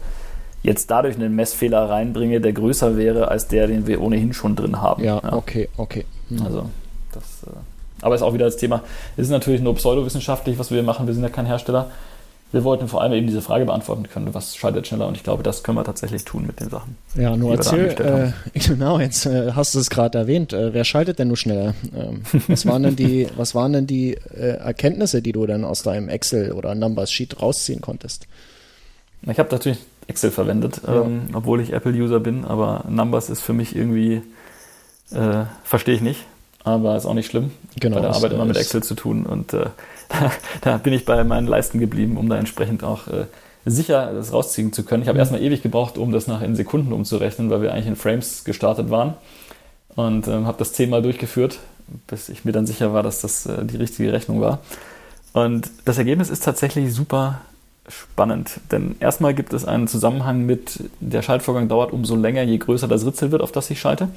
jetzt 0.62 0.90
dadurch 0.90 1.16
einen 1.16 1.34
Messfehler 1.34 1.88
reinbringe, 1.88 2.40
der 2.40 2.52
größer 2.52 2.96
wäre 2.96 3.28
als 3.28 3.48
der, 3.48 3.66
den 3.66 3.86
wir 3.86 4.00
ohnehin 4.00 4.32
schon 4.32 4.56
drin 4.56 4.80
haben. 4.80 5.02
Ja, 5.02 5.32
okay, 5.32 5.68
okay. 5.76 6.04
Hm. 6.28 6.42
Also 6.44 6.70
das. 7.12 7.22
Äh, 7.46 7.56
aber 8.02 8.14
ist 8.14 8.22
auch 8.22 8.34
wieder 8.34 8.46
das 8.46 8.56
Thema. 8.56 8.82
Es 9.16 9.24
ist 9.24 9.30
natürlich 9.30 9.60
nur 9.60 9.74
pseudowissenschaftlich, 9.74 10.58
was 10.58 10.70
wir 10.70 10.82
machen. 10.82 11.06
Wir 11.06 11.14
sind 11.14 11.22
ja 11.22 11.28
kein 11.28 11.46
Hersteller. 11.46 11.90
Wir 12.52 12.64
wollten 12.64 12.88
vor 12.88 13.00
allem 13.00 13.12
eben 13.12 13.28
diese 13.28 13.42
Frage 13.42 13.64
beantworten 13.64 14.08
können, 14.08 14.34
was 14.34 14.56
schaltet 14.56 14.88
schneller? 14.88 15.06
Und 15.06 15.16
ich 15.16 15.22
glaube, 15.22 15.44
das 15.44 15.62
können 15.62 15.78
wir 15.78 15.84
tatsächlich 15.84 16.24
tun 16.24 16.46
mit 16.48 16.58
den 16.58 16.68
Sachen. 16.68 16.96
Ja, 17.14 17.36
nur 17.36 17.54
erzähl, 17.54 17.90
äh, 17.90 18.58
genau, 18.58 18.98
jetzt 18.98 19.26
äh, 19.26 19.52
hast 19.52 19.76
du 19.76 19.78
es 19.78 19.88
gerade 19.88 20.18
erwähnt. 20.18 20.52
Äh, 20.52 20.74
wer 20.74 20.82
schaltet 20.84 21.20
denn 21.20 21.28
nur 21.28 21.36
schneller? 21.36 21.74
Ähm, 21.94 22.22
was 22.48 22.66
waren 22.66 22.82
denn 22.82 22.96
die, 22.96 23.28
was 23.36 23.54
waren 23.54 23.72
denn 23.72 23.86
die 23.86 24.14
äh, 24.14 24.56
Erkenntnisse, 24.56 25.22
die 25.22 25.30
du 25.30 25.46
dann 25.46 25.64
aus 25.64 25.84
deinem 25.84 26.08
Excel 26.08 26.50
oder 26.50 26.74
Numbers 26.74 27.12
Sheet 27.12 27.40
rausziehen 27.40 27.82
konntest? 27.82 28.26
Ich 29.22 29.38
habe 29.38 29.50
natürlich 29.52 29.78
Excel 30.10 30.30
verwendet, 30.30 30.82
Ja. 30.86 31.02
ähm, 31.02 31.28
obwohl 31.32 31.60
ich 31.60 31.72
Apple-User 31.72 32.20
bin, 32.20 32.44
aber 32.44 32.84
Numbers 32.88 33.30
ist 33.30 33.40
für 33.40 33.52
mich 33.54 33.74
irgendwie, 33.74 34.22
äh, 35.12 35.44
verstehe 35.64 35.94
ich 35.94 36.00
nicht, 36.02 36.24
aber 36.64 36.96
ist 36.96 37.06
auch 37.06 37.14
nicht 37.14 37.30
schlimm. 37.30 37.50
Genau, 37.78 37.96
Bei 37.96 38.02
der 38.02 38.10
Arbeit 38.14 38.32
immer 38.32 38.44
mit 38.44 38.56
Excel 38.56 38.82
zu 38.82 38.94
tun 38.94 39.24
und 39.24 39.52
äh, 39.54 39.66
da, 40.08 40.30
da 40.62 40.76
bin 40.76 40.92
ich 40.92 41.04
bei 41.04 41.22
meinen 41.24 41.46
Leisten 41.46 41.78
geblieben, 41.78 42.16
um 42.16 42.28
da 42.28 42.36
entsprechend 42.36 42.82
auch 42.84 43.06
äh, 43.08 43.24
sicher 43.64 44.12
das 44.12 44.32
rausziehen 44.32 44.72
zu 44.72 44.84
können. 44.84 45.02
Ich 45.02 45.08
habe 45.08 45.16
Mhm. 45.16 45.20
erstmal 45.20 45.42
ewig 45.42 45.62
gebraucht, 45.62 45.96
um 45.98 46.12
das 46.12 46.26
nach 46.26 46.42
in 46.42 46.56
Sekunden 46.56 46.92
umzurechnen, 46.92 47.50
weil 47.50 47.62
wir 47.62 47.72
eigentlich 47.72 47.86
in 47.86 47.96
Frames 47.96 48.44
gestartet 48.44 48.90
waren 48.90 49.14
und 49.94 50.26
ähm, 50.28 50.46
habe 50.46 50.58
das 50.58 50.72
zehnmal 50.72 51.02
durchgeführt, 51.02 51.58
bis 52.06 52.28
ich 52.28 52.44
mir 52.44 52.52
dann 52.52 52.66
sicher 52.66 52.92
war, 52.92 53.02
dass 53.02 53.20
das 53.20 53.46
äh, 53.46 53.64
die 53.64 53.76
richtige 53.76 54.12
Rechnung 54.12 54.40
war. 54.40 54.58
Und 55.32 55.70
das 55.84 55.98
Ergebnis 55.98 56.28
ist 56.30 56.42
tatsächlich 56.44 56.92
super 56.92 57.40
spannend, 57.88 58.60
denn 58.70 58.96
erstmal 59.00 59.34
gibt 59.34 59.52
es 59.52 59.64
einen 59.64 59.88
Zusammenhang 59.88 60.46
mit, 60.46 60.80
der 61.00 61.22
Schaltvorgang 61.22 61.68
dauert 61.68 61.92
umso 61.92 62.14
länger, 62.14 62.42
je 62.42 62.58
größer 62.58 62.88
das 62.88 63.04
Ritzel 63.04 63.32
wird, 63.32 63.42
auf 63.42 63.52
das 63.52 63.70
ich 63.70 63.80
schalte. 63.80 64.08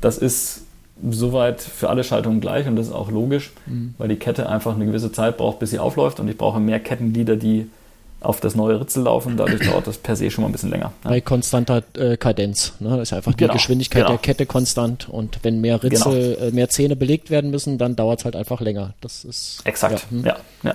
Das 0.00 0.18
ist 0.18 0.62
soweit 1.10 1.60
für 1.60 1.90
alle 1.90 2.04
Schaltungen 2.04 2.40
gleich 2.40 2.66
und 2.66 2.76
das 2.76 2.88
ist 2.88 2.92
auch 2.92 3.10
logisch, 3.10 3.52
weil 3.98 4.08
die 4.08 4.16
Kette 4.16 4.48
einfach 4.48 4.74
eine 4.74 4.86
gewisse 4.86 5.12
Zeit 5.12 5.36
braucht, 5.36 5.58
bis 5.58 5.70
sie 5.70 5.78
aufläuft 5.78 6.20
und 6.20 6.28
ich 6.28 6.36
brauche 6.38 6.60
mehr 6.60 6.80
Kettenglieder, 6.80 7.36
die 7.36 7.68
auf 8.24 8.40
das 8.40 8.54
neue 8.54 8.80
Ritzel 8.80 9.04
laufen. 9.04 9.36
Dadurch 9.36 9.60
dauert 9.68 9.86
das 9.86 9.98
per 9.98 10.16
se 10.16 10.30
schon 10.30 10.42
mal 10.42 10.48
ein 10.48 10.52
bisschen 10.52 10.70
länger. 10.70 10.92
Ja. 11.04 11.10
Bei 11.10 11.20
konstanter 11.20 11.82
äh, 11.96 12.16
Kadenz. 12.16 12.74
Ne? 12.80 12.90
Das 12.90 13.08
ist 13.08 13.12
einfach 13.12 13.32
die 13.32 13.38
Genau, 13.38 13.52
Geschwindigkeit 13.52 14.02
genau. 14.02 14.10
der 14.10 14.18
Kette 14.18 14.46
konstant. 14.46 15.08
Und 15.08 15.40
wenn 15.42 15.60
mehr 15.60 15.82
Ritzel, 15.82 16.38
äh, 16.40 16.50
mehr 16.50 16.68
Zähne 16.68 16.96
belegt 16.96 17.30
werden 17.30 17.50
müssen, 17.50 17.76
dann 17.78 17.96
dauert 17.96 18.20
es 18.20 18.24
halt 18.24 18.36
einfach 18.36 18.60
länger. 18.60 18.94
Das 19.00 19.24
ist 19.24 19.60
Exakt, 19.64 20.06
Ja, 20.10 20.16
hm. 20.16 20.24
ja, 20.24 20.36
ja. 20.62 20.74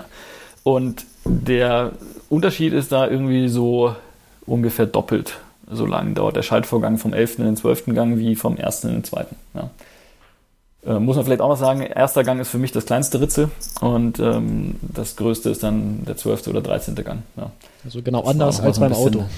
Und 0.63 1.05
der 1.29 1.91
Unterschied 2.29 2.73
ist 2.73 2.91
da 2.91 3.07
irgendwie 3.07 3.47
so 3.47 3.95
ungefähr 4.45 4.85
doppelt 4.85 5.39
so 5.71 5.85
lang 5.85 6.15
dauert 6.15 6.35
der 6.35 6.41
Schaltvorgang 6.41 6.97
vom 6.97 7.13
11. 7.13 7.39
in 7.39 7.45
den 7.45 7.57
12. 7.57 7.93
Gang 7.93 8.17
wie 8.17 8.35
vom 8.35 8.57
1. 8.57 8.85
in 8.85 8.91
den 8.91 9.03
2. 9.03 9.25
Ja. 9.53 9.69
Äh, 10.85 10.99
muss 10.99 11.15
man 11.15 11.25
vielleicht 11.25 11.41
auch 11.41 11.49
noch 11.49 11.57
sagen, 11.57 11.81
erster 11.81 12.23
Gang 12.23 12.39
ist 12.39 12.49
für 12.49 12.57
mich 12.57 12.71
das 12.71 12.85
kleinste 12.85 13.21
Ritzel 13.21 13.49
und 13.81 14.19
ähm, 14.19 14.75
das 14.81 15.15
größte 15.15 15.49
ist 15.49 15.61
dann 15.61 16.05
der 16.05 16.17
12. 16.17 16.47
oder 16.47 16.61
13. 16.61 16.95
Gang. 16.95 17.23
Ja. 17.37 17.51
Also 17.85 18.01
genau 18.01 18.21
Das 18.21 18.31
anders 18.31 18.61
als 18.61 18.79
beim 18.79 18.93
Auto. 18.93 19.25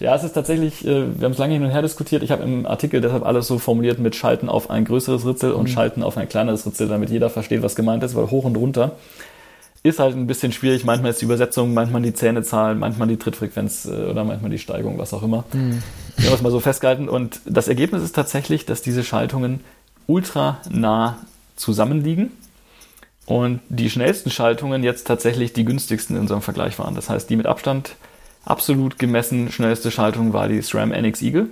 Ja, 0.00 0.16
es 0.16 0.24
ist 0.24 0.32
tatsächlich, 0.32 0.82
äh, 0.86 1.18
wir 1.18 1.26
haben 1.26 1.32
es 1.32 1.38
lange 1.38 1.52
hin 1.52 1.62
und 1.62 1.70
her 1.70 1.82
diskutiert. 1.82 2.22
Ich 2.22 2.30
habe 2.30 2.42
im 2.42 2.64
Artikel 2.64 3.02
deshalb 3.02 3.24
alles 3.24 3.46
so 3.46 3.58
formuliert 3.58 3.98
mit 3.98 4.16
Schalten 4.16 4.48
auf 4.48 4.70
ein 4.70 4.86
größeres 4.86 5.26
Ritzel 5.26 5.52
und 5.52 5.68
Schalten 5.68 6.02
auf 6.02 6.16
ein 6.16 6.26
kleineres 6.26 6.64
Ritzel, 6.64 6.88
damit 6.88 7.10
jeder 7.10 7.28
versteht, 7.28 7.62
was 7.62 7.74
gemeint 7.76 8.02
ist, 8.02 8.14
weil 8.14 8.30
hoch 8.30 8.44
und 8.44 8.56
runter 8.56 8.92
ist 9.84 9.98
halt 9.98 10.16
ein 10.16 10.26
bisschen 10.26 10.50
schwierig. 10.50 10.84
Manchmal 10.84 11.10
ist 11.10 11.20
die 11.20 11.26
Übersetzung, 11.26 11.74
manchmal 11.74 12.00
die 12.00 12.14
Zähnezahl, 12.14 12.74
manchmal 12.74 13.06
die 13.06 13.18
Trittfrequenz 13.18 13.84
äh, 13.84 13.90
oder 13.90 14.24
manchmal 14.24 14.50
die 14.50 14.58
Steigung, 14.58 14.98
was 14.98 15.12
auch 15.12 15.22
immer. 15.22 15.44
Wir 16.16 16.26
haben 16.26 16.34
es 16.34 16.42
mal 16.42 16.50
so 16.50 16.58
festgehalten. 16.58 17.08
Und 17.08 17.40
das 17.44 17.68
Ergebnis 17.68 18.02
ist 18.02 18.14
tatsächlich, 18.14 18.64
dass 18.64 18.80
diese 18.80 19.04
Schaltungen 19.04 19.60
ultra 20.06 20.60
nah 20.70 21.18
zusammenliegen. 21.56 22.32
Und 23.26 23.60
die 23.68 23.90
schnellsten 23.90 24.30
Schaltungen 24.30 24.82
jetzt 24.82 25.06
tatsächlich 25.06 25.52
die 25.52 25.66
günstigsten 25.66 26.16
in 26.16 26.22
unserem 26.22 26.42
Vergleich 26.42 26.78
waren. 26.78 26.94
Das 26.94 27.10
heißt, 27.10 27.28
die 27.28 27.36
mit 27.36 27.46
Abstand 27.46 27.96
absolut 28.46 28.98
gemessen 28.98 29.52
schnellste 29.52 29.90
Schaltung 29.90 30.32
war 30.32 30.48
die 30.48 30.62
SRAM 30.62 30.92
NX 30.92 31.20
Eagle. 31.20 31.48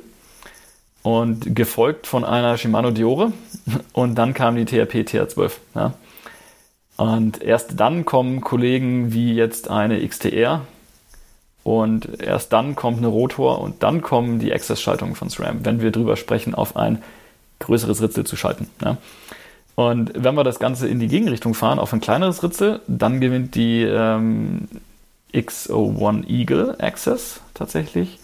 Und 1.03 1.55
gefolgt 1.55 2.07
von 2.07 2.25
einer 2.25 2.57
Shimano 2.57 2.93
Diore. 2.93 3.35
Und 3.93 4.15
dann 4.15 4.33
kam 4.33 4.57
die 4.57 4.65
TRP 4.65 5.07
TR12. 5.07 5.51
Ja. 5.75 5.93
Und 6.97 7.43
erst 7.43 7.81
dann 7.81 8.05
kommen 8.05 8.41
Kollegen 8.41 9.13
wie 9.13 9.35
jetzt 9.35 9.71
eine 9.71 10.07
XTR. 10.07 10.63
Und 11.65 12.21
erst 12.21 12.53
dann 12.53 12.75
kommt 12.75 12.99
eine 12.99 13.07
Rotor 13.07 13.61
und 13.61 13.83
dann 13.83 14.03
kommen 14.03 14.39
die 14.41 14.53
Access-Schaltungen 14.53 15.15
von 15.15 15.31
SRAM, 15.31 15.65
wenn 15.65 15.81
wir 15.81 15.93
drüber 15.93 16.17
sprechen, 16.17 16.55
auf 16.55 16.77
ein 16.77 17.03
größeres 17.61 18.03
Ritzel 18.03 18.25
zu 18.25 18.37
schalten. 18.37 18.69
Ja. 18.83 18.97
Und 19.75 20.13
wenn 20.15 20.35
wir 20.35 20.45
das 20.45 20.59
Ganze 20.59 20.89
in 20.89 21.01
die 21.01 21.09
Gegenrichtung 21.09 21.55
fahren, 21.55 21.79
auf 21.79 21.93
ein 21.93 22.01
kleineres 22.01 22.43
Ritzel, 22.43 22.81
dann 22.89 23.21
gewinnt 23.21 23.55
die 23.55 23.83
ähm, 23.83 24.69
X01 25.33 26.29
Eagle 26.29 26.77
Access 26.79 27.41
tatsächlich 27.55 28.19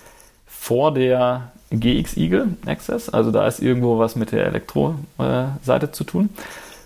vor 0.47 0.93
der 0.93 1.53
GX 1.71 2.17
Eagle 2.17 2.49
Access. 2.67 3.09
Also 3.09 3.31
da 3.31 3.47
ist 3.47 3.61
irgendwo 3.61 3.99
was 3.99 4.17
mit 4.17 4.33
der 4.33 4.47
Elektro-Seite 4.47 5.93
zu 5.93 6.05
tun. 6.05 6.31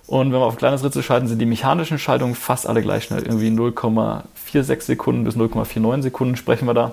Und 0.07 0.33
wenn 0.33 0.41
wir 0.41 0.47
auf 0.47 0.55
ein 0.55 0.59
kleines 0.59 0.85
Ritzel 0.85 1.03
schalten, 1.03 1.29
sind 1.29 1.39
die 1.39 1.47
mechanischen 1.47 1.99
Schaltungen 1.99 2.35
fast 2.35 2.67
alle 2.67 2.83
gleich 2.83 3.05
schnell. 3.05 3.23
Irgendwie 3.23 3.49
0,46 3.49 4.83
Sekunden 4.83 5.25
bis 5.25 5.37
0,49 5.37 6.03
Sekunden 6.03 6.37
sprechen 6.37 6.67
wir 6.67 6.75
da. 6.75 6.93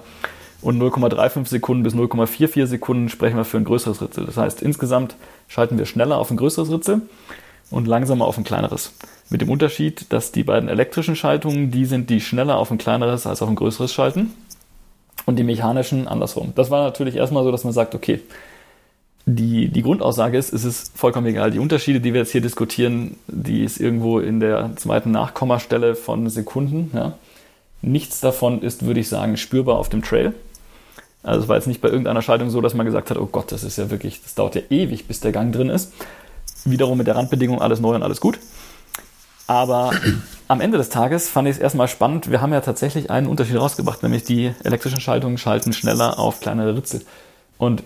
Und 0.61 0.81
0,35 0.81 1.47
Sekunden 1.47 1.83
bis 1.83 1.93
0,44 1.93 2.65
Sekunden 2.65 3.09
sprechen 3.09 3.37
wir 3.37 3.45
für 3.45 3.57
ein 3.57 3.63
größeres 3.63 4.01
Ritzel. 4.01 4.25
Das 4.25 4.37
heißt, 4.37 4.61
insgesamt 4.61 5.15
schalten 5.47 5.77
wir 5.77 5.85
schneller 5.85 6.17
auf 6.17 6.31
ein 6.31 6.37
größeres 6.37 6.69
Ritzel 6.71 7.01
und 7.71 7.87
langsamer 7.87 8.25
auf 8.25 8.37
ein 8.37 8.43
kleineres. 8.43 8.93
Mit 9.29 9.41
dem 9.41 9.49
Unterschied, 9.49 10.11
dass 10.11 10.31
die 10.31 10.43
beiden 10.43 10.69
elektrischen 10.69 11.15
Schaltungen, 11.15 11.71
die 11.71 11.85
sind, 11.85 12.09
die 12.09 12.19
schneller 12.19 12.57
auf 12.57 12.71
ein 12.71 12.77
kleineres 12.77 13.25
als 13.25 13.41
auf 13.41 13.49
ein 13.49 13.55
größeres 13.55 13.93
schalten. 13.93 14.33
Und 15.25 15.35
die 15.35 15.43
mechanischen 15.43 16.07
andersrum. 16.07 16.53
Das 16.55 16.71
war 16.71 16.83
natürlich 16.83 17.15
erstmal 17.15 17.43
so, 17.43 17.51
dass 17.51 17.63
man 17.63 17.73
sagt, 17.73 17.93
okay, 17.93 18.21
die, 19.35 19.69
die 19.69 19.81
Grundaussage 19.81 20.37
ist, 20.37 20.53
es 20.53 20.63
ist 20.63 20.97
vollkommen 20.97 21.27
egal. 21.27 21.51
Die 21.51 21.59
Unterschiede, 21.59 21.99
die 21.99 22.13
wir 22.13 22.21
jetzt 22.21 22.31
hier 22.31 22.41
diskutieren, 22.41 23.15
die 23.27 23.63
ist 23.63 23.79
irgendwo 23.79 24.19
in 24.19 24.39
der 24.39 24.71
zweiten 24.75 25.11
Nachkommastelle 25.11 25.95
von 25.95 26.29
Sekunden. 26.29 26.91
Ja. 26.93 27.13
Nichts 27.81 28.19
davon 28.19 28.61
ist, 28.61 28.85
würde 28.85 28.99
ich 28.99 29.09
sagen, 29.09 29.37
spürbar 29.37 29.77
auf 29.77 29.89
dem 29.89 30.03
Trail. 30.03 30.33
Also 31.21 31.43
es 31.43 31.47
war 31.47 31.57
jetzt 31.57 31.67
nicht 31.67 31.81
bei 31.81 31.89
irgendeiner 31.89 32.21
Schaltung 32.21 32.49
so, 32.49 32.61
dass 32.61 32.73
man 32.73 32.85
gesagt 32.85 33.09
hat, 33.09 33.17
oh 33.17 33.25
Gott, 33.25 33.51
das 33.51 33.63
ist 33.63 33.77
ja 33.77 33.89
wirklich, 33.89 34.21
das 34.23 34.35
dauert 34.35 34.55
ja 34.55 34.61
ewig, 34.69 35.07
bis 35.07 35.19
der 35.19 35.31
Gang 35.31 35.53
drin 35.53 35.69
ist. 35.69 35.93
Wiederum 36.65 36.97
mit 36.97 37.07
der 37.07 37.15
Randbedingung 37.15 37.61
alles 37.61 37.79
neu 37.79 37.95
und 37.95 38.03
alles 38.03 38.21
gut. 38.21 38.39
Aber 39.47 39.91
am 40.47 40.61
Ende 40.61 40.77
des 40.77 40.89
Tages 40.89 41.27
fand 41.27 41.47
ich 41.47 41.55
es 41.55 41.61
erstmal 41.61 41.87
spannend. 41.87 42.31
Wir 42.31 42.41
haben 42.41 42.53
ja 42.53 42.61
tatsächlich 42.61 43.09
einen 43.09 43.27
Unterschied 43.27 43.57
rausgebracht, 43.57 44.03
nämlich 44.03 44.23
die 44.23 44.53
elektrischen 44.63 45.01
Schaltungen 45.01 45.37
schalten 45.37 45.73
schneller 45.73 46.19
auf 46.19 46.39
kleinere 46.39 46.75
Ritzel. 46.75 47.01
Und 47.57 47.83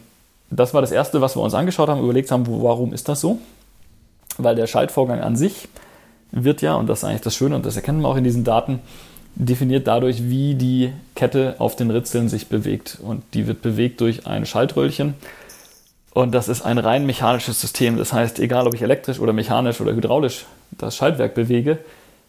das 0.55 0.73
war 0.73 0.81
das 0.81 0.91
Erste, 0.91 1.21
was 1.21 1.35
wir 1.35 1.41
uns 1.41 1.53
angeschaut 1.53 1.89
haben, 1.89 2.03
überlegt 2.03 2.31
haben, 2.31 2.45
warum 2.47 2.93
ist 2.93 3.09
das 3.09 3.21
so? 3.21 3.39
Weil 4.37 4.55
der 4.55 4.67
Schaltvorgang 4.67 5.21
an 5.21 5.35
sich 5.35 5.67
wird 6.31 6.61
ja, 6.61 6.75
und 6.75 6.87
das 6.87 6.99
ist 6.99 7.03
eigentlich 7.05 7.21
das 7.21 7.35
Schöne, 7.35 7.55
und 7.55 7.65
das 7.65 7.75
erkennen 7.75 8.01
wir 8.01 8.07
auch 8.07 8.15
in 8.15 8.23
diesen 8.23 8.43
Daten, 8.43 8.79
definiert 9.35 9.87
dadurch, 9.87 10.29
wie 10.29 10.55
die 10.55 10.91
Kette 11.15 11.55
auf 11.59 11.75
den 11.75 11.91
Ritzeln 11.91 12.29
sich 12.29 12.47
bewegt. 12.47 12.97
Und 13.01 13.23
die 13.33 13.47
wird 13.47 13.61
bewegt 13.61 14.01
durch 14.01 14.27
ein 14.27 14.45
Schaltröllchen. 14.45 15.15
Und 16.13 16.33
das 16.33 16.47
ist 16.47 16.61
ein 16.61 16.77
rein 16.77 17.05
mechanisches 17.05 17.59
System. 17.59 17.97
Das 17.97 18.13
heißt, 18.13 18.39
egal 18.39 18.67
ob 18.67 18.75
ich 18.75 18.83
elektrisch 18.83 19.19
oder 19.19 19.33
mechanisch 19.33 19.81
oder 19.81 19.93
hydraulisch 19.93 20.45
das 20.71 20.95
Schaltwerk 20.95 21.33
bewege, 21.33 21.79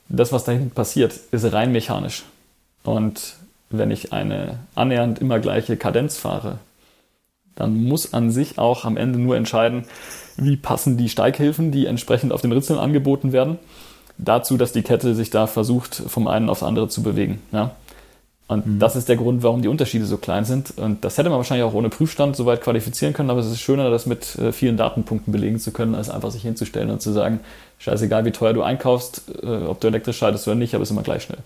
das, 0.09 0.33
was 0.33 0.45
da 0.45 0.53
hinten 0.53 0.71
passiert, 0.71 1.15
ist 1.31 1.53
rein 1.53 1.73
mechanisch. 1.73 2.25
Und 2.83 3.37
wenn 3.71 3.91
ich 3.91 4.13
eine 4.13 4.59
annähernd 4.75 5.19
immer 5.19 5.39
gleiche 5.39 5.77
Kadenz 5.77 6.17
fahre, 6.17 6.59
dann 7.57 7.85
muss 7.85 8.13
an 8.13 8.31
sich 8.31 8.59
auch 8.59 8.85
am 8.85 8.97
Ende 8.97 9.19
nur 9.19 9.37
entscheiden, 9.37 9.85
wie 10.37 10.57
passen 10.57 10.97
die 10.97 11.09
Steighilfen, 11.09 11.71
die 11.71 11.87
entsprechend 11.87 12.33
auf 12.33 12.41
den 12.41 12.53
Ritzeln 12.53 12.79
angeboten 12.79 13.33
werden, 13.33 13.59
dazu, 14.19 14.57
dass 14.57 14.73
die 14.73 14.83
Kette 14.83 15.15
sich 15.15 15.31
da 15.31 15.47
versucht, 15.47 15.95
vom 15.95 16.27
einen 16.27 16.49
aufs 16.49 16.63
andere 16.63 16.89
zu 16.89 17.03
bewegen. 17.03 17.41
Ja? 17.53 17.73
Und 18.47 18.67
mhm. 18.67 18.79
das 18.79 18.95
ist 18.95 19.09
der 19.09 19.17
Grund, 19.17 19.43
warum 19.43 19.63
die 19.63 19.69
Unterschiede 19.69 20.05
so 20.05 20.19
klein 20.19 20.45
sind. 20.45 20.77
Und 20.77 21.05
das 21.05 21.17
hätte 21.17 21.31
man 21.31 21.39
wahrscheinlich 21.39 21.65
auch 21.65 21.73
ohne 21.73 21.89
Prüfstand 21.89 22.37
soweit 22.37 22.61
qualifizieren 22.61 23.15
können, 23.15 23.31
aber 23.31 23.41
es 23.41 23.47
ist 23.47 23.61
schöner, 23.61 23.91
das 23.91 24.07
mit 24.07 24.37
äh, 24.37 24.53
vielen 24.53 24.77
Datenpunkten 24.77 25.33
belegen 25.33 25.59
zu 25.59 25.71
können, 25.73 25.95
als 25.95 26.11
einfach 26.11 26.31
sich 26.31 26.43
hinzustellen 26.43 26.91
und 26.91 27.01
zu 27.01 27.13
sagen, 27.13 27.41
scheißegal, 27.79 28.25
wie 28.25 28.33
teuer 28.33 28.53
du 28.53 28.63
einkaufst, 28.63 29.23
äh, 29.43 29.47
ob 29.47 29.81
du 29.81 29.89
elektrisch 29.89 30.19
schaltest 30.19 30.47
oder 30.47 30.57
nicht, 30.57 30.75
aber 30.75 30.83
es 30.83 30.91
ist 30.91 30.93
immer 30.93 31.03
gleich 31.03 31.23
schnell. 31.23 31.39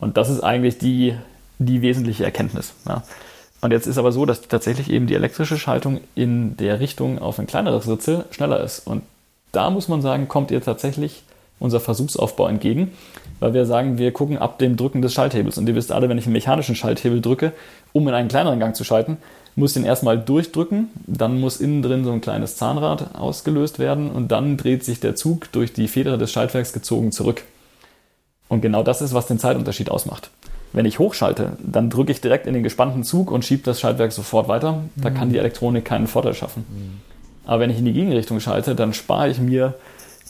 Und 0.00 0.16
das 0.16 0.30
ist 0.30 0.40
eigentlich 0.40 0.78
die, 0.78 1.14
die 1.58 1.82
wesentliche 1.82 2.24
Erkenntnis. 2.24 2.72
Ja. 2.88 3.04
Und 3.60 3.72
jetzt 3.72 3.86
ist 3.86 3.98
aber 3.98 4.12
so, 4.12 4.24
dass 4.24 4.42
tatsächlich 4.42 4.90
eben 4.90 5.06
die 5.06 5.14
elektrische 5.14 5.58
Schaltung 5.58 6.00
in 6.14 6.56
der 6.56 6.80
Richtung 6.80 7.18
auf 7.18 7.38
ein 7.38 7.46
kleineres 7.46 7.88
Ritzel 7.88 8.24
schneller 8.30 8.60
ist. 8.60 8.86
Und 8.86 9.02
da 9.52 9.70
muss 9.70 9.88
man 9.88 10.00
sagen, 10.00 10.28
kommt 10.28 10.50
ihr 10.50 10.62
tatsächlich 10.62 11.22
unser 11.58 11.80
Versuchsaufbau 11.80 12.48
entgegen, 12.48 12.92
weil 13.38 13.52
wir 13.52 13.66
sagen, 13.66 13.98
wir 13.98 14.12
gucken 14.12 14.38
ab 14.38 14.58
dem 14.58 14.76
Drücken 14.76 15.02
des 15.02 15.12
Schalthebels. 15.12 15.58
Und 15.58 15.68
ihr 15.68 15.74
wisst 15.74 15.92
alle, 15.92 16.08
wenn 16.08 16.18
ich 16.18 16.24
einen 16.24 16.32
mechanischen 16.32 16.74
Schalthebel 16.74 17.20
drücke, 17.20 17.52
um 17.92 18.08
in 18.08 18.14
einen 18.14 18.28
kleineren 18.28 18.60
Gang 18.60 18.74
zu 18.74 18.84
schalten, 18.84 19.18
muss 19.56 19.74
den 19.74 19.84
erstmal 19.84 20.18
durchdrücken, 20.18 20.88
dann 21.06 21.38
muss 21.38 21.60
innen 21.60 21.82
drin 21.82 22.04
so 22.04 22.12
ein 22.12 22.20
kleines 22.20 22.56
Zahnrad 22.56 23.14
ausgelöst 23.14 23.78
werden 23.78 24.10
und 24.10 24.28
dann 24.28 24.56
dreht 24.56 24.84
sich 24.84 25.00
der 25.00 25.16
Zug 25.16 25.52
durch 25.52 25.72
die 25.72 25.88
Feder 25.88 26.16
des 26.16 26.32
Schaltwerks 26.32 26.72
gezogen 26.72 27.12
zurück. 27.12 27.42
Und 28.48 28.62
genau 28.62 28.82
das 28.82 29.02
ist, 29.02 29.12
was 29.12 29.26
den 29.26 29.38
Zeitunterschied 29.38 29.90
ausmacht. 29.90 30.30
Wenn 30.72 30.86
ich 30.86 30.98
hochschalte, 30.98 31.52
dann 31.58 31.90
drücke 31.90 32.12
ich 32.12 32.20
direkt 32.20 32.46
in 32.46 32.54
den 32.54 32.62
gespannten 32.62 33.02
Zug 33.02 33.30
und 33.30 33.44
schiebe 33.44 33.62
das 33.64 33.80
Schaltwerk 33.80 34.12
sofort 34.12 34.48
weiter. 34.48 34.84
Da 34.96 35.10
mhm. 35.10 35.14
kann 35.14 35.30
die 35.30 35.38
Elektronik 35.38 35.84
keinen 35.84 36.06
Vorteil 36.06 36.34
schaffen. 36.34 36.64
Mhm. 36.68 37.00
Aber 37.44 37.60
wenn 37.60 37.70
ich 37.70 37.78
in 37.78 37.84
die 37.84 37.92
Gegenrichtung 37.92 38.38
schalte, 38.38 38.74
dann 38.74 38.94
spare 38.94 39.28
ich 39.28 39.40
mir 39.40 39.74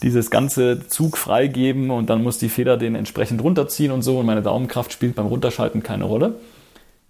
dieses 0.02 0.30
ganze 0.30 0.88
Zug 0.88 1.18
freigeben 1.18 1.90
und 1.90 2.08
dann 2.08 2.22
muss 2.22 2.38
die 2.38 2.48
Feder 2.48 2.78
den 2.78 2.94
entsprechend 2.94 3.42
runterziehen 3.42 3.92
und 3.92 4.02
so 4.02 4.18
und 4.18 4.26
meine 4.26 4.40
Daumenkraft 4.40 4.92
spielt 4.92 5.14
beim 5.14 5.26
Runterschalten 5.26 5.82
keine 5.82 6.04
Rolle. 6.04 6.36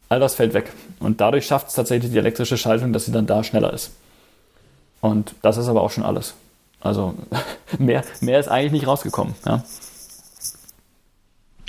All 0.08 0.18
das 0.18 0.34
fällt 0.34 0.54
weg. 0.54 0.72
Und 0.98 1.20
dadurch 1.20 1.46
schafft 1.46 1.68
es 1.68 1.74
tatsächlich 1.74 2.10
die 2.10 2.18
elektrische 2.18 2.56
Schaltung, 2.56 2.92
dass 2.92 3.04
sie 3.04 3.12
dann 3.12 3.26
da 3.26 3.44
schneller 3.44 3.72
ist. 3.72 3.92
Und 5.00 5.34
das 5.42 5.56
ist 5.56 5.68
aber 5.68 5.82
auch 5.82 5.90
schon 5.90 6.04
alles. 6.04 6.34
Also 6.80 7.14
mehr, 7.78 8.02
mehr 8.20 8.40
ist 8.40 8.48
eigentlich 8.48 8.72
nicht 8.72 8.86
rausgekommen. 8.88 9.34
Ja. 9.46 9.62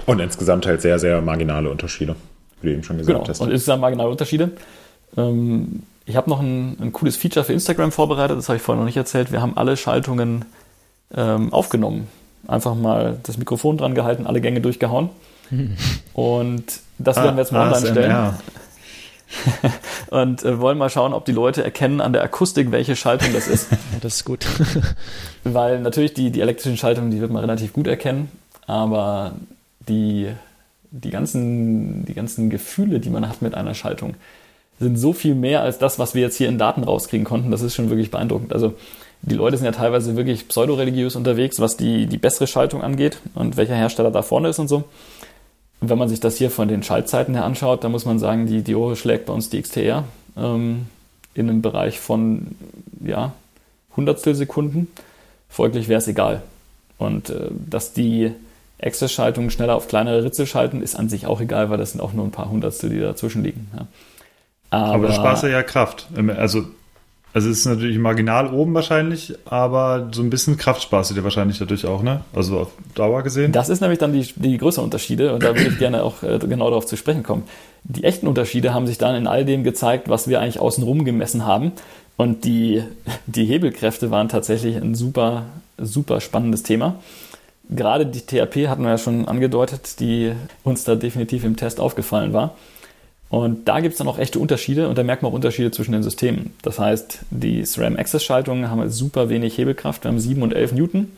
Und 0.06 0.20
insgesamt 0.20 0.66
halt 0.66 0.82
sehr, 0.82 1.00
sehr 1.00 1.22
marginale 1.22 1.70
Unterschiede, 1.70 2.16
wie 2.62 2.68
du 2.68 2.74
eben 2.74 2.84
schon 2.84 2.98
gesagt 2.98 3.20
genau. 3.20 3.28
hast. 3.28 3.42
Und 3.42 3.52
insgesamt 3.52 3.82
marginale 3.82 4.10
Unterschiede. 4.10 4.52
Ähm, 5.18 5.84
ich 6.06 6.16
habe 6.16 6.30
noch 6.30 6.40
ein, 6.40 6.78
ein, 6.80 6.92
cooles 6.92 7.16
Feature 7.16 7.46
für 7.46 7.54
Instagram 7.54 7.92
vorbereitet, 7.92 8.38
das 8.38 8.50
habe 8.50 8.58
ich 8.58 8.62
vorhin 8.64 8.80
noch 8.80 8.88
nicht 8.88 8.98
erzählt. 8.98 9.32
Wir 9.32 9.42
haben 9.42 9.58
alle 9.58 9.78
Schaltungen 9.78 10.46
ähm, 11.16 11.54
aufgenommen. 11.54 12.08
Einfach 12.48 12.76
mal 12.76 13.20
das 13.24 13.38
Mikrofon 13.38 13.78
dran 13.78 13.94
gehalten, 13.94 14.26
alle 14.26 14.42
Gänge 14.42 14.62
durchgehauen. 14.62 15.10
Und 16.14 16.64
das 16.98 17.18
werden 17.18 17.36
wir 17.36 17.42
jetzt 17.42 17.52
mal 17.52 17.68
ah, 17.68 17.76
online 17.76 17.92
stellen. 17.92 18.34
und 20.10 20.44
äh, 20.44 20.60
wollen 20.60 20.78
mal 20.78 20.90
schauen, 20.90 21.14
ob 21.14 21.26
die 21.26 21.32
Leute 21.32 21.64
erkennen 21.64 22.02
an 22.02 22.14
der 22.14 22.24
Akustik, 22.24 22.72
welche 22.72 22.96
Schaltung 22.96 23.34
das 23.34 23.48
ist. 23.48 23.70
das 24.02 24.16
ist 24.16 24.26
gut. 24.26 24.46
Weil 25.44 25.80
natürlich 25.80 26.14
die, 26.14 26.32
die 26.32 26.42
elektrischen 26.42 26.78
Schaltungen, 26.78 27.12
die 27.12 27.22
wird 27.22 27.32
man 27.32 27.42
relativ 27.42 27.74
gut 27.74 27.88
erkennen, 27.88 28.30
aber 28.68 29.34
die, 29.88 30.30
die, 30.92 31.10
ganzen, 31.10 32.06
die 32.06 32.14
ganzen 32.14 32.50
Gefühle, 32.50 33.00
die 33.00 33.10
man 33.10 33.28
hat 33.28 33.42
mit 33.42 33.56
einer 33.56 33.74
Schaltung, 33.74 34.16
sind 34.80 34.98
so 34.98 35.14
viel 35.14 35.36
mehr 35.36 35.62
als 35.62 35.78
das, 35.78 36.00
was 36.00 36.16
wir 36.16 36.22
jetzt 36.22 36.38
hier 36.38 36.50
in 36.50 36.58
Daten 36.58 36.84
rauskriegen 36.84 37.26
konnten. 37.26 37.52
Das 37.52 37.62
ist 37.62 37.76
schon 37.76 37.90
wirklich 37.90 38.12
beeindruckend. 38.12 38.52
Also 38.52 38.74
die 39.22 39.36
Leute 39.36 39.58
sind 39.58 39.66
ja 39.66 39.72
teilweise 39.72 40.16
wirklich 40.16 40.48
pseudoreligiös 40.48 41.16
unterwegs, 41.16 41.60
was 41.60 41.78
die, 41.78 42.08
die 42.08 42.18
bessere 42.18 42.48
Schaltung 42.48 42.82
angeht 42.82 43.20
und 43.36 43.58
welcher 43.58 43.76
Hersteller 43.76 44.10
da 44.10 44.24
vorne 44.24 44.50
ist 44.50 44.58
und 44.58 44.68
so. 44.68 44.84
Und 45.80 45.90
wenn 45.90 45.98
man 45.98 46.10
sich 46.10 46.20
das 46.20 46.38
hier 46.38 46.50
von 46.50 46.68
den 46.68 46.84
Schaltzeiten 46.84 47.36
her 47.36 47.46
anschaut, 47.46 47.84
dann 47.84 47.92
muss 47.92 48.06
man 48.06 48.20
sagen, 48.20 48.48
die 48.48 48.64
Diore 48.64 48.96
schlägt 48.96 49.28
bei 49.28 49.34
uns 49.34 49.50
die 49.50 49.62
XTR 49.62 50.06
ähm, 50.38 50.88
in 51.34 51.50
einem 51.50 51.62
Bereich 51.62 52.00
von 52.00 52.48
ja, 53.04 53.34
Hundertstel. 53.96 54.48
Folglich 55.50 55.88
wäre 55.88 56.00
es 56.00 56.08
egal. 56.08 56.42
Und 56.98 57.30
äh, 57.30 57.50
dass 57.70 57.94
die 57.94 58.32
Access-Schaltungen 58.82 59.50
schneller 59.52 59.76
auf 59.76 59.88
kleinere 59.88 60.24
Ritzel 60.24 60.46
schalten, 60.46 60.82
ist 60.82 60.96
an 60.96 61.10
sich 61.10 61.28
auch 61.28 61.42
egal, 61.42 61.70
weil 61.70 61.78
das 61.78 61.92
sind 61.92 62.02
auch 62.02 62.14
nur 62.14 62.26
ein 62.26 62.32
paar 62.32 62.50
Hundertstel, 62.50 62.90
die 62.90 63.00
dazwischen 63.00 63.44
liegen. 63.44 63.70
Ja. 63.76 63.88
Aber, 64.72 64.94
Aber 64.96 65.08
du 65.08 65.14
sparst 65.14 65.44
ja 65.44 65.64
Kraft. 65.64 66.08
Also 66.38 66.66
also 67.34 67.50
es 67.50 67.60
ist 67.60 67.66
natürlich 67.66 67.98
marginal 67.98 68.54
oben 68.54 68.74
wahrscheinlich, 68.74 69.34
aber 69.46 70.10
so 70.12 70.22
ein 70.22 70.30
bisschen 70.30 70.58
Kraft 70.58 70.82
sparst 70.82 71.12
du 71.12 71.16
dir 71.16 71.24
wahrscheinlich 71.24 71.60
dadurch 71.60 71.86
auch, 71.86 72.04
ne? 72.04 72.22
Also 72.34 72.60
auf 72.60 72.68
Dauer 72.94 73.24
gesehen. 73.24 73.54
Das 73.54 73.70
ist 73.70 73.80
nämlich 73.80 74.00
dann 74.00 74.12
die, 74.12 74.28
die 74.36 74.58
größeren 74.58 74.84
Unterschiede 74.84 75.34
und 75.34 75.42
da 75.42 75.56
würde 75.56 75.70
ich 75.70 75.78
gerne 75.80 76.04
auch 76.04 76.24
äh, 76.24 76.40
genau 76.40 76.70
darauf 76.70 76.86
zu 76.86 76.98
sprechen 76.98 77.24
kommen. 77.24 77.44
Die 77.84 78.04
echten 78.04 78.28
Unterschiede 78.28 78.74
haben 78.74 78.86
sich 78.86 78.98
dann 78.98 79.16
in 79.16 79.28
all 79.28 79.46
dem 79.46 79.64
gezeigt, 79.64 80.10
was 80.10 80.28
wir 80.28 80.42
eigentlich 80.42 80.60
außenrum 80.60 81.06
gemessen 81.06 81.46
haben. 81.46 81.72
Und 82.18 82.44
die, 82.44 82.84
die 83.28 83.46
Hebelkräfte 83.46 84.12
waren 84.12 84.28
tatsächlich 84.28 84.76
ein 84.76 84.94
super, 84.94 85.46
super 85.78 86.20
spannendes 86.20 86.64
Thema. 86.64 86.96
Gerade 87.72 88.06
die 88.06 88.20
THP 88.20 88.68
hatten 88.68 88.84
wir 88.84 88.90
ja 88.90 88.98
schon 88.98 89.28
angedeutet, 89.28 90.02
die 90.02 90.34
uns 90.64 90.84
da 90.84 90.96
definitiv 90.96 91.46
im 91.46 91.56
Test 91.56 91.80
aufgefallen 91.80 92.34
war. 92.34 92.56
Und 93.30 93.70
da 93.70 93.80
gibt 93.80 93.94
es 93.94 93.98
dann 93.98 94.10
auch 94.10 94.20
echte 94.20 94.40
Unterschiede 94.40 94.90
und 94.90 94.98
da 94.98 95.04
merkt 95.04 95.24
man 95.24 95.32
auch 95.32 95.36
Unterschiede 95.36 95.72
zwischen 95.72 95.94
den 95.94 96.04
Systemen. 96.04 96.54
Das 96.64 96.80
heißt, 96.80 97.20
die 97.30 97.66
SRAM 97.66 97.96
Access 97.96 98.26
Schaltungen 98.26 98.70
haben 98.70 98.90
super 98.90 99.30
wenig 99.30 99.58
Hebelkraft. 99.58 100.04
Wir 100.04 100.12
haben 100.12 100.20
7 100.20 100.42
und 100.42 100.54
11 100.54 100.74
Newton, 100.74 101.12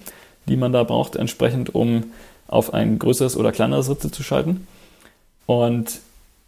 die 0.47 0.55
man 0.55 0.71
da 0.71 0.83
braucht, 0.83 1.15
entsprechend, 1.15 1.73
um 1.73 2.03
auf 2.47 2.71
ein 2.71 2.99
größeres 2.99 3.35
oder 3.35 3.51
kleineres 3.51 3.89
Ritzel 3.89 4.11
zu 4.11 4.21
schalten. 4.21 4.67
Und 5.47 6.01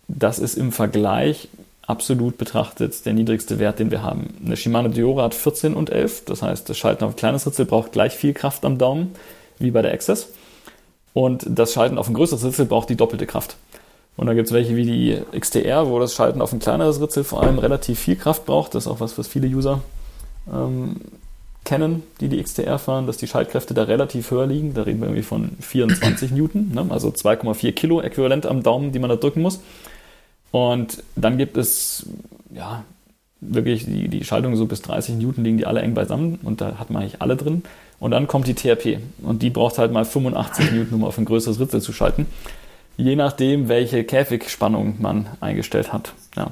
das 0.07 0.37
ist 0.37 0.55
im 0.55 0.71
Vergleich 0.71 1.47
absolut 1.87 2.37
betrachtet 2.37 3.03
der 3.07 3.13
niedrigste 3.13 3.57
Wert, 3.57 3.79
den 3.79 3.89
wir 3.89 4.03
haben. 4.03 4.35
Eine 4.45 4.55
Shimano 4.55 4.89
Diora 4.89 5.23
hat 5.23 5.33
14 5.33 5.73
und 5.73 5.89
11, 5.89 6.25
das 6.25 6.43
heißt, 6.43 6.69
das 6.69 6.77
Schalten 6.77 7.03
auf 7.05 7.13
ein 7.13 7.15
kleines 7.15 7.47
Ritzel 7.47 7.65
braucht 7.65 7.91
gleich 7.91 8.13
viel 8.13 8.33
Kraft 8.35 8.65
am 8.65 8.77
Daumen 8.77 9.15
wie 9.59 9.71
bei 9.71 9.81
der 9.81 9.93
Access. 9.93 10.29
Und 11.13 11.45
das 11.47 11.73
Schalten 11.73 11.97
auf 11.97 12.07
ein 12.07 12.13
größeres 12.13 12.43
Ritzel 12.43 12.65
braucht 12.65 12.89
die 12.89 12.97
doppelte 12.97 13.25
Kraft. 13.25 13.55
Und 14.17 14.27
da 14.27 14.33
gibt 14.33 14.47
es 14.47 14.53
welche 14.53 14.75
wie 14.75 14.85
die 14.85 15.21
XTR, 15.37 15.89
wo 15.89 15.99
das 15.99 16.13
Schalten 16.13 16.41
auf 16.41 16.53
ein 16.53 16.59
kleineres 16.59 17.01
Ritzel 17.01 17.23
vor 17.23 17.41
allem 17.41 17.59
relativ 17.59 17.99
viel 17.99 18.15
Kraft 18.15 18.45
braucht. 18.45 18.75
Das 18.75 18.85
ist 18.85 18.91
auch 18.91 18.99
was, 18.99 19.17
was 19.17 19.27
viele 19.27 19.47
User 19.47 19.81
ähm, 20.51 21.01
kennen, 21.65 22.03
die 22.21 22.29
die 22.29 22.41
XTR 22.41 22.79
fahren, 22.79 23.07
dass 23.07 23.17
die 23.17 23.27
Schaltkräfte 23.27 23.73
da 23.73 23.83
relativ 23.83 24.31
höher 24.31 24.47
liegen. 24.47 24.73
Da 24.73 24.83
reden 24.83 25.01
wir 25.01 25.07
irgendwie 25.07 25.23
von 25.23 25.51
24 25.59 26.31
Newton, 26.31 26.71
ne? 26.73 26.85
also 26.89 27.09
2,4 27.09 27.73
Kilo 27.73 28.01
äquivalent 28.01 28.45
am 28.45 28.63
Daumen, 28.63 28.91
die 28.91 28.99
man 28.99 29.09
da 29.09 29.17
drücken 29.17 29.41
muss. 29.41 29.59
Und 30.51 31.03
dann 31.17 31.37
gibt 31.37 31.57
es 31.57 32.07
ja 32.53 32.85
wirklich 33.41 33.85
die, 33.85 34.07
die 34.07 34.23
Schaltungen 34.23 34.57
so 34.57 34.65
bis 34.65 34.81
30 34.81 35.15
Newton 35.15 35.43
liegen 35.43 35.57
die 35.57 35.65
alle 35.65 35.81
eng 35.81 35.93
beisammen 35.93 36.39
und 36.43 36.61
da 36.61 36.77
hat 36.79 36.89
man 36.89 37.01
eigentlich 37.01 37.21
alle 37.21 37.35
drin. 37.35 37.63
Und 37.99 38.11
dann 38.11 38.27
kommt 38.27 38.47
die 38.47 38.53
TRP 38.53 38.99
und 39.23 39.41
die 39.41 39.49
braucht 39.49 39.77
halt 39.77 39.91
mal 39.91 40.05
85 40.05 40.71
Newton, 40.71 40.95
um 40.95 41.03
auf 41.05 41.17
ein 41.17 41.25
größeres 41.25 41.59
Ritzel 41.59 41.81
zu 41.81 41.93
schalten 41.93 42.25
je 42.97 43.15
nachdem, 43.15 43.67
welche 43.67 44.03
Käfigspannung 44.03 44.95
man 44.99 45.27
eingestellt 45.41 45.93
hat. 45.93 46.13
Ja. 46.35 46.51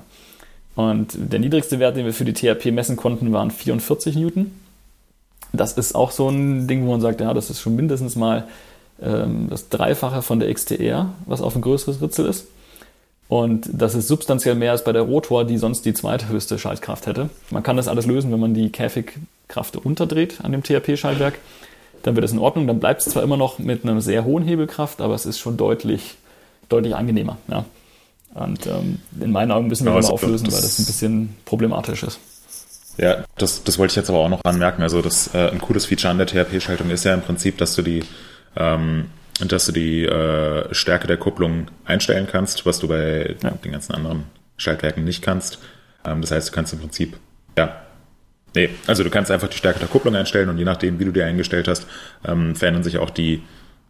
Und 0.75 1.15
der 1.15 1.39
niedrigste 1.39 1.79
Wert, 1.79 1.95
den 1.95 2.05
wir 2.05 2.13
für 2.13 2.25
die 2.25 2.33
THP 2.33 2.71
messen 2.71 2.95
konnten, 2.95 3.31
waren 3.31 3.51
44 3.51 4.15
Newton. 4.15 4.51
Das 5.51 5.73
ist 5.73 5.93
auch 5.93 6.11
so 6.11 6.29
ein 6.29 6.67
Ding, 6.67 6.85
wo 6.85 6.91
man 6.91 7.01
sagt, 7.01 7.21
ja, 7.21 7.33
das 7.33 7.49
ist 7.49 7.61
schon 7.61 7.75
mindestens 7.75 8.15
mal 8.15 8.47
ähm, 9.01 9.47
das 9.49 9.69
Dreifache 9.69 10.23
von 10.23 10.39
der 10.39 10.51
XTR, 10.51 11.13
was 11.25 11.41
auf 11.41 11.55
ein 11.55 11.61
größeres 11.61 12.01
Ritzel 12.01 12.25
ist. 12.25 12.47
Und 13.27 13.67
das 13.71 13.95
ist 13.95 14.07
substanziell 14.07 14.55
mehr 14.55 14.71
als 14.71 14.83
bei 14.83 14.91
der 14.91 15.03
Rotor, 15.03 15.45
die 15.45 15.57
sonst 15.57 15.85
die 15.85 15.93
zweithöchste 15.93 16.59
Schaltkraft 16.59 17.07
hätte. 17.07 17.29
Man 17.49 17.63
kann 17.63 17.77
das 17.77 17.87
alles 17.87 18.05
lösen, 18.05 18.31
wenn 18.31 18.39
man 18.39 18.53
die 18.53 18.69
Käfigkraft 18.69 19.83
runterdreht 19.83 20.39
an 20.43 20.51
dem 20.51 20.61
THP-Schaltwerk. 20.61 21.35
Dann 22.03 22.15
wird 22.15 22.25
es 22.25 22.31
in 22.31 22.39
Ordnung. 22.39 22.67
Dann 22.67 22.79
bleibt 22.79 23.01
es 23.01 23.11
zwar 23.11 23.23
immer 23.23 23.37
noch 23.37 23.59
mit 23.59 23.83
einer 23.85 24.01
sehr 24.01 24.25
hohen 24.25 24.43
Hebelkraft, 24.43 25.01
aber 25.01 25.15
es 25.15 25.25
ist 25.25 25.39
schon 25.39 25.57
deutlich 25.57 26.15
deutlich 26.69 26.95
angenehmer. 26.95 27.37
Ja. 27.47 27.65
Und 28.33 28.65
ähm, 28.65 28.99
in 29.19 29.31
meinen 29.31 29.51
Augen 29.51 29.67
müssen 29.67 29.85
wir 29.85 29.91
ja, 29.91 29.97
das 29.97 30.07
mal 30.07 30.13
auflösen, 30.13 30.45
das, 30.45 30.55
weil 30.55 30.61
das 30.61 30.79
ein 30.79 30.85
bisschen 30.85 31.35
problematisch 31.45 32.03
ist. 32.03 32.19
Ja, 32.97 33.23
das, 33.37 33.63
das 33.63 33.77
wollte 33.77 33.91
ich 33.91 33.95
jetzt 33.95 34.09
aber 34.09 34.19
auch 34.19 34.29
noch 34.29 34.43
anmerken. 34.43 34.81
Also 34.81 35.01
das, 35.01 35.33
äh, 35.33 35.49
ein 35.51 35.59
cooles 35.59 35.85
Feature 35.85 36.11
an 36.11 36.17
der 36.17 36.27
THP-Schaltung 36.27 36.89
ist 36.89 37.03
ja 37.03 37.13
im 37.13 37.21
Prinzip, 37.21 37.57
dass 37.57 37.75
du 37.75 37.81
die, 37.81 38.03
ähm, 38.55 39.05
dass 39.39 39.65
du 39.65 39.71
die 39.71 40.05
äh, 40.05 40.73
Stärke 40.73 41.07
der 41.07 41.17
Kupplung 41.17 41.67
einstellen 41.85 42.27
kannst, 42.29 42.65
was 42.65 42.79
du 42.79 42.87
bei 42.87 43.35
ja. 43.41 43.51
den 43.51 43.71
ganzen 43.71 43.93
anderen 43.93 44.25
Schaltwerken 44.57 45.03
nicht 45.03 45.21
kannst. 45.21 45.59
Ähm, 46.05 46.21
das 46.21 46.31
heißt, 46.31 46.49
du 46.49 46.53
kannst 46.53 46.73
im 46.73 46.79
Prinzip, 46.79 47.17
ja, 47.57 47.81
nee, 48.55 48.69
also 48.87 49.03
du 49.03 49.09
kannst 49.09 49.31
einfach 49.31 49.47
die 49.47 49.57
Stärke 49.57 49.79
der 49.79 49.87
Kupplung 49.87 50.15
einstellen 50.15 50.49
und 50.49 50.57
je 50.57 50.65
nachdem, 50.65 50.99
wie 50.99 51.05
du 51.05 51.11
die 51.11 51.23
eingestellt 51.23 51.67
hast, 51.67 51.87
ähm, 52.25 52.55
verändern 52.55 52.83
sich 52.83 52.97
auch 52.99 53.09
die, 53.09 53.41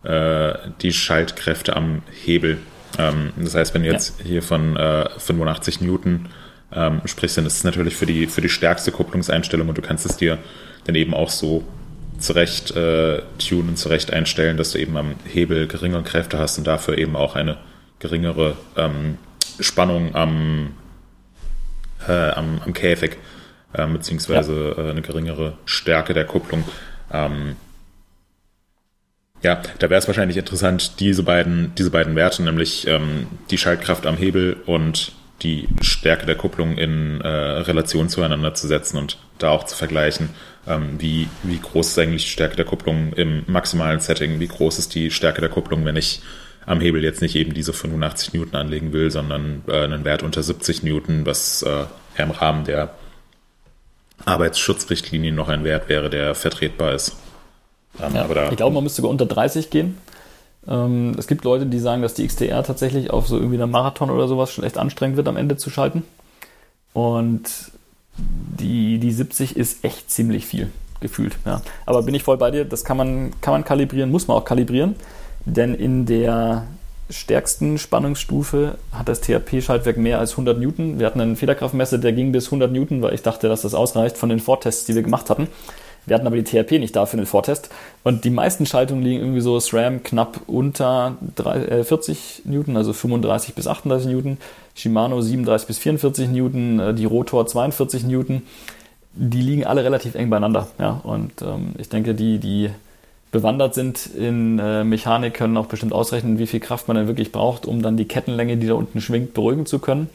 äh, 0.04 0.54
die 0.82 0.94
Schaltkräfte 0.94 1.76
am 1.76 2.04
Hebel. 2.24 2.60
Ähm, 2.98 3.34
das 3.38 3.56
heißt, 3.56 3.74
wenn 3.74 3.84
du 3.84 3.90
jetzt 3.90 4.20
ja. 4.20 4.26
hier 4.26 4.42
von 4.42 4.78
äh, 4.78 5.10
85 5.18 5.82
Newton 5.82 6.30
ähm, 6.72 7.02
sprichst, 7.06 7.38
dann 7.38 7.46
ist 7.46 7.58
es 7.58 7.64
natürlich 7.64 7.96
für 7.96 8.06
die, 8.06 8.28
für 8.28 8.42
die 8.42 8.50
stärkste 8.50 8.92
Kupplungseinstellung 8.92 9.68
und 9.68 9.78
du 9.78 9.82
kannst 9.82 10.06
es 10.06 10.18
dir 10.18 10.38
dann 10.86 10.96
eben 10.96 11.14
auch 11.14 11.30
so 11.30 11.64
zurecht 12.20 12.72
äh, 12.76 13.22
tunen, 13.38 13.76
zurecht 13.76 14.12
einstellen, 14.12 14.58
dass 14.58 14.72
du 14.72 14.80
eben 14.80 14.98
am 14.98 15.16
Hebel 15.26 15.68
geringere 15.68 16.04
Kräfte 16.04 16.40
hast 16.40 16.58
und 16.58 16.66
dafür 16.66 16.98
eben 16.98 17.16
auch 17.16 17.36
eine 17.36 17.58
geringere 18.00 18.58
ähm, 18.76 19.18
Spannung 19.60 20.16
am, 20.16 20.74
äh, 22.08 22.30
am, 22.32 22.62
am 22.64 22.74
Käfig, 22.74 23.18
äh, 23.74 23.88
beziehungsweise 23.88 24.76
ja. 24.78 24.84
Äh, 24.84 24.92
eine 24.92 25.02
geringere 25.02 25.58
Stärke 25.66 26.14
der 26.14 26.26
Kupplung. 26.26 26.64
Ähm, 27.12 27.56
ja, 29.42 29.62
da 29.80 29.90
wäre 29.90 30.00
es 30.00 30.08
wahrscheinlich 30.08 30.38
interessant, 30.38 31.00
diese 31.00 31.24
beiden, 31.24 31.74
diese 31.78 31.92
beiden 31.92 32.16
Werte, 32.16 32.44
nämlich 32.44 32.88
ähm, 32.88 33.28
die 33.50 33.58
Schaltkraft 33.58 34.06
am 34.06 34.18
Hebel 34.18 34.58
und 34.66 35.12
die 35.42 35.68
Stärke 35.82 36.26
der 36.26 36.36
Kupplung 36.36 36.78
in 36.78 37.20
äh, 37.22 37.28
Relation 37.28 38.08
zueinander 38.08 38.54
zu 38.54 38.68
setzen 38.68 38.98
und 38.98 39.18
da 39.40 39.50
auch 39.50 39.66
zu 39.66 39.76
vergleichen, 39.76 40.30
ähm, 40.68 40.96
wie, 41.00 41.28
wie 41.44 41.60
groß 41.60 41.90
ist 41.90 42.00
eigentlich 42.00 42.24
die 42.24 42.32
Stärke 42.32 42.56
der 42.56 42.66
Kupplung 42.66 43.14
im 43.14 43.44
maximalen 43.48 44.00
Setting, 44.00 44.40
wie 44.40 44.48
groß 44.48 44.80
ist 44.80 44.96
die 44.96 45.12
Stärke 45.12 45.42
der 45.42 45.50
Kupplung, 45.50 45.86
wenn 45.86 45.96
ich 45.96 46.22
am 46.66 46.80
Hebel 46.80 47.04
jetzt 47.04 47.22
nicht 47.22 47.36
eben 47.36 47.54
diese 47.54 47.74
85 47.74 48.34
Newton 48.34 48.56
anlegen 48.56 48.94
will, 48.94 49.12
sondern 49.12 49.64
äh, 49.68 49.84
einen 49.84 50.06
Wert 50.06 50.24
unter 50.24 50.42
70 50.42 50.84
Newton, 50.84 51.26
was 51.26 51.62
äh, 51.64 51.86
im 52.18 52.32
Rahmen 52.32 52.64
der 52.64 52.94
Arbeitsschutzrichtlinien 54.26 55.36
noch 55.36 55.50
ein 55.50 55.64
Wert 55.64 55.90
wäre, 55.90 56.10
der 56.10 56.36
vertretbar 56.36 56.94
ist. 56.94 57.18
Ähm, 58.02 58.16
ja, 58.16 58.28
da, 58.28 58.50
ich 58.50 58.58
glaube, 58.58 58.74
man 58.74 58.84
müsste 58.84 58.98
sogar 58.98 59.12
unter 59.12 59.26
30 59.26 59.70
gehen. 59.70 59.98
Ähm, 60.68 61.14
es 61.18 61.28
gibt 61.28 61.44
Leute, 61.44 61.66
die 61.66 61.80
sagen, 61.80 62.02
dass 62.02 62.14
die 62.14 62.26
XTR 62.26 62.64
tatsächlich 62.64 63.12
auf 63.12 63.28
so 63.28 63.36
irgendwie 63.36 63.58
einer 63.58 63.68
Marathon 63.68 64.10
oder 64.10 64.28
sowas 64.28 64.54
schon 64.54 64.64
echt 64.64 64.78
anstrengend 64.78 65.18
wird, 65.18 65.28
am 65.28 65.38
Ende 65.38 65.58
zu 65.58 65.70
schalten. 65.70 66.04
Und 66.94 67.50
die, 68.18 69.00
die 69.00 69.12
70 69.12 69.58
ist 69.58 69.84
echt 69.84 70.12
ziemlich 70.12 70.46
viel 70.46 70.70
gefühlt. 71.00 71.38
Ja. 71.46 71.62
Aber 71.86 72.04
bin 72.04 72.16
ich 72.16 72.24
voll 72.24 72.38
bei 72.38 72.52
dir, 72.52 72.66
das 72.66 72.84
kann 72.84 72.98
man, 72.98 73.32
kann 73.42 73.54
man 73.54 73.66
kalibrieren, 73.66 74.12
muss 74.12 74.28
man 74.28 74.38
auch 74.38 74.46
kalibrieren, 74.46 74.96
denn 75.46 75.76
in 75.76 76.06
der 76.06 76.66
stärksten 77.10 77.78
Spannungsstufe 77.78 78.78
hat 78.92 79.10
das 79.10 79.22
THP-Schaltwerk 79.22 79.98
mehr 79.98 80.20
als 80.20 80.32
100 80.32 80.58
Newton. 80.58 81.00
Wir 81.00 81.06
hatten 81.06 81.22
einen 81.22 81.36
Federkraftmesser, 81.36 81.98
der 81.98 82.14
ging 82.14 82.32
bis 82.32 82.46
100 82.46 82.72
Newton, 82.72 83.02
weil 83.02 83.14
ich 83.14 83.22
dachte, 83.22 83.50
dass 83.50 83.62
das 83.62 83.74
ausreicht 83.74 84.18
von 84.18 84.30
den 84.30 84.40
Vortests, 84.40 84.86
die 84.86 84.96
wir 84.96 85.04
gemacht 85.04 85.30
hatten. 85.30 85.48
Wir 86.06 86.16
hatten 86.16 86.28
aber 86.28 86.36
die 86.36 86.44
THP 86.44 86.80
nicht 86.80 86.96
da 86.96 87.06
für 87.06 87.18
den 87.18 87.26
Vortest. 87.26 87.70
Und 88.04 88.26
die 88.26 88.30
meisten 88.30 88.66
Schaltungen 88.66 89.04
liegen 89.04 89.22
irgendwie 89.22 89.42
so 89.42 89.60
SRAM 89.60 90.04
knapp 90.04 90.42
unter 90.48 91.16
40 91.36 92.44
äh, 92.46 92.50
Newton, 92.50 92.76
also 92.78 92.94
35 92.94 93.56
bis 93.56 93.68
38 93.68 94.10
Newton. 94.10 94.38
Shimano 94.76 95.22
37 95.22 95.68
bis 95.68 95.78
44 95.78 96.30
Newton, 96.30 96.80
äh, 96.80 96.94
die 96.94 97.06
Rotor 97.06 97.48
42 97.48 98.04
Newton. 98.06 98.42
Die 99.14 99.42
liegen 99.42 99.66
alle 99.66 99.84
relativ 99.84 100.16
eng 100.16 100.30
beieinander. 100.30 100.68
Ja? 100.80 101.00
Und 101.04 101.42
ähm, 101.42 101.74
ich 101.78 101.90
denke, 101.90 102.16
die, 102.16 102.40
die 102.40 102.70
bewandert 103.32 103.74
sind 103.74 104.08
in 104.08 104.60
äh, 104.60 104.84
Mechanik, 104.84 105.34
können 105.34 105.58
auch 105.58 105.66
bestimmt 105.68 105.94
ausrechnen, 105.94 106.38
wie 106.38 106.48
viel 106.48 106.60
Kraft 106.60 106.88
man 106.88 106.98
denn 106.98 107.08
wirklich 107.08 107.32
braucht, 107.32 107.66
um 107.66 107.82
dann 107.82 107.98
die 107.98 108.06
Kettenlänge, 108.06 108.58
die 108.58 108.68
da 108.68 108.74
unten 108.74 109.02
schwingt, 109.02 109.34
beruhigen 109.34 109.66
zu 109.66 109.80
können. 109.80 110.10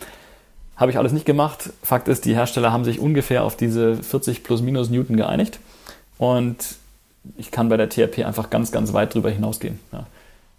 Habe 0.76 0.92
ich 0.92 0.98
alles 0.98 1.12
nicht 1.12 1.26
gemacht. 1.26 1.70
Fakt 1.82 2.06
ist, 2.06 2.24
die 2.24 2.34
Hersteller 2.34 2.72
haben 2.72 2.84
sich 2.84 3.00
ungefähr 3.00 3.42
auf 3.42 3.56
diese 3.56 3.96
40 3.96 4.44
plus 4.44 4.62
minus 4.62 4.90
Newton 4.90 5.16
geeinigt. 5.16 5.58
Und 6.18 6.56
ich 7.36 7.50
kann 7.50 7.68
bei 7.68 7.76
der 7.76 7.88
THP 7.88 8.24
einfach 8.24 8.50
ganz, 8.50 8.72
ganz 8.72 8.92
weit 8.92 9.14
drüber 9.14 9.30
hinausgehen. 9.30 9.78
Ja. 9.92 10.06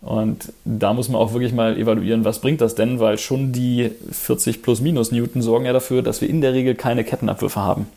Und 0.01 0.53
da 0.63 0.93
muss 0.93 1.09
man 1.09 1.19
auch 1.19 1.33
wirklich 1.33 1.51
mal 1.51 1.77
evaluieren, 1.77 2.23
was 2.23 2.39
bringt 2.39 2.61
das 2.61 2.75
denn, 2.75 2.99
weil 2.99 3.17
schon 3.17 3.51
die 3.51 3.91
40 4.11 4.61
plus 4.61 4.79
minus 4.79 5.11
Newton 5.11 5.41
sorgen 5.41 5.65
ja 5.65 5.73
dafür, 5.73 6.01
dass 6.01 6.21
wir 6.21 6.29
in 6.29 6.39
der 6.39 6.53
Regel 6.53 6.75
keine 6.75 7.03
Kettenabwürfe 7.03 7.59
haben. 7.59 7.87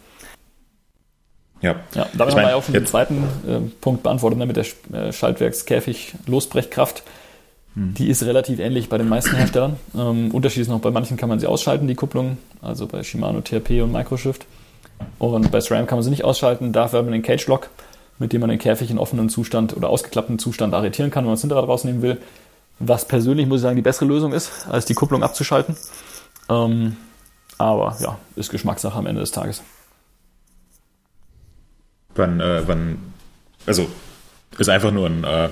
Ja. 1.61 1.77
ja 1.95 2.09
damit 2.13 2.35
haben 2.35 2.43
wir 2.43 2.51
ja 2.51 2.57
auch 2.57 2.65
schon 2.65 2.75
den 2.75 2.87
zweiten 2.87 3.23
äh, 3.47 3.61
Punkt 3.81 4.03
beantwortet, 4.03 4.39
ne, 4.39 4.47
mit 4.47 4.57
der 4.57 4.67
äh, 4.93 5.13
Schaltwerkskäfig-Losbrechkraft. 5.13 7.05
Hm. 7.75 7.95
Die 7.95 8.09
ist 8.09 8.25
relativ 8.25 8.59
ähnlich 8.59 8.89
bei 8.89 8.99
den 8.99 9.09
meisten 9.09 9.37
Herstellern. 9.37 9.77
Ähm, 9.97 10.33
Unterschied 10.33 10.63
ist 10.63 10.69
noch, 10.69 10.81
bei 10.81 10.91
manchen 10.91 11.17
kann 11.17 11.29
man 11.29 11.39
sie 11.39 11.47
ausschalten, 11.47 11.87
die 11.87 11.95
Kupplung, 11.95 12.37
also 12.61 12.89
bei 12.89 13.05
Shimano, 13.05 13.43
TRP 13.43 13.83
und 13.83 13.93
Microshift. 13.93 14.45
Und 15.19 15.51
bei 15.51 15.61
SRAM 15.61 15.87
kann 15.87 15.99
man 15.99 16.03
sie 16.03 16.11
nicht 16.11 16.25
ausschalten, 16.25 16.73
dafür 16.73 17.01
haben 17.01 17.07
wir 17.07 17.13
den 17.13 17.23
Cage 17.23 17.47
Lock, 17.47 17.69
mit 18.19 18.33
dem 18.33 18.41
man 18.41 18.51
den 18.51 18.59
Käfig 18.59 18.91
in 18.91 18.99
offenen 18.99 19.29
Zustand 19.29 19.77
oder 19.77 19.89
ausgeklappten 19.89 20.39
Zustand 20.39 20.75
arretieren 20.75 21.11
kann, 21.11 21.25
wenn 21.25 21.29
man 21.29 21.35
das 21.35 21.43
Hinterrad 21.43 21.69
rausnehmen 21.69 22.03
will. 22.03 22.21
Was 22.79 23.07
persönlich, 23.07 23.47
muss 23.47 23.59
ich 23.59 23.63
sagen, 23.63 23.77
die 23.77 23.83
bessere 23.83 24.07
Lösung 24.07 24.33
ist, 24.33 24.67
als 24.69 24.85
die 24.87 24.95
Kupplung 24.95 25.23
abzuschalten. 25.23 25.77
Ähm, 26.49 26.97
aber 27.59 27.97
ja, 28.01 28.19
ist 28.37 28.51
Geschmackssache 28.51 28.99
am 28.99 29.07
Ende 29.07 29.21
des 29.21 29.31
Tages. 29.31 29.63
Wann, 32.15 32.41
äh, 32.41 32.67
wann, 32.67 32.99
also 33.67 33.87
ist 34.59 34.69
einfach 34.69 34.91
nur 34.91 35.07
ein, 35.07 35.25
äh, 35.25 35.49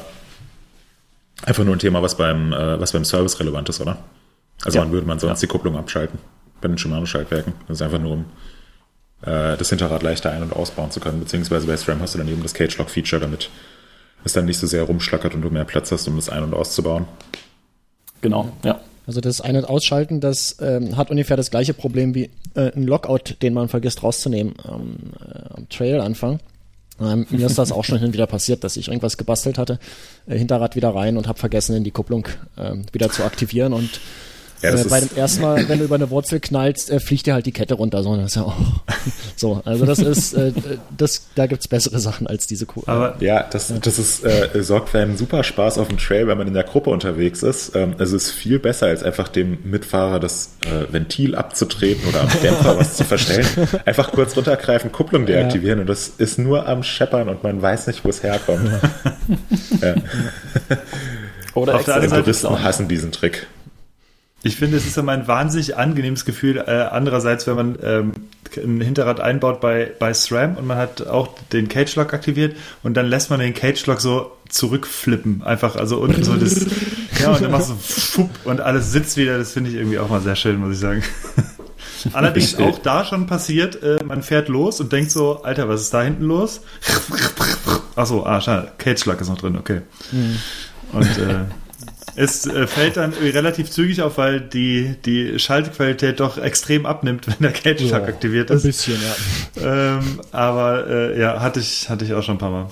einfach 1.44 1.64
nur 1.64 1.74
ein 1.74 1.78
Thema, 1.78 2.02
was 2.02 2.16
beim, 2.16 2.52
äh, 2.52 2.80
was 2.80 2.92
beim 2.92 3.04
Service 3.04 3.38
relevant 3.40 3.68
ist, 3.68 3.80
oder? 3.80 3.98
Also 4.64 4.78
ja. 4.78 4.84
wann 4.84 4.92
würde 4.92 5.06
man 5.06 5.18
sonst 5.18 5.40
ja. 5.40 5.46
die 5.46 5.52
Kupplung 5.52 5.76
abschalten? 5.76 6.18
Bei 6.60 6.68
den 6.68 6.76
Shimano-Schaltwerken. 6.76 7.54
Das 7.68 7.78
ist 7.78 7.82
einfach 7.82 7.98
nur 7.98 8.12
um 8.12 8.24
äh, 9.22 9.56
das 9.56 9.68
Hinterrad 9.68 10.02
leichter 10.02 10.30
ein- 10.30 10.42
und 10.42 10.52
ausbauen 10.54 10.90
zu 10.90 11.00
können. 11.00 11.20
Beziehungsweise 11.20 11.66
bei 11.66 11.76
SRAM 11.76 12.00
hast 12.00 12.14
du 12.14 12.18
dann 12.18 12.28
eben 12.28 12.42
das 12.42 12.54
Cage-Lock-Feature, 12.54 13.20
damit 13.20 13.50
es 14.24 14.32
dann 14.32 14.44
nicht 14.44 14.58
so 14.58 14.66
sehr 14.66 14.84
rumschlackert 14.84 15.34
und 15.34 15.42
du 15.42 15.50
mehr 15.50 15.64
Platz 15.64 15.90
hast, 15.92 16.06
um 16.08 16.16
das 16.16 16.28
ein- 16.28 16.42
und 16.42 16.54
auszubauen. 16.54 17.06
Genau, 18.20 18.52
ja. 18.64 18.80
Also 19.06 19.20
das 19.20 19.40
Ein- 19.40 19.56
und 19.56 19.64
Ausschalten, 19.64 20.20
das 20.20 20.56
ähm, 20.60 20.96
hat 20.96 21.10
ungefähr 21.10 21.36
das 21.36 21.50
gleiche 21.50 21.74
Problem 21.74 22.14
wie 22.14 22.30
äh, 22.54 22.70
ein 22.76 22.84
Lockout, 22.84 23.36
den 23.42 23.54
man 23.54 23.68
vergisst 23.68 24.02
rauszunehmen 24.02 24.54
am, 24.62 24.98
äh, 25.18 25.54
am 25.54 25.68
Trail-Anfang. 25.68 26.38
Ähm, 27.00 27.26
mir 27.30 27.46
ist 27.46 27.58
das 27.58 27.72
auch 27.72 27.82
schon 27.82 27.98
hin 27.98 28.08
und 28.08 28.12
wieder 28.12 28.26
passiert, 28.26 28.62
dass 28.62 28.76
ich 28.76 28.88
irgendwas 28.88 29.16
gebastelt 29.16 29.58
hatte, 29.58 29.78
äh, 30.26 30.36
Hinterrad 30.36 30.76
wieder 30.76 30.94
rein 30.94 31.16
und 31.16 31.26
habe 31.26 31.38
vergessen, 31.38 31.74
in 31.74 31.82
die 31.82 31.90
Kupplung 31.90 32.28
äh, 32.56 32.76
wieder 32.92 33.10
zu 33.10 33.24
aktivieren 33.24 33.72
und 33.72 34.00
ja, 34.62 34.74
äh, 34.74 34.84
bei 34.84 35.00
dem 35.00 35.16
ersten 35.16 35.42
Mal, 35.42 35.68
wenn 35.68 35.78
du 35.78 35.84
über 35.84 35.94
eine 35.94 36.10
Wurzel 36.10 36.40
knallst, 36.40 36.90
äh, 36.90 37.00
fliegt 37.00 37.26
dir 37.26 37.34
halt 37.34 37.46
die 37.46 37.52
Kette 37.52 37.74
runter. 37.74 38.02
So, 38.02 38.16
das 38.16 38.26
ist 38.26 38.36
ja 38.36 38.42
auch 38.42 38.56
so. 39.36 39.62
Also 39.64 39.86
das 39.86 39.98
ist, 39.98 40.34
äh, 40.34 40.52
das, 40.96 41.26
da 41.34 41.46
gibt's 41.46 41.68
bessere 41.68 41.98
Sachen 41.98 42.26
als 42.26 42.46
diese 42.46 42.66
Kuh. 42.66 42.82
Aber 42.86 43.16
ja, 43.20 43.42
das, 43.50 43.72
das 43.80 43.98
ist, 43.98 44.24
äh, 44.24 44.62
sorgt 44.62 44.90
für 44.90 44.98
einen 44.98 45.16
super 45.16 45.44
Spaß 45.44 45.78
auf 45.78 45.88
dem 45.88 45.98
Trail, 45.98 46.26
wenn 46.26 46.38
man 46.38 46.46
in 46.46 46.54
der 46.54 46.64
Gruppe 46.64 46.90
unterwegs 46.90 47.42
ist. 47.42 47.74
Ähm, 47.74 47.94
also 47.98 48.16
es 48.16 48.26
ist 48.26 48.32
viel 48.32 48.58
besser, 48.58 48.86
als 48.86 49.02
einfach 49.02 49.28
dem 49.28 49.58
Mitfahrer 49.64 50.20
das 50.20 50.56
äh, 50.66 50.92
Ventil 50.92 51.34
abzutreten 51.34 52.08
oder 52.08 52.22
am 52.22 52.28
Dämpfer 52.42 52.78
was 52.78 52.96
zu 52.96 53.04
verstellen. 53.04 53.46
Einfach 53.84 54.12
kurz 54.12 54.36
runtergreifen, 54.36 54.92
Kupplung 54.92 55.26
deaktivieren 55.26 55.78
ja. 55.78 55.82
und 55.82 55.88
das 55.88 56.08
ist 56.18 56.38
nur 56.38 56.66
am 56.66 56.82
Scheppern 56.82 57.28
und 57.28 57.42
man 57.42 57.62
weiß 57.62 57.86
nicht, 57.86 58.04
wo 58.04 58.08
es 58.08 58.22
herkommt. 58.22 58.70
ja. 59.80 59.94
Oder 61.54 61.74
auf 61.74 61.84
der 61.84 61.96
anderen 61.96 62.24
Seite 62.24 62.62
hassen 62.62 62.88
diesen 62.88 63.12
Trick. 63.12 63.46
Ich 64.42 64.56
finde, 64.56 64.78
es 64.78 64.86
ist 64.86 64.96
immer 64.96 65.12
ein 65.12 65.28
wahnsinnig 65.28 65.76
angenehmes 65.76 66.24
Gefühl. 66.24 66.56
Äh, 66.58 66.88
andererseits, 66.90 67.46
wenn 67.46 67.56
man 67.56 67.78
ähm, 67.82 68.12
ein 68.56 68.80
Hinterrad 68.80 69.20
einbaut 69.20 69.60
bei, 69.60 69.92
bei 69.98 70.14
SRAM 70.14 70.56
und 70.56 70.66
man 70.66 70.78
hat 70.78 71.06
auch 71.06 71.28
den 71.52 71.68
Cage 71.68 71.94
Lock 71.96 72.14
aktiviert 72.14 72.56
und 72.82 72.96
dann 72.96 73.06
lässt 73.06 73.28
man 73.30 73.40
den 73.40 73.52
Cage 73.52 73.84
Lock 73.86 74.00
so 74.00 74.32
zurückflippen. 74.48 75.42
Einfach, 75.42 75.76
also 75.76 75.98
unten 75.98 76.24
so 76.24 76.36
das, 76.36 76.66
ja, 77.20 77.32
und 77.32 77.42
dann 77.42 77.50
machst 77.50 77.70
du 77.70 77.74
fupp 77.74 78.30
und 78.44 78.62
alles 78.62 78.92
sitzt 78.92 79.18
wieder. 79.18 79.36
Das 79.36 79.52
finde 79.52 79.70
ich 79.70 79.76
irgendwie 79.76 79.98
auch 79.98 80.08
mal 80.08 80.22
sehr 80.22 80.36
schön, 80.36 80.58
muss 80.58 80.74
ich 80.74 80.80
sagen. 80.80 81.02
Allerdings 82.14 82.54
auch 82.56 82.78
da 82.78 83.04
schon 83.04 83.26
passiert, 83.26 83.82
äh, 83.82 84.02
man 84.02 84.22
fährt 84.22 84.48
los 84.48 84.80
und 84.80 84.90
denkt 84.90 85.10
so, 85.10 85.42
Alter, 85.42 85.68
was 85.68 85.82
ist 85.82 85.92
da 85.92 86.02
hinten 86.02 86.24
los? 86.24 86.62
Achso, 87.94 88.24
ah, 88.24 88.40
schade, 88.40 88.72
Cage 88.78 89.04
Lock 89.04 89.20
ist 89.20 89.28
noch 89.28 89.38
drin, 89.38 89.58
okay. 89.58 89.82
Mhm. 90.10 90.38
Und 90.92 91.18
äh, 91.18 91.44
es 92.16 92.46
äh, 92.46 92.66
fällt 92.66 92.96
dann 92.96 93.12
relativ 93.12 93.70
zügig 93.70 94.02
auf, 94.02 94.18
weil 94.18 94.40
die, 94.40 94.96
die 95.04 95.38
Schaltqualität 95.38 96.20
doch 96.20 96.38
extrem 96.38 96.86
abnimmt, 96.86 97.26
wenn 97.28 97.36
der 97.40 97.52
Cage 97.52 97.82
ja, 97.82 97.96
aktiviert 97.96 98.50
ist. 98.50 98.64
Ein 98.64 98.68
bisschen, 98.68 98.98
ja. 99.56 99.96
Ähm, 99.96 100.20
aber 100.32 100.86
äh, 100.86 101.20
ja, 101.20 101.40
hatte 101.40 101.60
ich, 101.60 101.88
hatte 101.88 102.04
ich 102.04 102.14
auch 102.14 102.22
schon 102.22 102.36
ein 102.36 102.38
paar 102.38 102.50
Mal. 102.50 102.66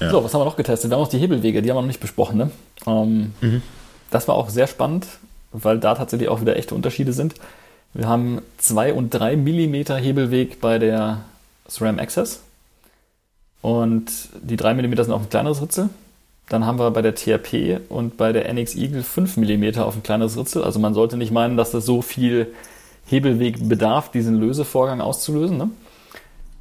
Ja. 0.00 0.10
So, 0.10 0.24
was 0.24 0.34
haben 0.34 0.40
wir 0.40 0.46
noch 0.46 0.56
getestet? 0.56 0.90
Wir 0.90 0.96
haben 0.96 1.02
noch 1.02 1.08
die 1.08 1.18
Hebelwege, 1.18 1.62
die 1.62 1.70
haben 1.70 1.76
wir 1.76 1.82
noch 1.82 1.88
nicht 1.88 2.00
besprochen. 2.00 2.36
Ne? 2.36 2.50
Ähm, 2.86 3.32
mhm. 3.40 3.62
Das 4.10 4.28
war 4.28 4.34
auch 4.34 4.48
sehr 4.48 4.66
spannend, 4.66 5.06
weil 5.52 5.78
da 5.78 5.94
tatsächlich 5.94 6.28
auch 6.28 6.40
wieder 6.40 6.56
echte 6.56 6.74
Unterschiede 6.74 7.12
sind. 7.12 7.34
Wir 7.94 8.08
haben 8.08 8.42
2 8.58 8.92
und 8.92 9.10
3 9.10 9.36
Millimeter 9.36 9.96
Hebelweg 9.96 10.60
bei 10.60 10.78
der 10.78 11.20
SRAM 11.68 11.98
Access 11.98 12.40
Und 13.62 14.10
die 14.42 14.56
3 14.56 14.74
mm 14.74 14.94
sind 14.96 15.12
auf 15.12 15.22
ein 15.22 15.30
kleineres 15.30 15.62
Ritzel. 15.62 15.90
Dann 16.48 16.66
haben 16.66 16.78
wir 16.78 16.90
bei 16.90 17.02
der 17.02 17.14
TRP 17.14 17.80
und 17.88 18.16
bei 18.16 18.32
der 18.32 18.48
NX 18.52 18.76
Eagle 18.76 19.02
5 19.02 19.38
mm 19.38 19.78
auf 19.78 19.96
ein 19.96 20.02
kleineres 20.02 20.36
Ritzel. 20.36 20.62
Also 20.62 20.78
man 20.78 20.94
sollte 20.94 21.16
nicht 21.16 21.32
meinen, 21.32 21.56
dass 21.56 21.70
das 21.70 21.86
so 21.86 22.02
viel 22.02 22.52
Hebelweg 23.06 23.68
bedarf, 23.68 24.10
diesen 24.10 24.38
Lösevorgang 24.38 25.00
auszulösen. 25.00 25.56
Ne? 25.56 25.70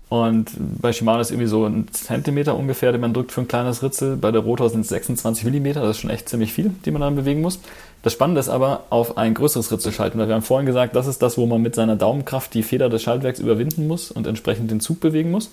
Und 0.09 0.51
bei 0.79 0.93
Shimano 0.93 1.21
ist 1.21 1.31
irgendwie 1.31 1.47
so 1.47 1.65
ein 1.65 1.87
Zentimeter 1.91 2.55
ungefähr, 2.55 2.91
den 2.91 3.01
man 3.01 3.13
drückt 3.13 3.31
für 3.31 3.41
ein 3.41 3.47
kleines 3.47 3.81
Ritzel. 3.81 4.15
Bei 4.15 4.31
der 4.31 4.41
Rotor 4.41 4.69
sind 4.69 4.81
es 4.81 4.89
26 4.89 5.43
Millimeter, 5.43 5.81
das 5.81 5.97
ist 5.97 6.01
schon 6.01 6.11
echt 6.11 6.29
ziemlich 6.29 6.53
viel, 6.53 6.71
die 6.85 6.91
man 6.91 7.01
dann 7.01 7.15
bewegen 7.15 7.41
muss. 7.41 7.59
Das 8.03 8.13
Spannende 8.13 8.39
ist 8.39 8.49
aber, 8.49 8.83
auf 8.89 9.17
ein 9.17 9.33
größeres 9.33 9.71
Ritzel 9.71 9.91
schalten. 9.91 10.19
Weil 10.19 10.27
wir 10.27 10.35
haben 10.35 10.43
vorhin 10.43 10.67
gesagt, 10.67 10.95
das 10.95 11.07
ist 11.07 11.21
das, 11.21 11.37
wo 11.37 11.45
man 11.45 11.61
mit 11.61 11.73
seiner 11.73 11.95
Daumenkraft 11.95 12.53
die 12.53 12.63
Feder 12.63 12.89
des 12.89 13.01
Schaltwerks 13.01 13.39
überwinden 13.39 13.87
muss 13.87 14.11
und 14.11 14.27
entsprechend 14.27 14.69
den 14.69 14.81
Zug 14.81 14.99
bewegen 14.99 15.31
muss. 15.31 15.49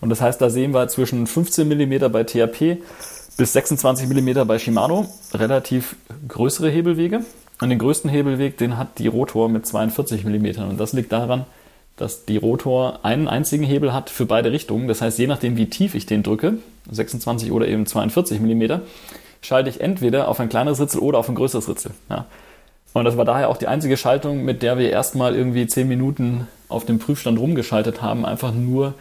Und 0.00 0.10
das 0.10 0.20
heißt, 0.20 0.40
da 0.40 0.50
sehen 0.50 0.74
wir 0.74 0.88
zwischen 0.88 1.26
15 1.26 1.68
Millimeter 1.68 2.08
bei 2.08 2.24
THP 2.24 2.78
bis 3.36 3.52
26 3.52 4.08
Millimeter 4.08 4.44
bei 4.44 4.58
Shimano 4.58 5.08
relativ 5.34 5.96
größere 6.28 6.70
Hebelwege. 6.70 7.24
Und 7.60 7.70
den 7.70 7.78
größten 7.78 8.10
Hebelweg, 8.10 8.58
den 8.58 8.76
hat 8.76 8.98
die 8.98 9.06
Rotor 9.06 9.48
mit 9.48 9.66
42 9.66 10.24
Millimetern. 10.24 10.68
Und 10.68 10.78
das 10.78 10.92
liegt 10.92 11.12
daran, 11.12 11.46
dass 11.96 12.26
die 12.26 12.36
Rotor 12.36 13.00
einen 13.02 13.28
einzigen 13.28 13.64
Hebel 13.64 13.94
hat 13.94 14.10
für 14.10 14.26
beide 14.26 14.52
Richtungen. 14.52 14.88
Das 14.88 15.00
heißt, 15.00 15.18
je 15.18 15.26
nachdem, 15.26 15.56
wie 15.56 15.66
tief 15.66 15.94
ich 15.94 16.04
den 16.04 16.22
drücke, 16.22 16.58
26 16.90 17.52
oder 17.52 17.66
eben 17.66 17.86
42 17.86 18.40
mm, 18.40 18.80
schalte 19.40 19.70
ich 19.70 19.80
entweder 19.80 20.28
auf 20.28 20.38
ein 20.38 20.50
kleineres 20.50 20.80
Ritzel 20.80 21.00
oder 21.00 21.18
auf 21.18 21.28
ein 21.28 21.34
größeres 21.34 21.68
Ritzel. 21.68 21.92
Ja. 22.10 22.26
Und 22.92 23.04
das 23.04 23.16
war 23.16 23.24
daher 23.24 23.48
auch 23.48 23.56
die 23.56 23.66
einzige 23.66 23.96
Schaltung, 23.96 24.44
mit 24.44 24.62
der 24.62 24.78
wir 24.78 24.90
erstmal 24.90 25.34
irgendwie 25.34 25.66
10 25.66 25.88
Minuten 25.88 26.48
auf 26.68 26.84
dem 26.84 26.98
Prüfstand 26.98 27.38
rumgeschaltet 27.38 28.02
haben, 28.02 28.24
einfach 28.24 28.52
nur, 28.52 28.94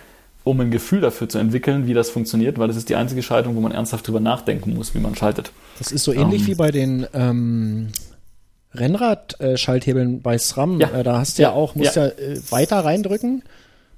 um 0.45 0.59
ein 0.61 0.71
Gefühl 0.71 1.01
dafür 1.01 1.27
zu 1.27 1.39
entwickeln, 1.39 1.87
wie 1.87 1.93
das 1.93 2.11
funktioniert, 2.11 2.57
weil 2.57 2.67
das 2.67 2.77
ist 2.77 2.87
die 2.87 2.95
einzige 2.95 3.23
Schaltung, 3.23 3.55
wo 3.55 3.61
man 3.61 3.71
ernsthaft 3.71 4.07
drüber 4.07 4.19
nachdenken 4.21 4.75
muss, 4.75 4.93
wie 4.93 4.99
man 4.99 5.15
schaltet. 5.15 5.51
Das 5.79 5.91
ist 5.91 6.03
so 6.03 6.13
ähnlich 6.13 6.43
um, 6.43 6.45
ähm. 6.45 6.47
wie 6.47 6.55
bei 6.55 6.71
den 6.71 7.07
ähm, 7.13 7.87
Rennrad-Schalthebeln 8.75 10.21
bei 10.21 10.37
SRAM, 10.37 10.79
ja. 10.79 10.89
äh, 10.91 11.03
da 11.03 11.17
hast 11.17 11.39
du 11.39 11.41
ja, 11.41 11.49
ja 11.49 11.55
auch, 11.55 11.73
musst 11.73 11.95
ja, 11.95 12.05
ja 12.05 12.11
äh, 12.11 12.39
weiter 12.51 12.77
reindrücken, 12.77 13.41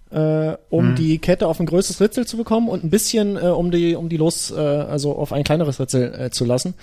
äh, 0.09 0.53
um 0.69 0.91
mhm. 0.91 0.95
die 0.95 1.19
Kette 1.19 1.47
auf 1.47 1.59
ein 1.59 1.65
größeres 1.65 1.99
Ritzel 1.99 2.25
zu 2.25 2.37
bekommen 2.37 2.69
und 2.69 2.81
ein 2.81 2.89
bisschen, 2.89 3.35
äh, 3.35 3.41
um 3.41 3.69
die, 3.69 3.95
um 3.95 4.07
die 4.07 4.17
los, 4.17 4.49
äh, 4.49 4.55
also 4.55 5.17
auf 5.17 5.33
ein 5.33 5.43
kleineres 5.43 5.81
Ritzel 5.81 6.13
äh, 6.17 6.29
zu 6.29 6.45
lassen. 6.45 6.75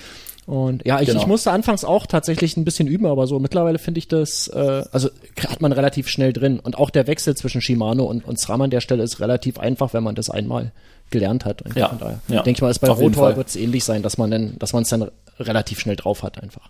Und 0.47 0.85
ja, 0.85 1.01
ich, 1.01 1.09
genau. 1.09 1.21
ich 1.21 1.27
musste 1.27 1.51
anfangs 1.53 1.85
auch 1.85 2.07
tatsächlich 2.07 2.57
ein 2.57 2.65
bisschen 2.65 2.87
üben, 2.87 3.07
aber 3.07 3.27
so 3.27 3.39
mittlerweile 3.39 3.79
finde 3.79 3.99
ich 3.99 4.09
das, 4.09 4.49
äh, 4.49 4.85
also 4.93 5.09
hat 5.49 5.63
man 5.63 5.73
relativ 5.73 6.09
schnell 6.09 6.33
drin. 6.33 6.61
Und 6.61 6.77
auch 6.77 6.91
der 6.91 7.07
Wechsel 7.07 7.35
zwischen 7.37 7.63
Shimano 7.63 8.05
und, 8.05 8.27
und 8.27 8.39
SRAM 8.39 8.61
an 8.61 8.71
der 8.71 8.81
Stelle 8.81 9.03
ist 9.03 9.21
relativ 9.21 9.59
einfach, 9.59 9.95
wenn 9.95 10.03
man 10.03 10.15
das 10.15 10.29
einmal 10.29 10.73
gelernt 11.11 11.45
hat. 11.45 11.63
ja, 11.75 11.89
von 11.89 11.99
daher 11.99 12.21
ja. 12.29 12.43
denke 12.43 12.59
ich 12.59 12.63
mal, 12.63 12.71
ist 12.71 12.81
bei 12.81 12.91
Rotor 12.91 13.37
wird 13.37 13.49
es 13.49 13.57
ähnlich 13.57 13.85
sein, 13.85 14.03
dass 14.03 14.19
man 14.19 14.31
dann, 14.31 14.59
dass 14.59 14.73
man 14.73 14.83
es 14.83 14.89
dann 14.91 15.11
relativ 15.39 15.81
schnell 15.81 15.97
drauf 15.97 16.23
hat 16.23 16.43
einfach. 16.43 16.69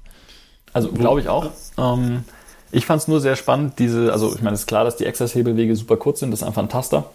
Also 0.72 0.90
glaube 0.92 1.20
ich 1.20 1.28
auch. 1.28 1.50
Ähm, 1.78 2.24
ich 2.70 2.86
fand 2.86 3.02
es 3.02 3.08
nur 3.08 3.20
sehr 3.20 3.36
spannend, 3.36 3.78
diese, 3.78 4.12
also 4.12 4.34
ich 4.34 4.42
meine, 4.42 4.54
es 4.54 4.60
ist 4.60 4.66
klar, 4.66 4.84
dass 4.84 4.96
die 4.96 5.06
Access-Hebelwege 5.06 5.76
super 5.76 5.96
kurz 5.96 6.20
sind, 6.20 6.30
das 6.30 6.40
ist 6.40 6.46
einfach 6.46 6.62
ein 6.62 6.68
Taster. 6.68 7.10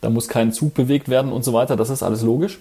Da 0.00 0.10
muss 0.10 0.28
kein 0.28 0.52
Zug 0.52 0.74
bewegt 0.74 1.08
werden 1.08 1.32
und 1.32 1.44
so 1.44 1.52
weiter, 1.52 1.76
das 1.76 1.90
ist 1.90 2.02
alles 2.02 2.22
logisch. 2.22 2.58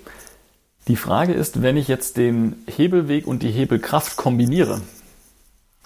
Die 0.88 0.95
Frage 0.97 1.34
ist, 1.34 1.61
wenn 1.61 1.77
ich 1.77 1.88
jetzt 1.88 2.17
den 2.17 2.57
Hebelweg 2.67 3.25
und 3.25 3.41
die 3.41 3.51
Hebelkraft 3.51 4.17
kombiniere, 4.17 4.81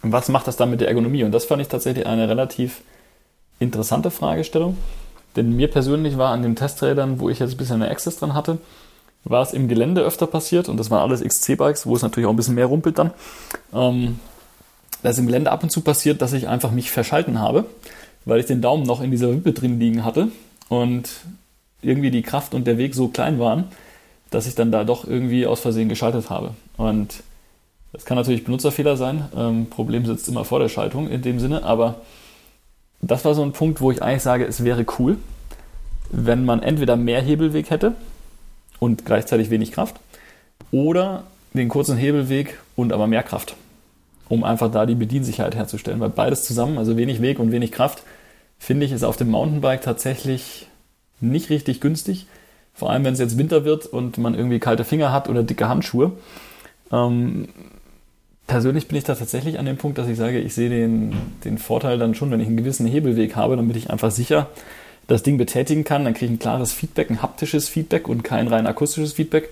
was 0.01 0.29
macht 0.29 0.47
das 0.47 0.57
dann 0.57 0.71
mit 0.71 0.81
der 0.81 0.87
Ergonomie? 0.87 1.23
Und 1.23 1.31
das 1.31 1.45
fand 1.45 1.61
ich 1.61 1.67
tatsächlich 1.67 2.07
eine 2.07 2.27
relativ 2.27 2.81
interessante 3.59 4.11
Fragestellung. 4.11 4.77
Denn 5.35 5.55
mir 5.55 5.69
persönlich 5.69 6.17
war 6.17 6.31
an 6.31 6.41
den 6.41 6.55
Testrädern, 6.55 7.19
wo 7.19 7.29
ich 7.29 7.39
jetzt 7.39 7.51
ein 7.51 7.57
bisschen 7.57 7.81
eine 7.81 7.91
Access 7.91 8.17
dran 8.17 8.33
hatte, 8.33 8.57
war 9.23 9.43
es 9.43 9.53
im 9.53 9.67
Gelände 9.67 10.01
öfter 10.01 10.25
passiert 10.25 10.69
und 10.69 10.77
das 10.77 10.89
waren 10.89 11.01
alles 11.01 11.21
XC-Bikes, 11.21 11.85
wo 11.85 11.95
es 11.95 12.01
natürlich 12.01 12.25
auch 12.25 12.31
ein 12.33 12.37
bisschen 12.37 12.55
mehr 12.55 12.65
rumpelt 12.65 12.97
dann. 12.97 13.11
Ähm, 13.73 14.19
da 15.03 15.09
ist 15.09 15.19
im 15.19 15.27
Gelände 15.27 15.51
ab 15.51 15.63
und 15.63 15.69
zu 15.69 15.81
passiert, 15.81 16.21
dass 16.21 16.33
ich 16.33 16.47
einfach 16.47 16.71
mich 16.71 16.91
verschalten 16.91 17.39
habe, 17.39 17.65
weil 18.25 18.39
ich 18.39 18.45
den 18.45 18.61
Daumen 18.61 18.83
noch 18.83 19.01
in 19.01 19.11
dieser 19.11 19.31
Wippe 19.31 19.53
drin 19.53 19.79
liegen 19.79 20.03
hatte 20.03 20.29
und 20.69 21.09
irgendwie 21.81 22.09
die 22.09 22.23
Kraft 22.23 22.53
und 22.53 22.65
der 22.65 22.77
Weg 22.77 22.95
so 22.95 23.09
klein 23.09 23.37
waren, 23.37 23.65
dass 24.30 24.47
ich 24.47 24.55
dann 24.55 24.71
da 24.71 24.84
doch 24.84 25.05
irgendwie 25.05 25.47
aus 25.47 25.59
Versehen 25.59 25.89
geschaltet 25.89 26.30
habe. 26.30 26.51
Und 26.75 27.23
das 27.93 28.05
kann 28.05 28.17
natürlich 28.17 28.43
Benutzerfehler 28.43 28.97
sein. 28.97 29.25
Ähm, 29.36 29.67
Problem 29.69 30.05
sitzt 30.05 30.28
immer 30.28 30.45
vor 30.45 30.59
der 30.59 30.69
Schaltung 30.69 31.09
in 31.09 31.21
dem 31.21 31.39
Sinne, 31.39 31.63
aber 31.63 31.95
das 33.01 33.25
war 33.25 33.36
so 33.36 33.43
ein 33.43 33.53
Punkt, 33.53 33.82
wo 33.82 33.91
ich 33.91 34.01
eigentlich 34.01 34.23
sage, 34.23 34.45
es 34.45 34.63
wäre 34.63 34.86
cool, 34.99 35.17
wenn 36.09 36.45
man 36.45 36.63
entweder 36.63 36.95
mehr 36.95 37.21
Hebelweg 37.21 37.69
hätte 37.69 37.93
und 38.80 39.05
gleichzeitig 39.05 39.49
wenig 39.49 39.71
Kraft 39.71 39.95
oder 40.71 41.23
den 41.53 41.69
kurzen 41.69 41.97
Hebelweg 41.97 42.57
und 42.75 42.91
aber 42.91 43.07
mehr 43.07 43.23
Kraft 43.23 43.55
um 44.30 44.43
einfach 44.43 44.71
da 44.71 44.86
die 44.86 44.95
Bediensicherheit 44.95 45.55
herzustellen. 45.55 45.99
Weil 45.99 46.09
beides 46.09 46.43
zusammen, 46.43 46.78
also 46.78 46.97
wenig 46.97 47.21
Weg 47.21 47.39
und 47.39 47.51
wenig 47.51 47.71
Kraft, 47.71 48.03
finde 48.57 48.86
ich, 48.86 48.91
ist 48.91 49.03
auf 49.03 49.17
dem 49.17 49.30
Mountainbike 49.30 49.82
tatsächlich 49.82 50.67
nicht 51.19 51.49
richtig 51.49 51.82
günstig. 51.82 52.28
Vor 52.78 52.91
allem, 52.91 53.03
wenn 53.03 53.13
es 53.13 53.19
jetzt 53.19 53.39
Winter 53.39 53.65
wird 53.65 53.88
und 53.88 54.19
man 54.19 54.36
irgendwie 54.36 54.59
kalte 54.59 54.84
Finger 54.84 55.11
hat 55.11 55.30
oder 55.30 55.41
dicke 55.41 55.67
Handschuhe. 55.67 56.11
Ähm, 56.91 57.47
persönlich 58.45 58.88
bin 58.88 58.99
ich 58.99 59.03
da 59.03 59.15
tatsächlich 59.15 59.57
an 59.57 59.65
dem 59.65 59.78
Punkt, 59.78 59.97
dass 59.97 60.07
ich 60.07 60.15
sage, 60.15 60.39
ich 60.39 60.53
sehe 60.53 60.69
den, 60.69 61.13
den 61.43 61.57
Vorteil 61.57 61.97
dann 61.97 62.13
schon, 62.13 62.30
wenn 62.30 62.39
ich 62.39 62.45
einen 62.45 62.57
gewissen 62.57 62.86
Hebelweg 62.86 63.36
habe, 63.36 63.55
damit 63.55 63.75
ich 63.75 63.89
einfach 63.89 64.11
sicher 64.11 64.47
das 65.07 65.23
Ding 65.23 65.39
betätigen 65.39 65.86
kann. 65.86 66.05
Dann 66.05 66.13
kriege 66.13 66.25
ich 66.25 66.38
ein 66.38 66.39
klares 66.39 66.71
Feedback, 66.71 67.09
ein 67.09 67.23
haptisches 67.23 67.67
Feedback 67.67 68.07
und 68.07 68.23
kein 68.23 68.47
rein 68.47 68.67
akustisches 68.67 69.13
Feedback, 69.13 69.49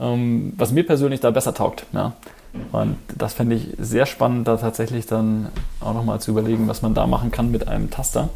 ähm, 0.00 0.54
was 0.56 0.72
mir 0.72 0.86
persönlich 0.86 1.20
da 1.20 1.30
besser 1.30 1.52
taugt. 1.52 1.84
Ja. 1.92 2.14
Und 2.72 2.96
das 3.14 3.34
fände 3.34 3.56
ich 3.56 3.68
sehr 3.76 4.06
spannend, 4.06 4.48
da 4.48 4.56
tatsächlich 4.56 5.04
dann 5.04 5.48
auch 5.80 5.92
nochmal 5.92 6.20
zu 6.22 6.30
überlegen, 6.30 6.68
was 6.68 6.80
man 6.80 6.94
da 6.94 7.06
machen 7.06 7.30
kann 7.30 7.50
mit 7.50 7.68
einem 7.68 7.90
Taster. 7.90 8.30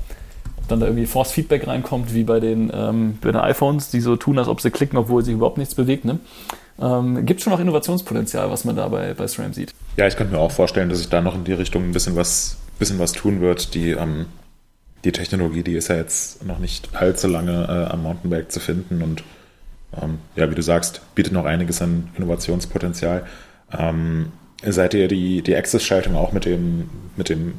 Dann 0.70 0.80
da 0.80 0.86
irgendwie 0.86 1.06
Force 1.06 1.32
Feedback 1.32 1.66
reinkommt, 1.66 2.14
wie 2.14 2.24
bei 2.24 2.40
den, 2.40 2.70
ähm, 2.74 3.18
bei 3.20 3.32
den 3.32 3.40
iPhones, 3.40 3.90
die 3.90 4.00
so 4.00 4.16
tun, 4.16 4.38
als 4.38 4.48
ob 4.48 4.60
sie 4.60 4.70
klicken, 4.70 4.98
obwohl 4.98 5.24
sich 5.24 5.34
überhaupt 5.34 5.58
nichts 5.58 5.74
bewegt. 5.74 6.04
Ne? 6.04 6.18
Ähm, 6.80 7.26
Gibt 7.26 7.40
schon 7.40 7.52
noch 7.52 7.60
Innovationspotenzial, 7.60 8.50
was 8.50 8.64
man 8.64 8.76
da 8.76 8.88
bei, 8.88 9.14
bei 9.14 9.26
SRAM 9.26 9.52
sieht? 9.52 9.72
Ja, 9.96 10.06
ich 10.06 10.16
könnte 10.16 10.32
mir 10.32 10.40
auch 10.40 10.52
vorstellen, 10.52 10.88
dass 10.88 10.98
sich 10.98 11.08
da 11.08 11.20
noch 11.20 11.34
in 11.34 11.44
die 11.44 11.52
Richtung 11.52 11.84
ein 11.84 11.92
bisschen 11.92 12.16
was, 12.16 12.58
bisschen 12.78 12.98
was 12.98 13.12
tun 13.12 13.40
wird. 13.40 13.74
Die, 13.74 13.90
ähm, 13.90 14.26
die 15.04 15.12
Technologie, 15.12 15.62
die 15.62 15.74
ist 15.74 15.88
ja 15.88 15.96
jetzt 15.96 16.44
noch 16.46 16.58
nicht 16.58 16.94
allzu 16.94 17.28
lange 17.28 17.64
äh, 17.64 17.92
am 17.92 18.02
Mountainbike 18.02 18.52
zu 18.52 18.60
finden 18.60 19.02
und 19.02 19.24
ähm, 20.00 20.18
ja, 20.36 20.50
wie 20.50 20.54
du 20.54 20.62
sagst, 20.62 21.00
bietet 21.14 21.32
noch 21.32 21.44
einiges 21.44 21.82
an 21.82 22.08
Innovationspotenzial. 22.16 23.26
Ähm, 23.76 24.32
seid 24.64 24.94
ihr 24.94 25.08
die, 25.08 25.42
die 25.42 25.56
Access-Schaltung 25.56 26.16
auch 26.16 26.32
mit 26.32 26.44
dem, 26.44 26.88
mit 27.16 27.28
dem, 27.28 27.54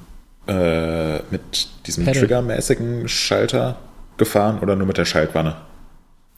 äh, 0.47 1.19
mit 1.31 1.67
diesem 1.85 2.05
triggermäßigen 2.05 3.07
Schalter 3.07 3.77
gefahren 4.17 4.59
oder 4.59 4.75
nur 4.75 4.87
mit 4.87 4.97
der 4.97 5.05
Schaltwanne? 5.05 5.55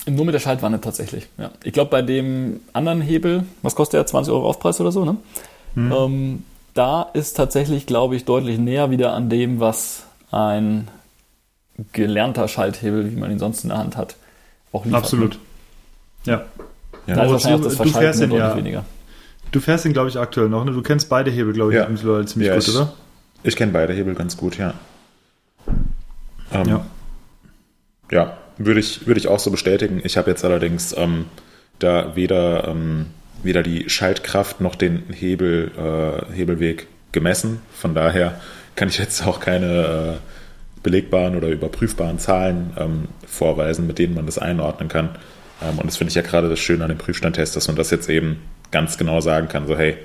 Nur 0.05 0.25
mit 0.25 0.35
der 0.35 0.39
Schaltwanne 0.39 0.81
tatsächlich, 0.81 1.27
ja. 1.37 1.51
Ich 1.63 1.71
glaube, 1.71 1.89
bei 1.89 2.01
dem 2.01 2.59
anderen 2.73 3.01
Hebel, 3.01 3.45
was 3.61 3.75
kostet 3.75 3.99
der? 3.99 4.05
20 4.05 4.33
Euro 4.33 4.47
Aufpreis 4.47 4.81
oder 4.81 4.91
so, 4.91 5.05
ne? 5.05 5.17
Hm. 5.75 5.91
Ähm, 5.91 6.43
da 6.73 7.03
ist 7.13 7.37
tatsächlich, 7.37 7.85
glaube 7.85 8.15
ich, 8.15 8.25
deutlich 8.25 8.57
näher 8.57 8.91
wieder 8.91 9.13
an 9.13 9.29
dem, 9.29 9.59
was 9.59 10.03
ein 10.31 10.89
gelernter 11.93 12.47
Schalthebel, 12.47 13.11
wie 13.11 13.15
man 13.15 13.31
ihn 13.31 13.39
sonst 13.39 13.63
in 13.63 13.69
der 13.69 13.77
Hand 13.77 13.95
hat, 13.95 14.15
auch 14.71 14.85
liefert. 14.85 15.03
Absolut. 15.03 15.39
Ja. 16.25 16.45
ja. 17.07 17.15
Da 17.15 17.23
ist 17.23 17.31
wahrscheinlich 17.31 17.61
auch 17.61 17.65
das 17.65 17.75
Verschalten 17.75 18.29
deutlich 18.29 18.39
ja, 18.39 18.55
weniger. 18.57 18.85
Du 19.51 19.59
fährst 19.59 19.85
ihn, 19.85 19.93
glaube 19.93 20.09
ich, 20.09 20.17
aktuell 20.17 20.49
noch, 20.49 20.65
ne? 20.65 20.71
Du 20.71 20.81
kennst 20.81 21.09
beide 21.09 21.31
Hebel, 21.31 21.53
glaube 21.53 21.71
ich, 21.71 21.77
ja. 21.77 21.85
ziemlich 22.25 22.47
ja, 22.47 22.55
gut, 22.55 22.67
ich, 22.67 22.75
oder? 22.75 22.93
Ich 23.43 23.55
kenne 23.55 23.71
beide 23.73 23.93
Hebel 23.93 24.15
ganz 24.15 24.37
gut, 24.37 24.57
ja. 24.57 24.73
Ähm, 26.51 26.67
ja. 26.67 26.85
Ja, 28.11 28.37
würde 28.57 28.79
ich, 28.79 29.05
würde 29.07 29.19
ich 29.19 29.27
auch 29.27 29.39
so 29.39 29.51
bestätigen. 29.51 30.01
Ich 30.03 30.17
habe 30.17 30.29
jetzt 30.29 30.45
allerdings 30.45 30.95
ähm, 30.97 31.25
da 31.79 32.15
weder, 32.15 32.67
ähm, 32.67 33.07
weder 33.41 33.63
die 33.63 33.89
Schaltkraft 33.89 34.61
noch 34.61 34.75
den 34.75 35.03
Hebel, 35.11 35.71
äh, 35.77 36.33
Hebelweg 36.33 36.87
gemessen. 37.11 37.61
Von 37.73 37.95
daher 37.95 38.39
kann 38.75 38.87
ich 38.87 38.97
jetzt 38.97 39.25
auch 39.25 39.39
keine 39.39 40.17
äh, 40.17 40.81
belegbaren 40.83 41.35
oder 41.35 41.49
überprüfbaren 41.49 42.19
Zahlen 42.19 42.73
ähm, 42.77 43.07
vorweisen, 43.25 43.87
mit 43.87 43.99
denen 43.99 44.15
man 44.15 44.25
das 44.25 44.37
einordnen 44.37 44.89
kann. 44.89 45.09
Ähm, 45.61 45.79
und 45.79 45.87
das 45.87 45.97
finde 45.97 46.09
ich 46.09 46.15
ja 46.15 46.21
gerade 46.21 46.49
das 46.49 46.59
Schöne 46.59 46.83
an 46.83 46.89
dem 46.89 46.97
Prüfstandtest, 46.97 47.55
dass 47.55 47.67
man 47.67 47.75
das 47.75 47.89
jetzt 47.89 48.09
eben 48.09 48.41
ganz 48.71 48.97
genau 48.97 49.21
sagen 49.21 49.47
kann, 49.47 49.67
so 49.67 49.77
hey, 49.77 49.97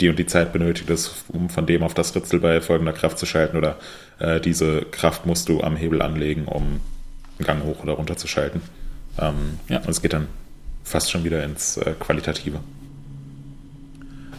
die 0.00 0.08
und 0.08 0.18
die 0.18 0.26
Zeit 0.26 0.52
benötigt 0.52 0.90
es, 0.90 1.24
um 1.28 1.48
von 1.48 1.66
dem 1.66 1.82
auf 1.82 1.94
das 1.94 2.14
Ritzel 2.14 2.40
bei 2.40 2.60
folgender 2.60 2.92
Kraft 2.92 3.18
zu 3.18 3.26
schalten 3.26 3.56
oder 3.56 3.76
äh, 4.18 4.40
diese 4.40 4.82
Kraft 4.82 5.26
musst 5.26 5.48
du 5.48 5.62
am 5.62 5.76
Hebel 5.76 6.02
anlegen, 6.02 6.46
um 6.46 6.80
einen 7.38 7.46
Gang 7.46 7.64
hoch 7.64 7.82
oder 7.82 7.92
runter 7.94 8.16
zu 8.16 8.26
schalten. 8.26 8.62
Ähm, 9.18 9.58
ja. 9.68 9.78
Und 9.78 9.88
es 9.88 10.02
geht 10.02 10.12
dann 10.12 10.28
fast 10.82 11.10
schon 11.10 11.24
wieder 11.24 11.44
ins 11.44 11.76
äh, 11.76 11.94
Qualitative. 11.98 12.60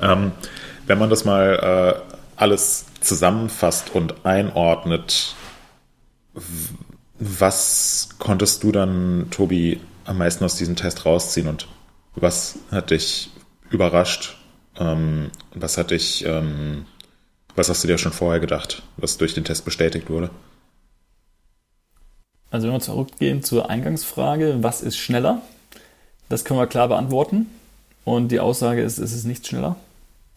Ähm, 0.02 0.32
wenn 0.88 1.00
man 1.00 1.10
das 1.10 1.26
mal 1.26 2.04
äh, 2.08 2.16
alles 2.36 2.86
zusammenfasst 3.00 3.96
und 3.96 4.26
einordnet, 4.26 5.36
was 7.18 8.10
konntest 8.20 8.64
du 8.64 8.72
dann, 8.72 9.28
Tobi, 9.32 9.80
am 10.04 10.18
meisten 10.18 10.44
aus 10.44 10.56
diesem 10.56 10.76
Test 10.76 11.06
rausziehen 11.06 11.48
und 11.48 11.68
was 12.16 12.60
hat 12.72 12.92
dich 12.92 13.32
überrascht? 13.70 14.38
Ähm, 14.78 15.32
was 15.54 15.78
hat 15.78 15.92
dich, 15.92 16.26
ähm, 16.26 16.86
was 17.56 17.70
hast 17.70 17.84
du 17.84 17.88
dir 17.88 17.98
schon 17.98 18.12
vorher 18.12 18.40
gedacht, 18.40 18.84
was 18.98 19.18
durch 19.18 19.34
den 19.34 19.46
Test 19.46 19.66
bestätigt 19.66 20.10
wurde? 20.10 20.30
Also 22.52 22.68
wenn 22.68 22.76
wir 22.76 22.82
zurückgehen 22.82 23.44
zur 23.44 23.70
Eingangsfrage, 23.70 24.58
was 24.62 24.82
ist 24.82 24.98
schneller? 24.98 25.42
Das 26.30 26.46
können 26.46 26.60
wir 26.60 26.68
klar 26.68 26.88
beantworten. 26.88 27.48
Und 28.04 28.30
die 28.30 28.40
Aussage 28.40 28.82
ist, 28.82 28.98
es 28.98 29.14
ist 29.14 29.26
nicht 29.26 29.48
schneller. 29.48 29.76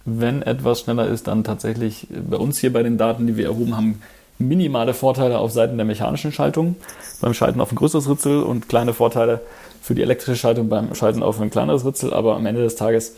Wenn 0.04 0.42
etwas 0.42 0.80
schneller 0.80 1.06
ist, 1.06 1.26
dann 1.26 1.44
tatsächlich 1.44 2.06
bei 2.10 2.36
uns 2.36 2.58
hier 2.58 2.72
bei 2.72 2.82
den 2.82 2.98
Daten, 2.98 3.26
die 3.26 3.36
wir 3.36 3.46
erhoben 3.46 3.76
haben, 3.76 4.02
minimale 4.38 4.94
Vorteile 4.94 5.38
auf 5.38 5.52
Seiten 5.52 5.76
der 5.76 5.84
mechanischen 5.84 6.32
Schaltung 6.32 6.76
beim 7.20 7.34
Schalten 7.34 7.60
auf 7.60 7.72
ein 7.72 7.76
größeres 7.76 8.08
Ritzel 8.08 8.42
und 8.42 8.68
kleine 8.68 8.94
Vorteile 8.94 9.40
für 9.82 9.94
die 9.94 10.02
elektrische 10.02 10.38
Schaltung 10.38 10.68
beim 10.68 10.94
Schalten 10.94 11.22
auf 11.22 11.40
ein 11.40 11.50
kleineres 11.50 11.84
Ritzel. 11.84 12.14
Aber 12.14 12.36
am 12.36 12.46
Ende 12.46 12.62
des 12.62 12.76
Tages, 12.76 13.16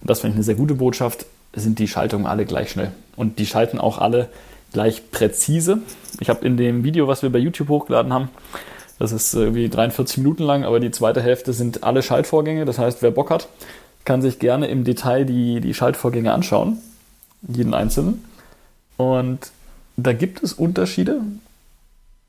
das 0.00 0.20
finde 0.20 0.34
ich 0.34 0.36
eine 0.36 0.44
sehr 0.44 0.54
gute 0.54 0.74
Botschaft, 0.74 1.26
sind 1.54 1.78
die 1.78 1.88
Schaltungen 1.88 2.26
alle 2.26 2.44
gleich 2.44 2.70
schnell. 2.70 2.92
Und 3.16 3.38
die 3.38 3.46
schalten 3.46 3.78
auch 3.78 3.98
alle 3.98 4.28
gleich 4.72 5.10
präzise. 5.10 5.78
Ich 6.20 6.28
habe 6.28 6.46
in 6.46 6.56
dem 6.56 6.84
Video, 6.84 7.08
was 7.08 7.22
wir 7.22 7.30
bei 7.30 7.38
YouTube 7.38 7.68
hochgeladen 7.68 8.12
haben, 8.12 8.28
das 8.98 9.12
ist 9.12 9.32
irgendwie 9.34 9.68
43 9.68 10.18
Minuten 10.18 10.42
lang, 10.42 10.64
aber 10.64 10.80
die 10.80 10.90
zweite 10.90 11.22
Hälfte 11.22 11.52
sind 11.52 11.84
alle 11.84 12.02
Schaltvorgänge. 12.02 12.64
Das 12.64 12.78
heißt, 12.78 13.00
wer 13.00 13.12
Bock 13.12 13.30
hat, 13.30 13.48
kann 14.04 14.22
sich 14.22 14.38
gerne 14.38 14.66
im 14.66 14.84
Detail 14.84 15.24
die, 15.24 15.60
die 15.60 15.74
Schaltvorgänge 15.74 16.32
anschauen. 16.32 16.78
Jeden 17.46 17.74
einzelnen. 17.74 18.24
Und 18.96 19.52
da 19.96 20.12
gibt 20.12 20.42
es 20.42 20.52
Unterschiede, 20.52 21.20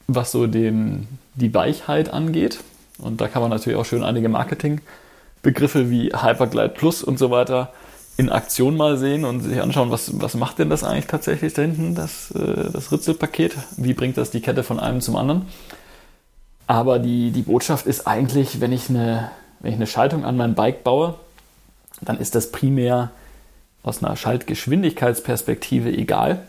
was 0.07 0.31
so 0.31 0.45
den, 0.45 1.07
die 1.35 1.53
Weichheit 1.53 2.13
angeht. 2.13 2.59
Und 2.99 3.21
da 3.21 3.27
kann 3.27 3.41
man 3.41 3.49
natürlich 3.49 3.79
auch 3.79 3.85
schön 3.85 4.03
einige 4.03 4.29
Marketingbegriffe 5.43 5.89
wie 5.89 6.11
Hyperglide 6.13 6.69
Plus 6.69 7.03
und 7.03 7.17
so 7.17 7.31
weiter 7.31 7.71
in 8.17 8.29
Aktion 8.29 8.75
mal 8.75 8.97
sehen 8.97 9.23
und 9.23 9.41
sich 9.41 9.61
anschauen, 9.61 9.91
was, 9.91 10.19
was 10.19 10.35
macht 10.35 10.59
denn 10.59 10.69
das 10.69 10.83
eigentlich 10.83 11.07
tatsächlich 11.07 11.53
da 11.53 11.61
hinten, 11.61 11.95
das, 11.95 12.31
äh, 12.31 12.69
das 12.71 12.91
Ritzelpaket? 12.91 13.55
Wie 13.77 13.93
bringt 13.93 14.17
das 14.17 14.29
die 14.29 14.41
Kette 14.41 14.63
von 14.63 14.79
einem 14.79 14.99
zum 14.99 15.15
anderen? 15.15 15.47
Aber 16.67 16.99
die, 16.99 17.31
die 17.31 17.43
Botschaft 17.43 17.87
ist 17.87 18.07
eigentlich, 18.07 18.59
wenn 18.59 18.73
ich, 18.73 18.89
eine, 18.89 19.31
wenn 19.61 19.71
ich 19.71 19.77
eine 19.77 19.87
Schaltung 19.87 20.25
an 20.25 20.35
mein 20.35 20.53
Bike 20.53 20.83
baue, 20.83 21.15
dann 22.01 22.19
ist 22.19 22.35
das 22.35 22.51
primär 22.51 23.11
aus 23.83 24.03
einer 24.03 24.15
Schaltgeschwindigkeitsperspektive 24.17 25.89
egal. 25.89 26.41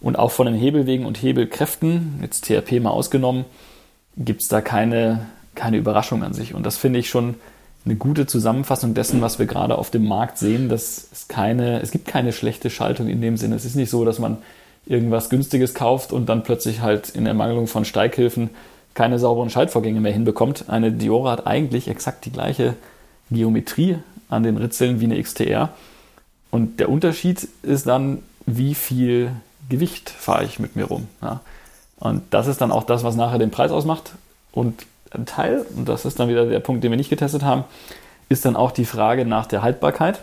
Und 0.00 0.18
auch 0.18 0.32
von 0.32 0.46
den 0.46 0.56
Hebelwegen 0.56 1.06
und 1.06 1.22
Hebelkräften, 1.22 2.20
jetzt 2.22 2.46
TRP 2.46 2.80
mal 2.80 2.90
ausgenommen, 2.90 3.44
gibt 4.16 4.40
es 4.40 4.48
da 4.48 4.62
keine, 4.62 5.26
keine 5.54 5.76
Überraschung 5.76 6.24
an 6.24 6.32
sich. 6.32 6.54
Und 6.54 6.64
das 6.64 6.78
finde 6.78 6.98
ich 6.98 7.10
schon 7.10 7.34
eine 7.84 7.96
gute 7.96 8.26
Zusammenfassung 8.26 8.94
dessen, 8.94 9.20
was 9.20 9.38
wir 9.38 9.46
gerade 9.46 9.76
auf 9.76 9.90
dem 9.90 10.06
Markt 10.06 10.38
sehen. 10.38 10.68
Dass 10.68 11.08
es, 11.12 11.28
keine, 11.28 11.80
es 11.80 11.90
gibt 11.90 12.06
keine 12.06 12.32
schlechte 12.32 12.70
Schaltung 12.70 13.08
in 13.08 13.20
dem 13.20 13.36
Sinne. 13.36 13.56
Es 13.56 13.64
ist 13.64 13.76
nicht 13.76 13.90
so, 13.90 14.04
dass 14.04 14.18
man 14.18 14.38
irgendwas 14.86 15.30
Günstiges 15.30 15.74
kauft 15.74 16.12
und 16.12 16.28
dann 16.28 16.42
plötzlich 16.42 16.80
halt 16.80 17.10
in 17.10 17.26
Ermangelung 17.26 17.66
von 17.66 17.84
Steighilfen 17.84 18.50
keine 18.94 19.18
sauberen 19.18 19.50
Schaltvorgänge 19.50 20.00
mehr 20.00 20.12
hinbekommt. 20.12 20.68
Eine 20.68 20.92
Diora 20.92 21.32
hat 21.32 21.46
eigentlich 21.46 21.88
exakt 21.88 22.24
die 22.24 22.32
gleiche 22.32 22.74
Geometrie 23.30 23.98
an 24.28 24.42
den 24.42 24.56
Ritzeln 24.56 25.00
wie 25.00 25.04
eine 25.04 25.22
XTR. 25.22 25.70
Und 26.50 26.78
der 26.80 26.90
Unterschied 26.90 27.48
ist 27.62 27.86
dann, 27.86 28.18
wie 28.44 28.74
viel 28.74 29.32
Gewicht 29.68 30.10
fahre 30.10 30.44
ich 30.44 30.58
mit 30.58 30.76
mir 30.76 30.84
rum. 30.84 31.08
Ja. 31.22 31.40
Und 31.98 32.22
das 32.30 32.46
ist 32.46 32.60
dann 32.60 32.72
auch 32.72 32.82
das, 32.82 33.04
was 33.04 33.16
nachher 33.16 33.38
den 33.38 33.50
Preis 33.50 33.70
ausmacht. 33.70 34.12
Und 34.52 34.84
Teil, 35.26 35.64
und 35.76 35.88
das 35.88 36.04
ist 36.04 36.18
dann 36.18 36.28
wieder 36.28 36.46
der 36.46 36.60
Punkt, 36.60 36.82
den 36.84 36.90
wir 36.90 36.96
nicht 36.96 37.10
getestet 37.10 37.42
haben, 37.42 37.64
ist 38.28 38.44
dann 38.44 38.56
auch 38.56 38.70
die 38.70 38.84
Frage 38.84 39.24
nach 39.24 39.46
der 39.46 39.62
Haltbarkeit, 39.62 40.20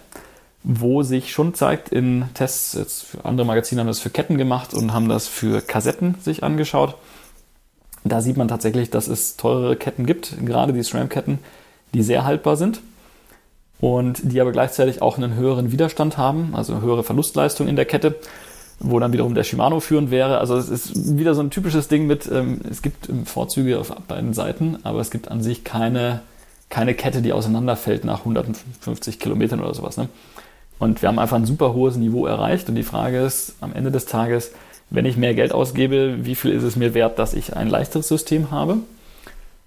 wo 0.63 1.03
sich 1.03 1.31
schon 1.31 1.53
zeigt 1.53 1.89
in 1.89 2.25
Tests, 2.33 2.73
jetzt 2.73 3.05
andere 3.23 3.45
Magazine 3.45 3.81
haben 3.81 3.87
das 3.87 3.99
für 3.99 4.09
Ketten 4.09 4.37
gemacht 4.37 4.73
und 4.73 4.93
haben 4.93 5.07
das 5.07 5.27
für 5.27 5.61
Kassetten 5.61 6.15
sich 6.21 6.43
angeschaut. 6.43 6.95
Da 8.03 8.21
sieht 8.21 8.37
man 8.37 8.47
tatsächlich, 8.47 8.89
dass 8.89 9.07
es 9.07 9.37
teurere 9.37 9.75
Ketten 9.75 10.05
gibt, 10.05 10.33
gerade 10.45 10.73
die 10.73 10.83
SRAM-Ketten, 10.83 11.39
die 11.93 12.03
sehr 12.03 12.25
haltbar 12.25 12.55
sind 12.55 12.81
und 13.79 14.19
die 14.31 14.41
aber 14.41 14.51
gleichzeitig 14.51 15.01
auch 15.01 15.17
einen 15.17 15.35
höheren 15.35 15.71
Widerstand 15.71 16.17
haben, 16.17 16.53
also 16.53 16.73
eine 16.73 16.81
höhere 16.81 17.03
Verlustleistung 17.03 17.67
in 17.67 17.75
der 17.75 17.85
Kette 17.85 18.15
wo 18.79 18.99
dann 18.99 19.13
wiederum 19.13 19.35
der 19.35 19.43
Shimano 19.43 19.79
führend 19.79 20.11
wäre. 20.11 20.39
Also 20.39 20.55
es 20.55 20.69
ist 20.69 21.17
wieder 21.17 21.35
so 21.35 21.41
ein 21.41 21.49
typisches 21.49 21.87
Ding 21.87 22.07
mit, 22.07 22.29
ähm, 22.31 22.61
es 22.69 22.81
gibt 22.81 23.09
Vorzüge 23.25 23.79
auf 23.79 23.89
beiden 24.07 24.33
Seiten, 24.33 24.77
aber 24.83 24.99
es 24.99 25.11
gibt 25.11 25.29
an 25.29 25.41
sich 25.41 25.63
keine, 25.63 26.21
keine 26.69 26.93
Kette, 26.93 27.21
die 27.21 27.33
auseinanderfällt 27.33 28.05
nach 28.05 28.19
150 28.19 29.19
Kilometern 29.19 29.59
oder 29.59 29.73
sowas. 29.73 29.97
Ne? 29.97 30.07
Und 30.79 31.01
wir 31.01 31.09
haben 31.09 31.19
einfach 31.19 31.35
ein 31.35 31.45
super 31.45 31.73
hohes 31.73 31.97
Niveau 31.97 32.25
erreicht 32.25 32.69
und 32.69 32.75
die 32.75 32.83
Frage 32.83 33.19
ist 33.19 33.55
am 33.59 33.73
Ende 33.73 33.91
des 33.91 34.05
Tages, 34.05 34.51
wenn 34.89 35.05
ich 35.05 35.17
mehr 35.17 35.35
Geld 35.35 35.53
ausgebe, 35.53 36.25
wie 36.25 36.35
viel 36.35 36.51
ist 36.51 36.63
es 36.63 36.75
mir 36.75 36.93
wert, 36.93 37.19
dass 37.19 37.33
ich 37.33 37.55
ein 37.55 37.69
leichteres 37.69 38.07
System 38.07 38.49
habe? 38.49 38.77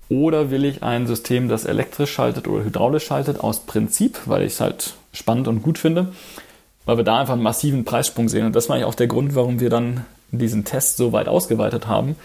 Oder 0.08 0.50
will 0.50 0.64
ich 0.64 0.82
ein 0.82 1.06
System, 1.06 1.48
das 1.48 1.64
elektrisch 1.64 2.12
schaltet 2.12 2.48
oder 2.48 2.64
hydraulisch 2.64 3.04
schaltet, 3.04 3.40
aus 3.40 3.60
Prinzip, 3.60 4.18
weil 4.26 4.42
ich 4.42 4.54
es 4.54 4.60
halt 4.60 4.94
spannend 5.12 5.48
und 5.48 5.62
gut 5.62 5.78
finde? 5.78 6.08
Weil 6.84 6.96
wir 6.96 7.04
da 7.04 7.20
einfach 7.20 7.34
einen 7.34 7.42
massiven 7.42 7.84
Preissprung 7.84 8.28
sehen. 8.28 8.46
Und 8.46 8.56
das 8.56 8.68
war 8.68 8.78
ja 8.78 8.86
auch 8.86 8.94
der 8.94 9.06
Grund, 9.06 9.34
warum 9.34 9.60
wir 9.60 9.70
dann 9.70 10.04
diesen 10.30 10.64
Test 10.64 10.96
so 10.96 11.12
weit 11.12 11.28
ausgeweitet 11.28 11.86
haben 11.86 12.16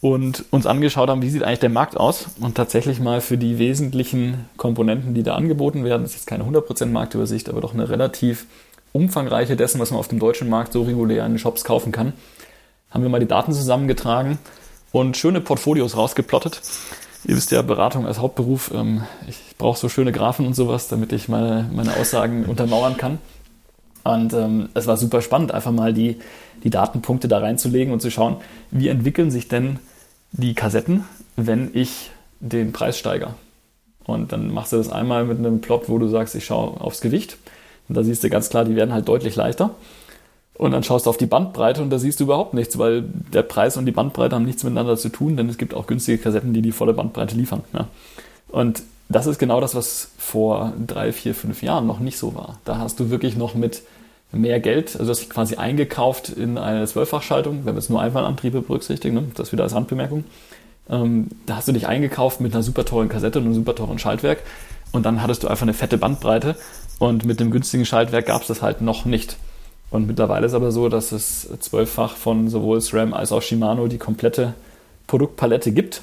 und 0.00 0.44
uns 0.50 0.66
angeschaut 0.66 1.08
haben, 1.08 1.22
wie 1.22 1.30
sieht 1.30 1.44
eigentlich 1.44 1.60
der 1.60 1.70
Markt 1.70 1.96
aus 1.96 2.26
und 2.40 2.56
tatsächlich 2.56 2.98
mal 2.98 3.20
für 3.20 3.38
die 3.38 3.58
wesentlichen 3.58 4.46
Komponenten, 4.56 5.14
die 5.14 5.22
da 5.22 5.36
angeboten 5.36 5.84
werden, 5.84 6.02
das 6.02 6.12
ist 6.12 6.16
jetzt 6.18 6.26
keine 6.26 6.44
100% 6.44 6.86
Marktübersicht, 6.86 7.48
aber 7.48 7.60
doch 7.60 7.72
eine 7.72 7.88
relativ 7.88 8.46
umfangreiche 8.92 9.54
dessen, 9.54 9.80
was 9.80 9.90
man 9.90 10.00
auf 10.00 10.08
dem 10.08 10.18
deutschen 10.18 10.48
Markt 10.48 10.72
so 10.72 10.82
regulär 10.82 11.24
in 11.24 11.32
den 11.32 11.38
Shops 11.38 11.62
kaufen 11.62 11.92
kann, 11.92 12.14
haben 12.90 13.02
wir 13.02 13.10
mal 13.10 13.20
die 13.20 13.28
Daten 13.28 13.52
zusammengetragen 13.52 14.38
und 14.90 15.16
schöne 15.16 15.40
Portfolios 15.40 15.96
rausgeplottet. 15.96 16.60
Ihr 17.24 17.36
wisst 17.36 17.52
ja, 17.52 17.62
Beratung 17.62 18.06
als 18.06 18.18
Hauptberuf, 18.18 18.72
ähm, 18.74 19.04
ich 19.28 19.38
brauche 19.56 19.78
so 19.78 19.88
schöne 19.88 20.10
Graphen 20.10 20.46
und 20.46 20.54
sowas, 20.54 20.88
damit 20.88 21.12
ich 21.12 21.28
meine, 21.28 21.70
meine 21.72 21.94
Aussagen 21.96 22.44
untermauern 22.46 22.96
kann. 22.96 23.18
Und 24.04 24.32
ähm, 24.32 24.68
es 24.74 24.86
war 24.86 24.96
super 24.96 25.22
spannend, 25.22 25.52
einfach 25.52 25.72
mal 25.72 25.92
die, 25.92 26.18
die 26.64 26.70
Datenpunkte 26.70 27.28
da 27.28 27.38
reinzulegen 27.38 27.92
und 27.92 28.00
zu 28.00 28.10
schauen, 28.10 28.36
wie 28.70 28.88
entwickeln 28.88 29.30
sich 29.30 29.48
denn 29.48 29.78
die 30.32 30.54
Kassetten, 30.54 31.04
wenn 31.36 31.70
ich 31.72 32.10
den 32.40 32.72
Preis 32.72 32.98
steigere. 32.98 33.34
Und 34.04 34.32
dann 34.32 34.52
machst 34.52 34.72
du 34.72 34.76
das 34.76 34.90
einmal 34.90 35.24
mit 35.24 35.38
einem 35.38 35.60
Plot, 35.60 35.88
wo 35.88 35.98
du 35.98 36.08
sagst, 36.08 36.34
ich 36.34 36.44
schaue 36.44 36.80
aufs 36.80 37.00
Gewicht. 37.00 37.36
Und 37.88 37.96
da 37.96 38.02
siehst 38.02 38.24
du 38.24 38.30
ganz 38.30 38.48
klar, 38.50 38.64
die 38.64 38.74
werden 38.74 38.92
halt 38.92 39.06
deutlich 39.08 39.36
leichter. 39.36 39.70
Und 40.54 40.72
dann 40.72 40.82
schaust 40.82 41.06
du 41.06 41.10
auf 41.10 41.16
die 41.16 41.26
Bandbreite 41.26 41.82
und 41.82 41.90
da 41.90 41.98
siehst 41.98 42.20
du 42.20 42.24
überhaupt 42.24 42.54
nichts, 42.54 42.78
weil 42.78 43.02
der 43.02 43.42
Preis 43.42 43.76
und 43.76 43.86
die 43.86 43.92
Bandbreite 43.92 44.36
haben 44.36 44.44
nichts 44.44 44.64
miteinander 44.64 44.96
zu 44.96 45.08
tun, 45.08 45.36
denn 45.36 45.48
es 45.48 45.58
gibt 45.58 45.74
auch 45.74 45.86
günstige 45.86 46.18
Kassetten, 46.18 46.52
die 46.52 46.62
die 46.62 46.72
volle 46.72 46.92
Bandbreite 46.92 47.36
liefern. 47.36 47.62
Ja. 47.72 47.88
Und 48.48 48.82
das 49.08 49.26
ist 49.26 49.38
genau 49.38 49.60
das, 49.60 49.74
was 49.74 50.10
vor 50.18 50.72
drei, 50.86 51.12
vier, 51.12 51.34
fünf 51.34 51.62
Jahren 51.62 51.86
noch 51.86 52.00
nicht 52.00 52.18
so 52.18 52.34
war. 52.34 52.58
Da 52.64 52.78
hast 52.78 53.00
du 53.00 53.10
wirklich 53.10 53.36
noch 53.36 53.54
mit 53.54 53.82
mehr 54.32 54.60
Geld, 54.60 54.96
also 54.98 55.06
das 55.06 55.28
quasi 55.28 55.56
eingekauft 55.56 56.30
in 56.30 56.58
eine 56.58 56.86
Zwölffachschaltung, 56.86 57.64
wenn 57.64 57.74
wir 57.74 57.80
jetzt 57.80 57.90
nur 57.90 58.00
Einfallantriebe 58.00 58.62
berücksichtigen, 58.62 59.14
ne? 59.14 59.24
das 59.34 59.52
wieder 59.52 59.64
als 59.64 59.74
Randbemerkung. 59.74 60.24
Ähm, 60.88 61.28
da 61.46 61.56
hast 61.56 61.68
du 61.68 61.72
dich 61.72 61.86
eingekauft 61.86 62.40
mit 62.40 62.54
einer 62.54 62.62
super 62.62 62.84
teuren 62.84 63.08
Kassette 63.08 63.38
und 63.38 63.44
einem 63.44 63.54
super 63.54 63.74
teuren 63.74 63.98
Schaltwerk 63.98 64.42
und 64.90 65.06
dann 65.06 65.22
hattest 65.22 65.42
du 65.42 65.48
einfach 65.48 65.62
eine 65.62 65.74
fette 65.74 65.98
Bandbreite 65.98 66.56
und 66.98 67.24
mit 67.24 67.40
dem 67.40 67.50
günstigen 67.50 67.84
Schaltwerk 67.84 68.26
gab 68.26 68.42
es 68.42 68.48
das 68.48 68.62
halt 68.62 68.80
noch 68.80 69.04
nicht. 69.04 69.36
Und 69.90 70.06
mittlerweile 70.06 70.46
ist 70.46 70.54
aber 70.54 70.72
so, 70.72 70.88
dass 70.88 71.12
es 71.12 71.48
zwölffach 71.60 72.16
von 72.16 72.48
sowohl 72.48 72.80
SRAM 72.80 73.12
als 73.12 73.30
auch 73.30 73.42
Shimano 73.42 73.88
die 73.88 73.98
komplette 73.98 74.54
Produktpalette 75.06 75.72
gibt 75.72 76.00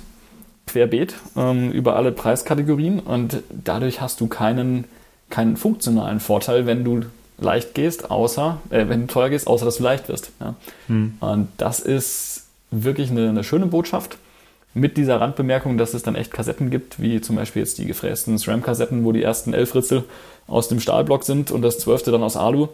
querbeet 0.67 1.15
ähm, 1.35 1.71
über 1.71 1.95
alle 1.95 2.11
Preiskategorien 2.11 2.99
und 2.99 3.41
dadurch 3.49 4.01
hast 4.01 4.21
du 4.21 4.27
keinen, 4.27 4.85
keinen 5.29 5.57
funktionalen 5.57 6.19
Vorteil, 6.19 6.65
wenn 6.65 6.83
du 6.83 7.01
leicht 7.41 7.73
gehst, 7.73 8.11
außer, 8.11 8.59
äh, 8.69 8.87
wenn 8.87 9.01
du 9.01 9.07
teuer 9.07 9.29
gehst, 9.29 9.47
außer 9.47 9.65
dass 9.65 9.77
du 9.77 9.83
leicht 9.83 10.09
wirst. 10.09 10.31
Ja. 10.39 10.55
Hm. 10.87 11.17
Und 11.19 11.49
das 11.57 11.79
ist 11.79 12.47
wirklich 12.71 13.11
eine, 13.11 13.29
eine, 13.29 13.43
schöne 13.43 13.65
Botschaft. 13.65 14.17
Mit 14.75 14.97
dieser 14.97 15.19
Randbemerkung, 15.19 15.79
dass 15.79 15.95
es 15.95 16.03
dann 16.03 16.13
echt 16.13 16.31
Kassetten 16.31 16.69
gibt, 16.69 17.01
wie 17.01 17.21
zum 17.21 17.35
Beispiel 17.35 17.63
jetzt 17.63 17.79
die 17.79 17.85
gefrästen 17.85 18.37
SRAM-Kassetten, 18.37 19.03
wo 19.03 19.11
die 19.11 19.23
ersten 19.23 19.53
elf 19.53 19.73
Ritzel 19.73 20.03
aus 20.45 20.67
dem 20.67 20.79
Stahlblock 20.79 21.23
sind 21.23 21.49
und 21.49 21.63
das 21.63 21.79
zwölfte 21.79 22.11
dann 22.11 22.21
aus 22.21 22.37
Alu 22.37 22.67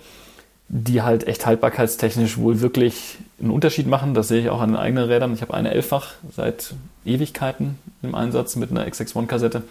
die 0.68 1.02
halt 1.02 1.28
echt 1.28 1.46
haltbarkeitstechnisch 1.46 2.38
wohl 2.38 2.62
wirklich 2.62 3.18
einen 3.40 3.52
Unterschied 3.52 3.88
machen. 3.88 4.14
Das 4.14 4.28
sehe 4.28 4.42
ich 4.42 4.50
auch 4.50 4.62
an 4.62 4.70
den 4.72 4.78
eigenen 4.78 5.06
Rädern. 5.06 5.34
Ich 5.34 5.42
habe 5.42 5.54
eine 5.54 5.72
Elffach 5.72 6.14
seit 6.36 6.74
Ewigkeiten 7.06 7.78
im 8.02 8.16
Einsatz 8.16 8.56
mit 8.56 8.72
einer 8.72 8.86
XX1-Kassette 8.88 9.64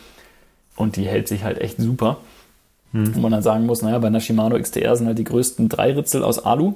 und 0.77 0.97
die 0.97 1.07
hält 1.07 1.29
sich 1.29 1.43
halt 1.43 1.61
echt 1.61 1.79
super. 1.79 2.19
Hm. 2.95 3.15
Wo 3.15 3.21
man 3.21 3.33
dann 3.33 3.43
sagen 3.43 3.67
muss, 3.67 3.83
naja, 3.83 3.99
bei 3.99 4.07
einer 4.07 4.21
Shimano 4.21 4.59
XTR 4.59 4.97
sind 4.97 5.07
halt 5.07 5.19
die 5.19 5.25
größten 5.25 5.69
drei 5.69 5.93
Ritzel 5.93 6.23
aus 6.23 6.39
Alu. 6.39 6.75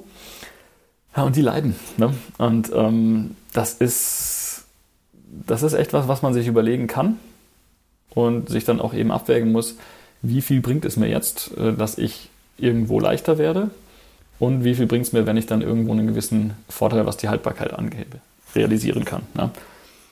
Ja, 1.15 1.23
und 1.23 1.35
die 1.35 1.41
leiden. 1.41 1.75
Ne? 1.97 2.13
Und 2.37 2.71
ähm, 2.75 3.35
das 3.53 3.73
ist 3.73 4.65
das 5.47 5.63
ist 5.63 5.73
echt 5.73 5.93
was, 5.93 6.07
was 6.07 6.21
man 6.21 6.33
sich 6.33 6.47
überlegen 6.47 6.87
kann. 6.87 7.17
und 8.13 8.49
sich 8.49 8.65
dann 8.65 8.81
auch 8.81 8.93
eben 8.93 9.11
abwägen 9.11 9.51
muss, 9.51 9.75
wie 10.21 10.41
viel 10.41 10.61
bringt 10.61 10.85
es 10.85 10.97
mir 10.97 11.07
jetzt, 11.07 11.51
äh, 11.57 11.73
dass 11.73 11.97
ich 11.97 12.29
irgendwo 12.57 12.99
leichter 12.99 13.37
werde 13.37 13.69
und 14.39 14.63
wie 14.63 14.75
viel 14.75 14.87
bringt 14.87 15.05
es 15.05 15.13
mir, 15.13 15.25
wenn 15.25 15.37
ich 15.37 15.45
dann 15.45 15.61
irgendwo 15.61 15.91
einen 15.91 16.07
gewissen 16.07 16.53
Vorteil, 16.67 17.05
was 17.05 17.17
die 17.17 17.29
Haltbarkeit 17.29 17.73
angeht, 17.73 18.07
realisieren 18.55 19.05
kann. 19.05 19.21
Ne? 19.33 19.51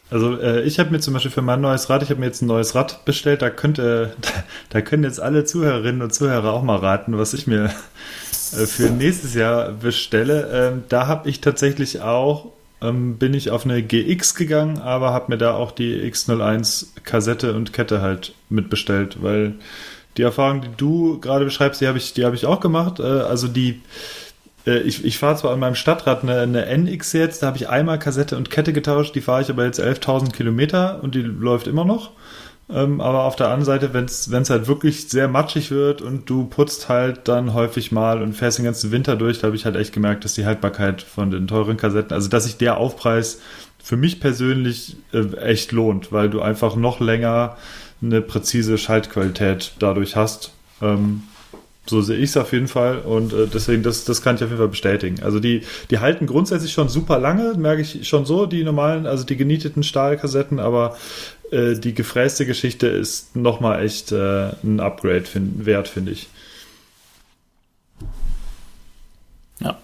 Also 0.10 0.40
äh, 0.40 0.62
ich 0.62 0.80
habe 0.80 0.92
mir 0.92 1.00
zum 1.00 1.14
Beispiel 1.14 1.32
für 1.32 1.42
mein 1.42 1.62
neues 1.62 1.90
Rad, 1.90 2.02
ich 2.02 2.10
habe 2.10 2.20
mir 2.20 2.28
jetzt 2.28 2.42
ein 2.42 2.48
neues 2.48 2.76
Rad 2.76 3.04
bestellt, 3.04 3.42
da 3.42 3.50
könnte, 3.50 4.14
da, 4.22 4.30
da 4.70 4.82
können 4.82 5.04
jetzt 5.04 5.20
alle 5.20 5.44
Zuhörerinnen 5.44 6.02
und 6.02 6.14
Zuhörer 6.14 6.54
auch 6.54 6.64
mal 6.64 6.78
raten, 6.78 7.18
was 7.18 7.34
ich 7.34 7.48
mir 7.48 7.66
äh, 7.66 8.66
für 8.66 8.90
nächstes 8.90 9.34
Jahr 9.34 9.72
bestelle. 9.72 10.50
Ähm, 10.52 10.84
da 10.90 11.08
habe 11.08 11.30
ich 11.30 11.42
tatsächlich 11.42 12.02
auch, 12.02 12.52
ähm, 12.82 13.18
bin 13.18 13.34
ich 13.34 13.52
auf 13.52 13.66
eine 13.66 13.84
GX 13.84 14.36
gegangen, 14.36 14.80
aber 14.80 15.12
habe 15.12 15.32
mir 15.32 15.38
da 15.38 15.56
auch 15.56 15.72
die 15.72 16.00
X01 16.10 16.88
Kassette 17.04 17.54
und 17.54 17.74
Kette 17.74 18.02
halt 18.02 18.34
mitbestellt, 18.50 19.18
weil 19.22 19.56
die 20.16 20.24
Erfahrung, 20.24 20.62
die 20.62 20.76
du 20.78 21.20
gerade 21.20 21.46
beschreibst, 21.46 21.82
die 21.82 21.88
habe 21.88 21.98
ich, 21.98 22.14
die 22.14 22.26
habe 22.26 22.36
ich 22.36 22.46
auch 22.46 22.60
gemacht. 22.60 23.00
Äh, 23.00 23.04
also 23.04 23.48
die 23.48 23.82
äh, 24.68 24.80
ich, 24.80 25.04
ich 25.04 25.18
fahre 25.18 25.38
zwar 25.38 25.54
an 25.54 25.60
meinem 25.60 25.76
Stadtrad 25.76 26.24
eine, 26.24 26.42
eine 26.42 26.66
NX 26.66 27.14
jetzt, 27.14 27.42
da 27.42 27.48
habe 27.48 27.58
ich 27.58 27.70
einmal 27.70 27.98
Kassette 27.98 28.38
und 28.38 28.52
Kette 28.52 28.74
getauscht, 28.74 29.16
die 29.16 29.22
fahre 29.22 29.42
ich 29.42 29.50
aber 29.50 29.66
jetzt 29.66 29.80
11.000 29.80 30.32
Kilometer 30.34 31.02
und 31.02 31.16
die 31.16 31.22
läuft 31.22 31.68
immer 31.68 31.86
noch. 31.86 32.12
Ähm, 32.70 33.00
aber 33.00 33.24
auf 33.24 33.38
der 33.38 33.48
anderen 33.48 33.64
Seite, 33.64 33.94
wenn 33.94 34.06
es 34.06 34.50
halt 34.50 34.68
wirklich 34.68 35.08
sehr 35.08 35.30
matschig 35.30 35.72
wird 35.72 36.02
und 36.02 36.30
du 36.30 36.46
putzt 36.46 36.90
halt 36.90 37.30
dann 37.30 37.54
häufig 37.54 37.94
mal 37.94 38.22
und 38.22 38.34
fährst 38.34 38.58
den 38.58 38.66
ganzen 38.66 38.92
Winter 38.92 39.16
durch, 39.16 39.40
da 39.40 39.48
habe 39.48 39.56
ich 39.56 39.64
halt 39.64 39.78
echt 39.78 39.94
gemerkt, 39.94 40.26
dass 40.26 40.34
die 40.34 40.46
Haltbarkeit 40.46 41.02
von 41.02 41.32
den 41.32 41.48
teuren 41.48 41.78
Kassetten, 41.78 42.14
also 42.14 42.28
dass 42.28 42.44
sich 42.44 42.58
der 42.58 42.78
Aufpreis 42.78 43.40
für 43.82 43.96
mich 43.96 44.20
persönlich 44.20 44.98
äh, 45.14 45.38
echt 45.38 45.72
lohnt, 45.72 46.12
weil 46.12 46.30
du 46.30 46.42
einfach 46.42 46.76
noch 46.76 47.00
länger 47.00 47.56
eine 48.02 48.22
präzise 48.22 48.78
Schaltqualität 48.78 49.72
dadurch 49.80 50.18
hast. 50.18 50.52
Ähm, 50.82 51.24
so 51.90 52.02
sehe 52.02 52.18
ich 52.18 52.32
es 52.32 52.38
auf 52.38 52.54
jeden 52.54 52.68
Fall 52.68 53.00
und 53.00 53.34
äh, 53.34 53.48
deswegen, 53.52 53.84
das, 53.84 54.06
das 54.06 54.22
kann 54.22 54.36
ich 54.36 54.44
auf 54.44 54.50
jeden 54.50 54.60
Fall 54.60 54.68
bestätigen. 54.68 55.22
Also 55.24 55.40
die, 55.40 55.62
die 55.90 56.00
halten 56.00 56.28
grundsätzlich 56.28 56.72
schon 56.74 56.90
super 56.90 57.20
lange, 57.20 57.54
merke 57.56 57.82
ich 57.82 58.08
schon 58.08 58.26
so, 58.26 58.46
die 58.46 58.64
normalen, 58.64 59.06
also 59.06 59.24
die 59.24 59.38
genieteten 59.38 59.84
Stahlkassetten, 59.84 60.60
aber 60.60 60.98
äh, 61.52 61.76
die 61.76 61.94
gefräste 61.94 62.46
Geschichte 62.46 62.88
ist 62.88 63.36
nochmal 63.36 63.84
echt 63.84 64.12
äh, 64.12 64.50
ein 64.64 64.80
Upgrade 64.80 65.24
find, 65.24 65.66
wert, 65.66 65.88
finde 65.88 66.12
ich. 66.12 66.28
Ja. 69.60 69.78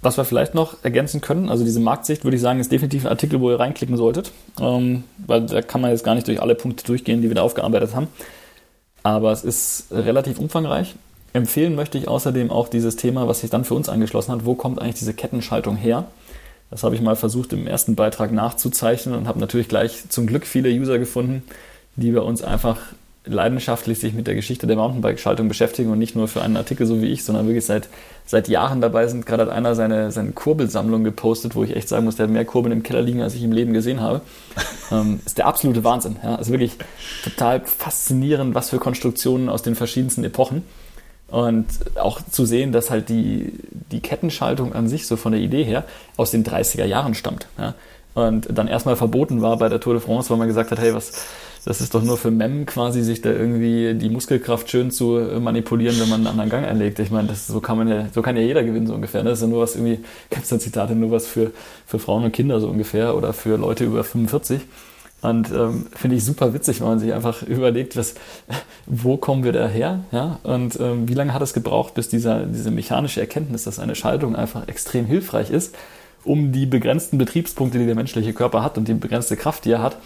Was 0.00 0.16
wir 0.16 0.24
vielleicht 0.24 0.54
noch 0.54 0.76
ergänzen 0.84 1.20
können, 1.20 1.48
also 1.50 1.64
diese 1.64 1.80
Marktsicht, 1.80 2.24
würde 2.24 2.36
ich 2.36 2.42
sagen, 2.42 2.60
ist 2.60 2.70
definitiv 2.70 3.04
ein 3.04 3.10
Artikel, 3.10 3.40
wo 3.40 3.50
ihr 3.50 3.58
reinklicken 3.58 3.96
solltet, 3.96 4.30
ähm, 4.60 5.04
weil 5.26 5.46
da 5.46 5.60
kann 5.62 5.80
man 5.80 5.90
jetzt 5.90 6.04
gar 6.04 6.14
nicht 6.14 6.28
durch 6.28 6.40
alle 6.40 6.54
Punkte 6.54 6.84
durchgehen, 6.84 7.20
die 7.20 7.28
wir 7.28 7.34
da 7.34 7.42
aufgearbeitet 7.42 7.94
haben. 7.94 8.08
Aber 9.02 9.32
es 9.32 9.44
ist 9.44 9.86
relativ 9.90 10.38
umfangreich. 10.38 10.94
Empfehlen 11.32 11.74
möchte 11.74 11.98
ich 11.98 12.08
außerdem 12.08 12.50
auch 12.50 12.68
dieses 12.68 12.96
Thema, 12.96 13.28
was 13.28 13.40
sich 13.40 13.50
dann 13.50 13.64
für 13.64 13.74
uns 13.74 13.88
angeschlossen 13.88 14.32
hat. 14.32 14.46
Wo 14.46 14.54
kommt 14.54 14.80
eigentlich 14.80 14.96
diese 14.96 15.14
Kettenschaltung 15.14 15.76
her? 15.76 16.06
Das 16.70 16.82
habe 16.82 16.94
ich 16.94 17.00
mal 17.00 17.16
versucht 17.16 17.52
im 17.52 17.66
ersten 17.66 17.94
Beitrag 17.94 18.32
nachzuzeichnen 18.32 19.14
und 19.14 19.26
habe 19.26 19.38
natürlich 19.38 19.68
gleich 19.68 20.08
zum 20.08 20.26
Glück 20.26 20.46
viele 20.46 20.70
User 20.70 20.98
gefunden, 20.98 21.42
die 21.96 22.12
bei 22.12 22.20
uns 22.20 22.42
einfach 22.42 22.78
leidenschaftlich 23.24 23.98
sich 23.98 24.14
mit 24.14 24.26
der 24.26 24.34
Geschichte 24.34 24.66
der 24.66 24.76
Mountainbike-Schaltung 24.76 25.48
beschäftigen 25.48 25.90
und 25.90 25.98
nicht 25.98 26.16
nur 26.16 26.28
für 26.28 26.42
einen 26.42 26.56
Artikel 26.56 26.86
so 26.86 27.02
wie 27.02 27.06
ich, 27.06 27.24
sondern 27.24 27.46
wirklich 27.46 27.66
seit, 27.66 27.88
seit 28.26 28.48
Jahren 28.48 28.80
dabei 28.80 29.06
sind. 29.06 29.26
Gerade 29.26 29.44
hat 29.44 29.50
einer 29.50 29.74
seine, 29.74 30.10
seine 30.10 30.32
Kurbelsammlung 30.32 31.04
gepostet, 31.04 31.54
wo 31.54 31.62
ich 31.62 31.76
echt 31.76 31.88
sagen 31.88 32.04
muss, 32.04 32.16
der 32.16 32.24
hat 32.24 32.32
mehr 32.32 32.44
Kurbeln 32.44 32.72
im 32.72 32.82
Keller 32.82 33.02
liegen, 33.02 33.22
als 33.22 33.34
ich 33.34 33.42
im 33.42 33.52
Leben 33.52 33.72
gesehen 33.72 34.00
habe. 34.00 34.22
ähm, 34.90 35.20
ist 35.24 35.38
der 35.38 35.46
absolute 35.46 35.84
Wahnsinn. 35.84 36.16
Ja? 36.22 36.36
Also 36.36 36.52
wirklich 36.52 36.72
total 37.22 37.60
faszinierend, 37.64 38.54
was 38.54 38.70
für 38.70 38.78
Konstruktionen 38.78 39.48
aus 39.48 39.62
den 39.62 39.74
verschiedensten 39.74 40.24
Epochen. 40.24 40.62
Und 41.28 41.66
auch 41.96 42.20
zu 42.22 42.46
sehen, 42.46 42.72
dass 42.72 42.90
halt 42.90 43.10
die, 43.10 43.52
die 43.92 44.00
Kettenschaltung 44.00 44.72
an 44.72 44.88
sich 44.88 45.06
so 45.06 45.16
von 45.16 45.32
der 45.32 45.40
Idee 45.40 45.62
her 45.62 45.84
aus 46.16 46.30
den 46.30 46.42
30er 46.42 46.86
Jahren 46.86 47.14
stammt. 47.14 47.48
Ja? 47.58 47.74
Und 48.14 48.48
dann 48.50 48.66
erstmal 48.66 48.96
verboten 48.96 49.42
war 49.42 49.58
bei 49.58 49.68
der 49.68 49.78
Tour 49.78 49.94
de 49.94 50.02
France, 50.02 50.30
weil 50.30 50.38
man 50.38 50.48
gesagt 50.48 50.70
hat, 50.70 50.78
hey, 50.78 50.94
was, 50.94 51.12
das 51.64 51.82
ist 51.82 51.94
doch 51.94 52.02
nur 52.02 52.16
für 52.16 52.30
Mem 52.30 52.64
quasi, 52.64 53.02
sich 53.02 53.20
da 53.20 53.30
irgendwie 53.30 53.94
die 53.94 54.08
Muskelkraft 54.08 54.70
schön 54.70 54.90
zu 54.90 55.20
manipulieren, 55.38 56.00
wenn 56.00 56.08
man 56.08 56.20
einen 56.20 56.26
anderen 56.28 56.50
Gang 56.50 56.66
einlegt. 56.66 56.98
Ich 56.98 57.10
meine, 57.10 57.28
das, 57.28 57.46
so 57.46 57.60
kann 57.60 57.76
man 57.76 57.88
ja, 57.88 58.06
so 58.12 58.22
kann 58.22 58.36
ja 58.36 58.42
jeder 58.42 58.64
gewinnen, 58.64 58.86
so 58.86 58.94
ungefähr. 58.94 59.22
Das 59.22 59.34
ist 59.34 59.42
ja 59.42 59.48
nur 59.48 59.60
was 59.60 59.76
irgendwie, 59.76 60.00
gibt 60.30 60.44
es 60.44 60.48
da 60.48 60.58
Zitate, 60.58 60.94
nur 60.94 61.10
was 61.10 61.26
für, 61.26 61.52
für 61.86 61.98
Frauen 61.98 62.24
und 62.24 62.32
Kinder 62.32 62.58
so 62.58 62.68
ungefähr 62.68 63.14
oder 63.14 63.34
für 63.34 63.56
Leute 63.56 63.84
über 63.84 64.02
45. 64.02 64.62
Und 65.20 65.50
ähm, 65.50 65.86
finde 65.94 66.16
ich 66.16 66.24
super 66.24 66.54
witzig, 66.54 66.80
wenn 66.80 66.88
man 66.88 66.98
sich 67.00 67.12
einfach 67.12 67.42
überlegt, 67.46 67.96
was, 67.96 68.14
wo 68.86 69.16
kommen 69.16 69.44
wir 69.44 69.52
daher? 69.52 70.00
Ja? 70.12 70.38
Und 70.44 70.78
ähm, 70.80 71.08
wie 71.08 71.14
lange 71.14 71.34
hat 71.34 71.42
es 71.42 71.54
gebraucht, 71.54 71.94
bis 71.94 72.08
dieser, 72.08 72.44
diese 72.44 72.70
mechanische 72.70 73.20
Erkenntnis, 73.20 73.64
dass 73.64 73.78
eine 73.78 73.94
Schaltung 73.94 74.36
einfach 74.36 74.68
extrem 74.68 75.06
hilfreich 75.06 75.50
ist, 75.50 75.74
um 76.24 76.52
die 76.52 76.66
begrenzten 76.66 77.18
Betriebspunkte, 77.18 77.78
die 77.78 77.86
der 77.86 77.94
menschliche 77.94 78.32
Körper 78.32 78.62
hat 78.62 78.78
und 78.78 78.86
die 78.86 78.94
begrenzte 78.94 79.36
Kraft, 79.36 79.64
die 79.64 79.72
er 79.72 79.82
hat, 79.82 79.96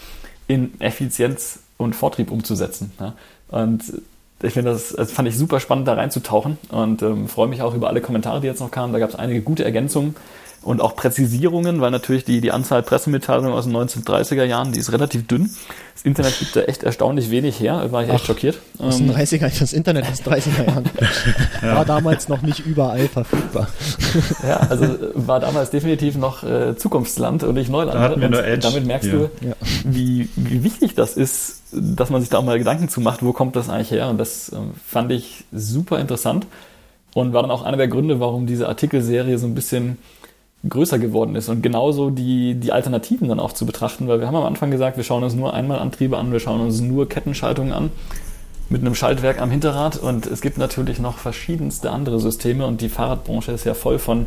in 0.48 0.80
Effizienz 0.80 1.60
und 1.76 1.94
Vortrieb 1.94 2.30
umzusetzen. 2.30 2.92
Ja? 2.98 3.14
Und 3.48 3.82
ich 4.42 4.54
finde, 4.54 4.72
das, 4.72 4.90
das 4.90 5.12
fand 5.12 5.28
ich 5.28 5.36
super 5.36 5.60
spannend, 5.60 5.86
da 5.86 5.94
reinzutauchen 5.94 6.58
und 6.70 7.02
ähm, 7.02 7.28
freue 7.28 7.48
mich 7.48 7.62
auch 7.62 7.74
über 7.74 7.88
alle 7.88 8.00
Kommentare, 8.00 8.40
die 8.40 8.46
jetzt 8.46 8.60
noch 8.60 8.70
kamen. 8.70 8.92
Da 8.92 8.98
gab 8.98 9.10
es 9.10 9.14
einige 9.14 9.42
gute 9.42 9.64
Ergänzungen 9.64 10.16
und 10.62 10.80
auch 10.80 10.94
Präzisierungen, 10.94 11.80
weil 11.80 11.90
natürlich 11.90 12.24
die, 12.24 12.40
die 12.40 12.52
Anzahl 12.52 12.82
Pressemitteilungen 12.82 13.52
aus 13.52 13.64
den 13.64 13.76
1930er 13.76 14.44
Jahren, 14.44 14.72
die 14.72 14.78
ist 14.78 14.92
relativ 14.92 15.26
dünn. 15.26 15.50
Das 15.94 16.04
Internet 16.04 16.38
gibt 16.38 16.56
da 16.56 16.62
echt 16.62 16.82
erstaunlich 16.82 17.30
wenig 17.30 17.58
her, 17.60 17.80
da 17.82 17.92
war 17.92 18.02
ich 18.04 18.10
Ach, 18.10 18.14
echt 18.14 18.26
schockiert. 18.26 18.58
Aus 18.78 18.98
den 18.98 19.12
30er, 19.12 19.44
ähm, 19.44 19.52
das 19.58 19.72
Internet 19.72 20.06
aus 20.10 20.22
30er 20.22 20.66
Jahren. 20.66 20.84
ja. 21.62 21.76
War 21.76 21.84
damals 21.84 22.28
noch 22.28 22.42
nicht 22.42 22.64
überall 22.64 23.08
verfügbar. 23.08 23.68
ja, 24.46 24.58
also 24.58 24.86
war 25.14 25.40
damals 25.40 25.70
definitiv 25.70 26.16
noch 26.16 26.44
äh, 26.44 26.76
Zukunftsland 26.76 27.42
und 27.42 27.54
nicht 27.54 27.70
Neuland. 27.70 27.94
Da 27.94 28.00
hatten 28.00 28.20
wir 28.20 28.28
nur 28.28 28.44
Edge. 28.44 28.68
Damit 28.68 28.86
merkst 28.86 29.08
ja. 29.08 29.14
du, 29.14 29.30
ja. 29.40 29.54
Wie, 29.84 30.28
wie 30.36 30.62
wichtig 30.64 30.94
das 30.94 31.16
ist, 31.16 31.62
dass 31.72 32.10
man 32.10 32.20
sich 32.20 32.30
da 32.30 32.38
auch 32.38 32.44
mal 32.44 32.58
Gedanken 32.58 32.88
zu 32.88 33.00
macht, 33.00 33.24
wo 33.24 33.32
kommt 33.32 33.56
das 33.56 33.68
eigentlich 33.68 33.90
her? 33.90 34.08
Und 34.08 34.18
das 34.18 34.52
ähm, 34.52 34.72
fand 34.86 35.10
ich 35.10 35.44
super 35.52 35.98
interessant 35.98 36.46
und 37.14 37.32
war 37.32 37.42
dann 37.42 37.50
auch 37.50 37.62
einer 37.62 37.76
der 37.76 37.88
Gründe, 37.88 38.20
warum 38.20 38.46
diese 38.46 38.68
Artikelserie 38.68 39.38
so 39.38 39.46
ein 39.46 39.54
bisschen 39.54 39.98
größer 40.68 40.98
geworden 40.98 41.34
ist 41.34 41.48
und 41.48 41.62
genauso 41.62 42.10
die, 42.10 42.54
die 42.54 42.72
Alternativen 42.72 43.28
dann 43.28 43.40
auch 43.40 43.52
zu 43.52 43.66
betrachten, 43.66 44.06
weil 44.06 44.20
wir 44.20 44.26
haben 44.26 44.36
am 44.36 44.44
Anfang 44.44 44.70
gesagt, 44.70 44.96
wir 44.96 45.04
schauen 45.04 45.24
uns 45.24 45.34
nur 45.34 45.54
Einmalantriebe 45.54 46.16
an, 46.16 46.30
wir 46.30 46.40
schauen 46.40 46.60
uns 46.60 46.80
nur 46.80 47.08
Kettenschaltungen 47.08 47.72
an 47.72 47.90
mit 48.68 48.80
einem 48.80 48.94
Schaltwerk 48.94 49.40
am 49.40 49.50
Hinterrad 49.50 49.96
und 49.96 50.26
es 50.26 50.40
gibt 50.40 50.58
natürlich 50.58 50.98
noch 50.98 51.18
verschiedenste 51.18 51.90
andere 51.90 52.20
Systeme 52.20 52.66
und 52.66 52.80
die 52.80 52.88
Fahrradbranche 52.88 53.52
ist 53.52 53.64
ja 53.64 53.74
voll 53.74 53.98
von 53.98 54.26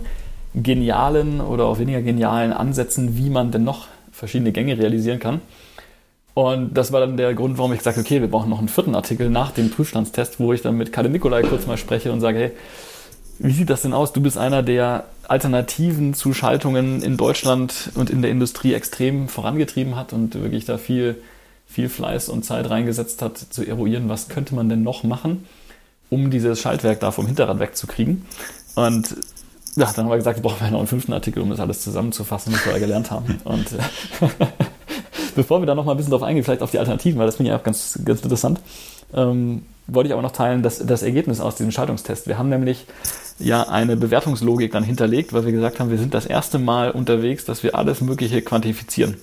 genialen 0.53 1.41
oder 1.41 1.65
auch 1.65 1.79
weniger 1.79 2.01
genialen 2.01 2.53
Ansätzen, 2.53 3.17
wie 3.17 3.29
man 3.29 3.51
denn 3.51 3.63
noch 3.63 3.87
verschiedene 4.11 4.51
Gänge 4.51 4.77
realisieren 4.77 5.19
kann. 5.19 5.41
Und 6.33 6.73
das 6.73 6.91
war 6.91 6.99
dann 6.99 7.15
der 7.15 7.33
Grund, 7.33 7.57
warum 7.57 7.71
ich 7.71 7.79
gesagt 7.79 7.95
habe, 7.95 8.05
okay, 8.05 8.19
wir 8.19 8.29
brauchen 8.29 8.49
noch 8.49 8.59
einen 8.59 8.67
vierten 8.67 8.93
Artikel 8.93 9.29
nach 9.29 9.51
dem 9.51 9.69
Prüfstandstest, 9.69 10.39
wo 10.39 10.51
ich 10.51 10.61
dann 10.61 10.75
mit 10.75 10.91
Kalle 10.91 11.09
Nikolai 11.09 11.43
kurz 11.43 11.65
mal 11.65 11.77
spreche 11.77 12.11
und 12.11 12.19
sage, 12.19 12.37
hey, 12.37 12.51
wie 13.39 13.51
sieht 13.51 13.69
das 13.69 13.81
denn 13.81 13.93
aus? 13.93 14.13
Du 14.13 14.21
bist 14.21 14.37
einer, 14.37 14.63
der 14.63 15.05
Alternativen 15.27 16.13
zu 16.13 16.33
Schaltungen 16.33 17.01
in 17.01 17.17
Deutschland 17.17 17.91
und 17.95 18.09
in 18.09 18.21
der 18.21 18.31
Industrie 18.31 18.73
extrem 18.73 19.27
vorangetrieben 19.27 19.95
hat 19.95 20.13
und 20.13 20.35
wirklich 20.35 20.65
da 20.65 20.77
viel, 20.77 21.15
viel 21.67 21.89
Fleiß 21.89 22.29
und 22.29 22.45
Zeit 22.45 22.69
reingesetzt 22.69 23.21
hat, 23.21 23.37
zu 23.37 23.65
eruieren, 23.65 24.09
was 24.09 24.29
könnte 24.29 24.55
man 24.55 24.69
denn 24.69 24.83
noch 24.83 25.03
machen, 25.03 25.45
um 26.09 26.29
dieses 26.29 26.59
Schaltwerk 26.59 26.99
da 26.99 27.11
vom 27.11 27.25
Hinterrad 27.25 27.59
wegzukriegen. 27.59 28.25
Und 28.75 29.15
ja, 29.75 29.91
dann 29.91 30.05
haben 30.05 30.11
wir 30.11 30.17
gesagt, 30.17 30.37
wir 30.37 30.43
brauchen 30.43 30.71
noch 30.71 30.79
einen 30.79 30.87
fünften 30.87 31.11
Artikel, 31.11 31.41
um 31.41 31.49
das 31.49 31.59
alles 31.59 31.81
zusammenzufassen, 31.81 32.53
was 32.53 32.65
wir 32.65 32.73
da 32.73 32.79
gelernt 32.79 33.11
haben. 33.11 33.39
Und 33.43 33.67
bevor 35.35 35.61
wir 35.61 35.65
da 35.65 35.75
noch 35.75 35.83
mal 35.83 35.91
ein 35.91 35.97
bisschen 35.97 36.11
drauf 36.11 36.23
eingehen, 36.23 36.43
vielleicht 36.43 36.61
auf 36.61 36.71
die 36.71 36.79
Alternativen, 36.79 37.19
weil 37.19 37.25
das 37.25 37.35
finde 37.35 37.51
ich 37.51 37.57
auch 37.57 37.63
ganz, 37.63 37.99
ganz 38.05 38.21
interessant, 38.21 38.61
ähm, 39.13 39.63
wollte 39.87 40.07
ich 40.07 40.13
aber 40.13 40.21
noch 40.21 40.31
teilen, 40.31 40.63
dass 40.63 40.79
das 40.79 41.03
Ergebnis 41.03 41.41
aus 41.41 41.55
diesem 41.55 41.71
Schaltungstest. 41.71 42.27
Wir 42.27 42.37
haben 42.37 42.49
nämlich 42.49 42.85
ja 43.39 43.63
eine 43.63 43.97
Bewertungslogik 43.97 44.71
dann 44.71 44.83
hinterlegt, 44.83 45.33
weil 45.33 45.45
wir 45.45 45.51
gesagt 45.51 45.79
haben, 45.79 45.89
wir 45.89 45.97
sind 45.97 46.13
das 46.13 46.25
erste 46.25 46.59
Mal 46.59 46.91
unterwegs, 46.91 47.45
dass 47.45 47.63
wir 47.63 47.75
alles 47.75 48.01
Mögliche 48.01 48.41
quantifizieren. 48.41 49.17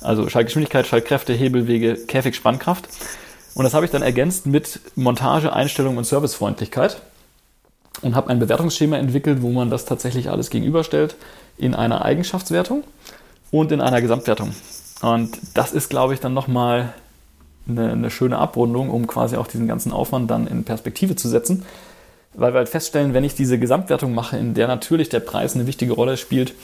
Also 0.00 0.28
Schaltgeschwindigkeit, 0.28 0.86
Schaltkräfte, 0.86 1.32
Hebelwege, 1.32 1.94
Käfig, 1.94 2.34
Spannkraft. 2.34 2.88
Und 3.54 3.64
das 3.64 3.74
habe 3.74 3.86
ich 3.86 3.92
dann 3.92 4.02
ergänzt 4.02 4.46
mit 4.46 4.80
Montage, 4.96 5.52
Einstellung 5.52 5.96
und 5.96 6.04
Servicefreundlichkeit 6.04 7.00
und 8.02 8.16
habe 8.16 8.28
ein 8.30 8.40
Bewertungsschema 8.40 8.96
entwickelt, 8.96 9.40
wo 9.42 9.50
man 9.50 9.70
das 9.70 9.84
tatsächlich 9.84 10.30
alles 10.30 10.50
gegenüberstellt 10.50 11.14
in 11.56 11.74
einer 11.74 12.04
Eigenschaftswertung 12.04 12.82
und 13.52 13.70
in 13.70 13.80
einer 13.80 14.00
Gesamtwertung. 14.00 14.52
Und 15.00 15.38
das 15.54 15.72
ist, 15.72 15.88
glaube 15.88 16.14
ich, 16.14 16.20
dann 16.20 16.34
nochmal 16.34 16.92
eine, 17.68 17.92
eine 17.92 18.10
schöne 18.10 18.38
Abrundung, 18.38 18.90
um 18.90 19.06
quasi 19.06 19.36
auch 19.36 19.46
diesen 19.46 19.68
ganzen 19.68 19.92
Aufwand 19.92 20.30
dann 20.30 20.48
in 20.48 20.64
Perspektive 20.64 21.14
zu 21.14 21.28
setzen 21.28 21.64
weil 22.34 22.52
wir 22.52 22.58
halt 22.58 22.68
feststellen, 22.68 23.14
wenn 23.14 23.24
ich 23.24 23.34
diese 23.34 23.58
Gesamtwertung 23.58 24.14
mache, 24.14 24.36
in 24.36 24.54
der 24.54 24.68
natürlich 24.68 25.08
der 25.08 25.20
Preis 25.20 25.54
eine 25.54 25.66
wichtige 25.66 25.92
Rolle 25.92 26.16
spielt 26.16 26.54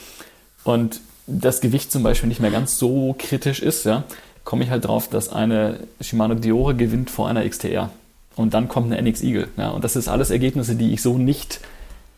und 0.63 1.01
das 1.27 1.61
Gewicht 1.61 1.91
zum 1.91 2.03
Beispiel 2.03 2.29
nicht 2.29 2.41
mehr 2.41 2.51
ganz 2.51 2.77
so 2.77 3.15
kritisch 3.17 3.61
ist, 3.61 3.85
ja, 3.85 4.03
komme 4.43 4.63
ich 4.63 4.69
halt 4.69 4.85
drauf, 4.85 5.07
dass 5.07 5.31
eine 5.31 5.79
Shimano 6.01 6.35
Diore 6.35 6.75
gewinnt 6.75 7.09
vor 7.09 7.27
einer 7.27 7.47
XTR. 7.47 7.89
Und 8.35 8.53
dann 8.53 8.67
kommt 8.67 8.91
eine 8.91 9.01
NX 9.01 9.21
Eagle. 9.23 9.49
Ja, 9.57 9.69
und 9.69 9.83
das 9.83 9.95
ist 9.95 10.07
alles 10.07 10.29
Ergebnisse, 10.29 10.75
die 10.75 10.93
ich 10.93 11.01
so 11.01 11.17
nicht 11.17 11.59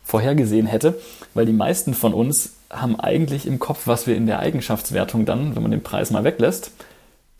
vorhergesehen 0.04 0.66
hätte, 0.66 0.98
weil 1.34 1.46
die 1.46 1.52
meisten 1.52 1.94
von 1.94 2.14
uns 2.14 2.54
haben 2.70 2.98
eigentlich 2.98 3.46
im 3.46 3.58
Kopf, 3.58 3.86
was 3.86 4.06
wir 4.06 4.16
in 4.16 4.26
der 4.26 4.38
Eigenschaftswertung 4.38 5.24
dann, 5.26 5.54
wenn 5.54 5.62
man 5.62 5.70
den 5.70 5.82
Preis 5.82 6.10
mal 6.10 6.24
weglässt, 6.24 6.70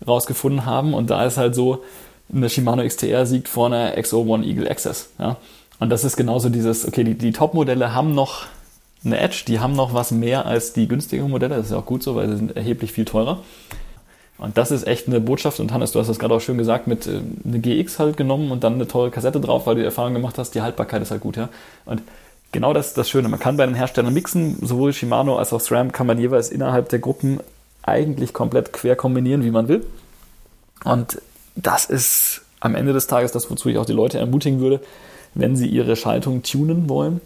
rausgefunden 0.07 0.67
haben. 0.67 0.93
Und 0.93 1.11
da 1.11 1.25
ist 1.25 1.37
halt 1.37 1.55
so, 1.55 1.85
eine 2.33 2.49
Shimano 2.49 2.87
XTR 2.87 3.27
siegt 3.27 3.49
vor 3.49 3.67
einer 3.67 3.97
XO1 3.97 4.45
Eagle 4.45 4.71
Access. 4.71 5.11
Ja? 5.19 5.37
Und 5.79 5.91
das 5.91 6.05
ist 6.05 6.17
genauso 6.17 6.49
dieses, 6.49 6.87
okay, 6.87 7.05
die, 7.05 7.15
die 7.15 7.33
Top-Modelle 7.33 7.95
haben 7.95 8.15
noch 8.15 8.47
eine 9.05 9.19
Edge, 9.19 9.45
die 9.47 9.61
haben 9.61 9.75
noch 9.75 9.93
was 9.93 10.11
mehr 10.13 10.47
als 10.47 10.73
die 10.73 10.89
günstigeren 10.89 11.31
Modelle. 11.31 11.57
Das 11.57 11.67
ist 11.67 11.73
ja 11.73 11.79
auch 11.79 11.87
gut 11.87 12.03
so, 12.03 12.15
weil 12.15 12.29
sie 12.29 12.37
sind 12.37 12.57
erheblich 12.57 12.93
viel 12.93 13.05
teurer. 13.05 13.41
Und 14.39 14.59
das 14.59 14.71
ist 14.71 14.87
echt 14.87 15.07
eine 15.07 15.21
Botschaft. 15.21 15.61
Und 15.61 15.73
Hannes, 15.73 15.93
du 15.93 16.01
hast 16.01 16.09
das 16.09 16.19
gerade 16.19 16.35
auch 16.35 16.41
schön 16.41 16.59
gesagt, 16.59 16.87
mit 16.87 17.07
äh, 17.07 17.21
eine 17.45 17.61
GX 17.61 17.99
halt 17.99 18.17
genommen 18.17 18.51
und 18.51 18.65
dann 18.65 18.75
eine 18.75 18.89
tolle 18.89 19.11
Kassette 19.11 19.41
drauf, 19.41 19.67
weil 19.67 19.77
du 19.77 19.83
die 19.83 19.87
Erfahrung 19.87 20.15
gemacht 20.15 20.39
hast, 20.39 20.55
die 20.55 20.63
Haltbarkeit 20.63 21.03
ist 21.03 21.11
halt 21.11 21.21
gut, 21.21 21.37
ja. 21.37 21.49
Und 21.85 22.03
genau 22.53 22.73
das 22.73 22.89
ist 22.89 22.99
das 22.99 23.09
Schöne. 23.09 23.29
Man 23.29 23.39
kann 23.39 23.57
bei 23.57 23.67
den 23.67 23.75
Herstellern 23.75 24.13
mixen, 24.13 24.59
sowohl 24.61 24.93
Shimano 24.93 25.39
als 25.39 25.53
auch 25.53 25.61
SRAM 25.61 25.93
kann 25.93 26.07
man 26.07 26.19
jeweils 26.19 26.51
innerhalb 26.51 26.89
der 26.89 26.99
Gruppen 26.99 27.41
eigentlich 27.83 28.33
komplett 28.33 28.73
quer 28.73 28.97
kombinieren, 28.97 29.45
wie 29.45 29.51
man 29.51 29.69
will. 29.69 29.85
Und 30.85 31.21
das 31.55 31.85
ist 31.85 32.43
am 32.61 32.75
Ende 32.75 32.93
des 32.93 33.07
Tages 33.07 33.33
das, 33.33 33.51
wozu 33.51 33.69
ich 33.69 33.79
auch 33.79 33.87
die 33.87 33.93
Leute 33.93 34.19
ermutigen 34.19 34.61
würde, 34.61 34.81
wenn 35.35 35.57
sie 35.57 35.67
ihre 35.67 35.97
Schaltung 35.97 36.43
tunen 36.43 36.89
wollen 36.89 37.21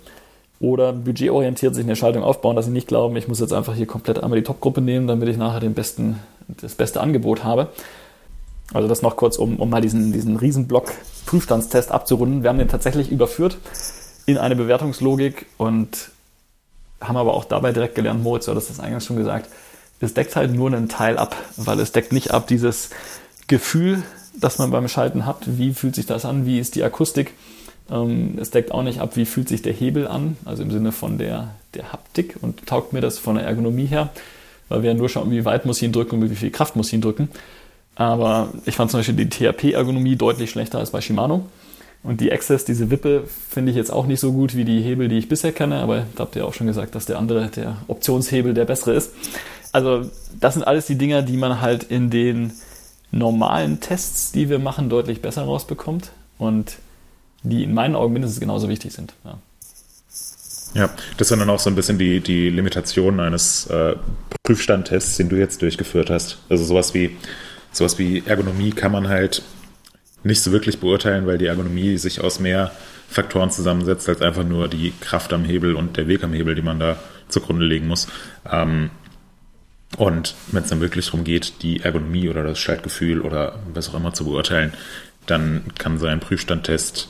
oder 0.61 0.93
budgetorientiert 0.93 1.75
sich 1.75 1.85
eine 1.85 1.97
Schaltung 1.97 2.23
aufbauen, 2.23 2.57
dass 2.57 2.67
sie 2.67 2.73
nicht 2.73 2.89
glauben, 2.89 3.17
ich 3.17 3.29
muss 3.29 3.41
jetzt 3.41 3.53
einfach 3.53 3.75
hier 3.75 3.87
komplett 3.87 4.23
einmal 4.23 4.39
die 4.39 4.45
Topgruppe 4.45 4.81
nehmen, 4.81 5.07
damit 5.07 5.29
ich 5.29 5.37
nachher 5.37 5.61
den 5.61 5.75
besten, 5.75 6.19
das 6.49 6.75
beste 6.75 7.01
Angebot 7.01 7.45
habe. 7.45 7.69
Also 8.73 8.89
das 8.89 9.03
noch 9.03 9.17
kurz, 9.17 9.37
um, 9.37 9.57
um 9.57 9.71
mal 9.71 9.81
diesen, 9.81 10.13
diesen 10.13 10.37
Riesenblock 10.37 10.93
Prüfstandstest 11.27 11.91
abzurunden. 11.91 12.43
Wir 12.43 12.51
haben 12.51 12.59
den 12.59 12.69
tatsächlich 12.69 13.11
überführt 13.11 13.59
in 14.27 14.37
eine 14.37 14.57
Bewertungslogik 14.57 15.47
und 15.57 16.11
haben 17.01 17.17
aber 17.17 17.35
auch 17.35 17.45
dabei 17.45 17.73
direkt 17.73 17.95
gelernt, 17.95 18.23
Moritz, 18.23 18.47
du 18.47 18.51
hattest 18.51 18.71
das 18.71 18.81
eingangs 18.81 19.07
schon 19.07 19.17
gesagt, 19.17 19.49
es 20.01 20.15
deckt 20.15 20.37
halt 20.37 20.53
nur 20.53 20.69
einen 20.69 20.89
Teil 20.89 21.19
ab, 21.19 21.37
weil 21.57 21.81
es 21.81 21.93
deckt 21.93 22.13
nicht 22.13 22.31
ab 22.31 22.47
dieses 22.47 22.91
Gefühl, 23.47 24.03
das 24.35 24.59
man 24.59 24.71
beim 24.71 24.89
Schalten 24.89 25.27
hat, 25.27 25.59
wie 25.59 25.73
fühlt 25.73 25.95
sich 25.95 26.07
das 26.07 26.25
an, 26.25 26.47
wie 26.47 26.59
ist 26.59 26.75
die 26.75 26.85
Akustik. 26.85 27.35
Ähm, 27.91 28.39
es 28.41 28.51
deckt 28.51 28.73
auch 28.73 28.83
nicht 28.83 29.01
ab, 29.01 29.17
wie 29.17 29.25
fühlt 29.25 29.49
sich 29.49 29.63
der 29.63 29.73
Hebel 29.73 30.07
an, 30.07 30.37
also 30.45 30.63
im 30.63 30.71
Sinne 30.71 30.93
von 30.93 31.19
der, 31.19 31.55
der 31.75 31.93
Haptik 31.93 32.37
und 32.41 32.67
taugt 32.67 32.93
mir 32.93 33.01
das 33.01 33.19
von 33.19 33.37
der 33.37 33.45
Ergonomie 33.45 33.87
her, 33.87 34.11
weil 34.69 34.83
wir 34.83 34.91
ja 34.93 34.97
nur 34.97 35.09
schauen, 35.09 35.31
wie 35.31 35.45
weit 35.45 35.67
muss 35.67 35.79
ich 35.79 35.85
ihn 35.85 35.93
drücken 35.93 36.23
und 36.23 36.31
wie 36.31 36.37
viel 36.37 36.51
Kraft 36.51 36.77
muss 36.77 36.89
ich 36.89 36.95
ihn 36.95 37.01
drücken. 37.01 37.29
Aber 37.95 38.53
ich 38.65 38.77
fand 38.77 38.91
zum 38.91 39.01
Beispiel 39.01 39.17
die 39.17 39.29
THP-Ergonomie 39.29 40.17
deutlich 40.17 40.51
schlechter 40.51 40.79
als 40.79 40.91
bei 40.91 41.01
Shimano. 41.01 41.47
Und 42.05 42.21
die 42.21 42.31
Access, 42.31 42.65
diese 42.65 42.91
Wippe, 42.91 43.25
finde 43.51 43.73
ich 43.73 43.77
jetzt 43.77 43.93
auch 43.93 44.07
nicht 44.07 44.21
so 44.21 44.33
gut 44.33 44.55
wie 44.55 44.65
die 44.65 44.81
Hebel, 44.81 45.09
die 45.09 45.19
ich 45.19 45.29
bisher 45.29 45.51
kenne, 45.51 45.81
aber 45.81 46.07
da 46.15 46.23
habt 46.23 46.37
ihr 46.37 46.47
auch 46.47 46.55
schon 46.55 46.69
gesagt, 46.69 46.95
dass 46.95 47.07
der 47.07 47.19
andere, 47.19 47.49
der 47.49 47.79
Optionshebel, 47.89 48.55
der 48.55 48.67
bessere 48.67 48.95
ist. 48.95 49.13
Also 49.73 50.09
das 50.39 50.55
sind 50.55 50.63
alles 50.63 50.87
die 50.87 50.95
Dinger, 50.97 51.23
die 51.23 51.37
man 51.37 51.61
halt 51.61 51.83
in 51.83 52.09
den 52.09 52.53
normalen 53.11 53.81
Tests, 53.81 54.31
die 54.31 54.49
wir 54.49 54.61
machen, 54.61 54.89
deutlich 54.89 55.21
besser 55.21 55.43
rausbekommt 55.43 56.13
und 56.39 56.77
die 57.43 57.63
in 57.65 57.75
meinen 57.75 57.95
Augen 57.95 58.13
mindestens 58.13 58.41
genauso 58.41 58.69
wichtig 58.69 58.93
sind. 58.93 59.15
Ja. 59.25 59.39
Ja, 60.75 60.91
das 61.17 61.29
sind 61.29 61.39
dann 61.39 61.49
auch 61.49 61.61
so 61.61 61.71
ein 61.71 61.77
bisschen 61.77 61.99
die, 61.99 62.21
die 62.21 62.51
Limitationen 62.51 63.21
eines 63.21 63.67
äh, 63.69 63.97
Prüfstandtests, 64.43 65.17
den 65.17 65.31
du 65.31 65.37
jetzt 65.37 65.63
durchgeführt 65.63 66.11
hast. 66.11 66.39
Also 66.51 66.65
sowas 66.65 66.93
wie, 66.93 67.17
sowas 67.73 67.99
wie 67.99 68.23
Ergonomie 68.27 68.71
kann 68.73 68.93
man 68.93 69.09
halt 69.09 69.43
nicht 70.25 70.43
so 70.43 70.53
wirklich 70.53 70.79
beurteilen, 70.79 71.27
weil 71.27 71.39
die 71.39 71.47
Ergonomie 71.47 71.97
sich 71.97 72.21
aus 72.21 72.39
mehr 72.39 72.73
Faktoren 73.09 73.51
zusammensetzt, 73.51 74.09
als 74.09 74.21
einfach 74.21 74.45
nur 74.45 74.69
die 74.69 74.93
Kraft 75.01 75.33
am 75.33 75.45
Hebel 75.45 75.75
und 75.75 75.97
der 75.97 76.07
Weg 76.07 76.23
am 76.23 76.35
Hebel, 76.35 76.55
die 76.55 76.63
man 76.63 76.79
da 76.79 76.99
zugrunde 77.29 77.65
legen 77.65 77.87
muss. 77.87 78.09
Ähm, 78.51 78.91
und 79.97 80.35
wenn 80.53 80.65
es 80.65 80.69
dann 80.69 80.81
wirklich 80.81 81.07
darum 81.07 81.25
geht, 81.25 81.63
die 81.63 81.81
Ergonomie 81.81 82.29
oder 82.29 82.43
das 82.43 82.59
Schaltgefühl 82.59 83.23
oder 83.23 83.59
was 83.73 83.89
auch 83.89 83.95
immer 83.95 84.13
zu 84.13 84.27
beurteilen, 84.27 84.75
dann 85.25 85.63
kann 85.79 85.99
so 85.99 86.07
ein 86.07 86.21
Prüfstandtest 86.21 87.09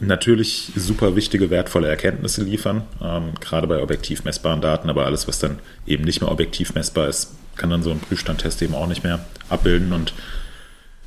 natürlich 0.00 0.72
super 0.76 1.16
wichtige, 1.16 1.50
wertvolle 1.50 1.88
Erkenntnisse 1.88 2.42
liefern, 2.42 2.82
ähm, 3.02 3.32
gerade 3.40 3.66
bei 3.66 3.82
objektiv 3.82 4.24
messbaren 4.24 4.60
Daten, 4.60 4.90
aber 4.90 5.06
alles, 5.06 5.26
was 5.26 5.38
dann 5.38 5.58
eben 5.86 6.04
nicht 6.04 6.20
mehr 6.20 6.30
objektiv 6.30 6.74
messbar 6.74 7.08
ist, 7.08 7.32
kann 7.56 7.70
dann 7.70 7.82
so 7.82 7.90
ein 7.90 8.00
Prüfstandtest 8.00 8.60
eben 8.62 8.74
auch 8.74 8.86
nicht 8.86 9.02
mehr 9.02 9.24
abbilden 9.48 9.92
und 9.92 10.12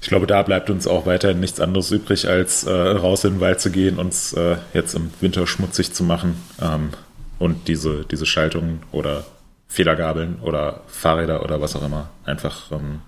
ich 0.01 0.07
glaube, 0.07 0.27
da 0.27 0.43
bleibt 0.43 0.69
uns 0.69 0.87
auch 0.87 1.05
weiterhin 1.05 1.41
nichts 1.41 1.59
anderes 1.59 1.91
übrig, 1.91 2.27
als 2.27 2.63
äh, 2.63 2.71
raus 2.71 3.25
in 3.25 3.33
den 3.33 3.41
Wald 3.41 3.59
zu 3.59 3.69
gehen, 3.69 3.99
uns 3.99 4.33
äh, 4.33 4.57
jetzt 4.73 4.95
im 4.95 5.11
Winter 5.19 5.45
schmutzig 5.45 5.93
zu 5.93 6.03
machen 6.03 6.41
ähm, 6.61 6.91
und 7.37 7.67
diese, 7.67 8.05
diese 8.05 8.25
Schaltungen 8.25 8.81
oder 8.91 9.25
Federgabeln 9.67 10.39
oder 10.41 10.81
Fahrräder 10.87 11.43
oder 11.43 11.61
was 11.61 11.75
auch 11.75 11.85
immer 11.85 12.09
einfach 12.23 12.71
ähm, 12.71 13.01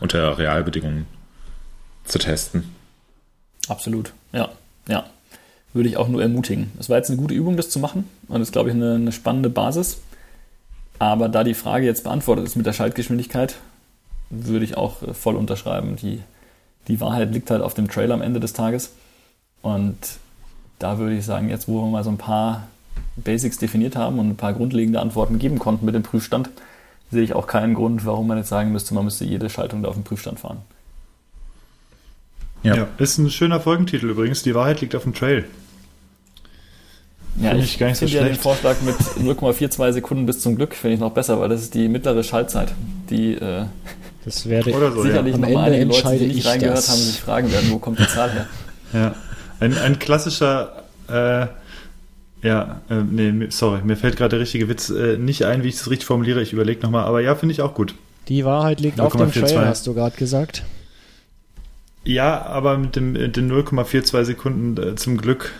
unter 0.00 0.38
Realbedingungen 0.38 1.06
zu 2.04 2.18
testen. 2.18 2.74
Absolut, 3.68 4.12
ja, 4.32 4.48
ja. 4.88 5.04
Würde 5.74 5.88
ich 5.88 5.96
auch 5.96 6.08
nur 6.08 6.20
ermutigen. 6.20 6.70
Es 6.78 6.90
war 6.90 6.98
jetzt 6.98 7.08
eine 7.08 7.18
gute 7.18 7.32
Übung, 7.32 7.56
das 7.56 7.70
zu 7.70 7.78
machen 7.78 8.06
und 8.28 8.42
ist, 8.42 8.52
glaube 8.52 8.68
ich, 8.68 8.74
eine, 8.74 8.94
eine 8.96 9.12
spannende 9.12 9.48
Basis. 9.48 10.02
Aber 10.98 11.28
da 11.28 11.44
die 11.44 11.54
Frage 11.54 11.86
jetzt 11.86 12.04
beantwortet 12.04 12.44
ist 12.44 12.56
mit 12.56 12.66
der 12.66 12.74
Schaltgeschwindigkeit, 12.74 13.56
würde 14.30 14.64
ich 14.64 14.76
auch 14.76 15.02
äh, 15.02 15.14
voll 15.14 15.36
unterschreiben. 15.36 15.96
Die, 15.96 16.20
die 16.88 17.00
Wahrheit 17.00 17.32
liegt 17.32 17.50
halt 17.50 17.62
auf 17.62 17.74
dem 17.74 17.88
Trail 17.88 18.12
am 18.12 18.22
Ende 18.22 18.38
des 18.38 18.52
Tages. 18.52 18.92
Und 19.62 19.96
da 20.78 20.98
würde 20.98 21.16
ich 21.16 21.24
sagen, 21.24 21.48
jetzt 21.48 21.68
wo 21.68 21.82
wir 21.82 21.90
mal 21.90 22.04
so 22.04 22.10
ein 22.10 22.18
paar 22.18 22.68
Basics 23.16 23.58
definiert 23.58 23.96
haben 23.96 24.18
und 24.18 24.28
ein 24.28 24.36
paar 24.36 24.52
grundlegende 24.52 25.00
Antworten 25.00 25.38
geben 25.38 25.58
konnten 25.58 25.86
mit 25.86 25.94
dem 25.94 26.02
Prüfstand, 26.02 26.50
sehe 27.10 27.22
ich 27.22 27.34
auch 27.34 27.46
keinen 27.46 27.74
Grund, 27.74 28.04
warum 28.04 28.26
man 28.26 28.38
jetzt 28.38 28.48
sagen 28.48 28.72
müsste, 28.72 28.94
man 28.94 29.04
müsste 29.04 29.24
jede 29.24 29.50
Schaltung 29.50 29.82
da 29.82 29.88
auf 29.88 29.94
dem 29.94 30.04
Prüfstand 30.04 30.40
fahren. 30.40 30.58
Ja. 32.62 32.76
ja, 32.76 32.88
ist 32.98 33.18
ein 33.18 33.30
schöner 33.30 33.60
Folgentitel 33.60 34.10
übrigens. 34.10 34.42
Die 34.42 34.54
Wahrheit 34.54 34.80
liegt 34.80 34.94
auf 34.94 35.02
dem 35.02 35.14
Trail. 35.14 35.44
Ja, 37.40 37.50
Find 37.50 37.64
ich, 37.64 37.80
ich 37.80 37.96
finde 37.96 37.96
so 37.96 38.06
ja 38.06 38.24
den 38.24 38.36
Vorschlag 38.36 38.76
mit 38.82 38.94
0,42 39.40 39.92
Sekunden 39.92 40.26
bis 40.26 40.40
zum 40.40 40.56
Glück 40.56 40.74
finde 40.74 40.94
ich 40.94 41.00
noch 41.00 41.12
besser, 41.12 41.40
weil 41.40 41.48
das 41.48 41.62
ist 41.62 41.74
die 41.74 41.88
mittlere 41.88 42.22
Schaltzeit, 42.22 42.72
die 43.08 43.34
äh, 43.34 43.64
das 44.24 44.48
wäre 44.48 44.70
so, 44.70 45.02
sicherlich 45.02 45.34
ja. 45.34 45.40
nochmal 45.40 45.72
einige 45.72 45.84
Leute, 45.86 46.18
die 46.18 46.26
nicht 46.26 46.46
reingehört 46.46 46.78
das. 46.78 46.90
haben, 46.90 46.98
sich 46.98 47.20
fragen 47.20 47.50
werden, 47.50 47.70
wo 47.70 47.78
kommt 47.78 47.98
die 47.98 48.06
Zahl 48.06 48.30
her? 48.30 48.46
Ja, 48.94 49.14
ein, 49.58 49.74
ein 49.78 49.98
klassischer, 49.98 50.82
äh, 51.08 51.46
ja, 52.46 52.82
äh, 52.90 52.96
nee, 53.10 53.46
sorry, 53.48 53.80
mir 53.82 53.96
fällt 53.96 54.18
gerade 54.18 54.32
der 54.32 54.40
richtige 54.40 54.68
Witz 54.68 54.90
äh, 54.90 55.16
nicht 55.16 55.46
ein, 55.46 55.62
wie 55.62 55.68
ich 55.68 55.76
es 55.76 55.88
richtig 55.88 56.04
formuliere. 56.04 56.42
Ich 56.42 56.52
überlege 56.52 56.82
nochmal, 56.82 57.04
aber 57.04 57.22
ja, 57.22 57.34
finde 57.34 57.54
ich 57.54 57.62
auch 57.62 57.72
gut. 57.72 57.94
Die 58.28 58.44
Wahrheit 58.44 58.80
liegt 58.80 59.00
auf 59.00 59.16
dem 59.16 59.32
Trail, 59.32 59.64
hast 59.64 59.86
du 59.86 59.94
gerade 59.94 60.14
gesagt. 60.14 60.62
Ja, 62.12 62.42
aber 62.42 62.76
mit 62.76 62.96
dem, 62.96 63.14
den 63.14 63.50
0,42 63.50 64.24
Sekunden 64.24 64.82
äh, 64.82 64.94
zum 64.96 65.16
Glück. 65.16 65.52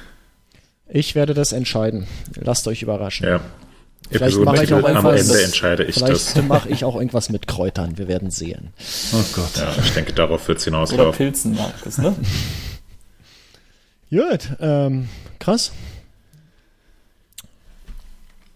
Ich 0.88 1.14
werde 1.14 1.32
das 1.32 1.52
entscheiden. 1.52 2.06
Lasst 2.34 2.68
euch 2.68 2.82
überraschen. 2.82 3.26
Ja. 3.26 3.40
Vielleicht 4.10 4.38
mache 4.40 4.64
ich 4.64 4.74
auch 4.74 4.84
am 4.84 5.06
Ende 5.06 5.42
entscheide 5.42 5.84
ich 5.84 5.94
vielleicht 5.94 6.36
das. 6.36 6.42
mache 6.44 6.68
ich 6.68 6.84
auch 6.84 6.96
irgendwas 6.96 7.30
mit 7.30 7.46
Kräutern. 7.46 7.96
Wir 7.96 8.08
werden 8.08 8.30
sehen. 8.30 8.74
Oh 9.14 9.24
Gott. 9.32 9.56
Ja, 9.56 9.74
ich 9.82 9.92
denke, 9.94 10.12
darauf 10.12 10.46
wird 10.48 10.58
es 10.58 10.64
hinauslaufen. 10.64 11.06
Oder 11.06 11.16
Pilzen, 11.16 11.54
Markus, 11.54 11.96
ne? 11.96 12.14
Gut, 14.10 14.50
ähm, 14.60 15.08
krass. 15.38 15.72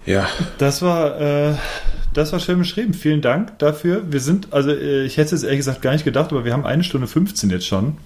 Ja. 0.04 0.28
Das 0.58 0.82
war, 0.82 1.20
äh, 1.20 1.54
das 2.16 2.32
war 2.32 2.40
schön 2.40 2.58
beschrieben. 2.58 2.94
Vielen 2.94 3.20
Dank 3.20 3.58
dafür. 3.58 4.10
Wir 4.10 4.20
sind, 4.20 4.52
also 4.52 4.70
äh, 4.70 5.04
ich 5.04 5.18
hätte 5.18 5.34
es 5.34 5.42
ehrlich 5.42 5.58
gesagt 5.58 5.82
gar 5.82 5.92
nicht 5.92 6.04
gedacht, 6.04 6.32
aber 6.32 6.44
wir 6.44 6.52
haben 6.52 6.64
eine 6.64 6.82
Stunde 6.82 7.06
15 7.06 7.50
jetzt 7.50 7.66
schon. 7.66 7.98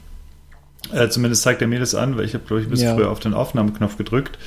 Äh, 0.92 1.08
zumindest 1.08 1.42
zeigt 1.42 1.62
er 1.62 1.68
mir 1.68 1.78
das 1.78 1.94
an, 1.94 2.16
weil 2.16 2.24
ich 2.24 2.34
habe, 2.34 2.44
glaube 2.44 2.60
ich, 2.62 2.66
ein 2.66 2.70
bisschen 2.70 2.88
ja. 2.88 2.94
früher 2.94 3.10
auf 3.10 3.20
den 3.20 3.34
Aufnahmeknopf 3.34 3.96
gedrückt. 3.96 4.38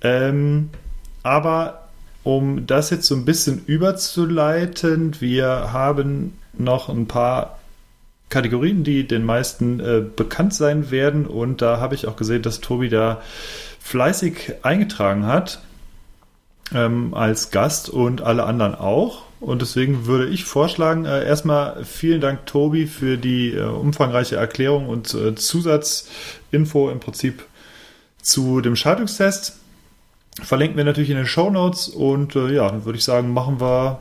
Ähm, 0.00 0.70
aber 1.22 1.88
um 2.22 2.66
das 2.66 2.90
jetzt 2.90 3.06
so 3.06 3.14
ein 3.14 3.24
bisschen 3.24 3.62
überzuleiten, 3.66 5.20
wir 5.20 5.72
haben 5.72 6.38
noch 6.54 6.88
ein 6.88 7.06
paar 7.06 7.58
Kategorien, 8.30 8.82
die 8.82 9.06
den 9.06 9.24
meisten 9.24 9.80
äh, 9.80 10.00
bekannt 10.00 10.54
sein 10.54 10.90
werden. 10.90 11.26
Und 11.26 11.60
da 11.60 11.80
habe 11.80 11.94
ich 11.94 12.06
auch 12.06 12.16
gesehen, 12.16 12.40
dass 12.40 12.60
Tobi 12.60 12.88
da 12.88 13.20
fleißig 13.80 14.54
eingetragen 14.62 15.26
hat 15.26 15.60
ähm, 16.74 17.14
als 17.14 17.50
Gast 17.50 17.88
und 17.88 18.22
alle 18.22 18.44
anderen 18.44 18.74
auch. 18.74 19.22
Und 19.40 19.60
deswegen 19.60 20.06
würde 20.06 20.28
ich 20.28 20.44
vorschlagen, 20.44 21.04
äh, 21.04 21.24
erstmal 21.24 21.84
vielen 21.84 22.20
Dank, 22.20 22.46
Tobi, 22.46 22.86
für 22.86 23.18
die 23.18 23.50
äh, 23.50 23.64
umfangreiche 23.64 24.36
Erklärung 24.36 24.88
und 24.88 25.12
äh, 25.14 25.34
Zusatzinfo 25.34 26.90
im 26.90 27.00
Prinzip 27.00 27.44
zu 28.22 28.60
dem 28.60 28.76
Schaltungstest. 28.76 29.56
Verlinken 30.40 30.76
wir 30.76 30.84
natürlich 30.84 31.10
in 31.10 31.16
den 31.16 31.26
Show 31.26 31.50
Notes 31.50 31.88
und 31.88 32.36
äh, 32.36 32.54
ja, 32.54 32.68
dann 32.68 32.84
würde 32.84 32.98
ich 32.98 33.04
sagen, 33.04 33.32
machen 33.32 33.60
wir 33.60 33.98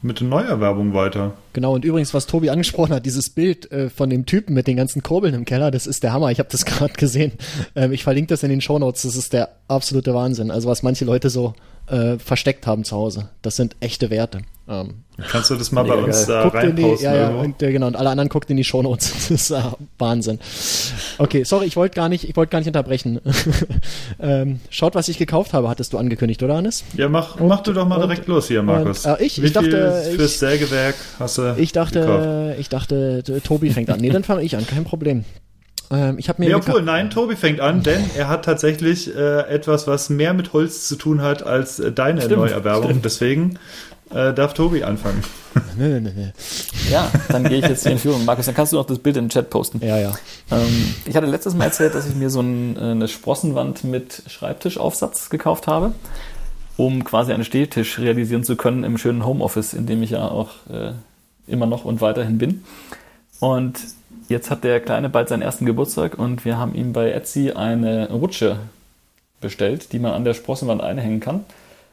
mit 0.00 0.20
der 0.20 0.26
Neuerwerbung 0.26 0.94
weiter. 0.94 1.34
Genau, 1.52 1.74
und 1.74 1.84
übrigens, 1.84 2.12
was 2.12 2.26
Tobi 2.26 2.50
angesprochen 2.50 2.92
hat, 2.92 3.06
dieses 3.06 3.30
Bild 3.30 3.70
äh, 3.70 3.88
von 3.88 4.10
dem 4.10 4.26
Typen 4.26 4.54
mit 4.54 4.66
den 4.66 4.76
ganzen 4.76 5.02
Kurbeln 5.02 5.34
im 5.34 5.44
Keller, 5.44 5.70
das 5.70 5.86
ist 5.86 6.02
der 6.02 6.12
Hammer. 6.12 6.30
Ich 6.32 6.40
habe 6.40 6.48
das 6.50 6.64
gerade 6.66 6.94
gesehen. 6.94 7.32
Ähm, 7.76 7.92
ich 7.92 8.02
verlinke 8.02 8.28
das 8.28 8.42
in 8.42 8.50
den 8.50 8.60
Shownotes. 8.60 9.02
Das 9.02 9.16
ist 9.16 9.32
der 9.32 9.50
absolute 9.68 10.14
Wahnsinn. 10.14 10.50
Also 10.50 10.68
was 10.68 10.82
manche 10.82 11.04
Leute 11.04 11.30
so 11.30 11.54
äh, 11.88 12.18
versteckt 12.18 12.66
haben 12.66 12.84
zu 12.84 12.96
Hause. 12.96 13.28
Das 13.42 13.56
sind 13.56 13.76
echte 13.80 14.10
Werte. 14.10 14.40
Ähm, 14.68 15.02
Kannst 15.28 15.50
du 15.50 15.56
das 15.56 15.72
mal 15.72 15.82
bei 15.84 15.94
uns 15.94 16.26
da 16.26 16.44
guckt 16.44 16.62
in 16.62 16.76
die, 16.76 16.82
reinposten? 16.82 17.04
ja, 17.12 17.14
ja, 17.16 17.28
und, 17.30 17.60
äh, 17.62 17.72
genau, 17.72 17.88
und 17.88 17.96
alle 17.96 18.10
anderen 18.10 18.28
guckt 18.28 18.48
in 18.48 18.56
die 18.56 18.64
Shownotes. 18.64 19.12
Das 19.12 19.30
ist 19.30 19.50
äh, 19.50 19.60
Wahnsinn. 19.98 20.38
Okay, 21.18 21.42
sorry, 21.44 21.66
ich 21.66 21.76
wollte 21.76 21.96
gar 21.96 22.08
nicht, 22.08 22.28
ich 22.28 22.36
wollte 22.36 22.50
gar 22.50 22.58
nicht 22.60 22.68
unterbrechen. 22.68 23.20
ähm, 24.20 24.60
schaut, 24.70 24.94
was 24.94 25.08
ich 25.08 25.18
gekauft 25.18 25.52
habe, 25.52 25.68
hattest 25.68 25.92
du 25.92 25.98
angekündigt, 25.98 26.42
oder 26.42 26.54
Hannes? 26.56 26.84
Ja, 26.96 27.08
mach, 27.08 27.38
mach 27.40 27.60
du 27.62 27.72
doch 27.72 27.86
mal 27.86 27.96
und- 27.96 28.02
direkt 28.08 28.28
los 28.28 28.46
hier, 28.48 28.62
Markus. 28.62 29.04
und, 29.04 29.18
äh, 29.20 29.24
ich- 29.24 29.42
Wie 29.42 29.46
ich 29.46 29.52
dachte, 29.52 30.02
viel 30.06 30.16
fürs 30.16 30.32
ich- 30.32 30.38
Sägewerk 30.38 30.94
hast 31.18 31.38
du 31.38 31.54
Ich 31.58 31.72
gekauft? 31.72 31.96
dachte, 31.96 32.56
ich 32.58 32.68
dachte, 32.68 33.22
Tobi 33.44 33.70
fängt 33.70 33.90
an. 33.90 34.00
Nee, 34.00 34.10
dann 34.10 34.24
fange 34.24 34.42
ich 34.42 34.56
an, 34.56 34.66
kein 34.66 34.84
Problem. 34.84 35.24
Ähm, 35.90 36.18
ich 36.18 36.28
habe 36.28 36.42
mir 36.42 36.50
geka- 36.56 36.68
obwohl, 36.68 36.82
nein, 36.82 37.10
Tobi 37.10 37.36
fängt 37.36 37.60
an, 37.60 37.82
denn 37.82 38.02
er 38.16 38.28
hat 38.28 38.44
tatsächlich 38.44 39.14
äh, 39.14 39.40
etwas, 39.48 39.86
was 39.86 40.08
mehr 40.10 40.32
mit 40.34 40.52
Holz 40.52 40.88
zu 40.88 40.96
tun 40.96 41.20
hat 41.22 41.42
als 41.42 41.78
äh, 41.80 41.92
deine 41.92 42.20
Stimmt, 42.22 42.36
Neuerwerbung. 42.38 42.84
stimmt. 42.90 43.04
Deswegen 43.04 43.58
äh, 44.10 44.32
darf 44.32 44.54
Tobi 44.54 44.84
anfangen. 44.84 45.22
Nee, 45.76 46.00
nee, 46.00 46.12
nee. 46.14 46.32
Ja, 46.90 47.10
dann 47.28 47.44
gehe 47.44 47.58
ich 47.58 47.66
jetzt 47.66 47.82
hier 47.82 47.92
in 47.92 47.98
Führung. 47.98 48.24
Markus, 48.24 48.46
dann 48.46 48.54
kannst 48.54 48.72
du 48.72 48.76
noch 48.78 48.86
das 48.86 48.98
Bild 48.98 49.16
in 49.18 49.24
den 49.24 49.30
Chat 49.30 49.48
posten. 49.50 49.80
Ja, 49.84 49.98
ja. 49.98 50.12
Ähm, 50.50 50.94
ich 51.06 51.14
hatte 51.16 51.26
letztes 51.26 51.54
Mal 51.54 51.64
erzählt, 51.64 51.94
dass 51.94 52.06
ich 52.06 52.14
mir 52.14 52.28
so 52.30 52.40
ein, 52.40 52.76
äh, 52.76 52.80
eine 52.80 53.08
Sprossenwand 53.08 53.84
mit 53.84 54.22
Schreibtischaufsatz 54.28 55.28
gekauft 55.30 55.66
habe, 55.66 55.92
um 56.78 57.04
quasi 57.04 57.32
einen 57.32 57.44
Stehtisch 57.44 57.98
realisieren 57.98 58.44
zu 58.44 58.56
können 58.56 58.82
im 58.84 58.96
schönen 58.98 59.24
Homeoffice, 59.26 59.72
in 59.74 59.86
dem 59.86 60.02
ich 60.02 60.10
ja 60.10 60.26
auch 60.28 60.50
äh, 60.70 60.92
immer 61.46 61.66
noch 61.66 61.84
und 61.84 62.00
weiterhin 62.00 62.38
bin. 62.38 62.64
Und 63.40 63.78
jetzt 64.32 64.50
hat 64.50 64.64
der 64.64 64.80
Kleine 64.80 65.08
bald 65.08 65.28
seinen 65.28 65.42
ersten 65.42 65.66
Geburtstag 65.66 66.18
und 66.18 66.44
wir 66.44 66.58
haben 66.58 66.74
ihm 66.74 66.92
bei 66.92 67.12
Etsy 67.12 67.52
eine 67.52 68.10
Rutsche 68.10 68.58
bestellt, 69.40 69.92
die 69.92 69.98
man 69.98 70.12
an 70.12 70.24
der 70.24 70.34
Sprossenwand 70.34 70.82
einhängen 70.82 71.20
kann, 71.20 71.44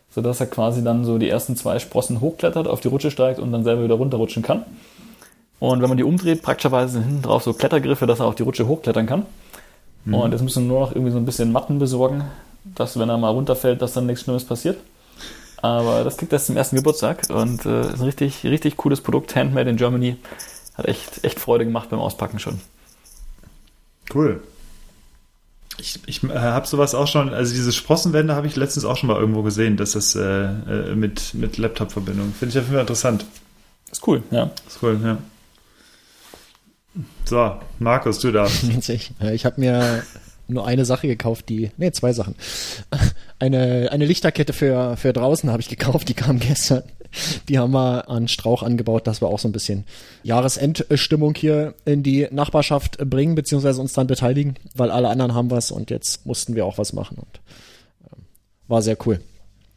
sodass 0.09 0.39
er 0.39 0.47
quasi 0.47 0.83
dann 0.83 1.05
so 1.05 1.17
die 1.19 1.29
ersten 1.29 1.55
zwei 1.55 1.77
Sprossen 1.77 2.21
hochklettert, 2.21 2.67
auf 2.67 2.79
die 2.79 2.87
Rutsche 2.87 3.11
steigt 3.11 3.39
und 3.39 3.51
dann 3.51 3.63
selber 3.63 3.83
wieder 3.83 3.95
runterrutschen 3.95 4.41
kann. 4.41 4.65
Und 5.59 5.81
wenn 5.81 5.89
man 5.89 5.97
die 5.97 6.03
umdreht, 6.03 6.41
praktischerweise 6.41 6.93
sind 6.93 7.03
hinten 7.03 7.21
drauf 7.21 7.43
so 7.43 7.53
Klettergriffe, 7.53 8.07
dass 8.07 8.19
er 8.19 8.25
auf 8.25 8.35
die 8.35 8.43
Rutsche 8.43 8.67
hochklettern 8.67 9.05
kann. 9.05 9.25
Und 10.05 10.31
jetzt 10.31 10.41
müssen 10.41 10.63
wir 10.63 10.69
nur 10.69 10.79
noch 10.79 10.91
irgendwie 10.91 11.11
so 11.11 11.17
ein 11.17 11.25
bisschen 11.25 11.51
Matten 11.51 11.77
besorgen, 11.77 12.23
dass 12.63 12.97
wenn 12.97 13.09
er 13.09 13.17
mal 13.17 13.29
runterfällt, 13.29 13.81
dass 13.81 13.93
dann 13.93 14.05
nichts 14.05 14.23
Schlimmes 14.23 14.45
passiert. 14.45 14.77
Aber 15.61 16.05
das 16.05 16.15
kriegt 16.17 16.31
er 16.31 16.39
zum 16.39 16.55
ersten 16.55 16.77
Geburtstag 16.77 17.23
und 17.29 17.65
äh, 17.65 17.81
ist 17.81 17.99
ein 17.99 18.05
richtig, 18.05 18.43
richtig 18.45 18.77
cooles 18.77 19.01
Produkt, 19.01 19.35
Handmade 19.35 19.69
in 19.69 19.75
Germany. 19.75 20.15
Hat 20.79 20.87
echt, 20.87 21.23
echt 21.23 21.39
Freude 21.39 21.65
gemacht 21.65 21.89
beim 21.89 21.99
Auspacken 21.99 22.39
schon. 22.39 22.59
Cool. 24.13 24.41
Ich, 25.77 25.99
ich 26.07 26.23
äh, 26.23 26.29
habe 26.39 26.67
sowas 26.67 26.95
auch 26.95 27.07
schon, 27.07 27.33
also 27.33 27.53
diese 27.53 27.71
Sprossenwände 27.71 28.33
habe 28.35 28.47
ich 28.47 28.55
letztens 28.55 28.85
auch 28.85 28.95
schon 28.97 29.07
mal 29.07 29.19
irgendwo 29.19 29.43
gesehen, 29.43 29.77
dass 29.77 29.91
das 29.91 30.15
äh, 30.15 30.21
äh, 30.21 30.95
mit, 30.95 31.33
mit 31.33 31.57
Laptop-Verbindung. 31.57 32.33
Finde 32.33 32.51
ich 32.51 32.57
auf 32.57 32.63
jeden 32.63 32.73
Fall 32.73 32.81
interessant. 32.81 33.25
Ist 33.91 34.05
cool, 34.07 34.23
ja. 34.31 34.51
Ist 34.67 34.79
cool, 34.81 34.99
ja. 35.03 35.17
So, 37.25 37.55
Markus, 37.79 38.19
du 38.19 38.31
darfst. 38.31 38.67
Witzig. 38.75 39.11
Äh, 39.21 39.35
Ich 39.35 39.45
habe 39.45 39.59
mir 39.59 40.03
nur 40.47 40.65
eine 40.65 40.85
Sache 40.85 41.07
gekauft, 41.07 41.49
die, 41.49 41.71
nee, 41.77 41.91
zwei 41.91 42.13
Sachen. 42.13 42.35
Eine, 43.41 43.89
eine 43.93 44.05
Lichterkette 44.05 44.51
für, 44.51 44.97
für 44.97 45.13
draußen 45.13 45.49
habe 45.49 45.61
ich 45.61 45.69
gekauft, 45.69 46.09
die 46.09 46.13
kam 46.13 46.39
gestern. 46.39 46.83
Die 47.47 47.57
haben 47.57 47.71
wir 47.71 48.09
an 48.09 48.27
Strauch 48.27 48.63
angebaut, 48.63 49.07
dass 49.07 49.21
wir 49.21 49.27
auch 49.27 49.39
so 49.39 49.47
ein 49.47 49.51
bisschen 49.51 49.85
Jahresendstimmung 50.23 51.35
hier 51.35 51.75
in 51.85 52.03
die 52.03 52.27
Nachbarschaft 52.31 52.97
bringen, 53.09 53.35
beziehungsweise 53.35 53.81
uns 53.81 53.93
dann 53.93 54.07
beteiligen, 54.07 54.55
weil 54.75 54.91
alle 54.91 55.09
anderen 55.09 55.33
haben 55.33 55.51
was 55.51 55.71
und 55.71 55.89
jetzt 55.89 56.25
mussten 56.25 56.55
wir 56.55 56.65
auch 56.65 56.77
was 56.77 56.93
machen 56.93 57.17
und 57.17 57.41
ähm, 58.11 58.23
war 58.67 58.81
sehr 58.81 58.97
cool. 59.05 59.19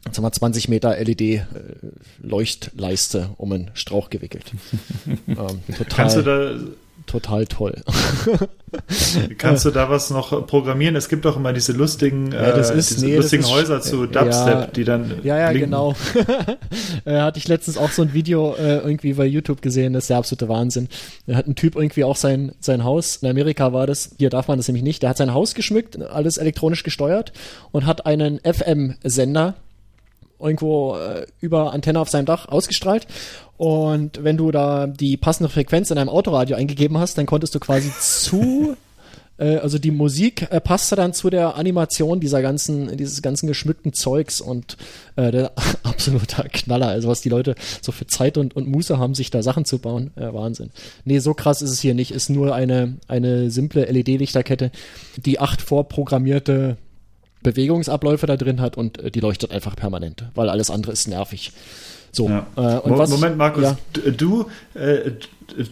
Jetzt 0.05 0.17
haben 0.17 0.25
wir 0.25 0.31
20 0.31 0.67
Meter 0.67 0.97
LED-Leuchtleiste 0.97 3.29
um 3.37 3.53
einen 3.53 3.71
Strauch 3.73 4.09
gewickelt. 4.09 4.51
ähm, 5.27 5.27
total, 5.27 5.85
Kannst 5.89 6.17
du 6.17 6.21
da, 6.21 6.55
total 7.05 7.45
toll. 7.45 7.81
kannst 9.37 9.65
du 9.65 9.71
da 9.71 9.89
was 9.89 10.09
noch 10.09 10.47
programmieren? 10.47 10.95
Es 10.95 11.09
gibt 11.09 11.25
doch 11.25 11.37
immer 11.37 11.53
diese 11.53 11.73
lustigen, 11.73 12.31
Ja, 12.31 12.51
das 12.51 12.71
äh, 12.71 12.77
ist- 12.77 12.89
diese 12.91 13.05
nee, 13.05 13.15
lustigen 13.17 13.45
Häuser 13.47 13.81
zu 13.81 14.05
ja, 14.05 14.07
Dubstep, 14.07 14.73
die 14.73 14.83
dann 14.83 15.19
Ja, 15.23 15.37
ja, 15.37 15.49
blinken. 15.49 15.69
genau. 15.71 15.95
äh, 17.05 17.19
hatte 17.19 17.37
ich 17.37 17.47
letztens 17.47 17.77
auch 17.77 17.91
so 17.91 18.01
ein 18.01 18.13
Video 18.13 18.55
äh, 18.55 18.77
irgendwie 18.77 19.13
bei 19.13 19.25
YouTube 19.25 19.61
gesehen, 19.61 19.93
das 19.93 20.05
ist 20.05 20.09
der 20.09 20.17
absolute 20.17 20.49
Wahnsinn. 20.49 20.87
Da 21.27 21.35
hat 21.35 21.47
ein 21.47 21.55
Typ 21.55 21.75
irgendwie 21.75 22.03
auch 22.03 22.15
sein, 22.15 22.53
sein 22.59 22.83
Haus, 22.83 23.17
in 23.17 23.29
Amerika 23.29 23.73
war 23.73 23.87
das, 23.87 24.11
hier 24.17 24.29
darf 24.29 24.47
man 24.47 24.57
das 24.57 24.67
nämlich 24.67 24.83
nicht, 24.83 25.03
der 25.03 25.09
hat 25.11 25.17
sein 25.17 25.33
Haus 25.33 25.53
geschmückt, 25.55 26.01
alles 26.01 26.37
elektronisch 26.37 26.83
gesteuert 26.83 27.31
und 27.71 27.85
hat 27.85 28.05
einen 28.05 28.39
FM-Sender 28.39 29.55
irgendwo 30.43 30.95
äh, 30.95 31.25
über 31.39 31.73
Antenne 31.73 31.99
auf 31.99 32.09
seinem 32.09 32.25
Dach 32.25 32.47
ausgestrahlt. 32.47 33.07
Und 33.57 34.23
wenn 34.23 34.37
du 34.37 34.51
da 34.51 34.87
die 34.87 35.17
passende 35.17 35.49
Frequenz 35.49 35.89
in 35.91 35.97
einem 35.97 36.09
Autoradio 36.09 36.55
eingegeben 36.55 36.97
hast, 36.97 37.17
dann 37.17 37.25
konntest 37.25 37.55
du 37.55 37.59
quasi 37.59 37.91
zu 37.99 38.75
äh, 39.37 39.57
also 39.57 39.77
die 39.77 39.91
Musik 39.91 40.47
äh, 40.51 40.59
passte 40.59 40.95
dann 40.95 41.13
zu 41.13 41.29
der 41.29 41.55
Animation 41.55 42.19
dieser 42.19 42.41
ganzen, 42.41 42.97
dieses 42.97 43.21
ganzen 43.21 43.47
geschmückten 43.47 43.93
Zeugs 43.93 44.41
und 44.41 44.77
äh, 45.15 45.31
der 45.31 45.51
absoluter 45.83 46.43
Knaller. 46.49 46.87
Also 46.87 47.07
was 47.07 47.21
die 47.21 47.29
Leute 47.29 47.55
so 47.81 47.91
für 47.91 48.07
Zeit 48.07 48.37
und, 48.37 48.55
und 48.55 48.67
Muße 48.67 48.97
haben, 48.97 49.15
sich 49.15 49.31
da 49.31 49.43
Sachen 49.43 49.65
zu 49.65 49.79
bauen, 49.79 50.11
äh, 50.15 50.33
Wahnsinn. 50.33 50.71
Nee, 51.05 51.19
so 51.19 51.33
krass 51.33 51.61
ist 51.61 51.71
es 51.71 51.79
hier 51.79 51.93
nicht. 51.93 52.11
Ist 52.11 52.29
nur 52.29 52.55
eine, 52.55 52.97
eine 53.07 53.51
simple 53.51 53.85
LED-Lichterkette, 53.85 54.71
die 55.17 55.39
acht 55.39 55.61
vorprogrammierte 55.61 56.77
Bewegungsabläufe 57.43 58.25
da 58.25 58.37
drin 58.37 58.59
hat 58.61 58.77
und 58.77 58.97
äh, 58.99 59.11
die 59.11 59.19
leuchtet 59.19 59.51
einfach 59.51 59.75
permanent, 59.75 60.25
weil 60.35 60.49
alles 60.49 60.69
andere 60.71 60.91
ist 60.93 61.07
nervig. 61.07 61.51
So, 62.11 62.29
Ja. 62.29 62.45
äh, 62.55 62.79
und 62.79 62.91
Mo- 62.91 62.97
was, 62.97 63.09
Moment, 63.09 63.37
Markus, 63.37 63.63
Ja, 63.63 63.77
du, 64.11 64.45
äh, 64.75 65.11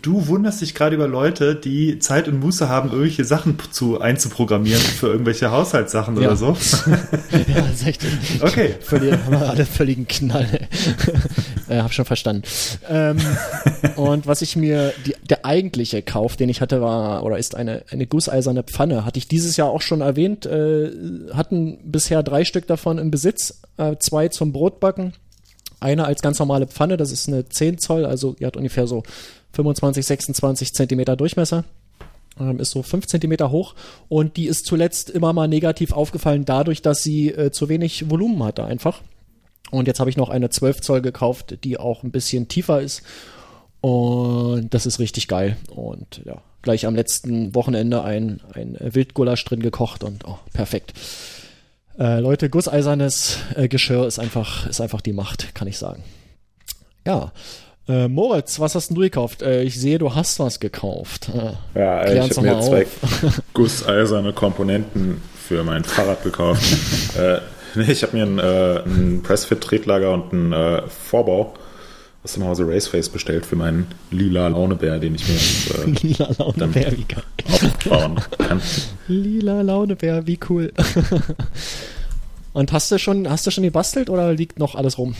du 0.01 0.27
wunderst 0.27 0.61
dich 0.61 0.73
gerade 0.73 0.95
über 0.95 1.07
Leute, 1.07 1.55
die 1.55 1.99
Zeit 1.99 2.27
und 2.27 2.39
Muße 2.39 2.69
haben, 2.69 2.89
irgendwelche 2.89 3.25
Sachen 3.25 3.57
zu 3.71 3.99
einzuprogrammieren 4.01 4.81
für 4.81 5.07
irgendwelche 5.07 5.51
Haushaltssachen 5.51 6.15
Ja. 6.21 6.27
oder 6.27 6.35
so. 6.35 6.47
ja, 7.31 7.61
das 7.61 7.81
ist 7.81 7.87
echt, 7.87 8.05
Okay. 8.41 8.75
Völlig, 8.81 9.13
haben 9.13 9.39
wir 9.39 9.49
alle 9.49 9.65
völligen 9.65 10.07
Knall. 10.07 10.67
äh, 11.69 11.77
hab 11.81 11.93
schon 11.93 12.05
verstanden. 12.05 12.43
Ähm, 12.89 13.17
und 13.95 14.27
was 14.27 14.41
ich 14.41 14.55
mir, 14.55 14.93
die, 15.05 15.15
der 15.29 15.45
eigentliche 15.45 16.01
Kauf, 16.01 16.35
den 16.35 16.49
ich 16.49 16.61
hatte, 16.61 16.81
war 16.81 17.23
oder 17.23 17.37
ist 17.37 17.55
eine, 17.55 17.83
eine 17.89 18.07
gusseiserne 18.07 18.63
Pfanne. 18.63 19.05
Hatte 19.05 19.17
ich 19.19 19.27
dieses 19.27 19.57
Jahr 19.57 19.69
auch 19.69 19.81
schon 19.81 20.01
erwähnt. 20.01 20.45
Äh, 20.45 20.91
hatten 21.33 21.79
bisher 21.83 22.23
drei 22.23 22.45
Stück 22.45 22.67
davon 22.67 22.97
im 22.97 23.11
Besitz. 23.11 23.61
Äh, 23.77 23.97
zwei 23.99 24.27
zum 24.27 24.51
Brotbacken. 24.51 25.13
Eine 25.79 26.05
als 26.05 26.21
ganz 26.21 26.37
normale 26.37 26.67
Pfanne, 26.67 26.95
das 26.95 27.11
ist 27.11 27.27
eine 27.27 27.49
10 27.49 27.79
Zoll, 27.79 28.05
also 28.05 28.33
die 28.33 28.45
hat 28.45 28.55
ungefähr 28.55 28.85
so 28.85 29.01
25, 29.53 30.05
26 30.05 30.73
Zentimeter 30.73 31.15
Durchmesser 31.15 31.65
ähm, 32.39 32.59
ist 32.59 32.71
so 32.71 32.83
5 32.83 33.07
Zentimeter 33.07 33.51
hoch 33.51 33.75
und 34.09 34.37
die 34.37 34.47
ist 34.47 34.65
zuletzt 34.65 35.09
immer 35.09 35.33
mal 35.33 35.47
negativ 35.47 35.91
aufgefallen 35.91 36.45
dadurch, 36.45 36.81
dass 36.81 37.03
sie 37.03 37.29
äh, 37.29 37.51
zu 37.51 37.69
wenig 37.69 38.09
Volumen 38.09 38.43
hatte 38.43 38.63
einfach. 38.63 39.01
Und 39.71 39.87
jetzt 39.87 39.99
habe 39.99 40.09
ich 40.09 40.17
noch 40.17 40.29
eine 40.29 40.49
12 40.49 40.81
Zoll 40.81 41.01
gekauft, 41.01 41.59
die 41.63 41.77
auch 41.77 42.03
ein 42.03 42.11
bisschen 42.11 42.47
tiefer 42.47 42.81
ist 42.81 43.03
und 43.79 44.73
das 44.73 44.85
ist 44.85 44.99
richtig 44.99 45.27
geil 45.27 45.57
und 45.69 46.21
ja, 46.25 46.41
gleich 46.61 46.85
am 46.85 46.95
letzten 46.95 47.55
Wochenende 47.55 48.03
ein, 48.03 48.41
ein 48.53 48.77
Wildgulasch 48.79 49.43
drin 49.45 49.61
gekocht 49.61 50.03
und 50.03 50.25
oh, 50.25 50.37
perfekt. 50.53 50.93
Äh, 51.97 52.19
Leute, 52.19 52.49
gusseisernes 52.49 53.37
äh, 53.55 53.67
Geschirr 53.67 54.07
ist 54.07 54.19
einfach, 54.19 54.67
ist 54.67 54.81
einfach 54.81 55.01
die 55.01 55.13
Macht, 55.13 55.53
kann 55.55 55.67
ich 55.67 55.77
sagen. 55.77 56.03
Ja. 57.05 57.31
Äh, 57.87 58.07
Moritz, 58.07 58.59
was 58.59 58.75
hast 58.75 58.89
denn 58.89 58.95
du 58.95 59.01
gekauft? 59.01 59.41
Äh, 59.41 59.63
ich 59.63 59.79
sehe, 59.79 59.97
du 59.97 60.13
hast 60.13 60.39
was 60.39 60.59
gekauft. 60.59 61.29
Äh, 61.29 61.79
Ja, 61.79 62.05
ich 62.05 62.19
habe 62.19 62.41
mir 62.41 62.53
mal 62.55 62.61
zwei 62.63 62.83
auf. 62.83 63.41
gusseiserne 63.53 64.33
Komponenten 64.33 65.21
für 65.47 65.63
mein 65.63 65.83
Fahrrad 65.83 66.23
gekauft. 66.23 66.63
äh, 67.17 67.39
nee, 67.75 67.91
ich 67.91 68.03
habe 68.03 68.15
mir 68.15 68.23
ein, 68.25 68.39
äh, 68.39 68.83
ein 68.85 69.23
Pressfit-Tretlager 69.23 70.13
und 70.13 70.31
einen 70.31 70.53
äh, 70.53 70.83
Vorbau 70.87 71.53
aus 72.23 72.33
dem 72.33 72.43
Hause 72.45 72.67
Raceface 72.67 73.09
bestellt 73.09 73.47
für 73.47 73.55
meinen 73.55 73.87
lila 74.11 74.47
Launebär, 74.47 74.99
den 74.99 75.15
ich 75.15 75.27
mir 75.27 75.33
jetzt 75.33 76.03
äh, 76.03 76.07
Lila 76.07 76.29
Launebär, 76.37 76.91
wie 76.95 77.03
geil. 77.03 77.23
aufbauen 77.49 78.21
kann. 78.37 78.61
Lila 79.07 79.63
Launebär, 79.63 80.27
wie 80.27 80.39
cool. 80.49 80.71
Und 82.53 82.71
hast 82.73 82.91
du 82.91 82.99
schon, 82.99 83.27
hast 83.27 83.47
du 83.47 83.51
schon 83.51 83.63
gebastelt 83.63 84.09
oder 84.11 84.33
liegt 84.33 84.59
noch 84.59 84.75
alles 84.75 84.99
rum? 84.99 85.15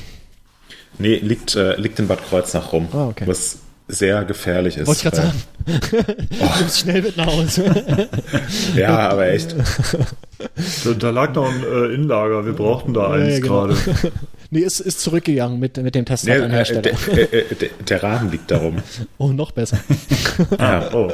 Nee, 0.98 1.16
liegt, 1.18 1.56
äh, 1.56 1.76
liegt 1.76 2.00
in 2.00 2.08
Bad 2.08 2.20
Kreuznach 2.28 2.72
rum, 2.74 2.88
Ah, 2.94 3.08
okay. 3.08 3.26
was 3.28 3.58
sehr 3.88 4.24
gefährlich 4.24 4.78
ist. 4.78 4.88
Wollte 4.88 5.00
ich 5.00 5.04
gerade 5.04 5.18
sagen. 5.18 5.44
Du 6.58 6.64
musst 6.64 6.80
schnell 6.80 7.02
mit 7.02 7.18
nach 7.18 7.28
Hause. 7.28 8.10
Ja, 8.76 9.10
aber 9.10 9.28
echt. 9.30 9.56
Da, 10.86 10.92
da 10.98 11.10
lag 11.12 11.34
noch 11.36 11.48
ein 11.50 11.64
äh, 11.64 11.94
Inlager, 11.94 12.46
wir 12.46 12.54
brauchten 12.54 12.94
da 12.94 13.16
Ja, 13.18 13.24
eins 13.24 13.34
ja, 13.36 13.40
genau. 13.42 13.54
gerade. 13.68 13.76
Nee, 14.54 14.60
ist, 14.62 14.82
ist 14.82 15.00
zurückgegangen 15.00 15.60
mit, 15.62 15.78
mit 15.78 15.96
dem 15.96 16.04
Test 16.04 16.28
Der, 16.28 16.44
an 16.44 16.52
äh, 16.52 16.56
Hersteller. 16.56 16.82
der, 16.82 17.34
äh, 17.34 17.56
der, 17.56 17.70
der 17.88 18.04
Rahmen 18.04 18.32
liegt 18.32 18.52
darum. 18.52 18.80
Oh, 19.18 19.30
noch 19.30 19.52
besser. 19.52 19.80
Ja. 20.60 20.90
Oh. 20.94 21.10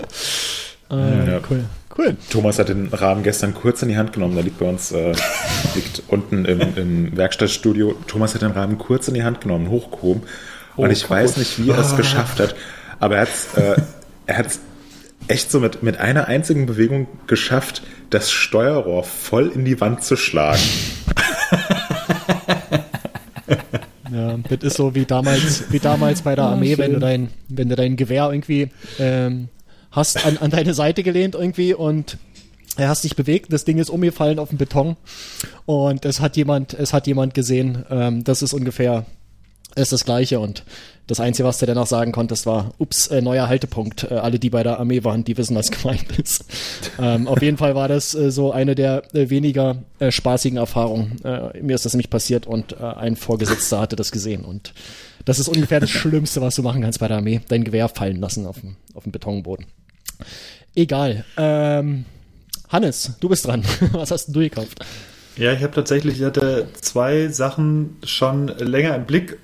Äh, 0.89 1.31
Ja. 1.31 1.39
Cool. 1.47 1.65
Cool. 1.97 2.15
Thomas 2.29 2.59
hat 2.59 2.69
den 2.69 2.89
Rahmen 2.89 3.23
gestern 3.23 3.53
kurz 3.53 3.81
in 3.81 3.89
die 3.89 3.97
Hand 3.97 4.13
genommen. 4.13 4.35
Der 4.35 4.43
liegt 4.43 4.59
bei 4.59 4.69
uns, 4.69 4.91
äh, 4.91 5.13
liegt 5.75 6.03
unten 6.07 6.45
im, 6.45 6.61
im 6.75 7.17
Werkstattstudio. 7.17 7.95
Thomas 8.07 8.35
hat 8.35 8.43
den 8.43 8.51
Rahmen 8.51 8.77
kurz 8.77 9.07
in 9.07 9.13
die 9.13 9.23
Hand 9.23 9.41
genommen, 9.41 9.69
hochgehoben. 9.69 10.23
Und 10.75 10.91
ich 10.91 11.09
weiß 11.09 11.37
nicht, 11.37 11.57
wie 11.57 11.71
er 11.71 11.79
es 11.79 11.95
geschafft 11.95 12.39
hat. 12.39 12.55
Aber 12.99 13.15
er 13.15 13.21
hat 13.21 13.29
äh, 13.55 13.81
er 14.27 14.37
hat's 14.37 14.59
echt 15.27 15.51
so 15.51 15.59
mit, 15.59 15.81
mit 15.81 15.97
einer 15.97 16.27
einzigen 16.27 16.67
Bewegung 16.67 17.07
geschafft, 17.25 17.81
das 18.09 18.31
Steuerrohr 18.31 19.03
voll 19.03 19.47
in 19.47 19.65
die 19.65 19.81
Wand 19.81 20.03
zu 20.03 20.15
schlagen. 20.15 20.61
Ja, 24.09 24.37
das 24.49 24.59
ist 24.63 24.77
so 24.77 24.95
wie 24.95 25.05
damals, 25.05 25.65
wie 25.69 25.79
damals 25.79 26.21
bei 26.21 26.33
der 26.33 26.45
Armee, 26.45 26.77
wenn 26.77 26.93
du 26.93 26.99
dein, 26.99 27.29
wenn 27.49 27.67
du 27.67 27.75
dein 27.75 27.97
Gewehr 27.97 28.29
irgendwie 28.31 28.69
ähm, 28.99 29.49
hast 29.91 30.25
an, 30.25 30.37
an 30.37 30.51
deine 30.51 30.73
Seite 30.73 31.03
gelehnt 31.03 31.35
irgendwie 31.35 31.73
und 31.73 32.17
er 32.77 32.89
hast 32.89 33.03
dich 33.03 33.15
bewegt, 33.15 33.51
das 33.51 33.65
Ding 33.65 33.79
ist 33.79 33.89
umgefallen 33.89 34.39
auf 34.39 34.49
den 34.49 34.57
Beton 34.57 34.97
und 35.65 36.05
es 36.05 36.19
hat 36.19 36.37
jemand, 36.37 36.73
es 36.73 36.93
hat 36.93 37.07
jemand 37.07 37.33
gesehen. 37.33 37.85
Ähm, 37.89 38.23
das 38.23 38.41
ist 38.41 38.53
ungefähr 38.53 39.05
ist 39.75 39.91
das 39.91 40.05
Gleiche 40.05 40.39
und 40.39 40.63
das 41.05 41.19
Einzige, 41.21 41.47
was 41.47 41.59
du 41.59 41.65
danach 41.65 41.87
sagen 41.87 42.11
konntest, 42.11 42.45
war, 42.45 42.73
ups, 42.79 43.07
äh, 43.07 43.21
neuer 43.21 43.47
Haltepunkt. 43.47 44.03
Äh, 44.11 44.15
alle, 44.15 44.39
die 44.39 44.49
bei 44.49 44.61
der 44.63 44.79
Armee 44.79 45.03
waren, 45.03 45.23
die 45.23 45.37
wissen, 45.37 45.55
was 45.55 45.71
gemeint 45.71 46.19
ist. 46.19 46.43
ähm, 46.99 47.27
auf 47.27 47.41
jeden 47.41 47.57
Fall 47.57 47.75
war 47.75 47.87
das 47.87 48.13
äh, 48.13 48.29
so 48.29 48.51
eine 48.51 48.75
der 48.75 49.03
äh, 49.13 49.29
weniger 49.29 49.77
äh, 49.99 50.11
spaßigen 50.11 50.57
Erfahrungen. 50.57 51.23
Äh, 51.23 51.61
mir 51.61 51.75
ist 51.75 51.85
das 51.85 51.93
nämlich 51.93 52.09
passiert 52.09 52.45
und 52.45 52.73
äh, 52.73 52.83
ein 52.83 53.15
Vorgesetzter 53.15 53.79
hatte 53.79 53.95
das 53.95 54.11
gesehen 54.11 54.43
und 54.43 54.73
das 55.27 55.39
ist 55.39 55.49
ungefähr 55.49 55.81
das 55.81 55.89
Schlimmste, 55.89 56.39
was 56.39 56.55
du 56.55 56.63
machen 56.63 56.81
kannst 56.81 56.99
bei 56.99 57.09
der 57.09 57.17
Armee. 57.17 57.41
Dein 57.49 57.65
Gewehr 57.65 57.89
fallen 57.89 58.21
lassen 58.21 58.45
auf 58.45 58.61
dem, 58.61 58.77
auf 58.93 59.03
dem 59.03 59.11
Betonboden. 59.11 59.65
Egal. 60.73 61.25
Ähm, 61.35 62.05
Hannes, 62.69 63.11
du 63.19 63.27
bist 63.27 63.45
dran. 63.45 63.61
was 63.91 64.09
hast 64.09 64.27
du 64.27 64.39
gekauft? 64.39 64.79
Ja, 65.35 65.51
ich 65.51 65.63
habe 65.63 65.73
tatsächlich, 65.73 66.19
ich 66.19 66.23
hatte 66.23 66.69
zwei 66.79 67.27
Sachen 67.27 67.97
schon 68.03 68.47
länger 68.47 68.95
im 68.95 69.05
Blick. 69.05 69.37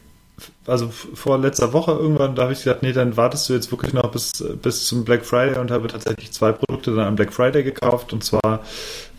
Also 0.66 0.88
vor 0.90 1.38
letzter 1.38 1.74
Woche 1.74 1.92
irgendwann, 1.92 2.36
da 2.36 2.44
habe 2.44 2.54
ich 2.54 2.60
gesagt, 2.60 2.84
nee, 2.84 2.94
dann 2.94 3.18
wartest 3.18 3.50
du 3.50 3.54
jetzt 3.54 3.70
wirklich 3.72 3.94
noch 3.94 4.10
bis, 4.12 4.44
bis 4.62 4.86
zum 4.86 5.04
Black 5.04 5.26
Friday 5.26 5.60
und 5.60 5.72
habe 5.72 5.88
tatsächlich 5.88 6.32
zwei 6.32 6.54
Produkte 6.54 6.96
dann 6.96 7.08
am 7.08 7.16
Black 7.16 7.34
Friday 7.34 7.64
gekauft. 7.64 8.14
Und 8.14 8.24
zwar, 8.24 8.62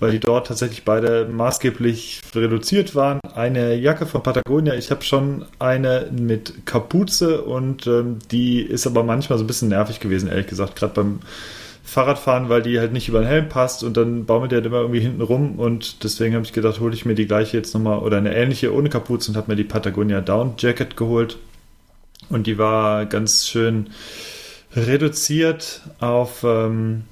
weil 0.01 0.13
die 0.13 0.21
dort 0.21 0.47
tatsächlich 0.47 0.85
beide 0.85 1.27
maßgeblich 1.27 2.23
reduziert 2.35 2.95
waren. 2.95 3.21
Eine 3.35 3.75
Jacke 3.75 4.07
von 4.07 4.23
Patagonia. 4.23 4.75
Ich 4.75 4.91
habe 4.91 5.03
schon 5.03 5.45
eine 5.59 6.09
mit 6.11 6.67
Kapuze 6.67 7.43
und 7.43 7.87
ähm, 7.87 8.19
die 8.31 8.63
ist 8.63 8.87
aber 8.87 9.03
manchmal 9.03 9.39
so 9.39 9.45
ein 9.45 9.49
bisschen 9.49 9.69
nervig 9.69 10.01
gewesen, 10.01 10.31
ehrlich 10.31 10.47
gesagt. 10.47 10.77
Gerade 10.77 10.95
beim 10.95 11.19
Fahrradfahren, 11.87 12.49
weil 12.49 12.63
die 12.63 12.81
halt 12.81 12.93
nicht 12.93 13.09
über 13.09 13.21
den 13.21 13.29
Helm 13.29 13.49
passt 13.51 13.85
und 13.85 13.97
dann 13.97 14.25
baumelt 14.25 14.53
der 14.53 14.59
halt 14.59 14.67
immer 14.67 14.81
irgendwie 14.81 15.01
hinten 15.01 15.21
rum 15.21 15.59
und 15.59 16.03
deswegen 16.03 16.35
habe 16.35 16.45
ich 16.45 16.55
gedacht, 16.55 16.81
hole 16.81 16.95
ich 16.95 17.05
mir 17.05 17.15
die 17.15 17.27
gleiche 17.27 17.59
jetzt 17.59 17.75
nochmal 17.75 17.99
oder 17.99 18.17
eine 18.17 18.35
ähnliche 18.35 18.75
ohne 18.75 18.89
Kapuze 18.89 19.31
und 19.31 19.37
habe 19.37 19.51
mir 19.51 19.57
die 19.57 19.65
Patagonia 19.65 20.23
Down 20.23 20.55
Jacket 20.59 20.97
geholt. 20.97 21.37
Und 22.31 22.47
die 22.47 22.57
war 22.57 23.05
ganz 23.05 23.47
schön 23.47 23.91
reduziert 24.75 25.83
auf, 26.01 26.43
ähm, 26.43 27.05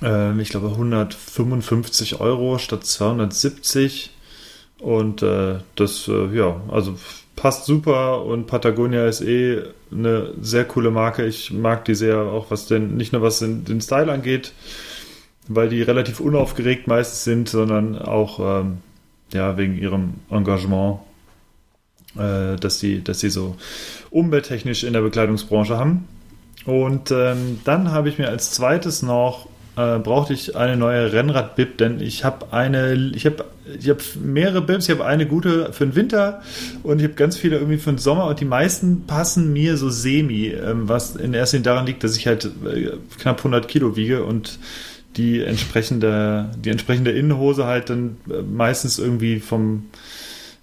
ähm, 0.00 0.38
ich 0.38 0.50
glaube, 0.50 0.68
155 0.68 2.20
Euro 2.20 2.58
statt 2.58 2.86
270 2.86 4.10
und 4.78 5.22
äh, 5.22 5.58
das, 5.74 6.06
äh, 6.06 6.26
ja, 6.36 6.60
also 6.68 6.96
passt 7.36 7.66
super 7.66 8.24
und 8.24 8.46
Patagonia 8.46 9.06
ist 9.06 9.20
eh 9.20 9.62
eine 9.92 10.32
sehr 10.40 10.64
coole 10.64 10.90
Marke. 10.90 11.26
Ich 11.26 11.52
mag 11.52 11.84
die 11.84 11.94
sehr, 11.94 12.18
auch 12.18 12.50
was 12.50 12.66
denn, 12.66 12.96
nicht 12.96 13.12
nur 13.12 13.22
was 13.22 13.38
den, 13.38 13.64
den 13.64 13.80
Style 13.80 14.10
angeht, 14.10 14.52
weil 15.46 15.68
die 15.68 15.82
relativ 15.82 16.18
unaufgeregt 16.18 16.88
meistens 16.88 17.24
sind, 17.24 17.48
sondern 17.48 17.98
auch 17.98 18.40
ähm, 18.40 18.78
ja, 19.32 19.56
wegen 19.58 19.76
ihrem 19.78 20.14
Engagement, 20.30 21.00
äh, 22.18 22.56
dass 22.56 22.80
sie, 22.80 23.04
dass 23.04 23.20
sie 23.20 23.30
so 23.30 23.56
umwelttechnisch 24.10 24.82
in 24.82 24.94
der 24.94 25.02
Bekleidungsbranche 25.02 25.78
haben. 25.78 26.08
Und 26.64 27.12
ähm, 27.12 27.60
dann 27.64 27.92
habe 27.92 28.08
ich 28.08 28.18
mir 28.18 28.28
als 28.28 28.50
zweites 28.50 29.02
noch 29.02 29.46
äh, 29.76 29.98
brauchte 29.98 30.32
ich 30.32 30.56
eine 30.56 30.76
neue 30.76 31.12
Rennrad-Bib, 31.12 31.78
denn 31.78 32.00
ich 32.00 32.24
habe 32.24 32.52
eine, 32.52 32.94
ich 33.14 33.26
habe 33.26 33.44
ich 33.78 33.88
habe 33.88 34.00
mehrere 34.22 34.62
Bibs, 34.62 34.88
ich 34.88 34.94
habe 34.94 35.04
eine 35.04 35.26
gute 35.26 35.72
für 35.72 35.86
den 35.86 35.96
Winter 35.96 36.42
und 36.82 36.98
ich 36.98 37.04
habe 37.04 37.14
ganz 37.14 37.36
viele 37.36 37.56
irgendwie 37.56 37.78
für 37.78 37.90
den 37.90 37.98
Sommer. 37.98 38.26
Und 38.26 38.40
die 38.40 38.44
meisten 38.44 39.06
passen 39.06 39.52
mir 39.52 39.76
so 39.76 39.90
semi, 39.90 40.46
ähm, 40.46 40.88
was 40.88 41.16
in 41.16 41.34
erster 41.34 41.56
Linie 41.56 41.64
daran 41.64 41.86
liegt, 41.86 42.04
dass 42.04 42.16
ich 42.16 42.26
halt 42.26 42.44
äh, 42.44 42.92
knapp 43.18 43.38
100 43.38 43.66
Kilo 43.68 43.96
wiege 43.96 44.24
und 44.24 44.58
die 45.16 45.42
entsprechende, 45.42 46.50
die 46.62 46.70
entsprechende 46.70 47.10
Innenhose 47.10 47.66
halt 47.66 47.90
dann 47.90 48.16
äh, 48.30 48.42
meistens 48.42 48.98
irgendwie 48.98 49.40
vom 49.40 49.86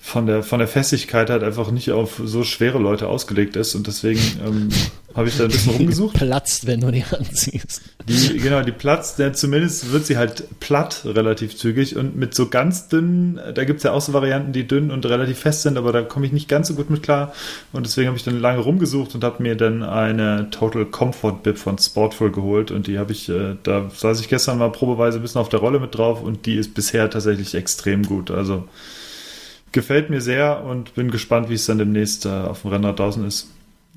von 0.05 0.25
der, 0.25 0.43
von 0.43 0.59
der 0.59 0.67
Festigkeit 0.67 1.29
halt 1.29 1.43
einfach 1.43 1.71
nicht 1.71 1.93
auf 1.93 2.21
so 2.25 2.43
schwere 2.43 2.77
Leute 2.77 3.07
ausgelegt 3.07 3.55
ist 3.55 3.73
und 3.73 3.87
deswegen 3.87 4.19
ähm, 4.45 4.67
habe 5.15 5.29
ich 5.29 5.37
da 5.37 5.45
ein 5.45 5.49
bisschen 5.49 5.75
rumgesucht. 5.75 6.15
Platzt, 6.15 6.67
wenn 6.67 6.81
du 6.81 6.91
die 6.91 7.05
anziehst. 7.09 7.81
Die, 8.09 8.37
genau, 8.37 8.61
die 8.61 8.73
platzt, 8.73 9.17
denn 9.17 9.33
zumindest 9.33 9.93
wird 9.93 10.05
sie 10.05 10.17
halt 10.17 10.59
platt 10.59 11.03
relativ 11.05 11.55
zügig 11.55 11.95
und 11.95 12.17
mit 12.17 12.35
so 12.35 12.49
ganz 12.49 12.89
dünnen, 12.89 13.39
da 13.55 13.63
gibt's 13.63 13.83
ja 13.83 13.93
auch 13.93 14.01
so 14.01 14.11
Varianten, 14.11 14.51
die 14.51 14.67
dünn 14.67 14.91
und 14.91 15.05
relativ 15.05 15.39
fest 15.39 15.61
sind, 15.61 15.77
aber 15.77 15.93
da 15.93 16.01
komme 16.01 16.25
ich 16.25 16.33
nicht 16.33 16.49
ganz 16.49 16.67
so 16.67 16.73
gut 16.73 16.89
mit 16.89 17.01
klar 17.01 17.33
und 17.71 17.85
deswegen 17.85 18.07
habe 18.07 18.17
ich 18.17 18.25
dann 18.25 18.41
lange 18.41 18.59
rumgesucht 18.59 19.15
und 19.15 19.23
habe 19.23 19.41
mir 19.41 19.55
dann 19.55 19.83
eine 19.83 20.49
Total 20.51 20.85
Comfort 20.85 21.43
Bib 21.43 21.57
von 21.57 21.77
Sportful 21.77 22.29
geholt 22.29 22.71
und 22.71 22.87
die 22.87 22.99
habe 22.99 23.13
ich, 23.13 23.29
äh, 23.29 23.55
da 23.63 23.89
saß 23.89 24.19
ich 24.19 24.27
gestern 24.27 24.57
mal 24.57 24.69
probeweise 24.69 25.19
ein 25.19 25.21
bisschen 25.21 25.39
auf 25.39 25.49
der 25.49 25.61
Rolle 25.61 25.79
mit 25.79 25.95
drauf 25.95 26.21
und 26.21 26.45
die 26.45 26.55
ist 26.55 26.73
bisher 26.73 27.09
tatsächlich 27.09 27.55
extrem 27.55 28.03
gut, 28.03 28.31
also 28.31 28.65
gefällt 29.73 30.09
mir 30.09 30.21
sehr 30.21 30.63
und 30.63 30.95
bin 30.95 31.11
gespannt, 31.11 31.49
wie 31.49 31.55
es 31.55 31.65
dann 31.65 31.77
demnächst 31.77 32.25
äh, 32.25 32.29
auf 32.29 32.61
dem 32.61 32.71
Rennrad 32.71 32.99
draußen 32.99 33.25
ist. 33.25 33.49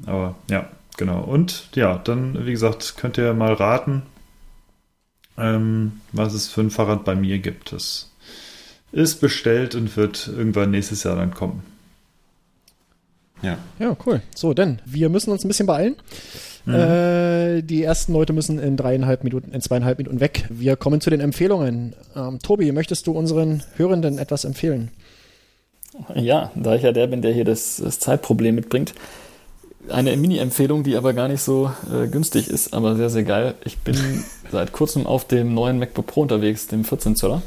Aber 0.04 0.34
ja, 0.50 0.68
genau. 0.96 1.22
Und 1.22 1.68
ja, 1.74 1.98
dann, 1.98 2.44
wie 2.44 2.52
gesagt, 2.52 2.96
könnt 2.96 3.18
ihr 3.18 3.32
mal 3.34 3.52
raten, 3.52 4.02
ähm, 5.38 6.00
was 6.12 6.34
es 6.34 6.48
für 6.48 6.62
ein 6.62 6.70
Fahrrad 6.70 7.04
bei 7.04 7.14
mir 7.14 7.38
gibt. 7.38 7.72
Das 7.72 8.10
ist 8.92 9.20
bestellt 9.20 9.74
und 9.74 9.96
wird 9.96 10.28
irgendwann 10.28 10.70
nächstes 10.70 11.04
Jahr 11.04 11.16
dann 11.16 11.32
kommen. 11.34 11.62
Ja. 13.42 13.58
Ja, 13.78 13.96
cool. 14.06 14.22
So, 14.34 14.54
denn 14.54 14.80
wir 14.86 15.08
müssen 15.08 15.30
uns 15.30 15.44
ein 15.44 15.48
bisschen 15.48 15.66
beeilen. 15.66 15.96
Äh, 16.66 17.62
die 17.62 17.84
ersten 17.84 18.12
Leute 18.12 18.32
müssen 18.32 18.58
in 18.58 18.76
dreieinhalb 18.76 19.22
Minuten, 19.22 19.52
in 19.52 19.60
zweieinhalb 19.60 19.98
Minuten 19.98 20.20
weg. 20.20 20.46
Wir 20.48 20.76
kommen 20.76 21.00
zu 21.00 21.10
den 21.10 21.20
Empfehlungen. 21.20 21.94
Ähm, 22.16 22.40
Tobi, 22.40 22.72
möchtest 22.72 23.06
du 23.06 23.12
unseren 23.12 23.62
Hörenden 23.76 24.18
etwas 24.18 24.44
empfehlen? 24.44 24.90
Ja, 26.14 26.50
da 26.54 26.74
ich 26.74 26.82
ja 26.82 26.92
der 26.92 27.06
bin, 27.06 27.22
der 27.22 27.32
hier 27.32 27.44
das, 27.44 27.76
das 27.82 27.98
Zeitproblem 27.98 28.54
mitbringt. 28.54 28.94
Eine 29.88 30.16
Mini-Empfehlung, 30.16 30.82
die 30.82 30.96
aber 30.96 31.12
gar 31.12 31.28
nicht 31.28 31.42
so 31.42 31.70
äh, 31.92 32.08
günstig 32.08 32.48
ist, 32.48 32.74
aber 32.74 32.96
sehr, 32.96 33.10
sehr 33.10 33.22
geil. 33.22 33.54
Ich 33.64 33.78
bin 33.78 33.96
seit 34.50 34.72
kurzem 34.72 35.06
auf 35.06 35.26
dem 35.26 35.54
neuen 35.54 35.78
MacBook 35.78 36.06
Pro 36.06 36.22
unterwegs, 36.22 36.66
dem 36.66 36.84
14 36.84 37.16
Zöller. 37.16 37.42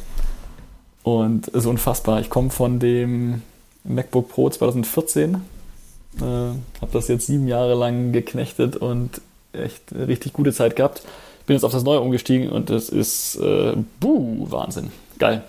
Und 1.04 1.48
ist 1.50 1.66
unfassbar. 1.66 2.20
Ich 2.22 2.30
komme 2.30 2.50
von 2.50 2.80
dem 2.80 3.42
MacBook 3.84 4.30
Pro 4.30 4.50
2014. 4.50 5.36
Äh, 5.36 6.22
habe 6.22 6.92
das 6.92 7.08
jetzt 7.08 7.28
sieben 7.28 7.48
Jahre 7.48 7.76
lang 7.76 8.12
geknechtet 8.12 8.76
und 8.76 9.22
echt 9.54 9.92
richtig 9.94 10.34
gute 10.34 10.54
Zeit 10.54 10.76
gehabt. 10.76 11.02
Bin 11.46 11.56
jetzt 11.56 11.64
auf 11.64 11.72
das 11.72 11.84
neue 11.84 12.00
umgestiegen 12.00 12.50
und 12.50 12.70
es 12.70 12.90
ist 12.90 13.38
äh, 13.38 13.74
buh, 14.00 14.46
Wahnsinn. 14.52 14.92
Geil. 15.18 15.44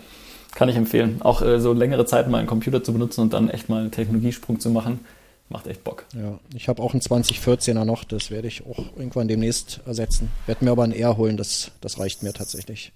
Kann 0.54 0.68
ich 0.68 0.76
empfehlen. 0.76 1.22
Auch 1.22 1.42
äh, 1.42 1.60
so 1.60 1.72
längere 1.72 2.06
Zeit 2.06 2.28
mal 2.28 2.38
einen 2.38 2.46
Computer 2.46 2.82
zu 2.82 2.92
benutzen 2.92 3.22
und 3.22 3.32
dann 3.32 3.48
echt 3.48 3.68
mal 3.68 3.80
einen 3.80 3.90
Technologiesprung 3.90 4.60
zu 4.60 4.70
machen, 4.70 5.00
macht 5.48 5.66
echt 5.66 5.84
Bock. 5.84 6.06
Ja, 6.14 6.38
ich 6.54 6.68
habe 6.68 6.82
auch 6.82 6.92
einen 6.92 7.02
2014er 7.02 7.84
noch, 7.84 8.04
das 8.04 8.30
werde 8.30 8.48
ich 8.48 8.66
auch 8.66 8.78
irgendwann 8.96 9.28
demnächst 9.28 9.80
ersetzen. 9.86 10.30
Werde 10.46 10.64
mir 10.64 10.72
aber 10.72 10.84
ein 10.84 10.92
R 10.92 11.16
holen, 11.16 11.36
das, 11.36 11.72
das 11.80 11.98
reicht 11.98 12.22
mir 12.22 12.32
tatsächlich. 12.32 12.92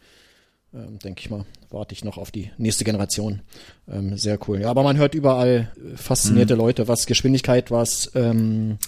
Ähm, 0.74 0.98
Denke 0.98 1.20
ich 1.20 1.30
mal, 1.30 1.44
warte 1.70 1.94
ich 1.94 2.04
noch 2.04 2.18
auf 2.18 2.30
die 2.30 2.50
nächste 2.58 2.84
Generation. 2.84 3.42
Ähm, 3.88 4.16
sehr 4.16 4.38
cool. 4.48 4.60
Ja, 4.60 4.70
aber 4.70 4.82
man 4.82 4.96
hört 4.96 5.14
überall 5.14 5.70
äh, 5.76 5.96
faszinierte 5.96 6.54
Leute, 6.54 6.88
was 6.88 7.06
Geschwindigkeit, 7.06 7.70
was 7.70 8.10
ähm, 8.14 8.78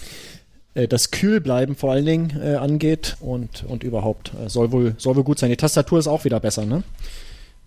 äh, 0.75 0.89
das 0.89 1.11
Kühlbleiben 1.11 1.77
vor 1.77 1.93
allen 1.93 2.07
Dingen 2.07 2.41
äh, 2.41 2.57
angeht 2.57 3.17
und, 3.21 3.65
und 3.65 3.85
überhaupt. 3.85 4.33
Äh, 4.45 4.49
soll, 4.49 4.73
wohl, 4.73 4.95
soll 4.99 5.17
wohl 5.17 5.25
gut 5.25 5.39
sein. 5.39 5.51
Die 5.51 5.57
Tastatur 5.57 5.99
ist 5.99 6.09
auch 6.09 6.25
wieder 6.25 6.41
besser, 6.41 6.67
ne? 6.67 6.83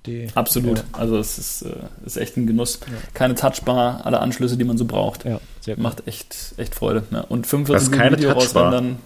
Die, 0.05 0.27
Absolut. 0.33 0.77
Ja, 0.77 0.83
Also 0.93 1.17
es 1.17 1.37
ist, 1.37 1.61
äh, 1.63 1.73
ist 2.05 2.17
echt 2.17 2.37
ein 2.37 2.47
Genuss. 2.47 2.79
Keine 3.13 3.35
Touchbar, 3.35 4.05
alle 4.05 4.19
Anschlüsse, 4.21 4.55
die 4.57 4.63
man 4.63 4.77
so 4.77 4.85
braucht. 4.85 5.25
ja. 5.25 5.39
Macht 5.77 6.07
echt, 6.07 6.53
echt 6.57 6.73
Freude. 6.73 7.03
Ja. 7.11 7.21
Und 7.21 7.43
Was 7.43 7.49
45 7.51 7.91
keine 7.91 8.17
Video 8.17 8.33
Touchbar? 8.33 8.65
rausrendern, 8.73 8.97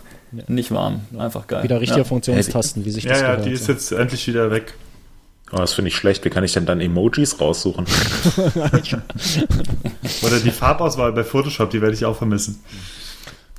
nicht 0.48 0.72
warm. 0.72 1.02
Einfach 1.18 1.48
geil. 1.48 1.64
Wieder 1.64 1.82
richtige 1.82 2.02
ja. 2.02 2.06
Funktionstasten, 2.06 2.86
wie 2.86 2.91
sich 2.91 3.03
Ja, 3.06 3.10
das 3.11 3.22
ja, 3.22 3.28
gehört. 3.32 3.45
die 3.48 3.52
ist 3.52 3.68
jetzt 3.68 3.91
endlich 3.91 4.26
wieder 4.28 4.49
weg. 4.52 4.76
Oh, 5.52 5.57
das 5.57 5.74
finde 5.74 5.90
ich 5.90 5.95
schlecht. 5.95 6.24
Wie 6.26 6.30
kann 6.30 6.44
ich 6.44 6.53
denn 6.53 6.65
dann 6.65 6.80
Emojis 6.80 7.40
raussuchen? 7.40 7.86
Oder 10.24 10.40
die 10.40 10.52
Farbauswahl 10.52 11.11
bei 11.14 11.24
Photoshop, 11.24 11.70
die 11.70 11.82
werde 11.82 11.94
ich 11.95 12.06
auch 12.06 12.15
vermissen. 12.18 12.60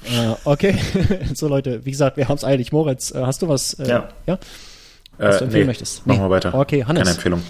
Äh, 0.06 0.34
okay, 0.44 0.76
so 1.34 1.48
Leute, 1.48 1.84
wie 1.84 1.90
gesagt, 1.90 2.16
wir 2.16 2.28
haben 2.28 2.36
es 2.36 2.44
eilig. 2.44 2.72
Moritz, 2.72 3.10
äh, 3.12 3.22
hast 3.24 3.42
du 3.42 3.48
was? 3.48 3.74
Äh, 3.74 3.88
Ja. 3.88 4.08
ja? 4.26 4.38
Was 5.18 5.38
du 5.38 5.44
Äh, 5.44 5.46
empfehlen 5.46 5.66
möchtest? 5.66 6.06
Machen 6.06 6.20
wir 6.20 6.30
weiter. 6.30 6.54
Okay, 6.54 6.84
Hannes. 6.84 7.02
Keine 7.02 7.14
Empfehlung. 7.14 7.42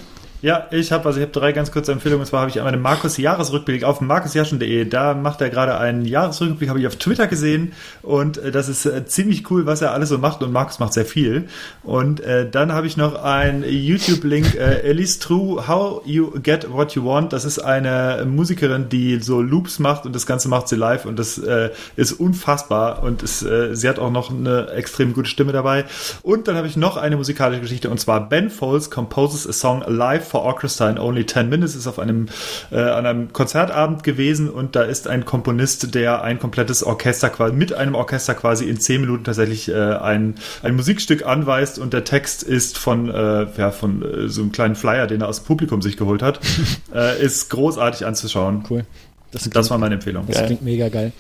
Ja, 0.45 0.67
ich 0.73 0.93
habe 0.93 1.07
also 1.07 1.19
ich 1.19 1.23
habe 1.23 1.33
drei 1.33 1.53
ganz 1.53 1.73
kurze 1.73 1.91
Empfehlungen. 1.91 2.21
Und 2.21 2.27
zwar 2.27 2.41
habe 2.41 2.51
ich 2.51 2.59
einmal 2.59 2.73
den 2.73 2.83
Markus 2.83 3.17
Jahresrückblick 3.17 3.83
auf 3.83 4.03
markusjaschen.de. 4.03 4.85
Da 4.85 5.15
macht 5.15 5.41
er 5.41 5.49
gerade 5.49 5.79
einen 5.79 6.05
Jahresrückblick, 6.05 6.69
habe 6.69 6.79
ich 6.81 6.87
auf 6.87 6.97
Twitter 6.97 7.29
gesehen 7.29 7.73
und 8.03 8.37
äh, 8.37 8.51
das 8.51 8.69
ist 8.69 8.85
äh, 8.85 9.07
ziemlich 9.07 9.51
cool, 9.51 9.65
was 9.65 9.81
er 9.81 9.93
alles 9.93 10.11
so 10.11 10.19
macht 10.19 10.43
und 10.43 10.53
Markus 10.53 10.81
macht 10.81 10.93
sehr 10.93 11.07
viel. 11.07 11.49
Und 11.83 12.21
äh, 12.21 12.47
dann 12.47 12.75
habe 12.75 12.87
ich 12.87 12.99
noch 12.99 13.15
einen 13.23 13.65
YouTube-Link, 13.65 14.55
äh, 14.57 14.83
Elise 14.83 15.19
True, 15.19 15.67
How 15.67 16.03
You 16.05 16.33
Get 16.43 16.71
What 16.71 16.93
You 16.93 17.07
Want. 17.07 17.33
Das 17.33 17.47
ist 17.47 17.61
eine 17.61 18.27
Musikerin, 18.27 18.91
die 18.91 19.21
so 19.21 19.41
Loops 19.41 19.79
macht 19.79 20.05
und 20.05 20.15
das 20.15 20.27
Ganze 20.27 20.51
macht 20.51 20.69
sie 20.69 20.77
live 20.77 21.07
und 21.07 21.19
das 21.19 21.39
äh, 21.39 21.71
ist 21.97 22.13
unfassbar 22.13 23.03
und 23.03 23.23
es, 23.23 23.43
äh, 23.43 23.75
sie 23.75 23.89
hat 23.89 23.99
auch 23.99 24.11
noch 24.11 24.31
eine 24.31 24.69
extrem 24.73 25.15
gute 25.15 25.31
Stimme 25.31 25.53
dabei. 25.53 25.87
Und 26.21 26.49
dann 26.49 26.57
habe 26.57 26.67
ich 26.67 26.77
noch 26.77 26.99
eine 26.99 27.17
musikalische 27.17 27.63
Geschichte 27.63 27.89
und 27.89 27.99
zwar 27.99 28.29
Ben 28.29 28.51
Folds 28.51 28.91
composes 28.91 29.49
a 29.49 29.53
song 29.55 29.83
live 29.87 30.34
for 30.35 30.43
Orchestra 30.43 30.91
in 30.91 30.99
only 30.99 31.25
10 31.25 31.49
minutes. 31.49 31.77
Ist 31.77 31.87
auf 31.87 32.01
einem, 32.01 32.27
äh, 32.73 32.81
an 32.81 33.07
einem 33.07 33.33
Konzertabend 33.33 34.03
gewesen 34.03 34.51
und 34.51 34.75
da 34.75 34.83
ist 34.83 35.07
ein 35.07 35.25
Komponist, 35.25 35.95
der 35.95 36.23
ein 36.23 36.41
komplettes 36.41 36.83
Orchester 36.83 37.31
quasi 37.31 37.55
mit 37.55 37.73
einem 37.73 37.95
Orchester 37.95 38.35
quasi 38.35 38.69
in 38.69 38.81
10 38.81 39.01
Minuten 39.01 39.23
tatsächlich 39.23 39.69
äh, 39.69 39.75
ein, 39.75 40.35
ein 40.65 40.75
Musikstück 40.75 41.25
anweist 41.25 41.79
und 41.79 41.93
der 41.93 42.03
Text 42.03 42.43
ist 42.43 42.79
von, 42.79 43.09
äh, 43.09 43.47
ja, 43.57 43.71
von 43.71 44.03
äh, 44.03 44.29
so 44.29 44.43
einem 44.43 44.51
kleinen 44.51 44.75
Flyer, 44.75 45.07
den 45.07 45.21
er 45.21 45.29
aus 45.29 45.41
dem 45.41 45.47
Publikum 45.47 45.83
sich 45.83 45.97
geholt 45.97 46.21
hat. 46.21 46.41
äh, 46.95 47.23
ist 47.23 47.49
großartig 47.51 48.05
anzuschauen. 48.05 48.65
Cool. 48.69 48.85
Das, 49.31 49.49
Das 49.51 49.71
war 49.71 49.79
meine 49.79 49.95
Empfehlung. 49.95 50.27
Das 50.27 50.47
klingt 50.47 50.63
mega 50.63 50.89
geil. 50.89 51.13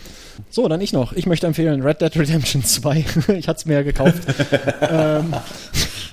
So, 0.50 0.68
dann 0.68 0.80
ich 0.80 0.92
noch. 0.92 1.12
Ich 1.12 1.26
möchte 1.26 1.46
empfehlen 1.46 1.82
Red 1.82 2.00
Dead 2.00 2.16
Redemption 2.16 2.64
2. 2.64 3.04
ich 3.38 3.48
hatte 3.48 3.58
es 3.58 3.66
mir 3.66 3.74
ja 3.74 3.82
gekauft. 3.82 4.22
ähm, 4.80 5.34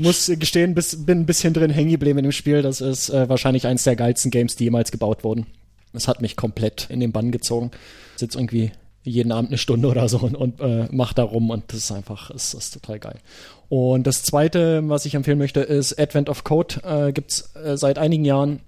muss 0.02 0.32
gestehen, 0.38 0.76
bis, 0.76 1.06
bin 1.06 1.22
ein 1.22 1.26
bisschen 1.26 1.54
drin 1.54 1.72
hängen 1.72 1.92
geblieben 1.92 2.20
in 2.20 2.24
dem 2.24 2.32
Spiel. 2.32 2.62
Das 2.62 2.82
ist 2.82 3.10
äh, 3.10 3.30
wahrscheinlich 3.30 3.68
eins 3.68 3.84
der 3.84 3.96
geilsten 3.96 4.32
Games, 4.32 4.56
die 4.56 4.66
jemals 4.66 4.92
gebaut 4.92 5.24
wurden. 5.24 5.48
Das 5.94 6.08
hat 6.08 6.22
mich 6.22 6.36
komplett 6.36 6.88
in 6.90 7.00
den 7.00 7.12
Bann 7.12 7.32
gezogen. 7.32 7.72
Sitz 8.16 8.36
irgendwie 8.36 8.72
jeden 9.04 9.32
Abend 9.32 9.50
eine 9.50 9.58
Stunde 9.58 9.88
oder 9.88 10.08
so 10.08 10.20
und, 10.20 10.36
und 10.36 10.60
äh, 10.60 10.88
macht 10.92 11.18
da 11.18 11.24
rum 11.24 11.50
und 11.50 11.64
das 11.70 11.80
ist 11.80 11.92
einfach, 11.92 12.30
ist, 12.30 12.54
ist 12.54 12.74
total 12.74 13.00
geil. 13.00 13.20
Und 13.68 14.06
das 14.06 14.24
zweite, 14.24 14.88
was 14.90 15.06
ich 15.06 15.16
empfehlen 15.16 15.40
möchte, 15.40 15.62
ist 15.62 15.98
Advent 16.00 16.30
of 16.30 16.44
Code. 16.44 16.76
Äh, 16.84 17.12
gibt's 17.12 17.56
äh, 17.56 17.78
seit 17.78 17.98
einigen 17.98 18.26
Jahren 18.26 18.60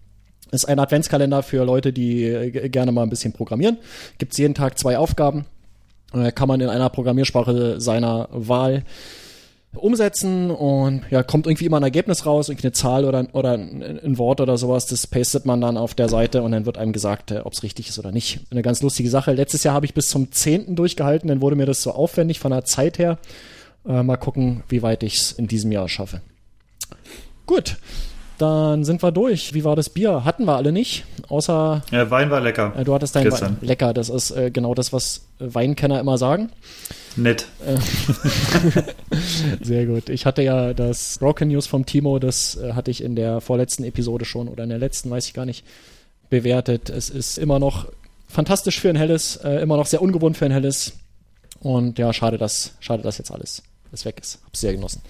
ist 0.51 0.65
ein 0.65 0.79
Adventskalender 0.79 1.43
für 1.43 1.65
Leute, 1.65 1.91
die 1.93 2.25
äh, 2.25 2.69
gerne 2.69 2.91
mal 2.91 3.03
ein 3.03 3.09
bisschen 3.09 3.33
programmieren. 3.33 3.77
Gibt's 4.17 4.37
jeden 4.37 4.53
Tag 4.53 4.77
zwei 4.79 4.97
Aufgaben. 4.97 5.45
Äh, 6.13 6.31
kann 6.31 6.47
man 6.47 6.61
in 6.61 6.69
einer 6.69 6.89
Programmiersprache 6.89 7.79
seiner 7.81 8.29
Wahl 8.31 8.83
umsetzen 9.75 10.51
und 10.51 11.01
ja, 11.09 11.23
kommt 11.23 11.47
irgendwie 11.47 11.65
immer 11.65 11.77
ein 11.77 11.83
Ergebnis 11.83 12.25
raus, 12.25 12.49
irgendwie 12.49 12.67
eine 12.67 12.73
Zahl 12.73 13.05
oder, 13.05 13.25
oder 13.33 13.53
ein, 13.53 13.99
ein 14.03 14.17
Wort 14.17 14.39
oder 14.41 14.57
sowas, 14.57 14.85
das 14.85 15.07
pastet 15.07 15.45
man 15.45 15.61
dann 15.61 15.77
auf 15.77 15.93
der 15.93 16.09
Seite 16.09 16.41
und 16.43 16.51
dann 16.51 16.65
wird 16.65 16.77
einem 16.77 16.93
gesagt, 16.93 17.31
äh, 17.31 17.39
ob 17.43 17.53
es 17.53 17.63
richtig 17.63 17.89
ist 17.89 17.99
oder 17.99 18.11
nicht. 18.11 18.41
Eine 18.51 18.61
ganz 18.61 18.81
lustige 18.81 19.09
Sache. 19.09 19.33
Letztes 19.33 19.63
Jahr 19.63 19.73
habe 19.75 19.85
ich 19.85 19.93
bis 19.93 20.07
zum 20.09 20.31
10. 20.31 20.75
durchgehalten, 20.75 21.27
dann 21.27 21.41
wurde 21.41 21.55
mir 21.55 21.65
das 21.65 21.81
so 21.81 21.91
aufwendig 21.91 22.39
von 22.39 22.51
der 22.51 22.65
Zeit 22.65 22.99
her. 22.99 23.17
Äh, 23.87 24.03
mal 24.03 24.17
gucken, 24.17 24.63
wie 24.69 24.81
weit 24.83 25.03
ich 25.03 25.15
es 25.15 25.31
in 25.31 25.47
diesem 25.47 25.71
Jahr 25.71 25.89
schaffe. 25.89 26.21
Gut, 27.45 27.77
dann 28.37 28.83
sind 28.83 29.03
wir 29.03 29.11
durch. 29.11 29.53
Wie 29.53 29.63
war 29.63 29.75
das 29.75 29.89
Bier? 29.89 30.23
Hatten 30.25 30.45
wir 30.45 30.55
alle 30.55 30.71
nicht, 30.71 31.03
außer 31.29 31.81
Ja, 31.91 32.09
Wein 32.09 32.29
war 32.29 32.41
lecker. 32.41 32.73
äh, 32.77 32.83
du 32.83 32.93
hattest 32.93 33.15
dein. 33.15 33.31
Wein. 33.31 33.57
Lecker, 33.61 33.93
das 33.93 34.09
ist 34.09 34.31
äh, 34.31 34.51
genau 34.51 34.73
das, 34.73 34.93
was 34.93 35.25
Weinkenner 35.39 35.99
immer 35.99 36.17
sagen. 36.17 36.49
Nett. 37.15 37.47
Sehr 39.61 39.85
gut. 39.85 40.09
Ich 40.09 40.25
hatte 40.25 40.41
ja 40.41 40.73
das 40.73 41.17
Broken 41.19 41.49
News 41.49 41.67
vom 41.67 41.85
Timo, 41.85 42.19
das 42.19 42.57
äh, 42.57 42.73
hatte 42.73 42.91
ich 42.91 43.03
in 43.03 43.15
der 43.15 43.41
vorletzten 43.41 43.83
Episode 43.83 44.25
schon 44.25 44.47
oder 44.47 44.63
in 44.63 44.69
der 44.69 44.79
letzten, 44.79 45.09
weiß 45.09 45.27
ich 45.27 45.33
gar 45.33 45.45
nicht, 45.45 45.65
bewertet. 46.29 46.89
Es 46.89 47.09
ist 47.09 47.37
immer 47.37 47.59
noch 47.59 47.87
fantastisch 48.27 48.79
für 48.79 48.89
ein 48.89 48.95
helles, 48.95 49.37
äh, 49.37 49.61
immer 49.61 49.77
noch 49.77 49.85
sehr 49.85 50.01
ungewohnt 50.01 50.37
für 50.37 50.45
ein 50.45 50.51
helles. 50.51 50.93
Und 51.59 51.99
ja, 51.99 52.11
schade, 52.13 52.37
dass, 52.37 52.73
schade, 52.79 53.03
dass 53.03 53.17
jetzt 53.17 53.31
alles, 53.31 53.63
alles 53.89 54.05
weg 54.05 54.19
ist. 54.19 54.39
Hab's 54.45 54.61
sehr 54.61 54.73
genossen. 54.73 55.01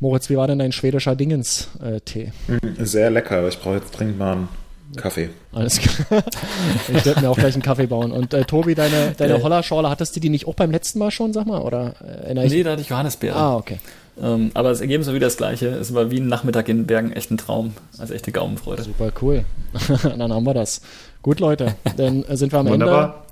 Moritz, 0.00 0.30
wie 0.30 0.36
war 0.36 0.46
denn 0.46 0.58
dein 0.58 0.72
schwedischer 0.72 1.14
Dingens-Tee? 1.14 2.32
Sehr 2.78 3.10
lecker, 3.10 3.38
aber 3.38 3.48
ich 3.48 3.58
brauche 3.58 3.76
jetzt 3.76 3.90
dringend 3.90 4.18
mal 4.18 4.32
einen 4.32 4.48
Kaffee. 4.96 5.30
Alles 5.52 5.78
klar. 5.78 6.22
ich 6.88 7.04
werde 7.04 7.20
mir 7.20 7.30
auch 7.30 7.38
gleich 7.38 7.54
einen 7.54 7.62
Kaffee 7.62 7.86
bauen. 7.86 8.12
Und 8.12 8.34
äh, 8.34 8.44
Tobi, 8.44 8.74
deine, 8.74 9.12
deine. 9.16 9.42
Hollerschorle, 9.42 9.88
hattest 9.88 10.16
du 10.16 10.20
die 10.20 10.30
nicht 10.30 10.46
auch 10.46 10.54
beim 10.54 10.70
letzten 10.70 10.98
Mal 10.98 11.10
schon, 11.10 11.32
sag 11.32 11.46
mal? 11.46 11.60
Oder 11.60 11.94
äh, 12.26 12.34
Nee, 12.34 12.62
da 12.62 12.72
hatte 12.72 12.82
ich 12.82 12.88
Johannisbeere. 12.88 13.36
Ah, 13.36 13.56
okay. 13.56 13.78
Ähm, 14.20 14.50
aber 14.54 14.70
das 14.70 14.80
Ergebnis 14.80 15.06
war 15.06 15.14
wieder 15.14 15.26
das 15.26 15.36
gleiche. 15.36 15.68
Es 15.68 15.94
war 15.94 16.10
wie 16.10 16.20
ein 16.20 16.26
Nachmittag 16.26 16.68
in 16.68 16.78
den 16.78 16.86
Bergen 16.86 17.12
echt 17.12 17.30
ein 17.30 17.38
Traum. 17.38 17.74
Also 17.98 18.14
echte 18.14 18.32
Gaumenfreude. 18.32 18.82
Super 18.82 19.12
cool. 19.22 19.44
Dann 20.02 20.32
haben 20.32 20.44
wir 20.44 20.54
das. 20.54 20.82
Gut, 21.22 21.40
Leute. 21.40 21.74
Dann 21.96 22.24
äh, 22.24 22.36
sind 22.36 22.52
wir 22.52 22.58
am 22.58 22.66
Ende. 22.66 22.86
Wunderbar. 22.86 23.26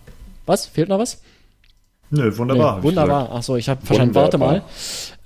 Was? 0.46 0.66
Fehlt 0.66 0.88
noch 0.88 0.98
was? 0.98 1.20
Nö, 2.10 2.36
wunderbar. 2.38 2.78
Nee, 2.78 2.82
wunderbar. 2.84 3.28
Ach 3.32 3.42
so, 3.42 3.56
ich 3.56 3.68
habe 3.68 3.84
verstanden. 3.84 4.14
Warte 4.14 4.38
mal. 4.38 4.62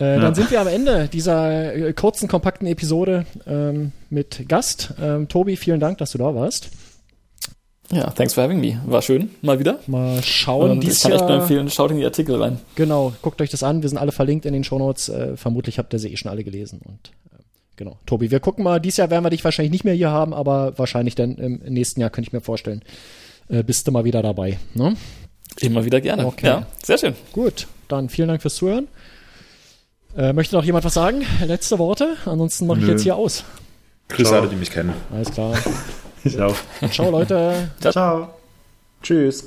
Äh, 0.00 0.14
Ja. 0.16 0.20
Dann 0.20 0.34
sind 0.34 0.50
wir 0.50 0.60
am 0.60 0.66
Ende 0.66 1.09
dieser 1.09 1.74
äh, 1.74 1.92
kurzen, 1.92 2.28
kompakten 2.28 2.66
Episode 2.66 3.24
ähm, 3.46 3.92
mit 4.10 4.48
Gast. 4.48 4.94
Ähm, 5.00 5.28
Tobi, 5.28 5.56
vielen 5.56 5.78
Dank, 5.80 5.98
dass 5.98 6.12
du 6.12 6.18
da 6.18 6.34
warst. 6.34 6.70
Ja, 7.92 8.10
thanks 8.10 8.32
for 8.34 8.42
having 8.42 8.59
me. 8.60 8.80
War 8.86 9.02
schön, 9.02 9.30
mal 9.42 9.59
wieder. 9.59 9.78
Mal 9.86 10.22
schauen. 10.22 10.70
Und 10.72 10.78
ich 10.84 10.88
dies 10.90 11.00
kann 11.02 11.12
echt 11.12 11.20
nur 11.20 11.30
Jahr, 11.30 11.40
empfehlen, 11.42 11.68
schaut 11.70 11.90
in 11.90 11.98
die 11.98 12.04
Artikel 12.04 12.40
rein. 12.40 12.59
genau, 12.74 13.12
guckt 13.20 13.40
euch 13.42 13.50
das 13.50 13.62
an. 13.62 13.82
Wir 13.82 13.88
sind 13.90 13.98
alle 13.98 14.12
verlinkt 14.12 14.46
in 14.46 14.54
den 14.54 14.64
Shownotes. 14.64 15.09
Äh, 15.10 15.36
vermutlich 15.36 15.78
habt 15.78 15.92
ihr 15.92 15.98
sie 15.98 16.10
eh 16.10 16.16
schon 16.16 16.30
alle 16.30 16.42
gelesen. 16.42 16.80
Und 16.84 17.10
äh, 17.32 17.42
genau, 17.76 17.98
Tobi, 18.06 18.30
wir 18.30 18.40
gucken 18.40 18.64
mal. 18.64 18.80
Dieses 18.80 18.96
Jahr 18.96 19.10
werden 19.10 19.24
wir 19.24 19.30
dich 19.30 19.44
wahrscheinlich 19.44 19.72
nicht 19.72 19.84
mehr 19.84 19.94
hier 19.94 20.10
haben, 20.10 20.32
aber 20.32 20.78
wahrscheinlich 20.78 21.14
dann 21.16 21.36
im 21.36 21.59
nächsten 21.68 22.00
Jahr 22.00 22.09
könnte 22.10 22.28
ich 22.28 22.32
mir 22.32 22.40
vorstellen, 22.40 22.82
äh, 23.48 23.62
bist 23.62 23.86
du 23.86 23.92
mal 23.92 24.04
wieder 24.04 24.22
dabei. 24.22 24.59
Ne? 24.74 24.94
Immer 25.61 25.85
wieder 25.85 26.01
gerne. 26.01 26.27
Okay. 26.27 26.47
Ja, 26.47 26.66
sehr 26.83 26.99
schön. 26.99 27.15
Gut, 27.33 27.66
dann 27.89 28.09
vielen 28.09 28.29
Dank 28.29 28.43
fürs 28.43 28.57
Zuhören. 28.57 28.89
Äh, 30.16 30.33
möchte 30.33 30.55
noch 30.57 30.65
jemand 30.65 30.85
was 30.85 30.95
sagen? 30.95 31.23
Letzte 31.47 31.79
Worte? 31.79 32.16
Ansonsten 32.27 32.66
mache 32.66 32.81
ich 32.81 32.87
jetzt 32.87 33.03
hier 33.03 33.16
aus. 33.16 33.45
Grüße 34.09 34.31
Ciao. 34.31 34.41
alle, 34.41 34.49
die 34.51 34.57
mich 34.57 34.70
kennen. 34.70 34.93
Alles 35.12 35.31
klar. 35.31 35.55
Ich 36.24 36.41
auch. 36.41 36.55
Ciao, 36.93 37.11
Leute. 37.11 37.69
Ciao. 37.81 38.29
Tschüss. 39.03 39.45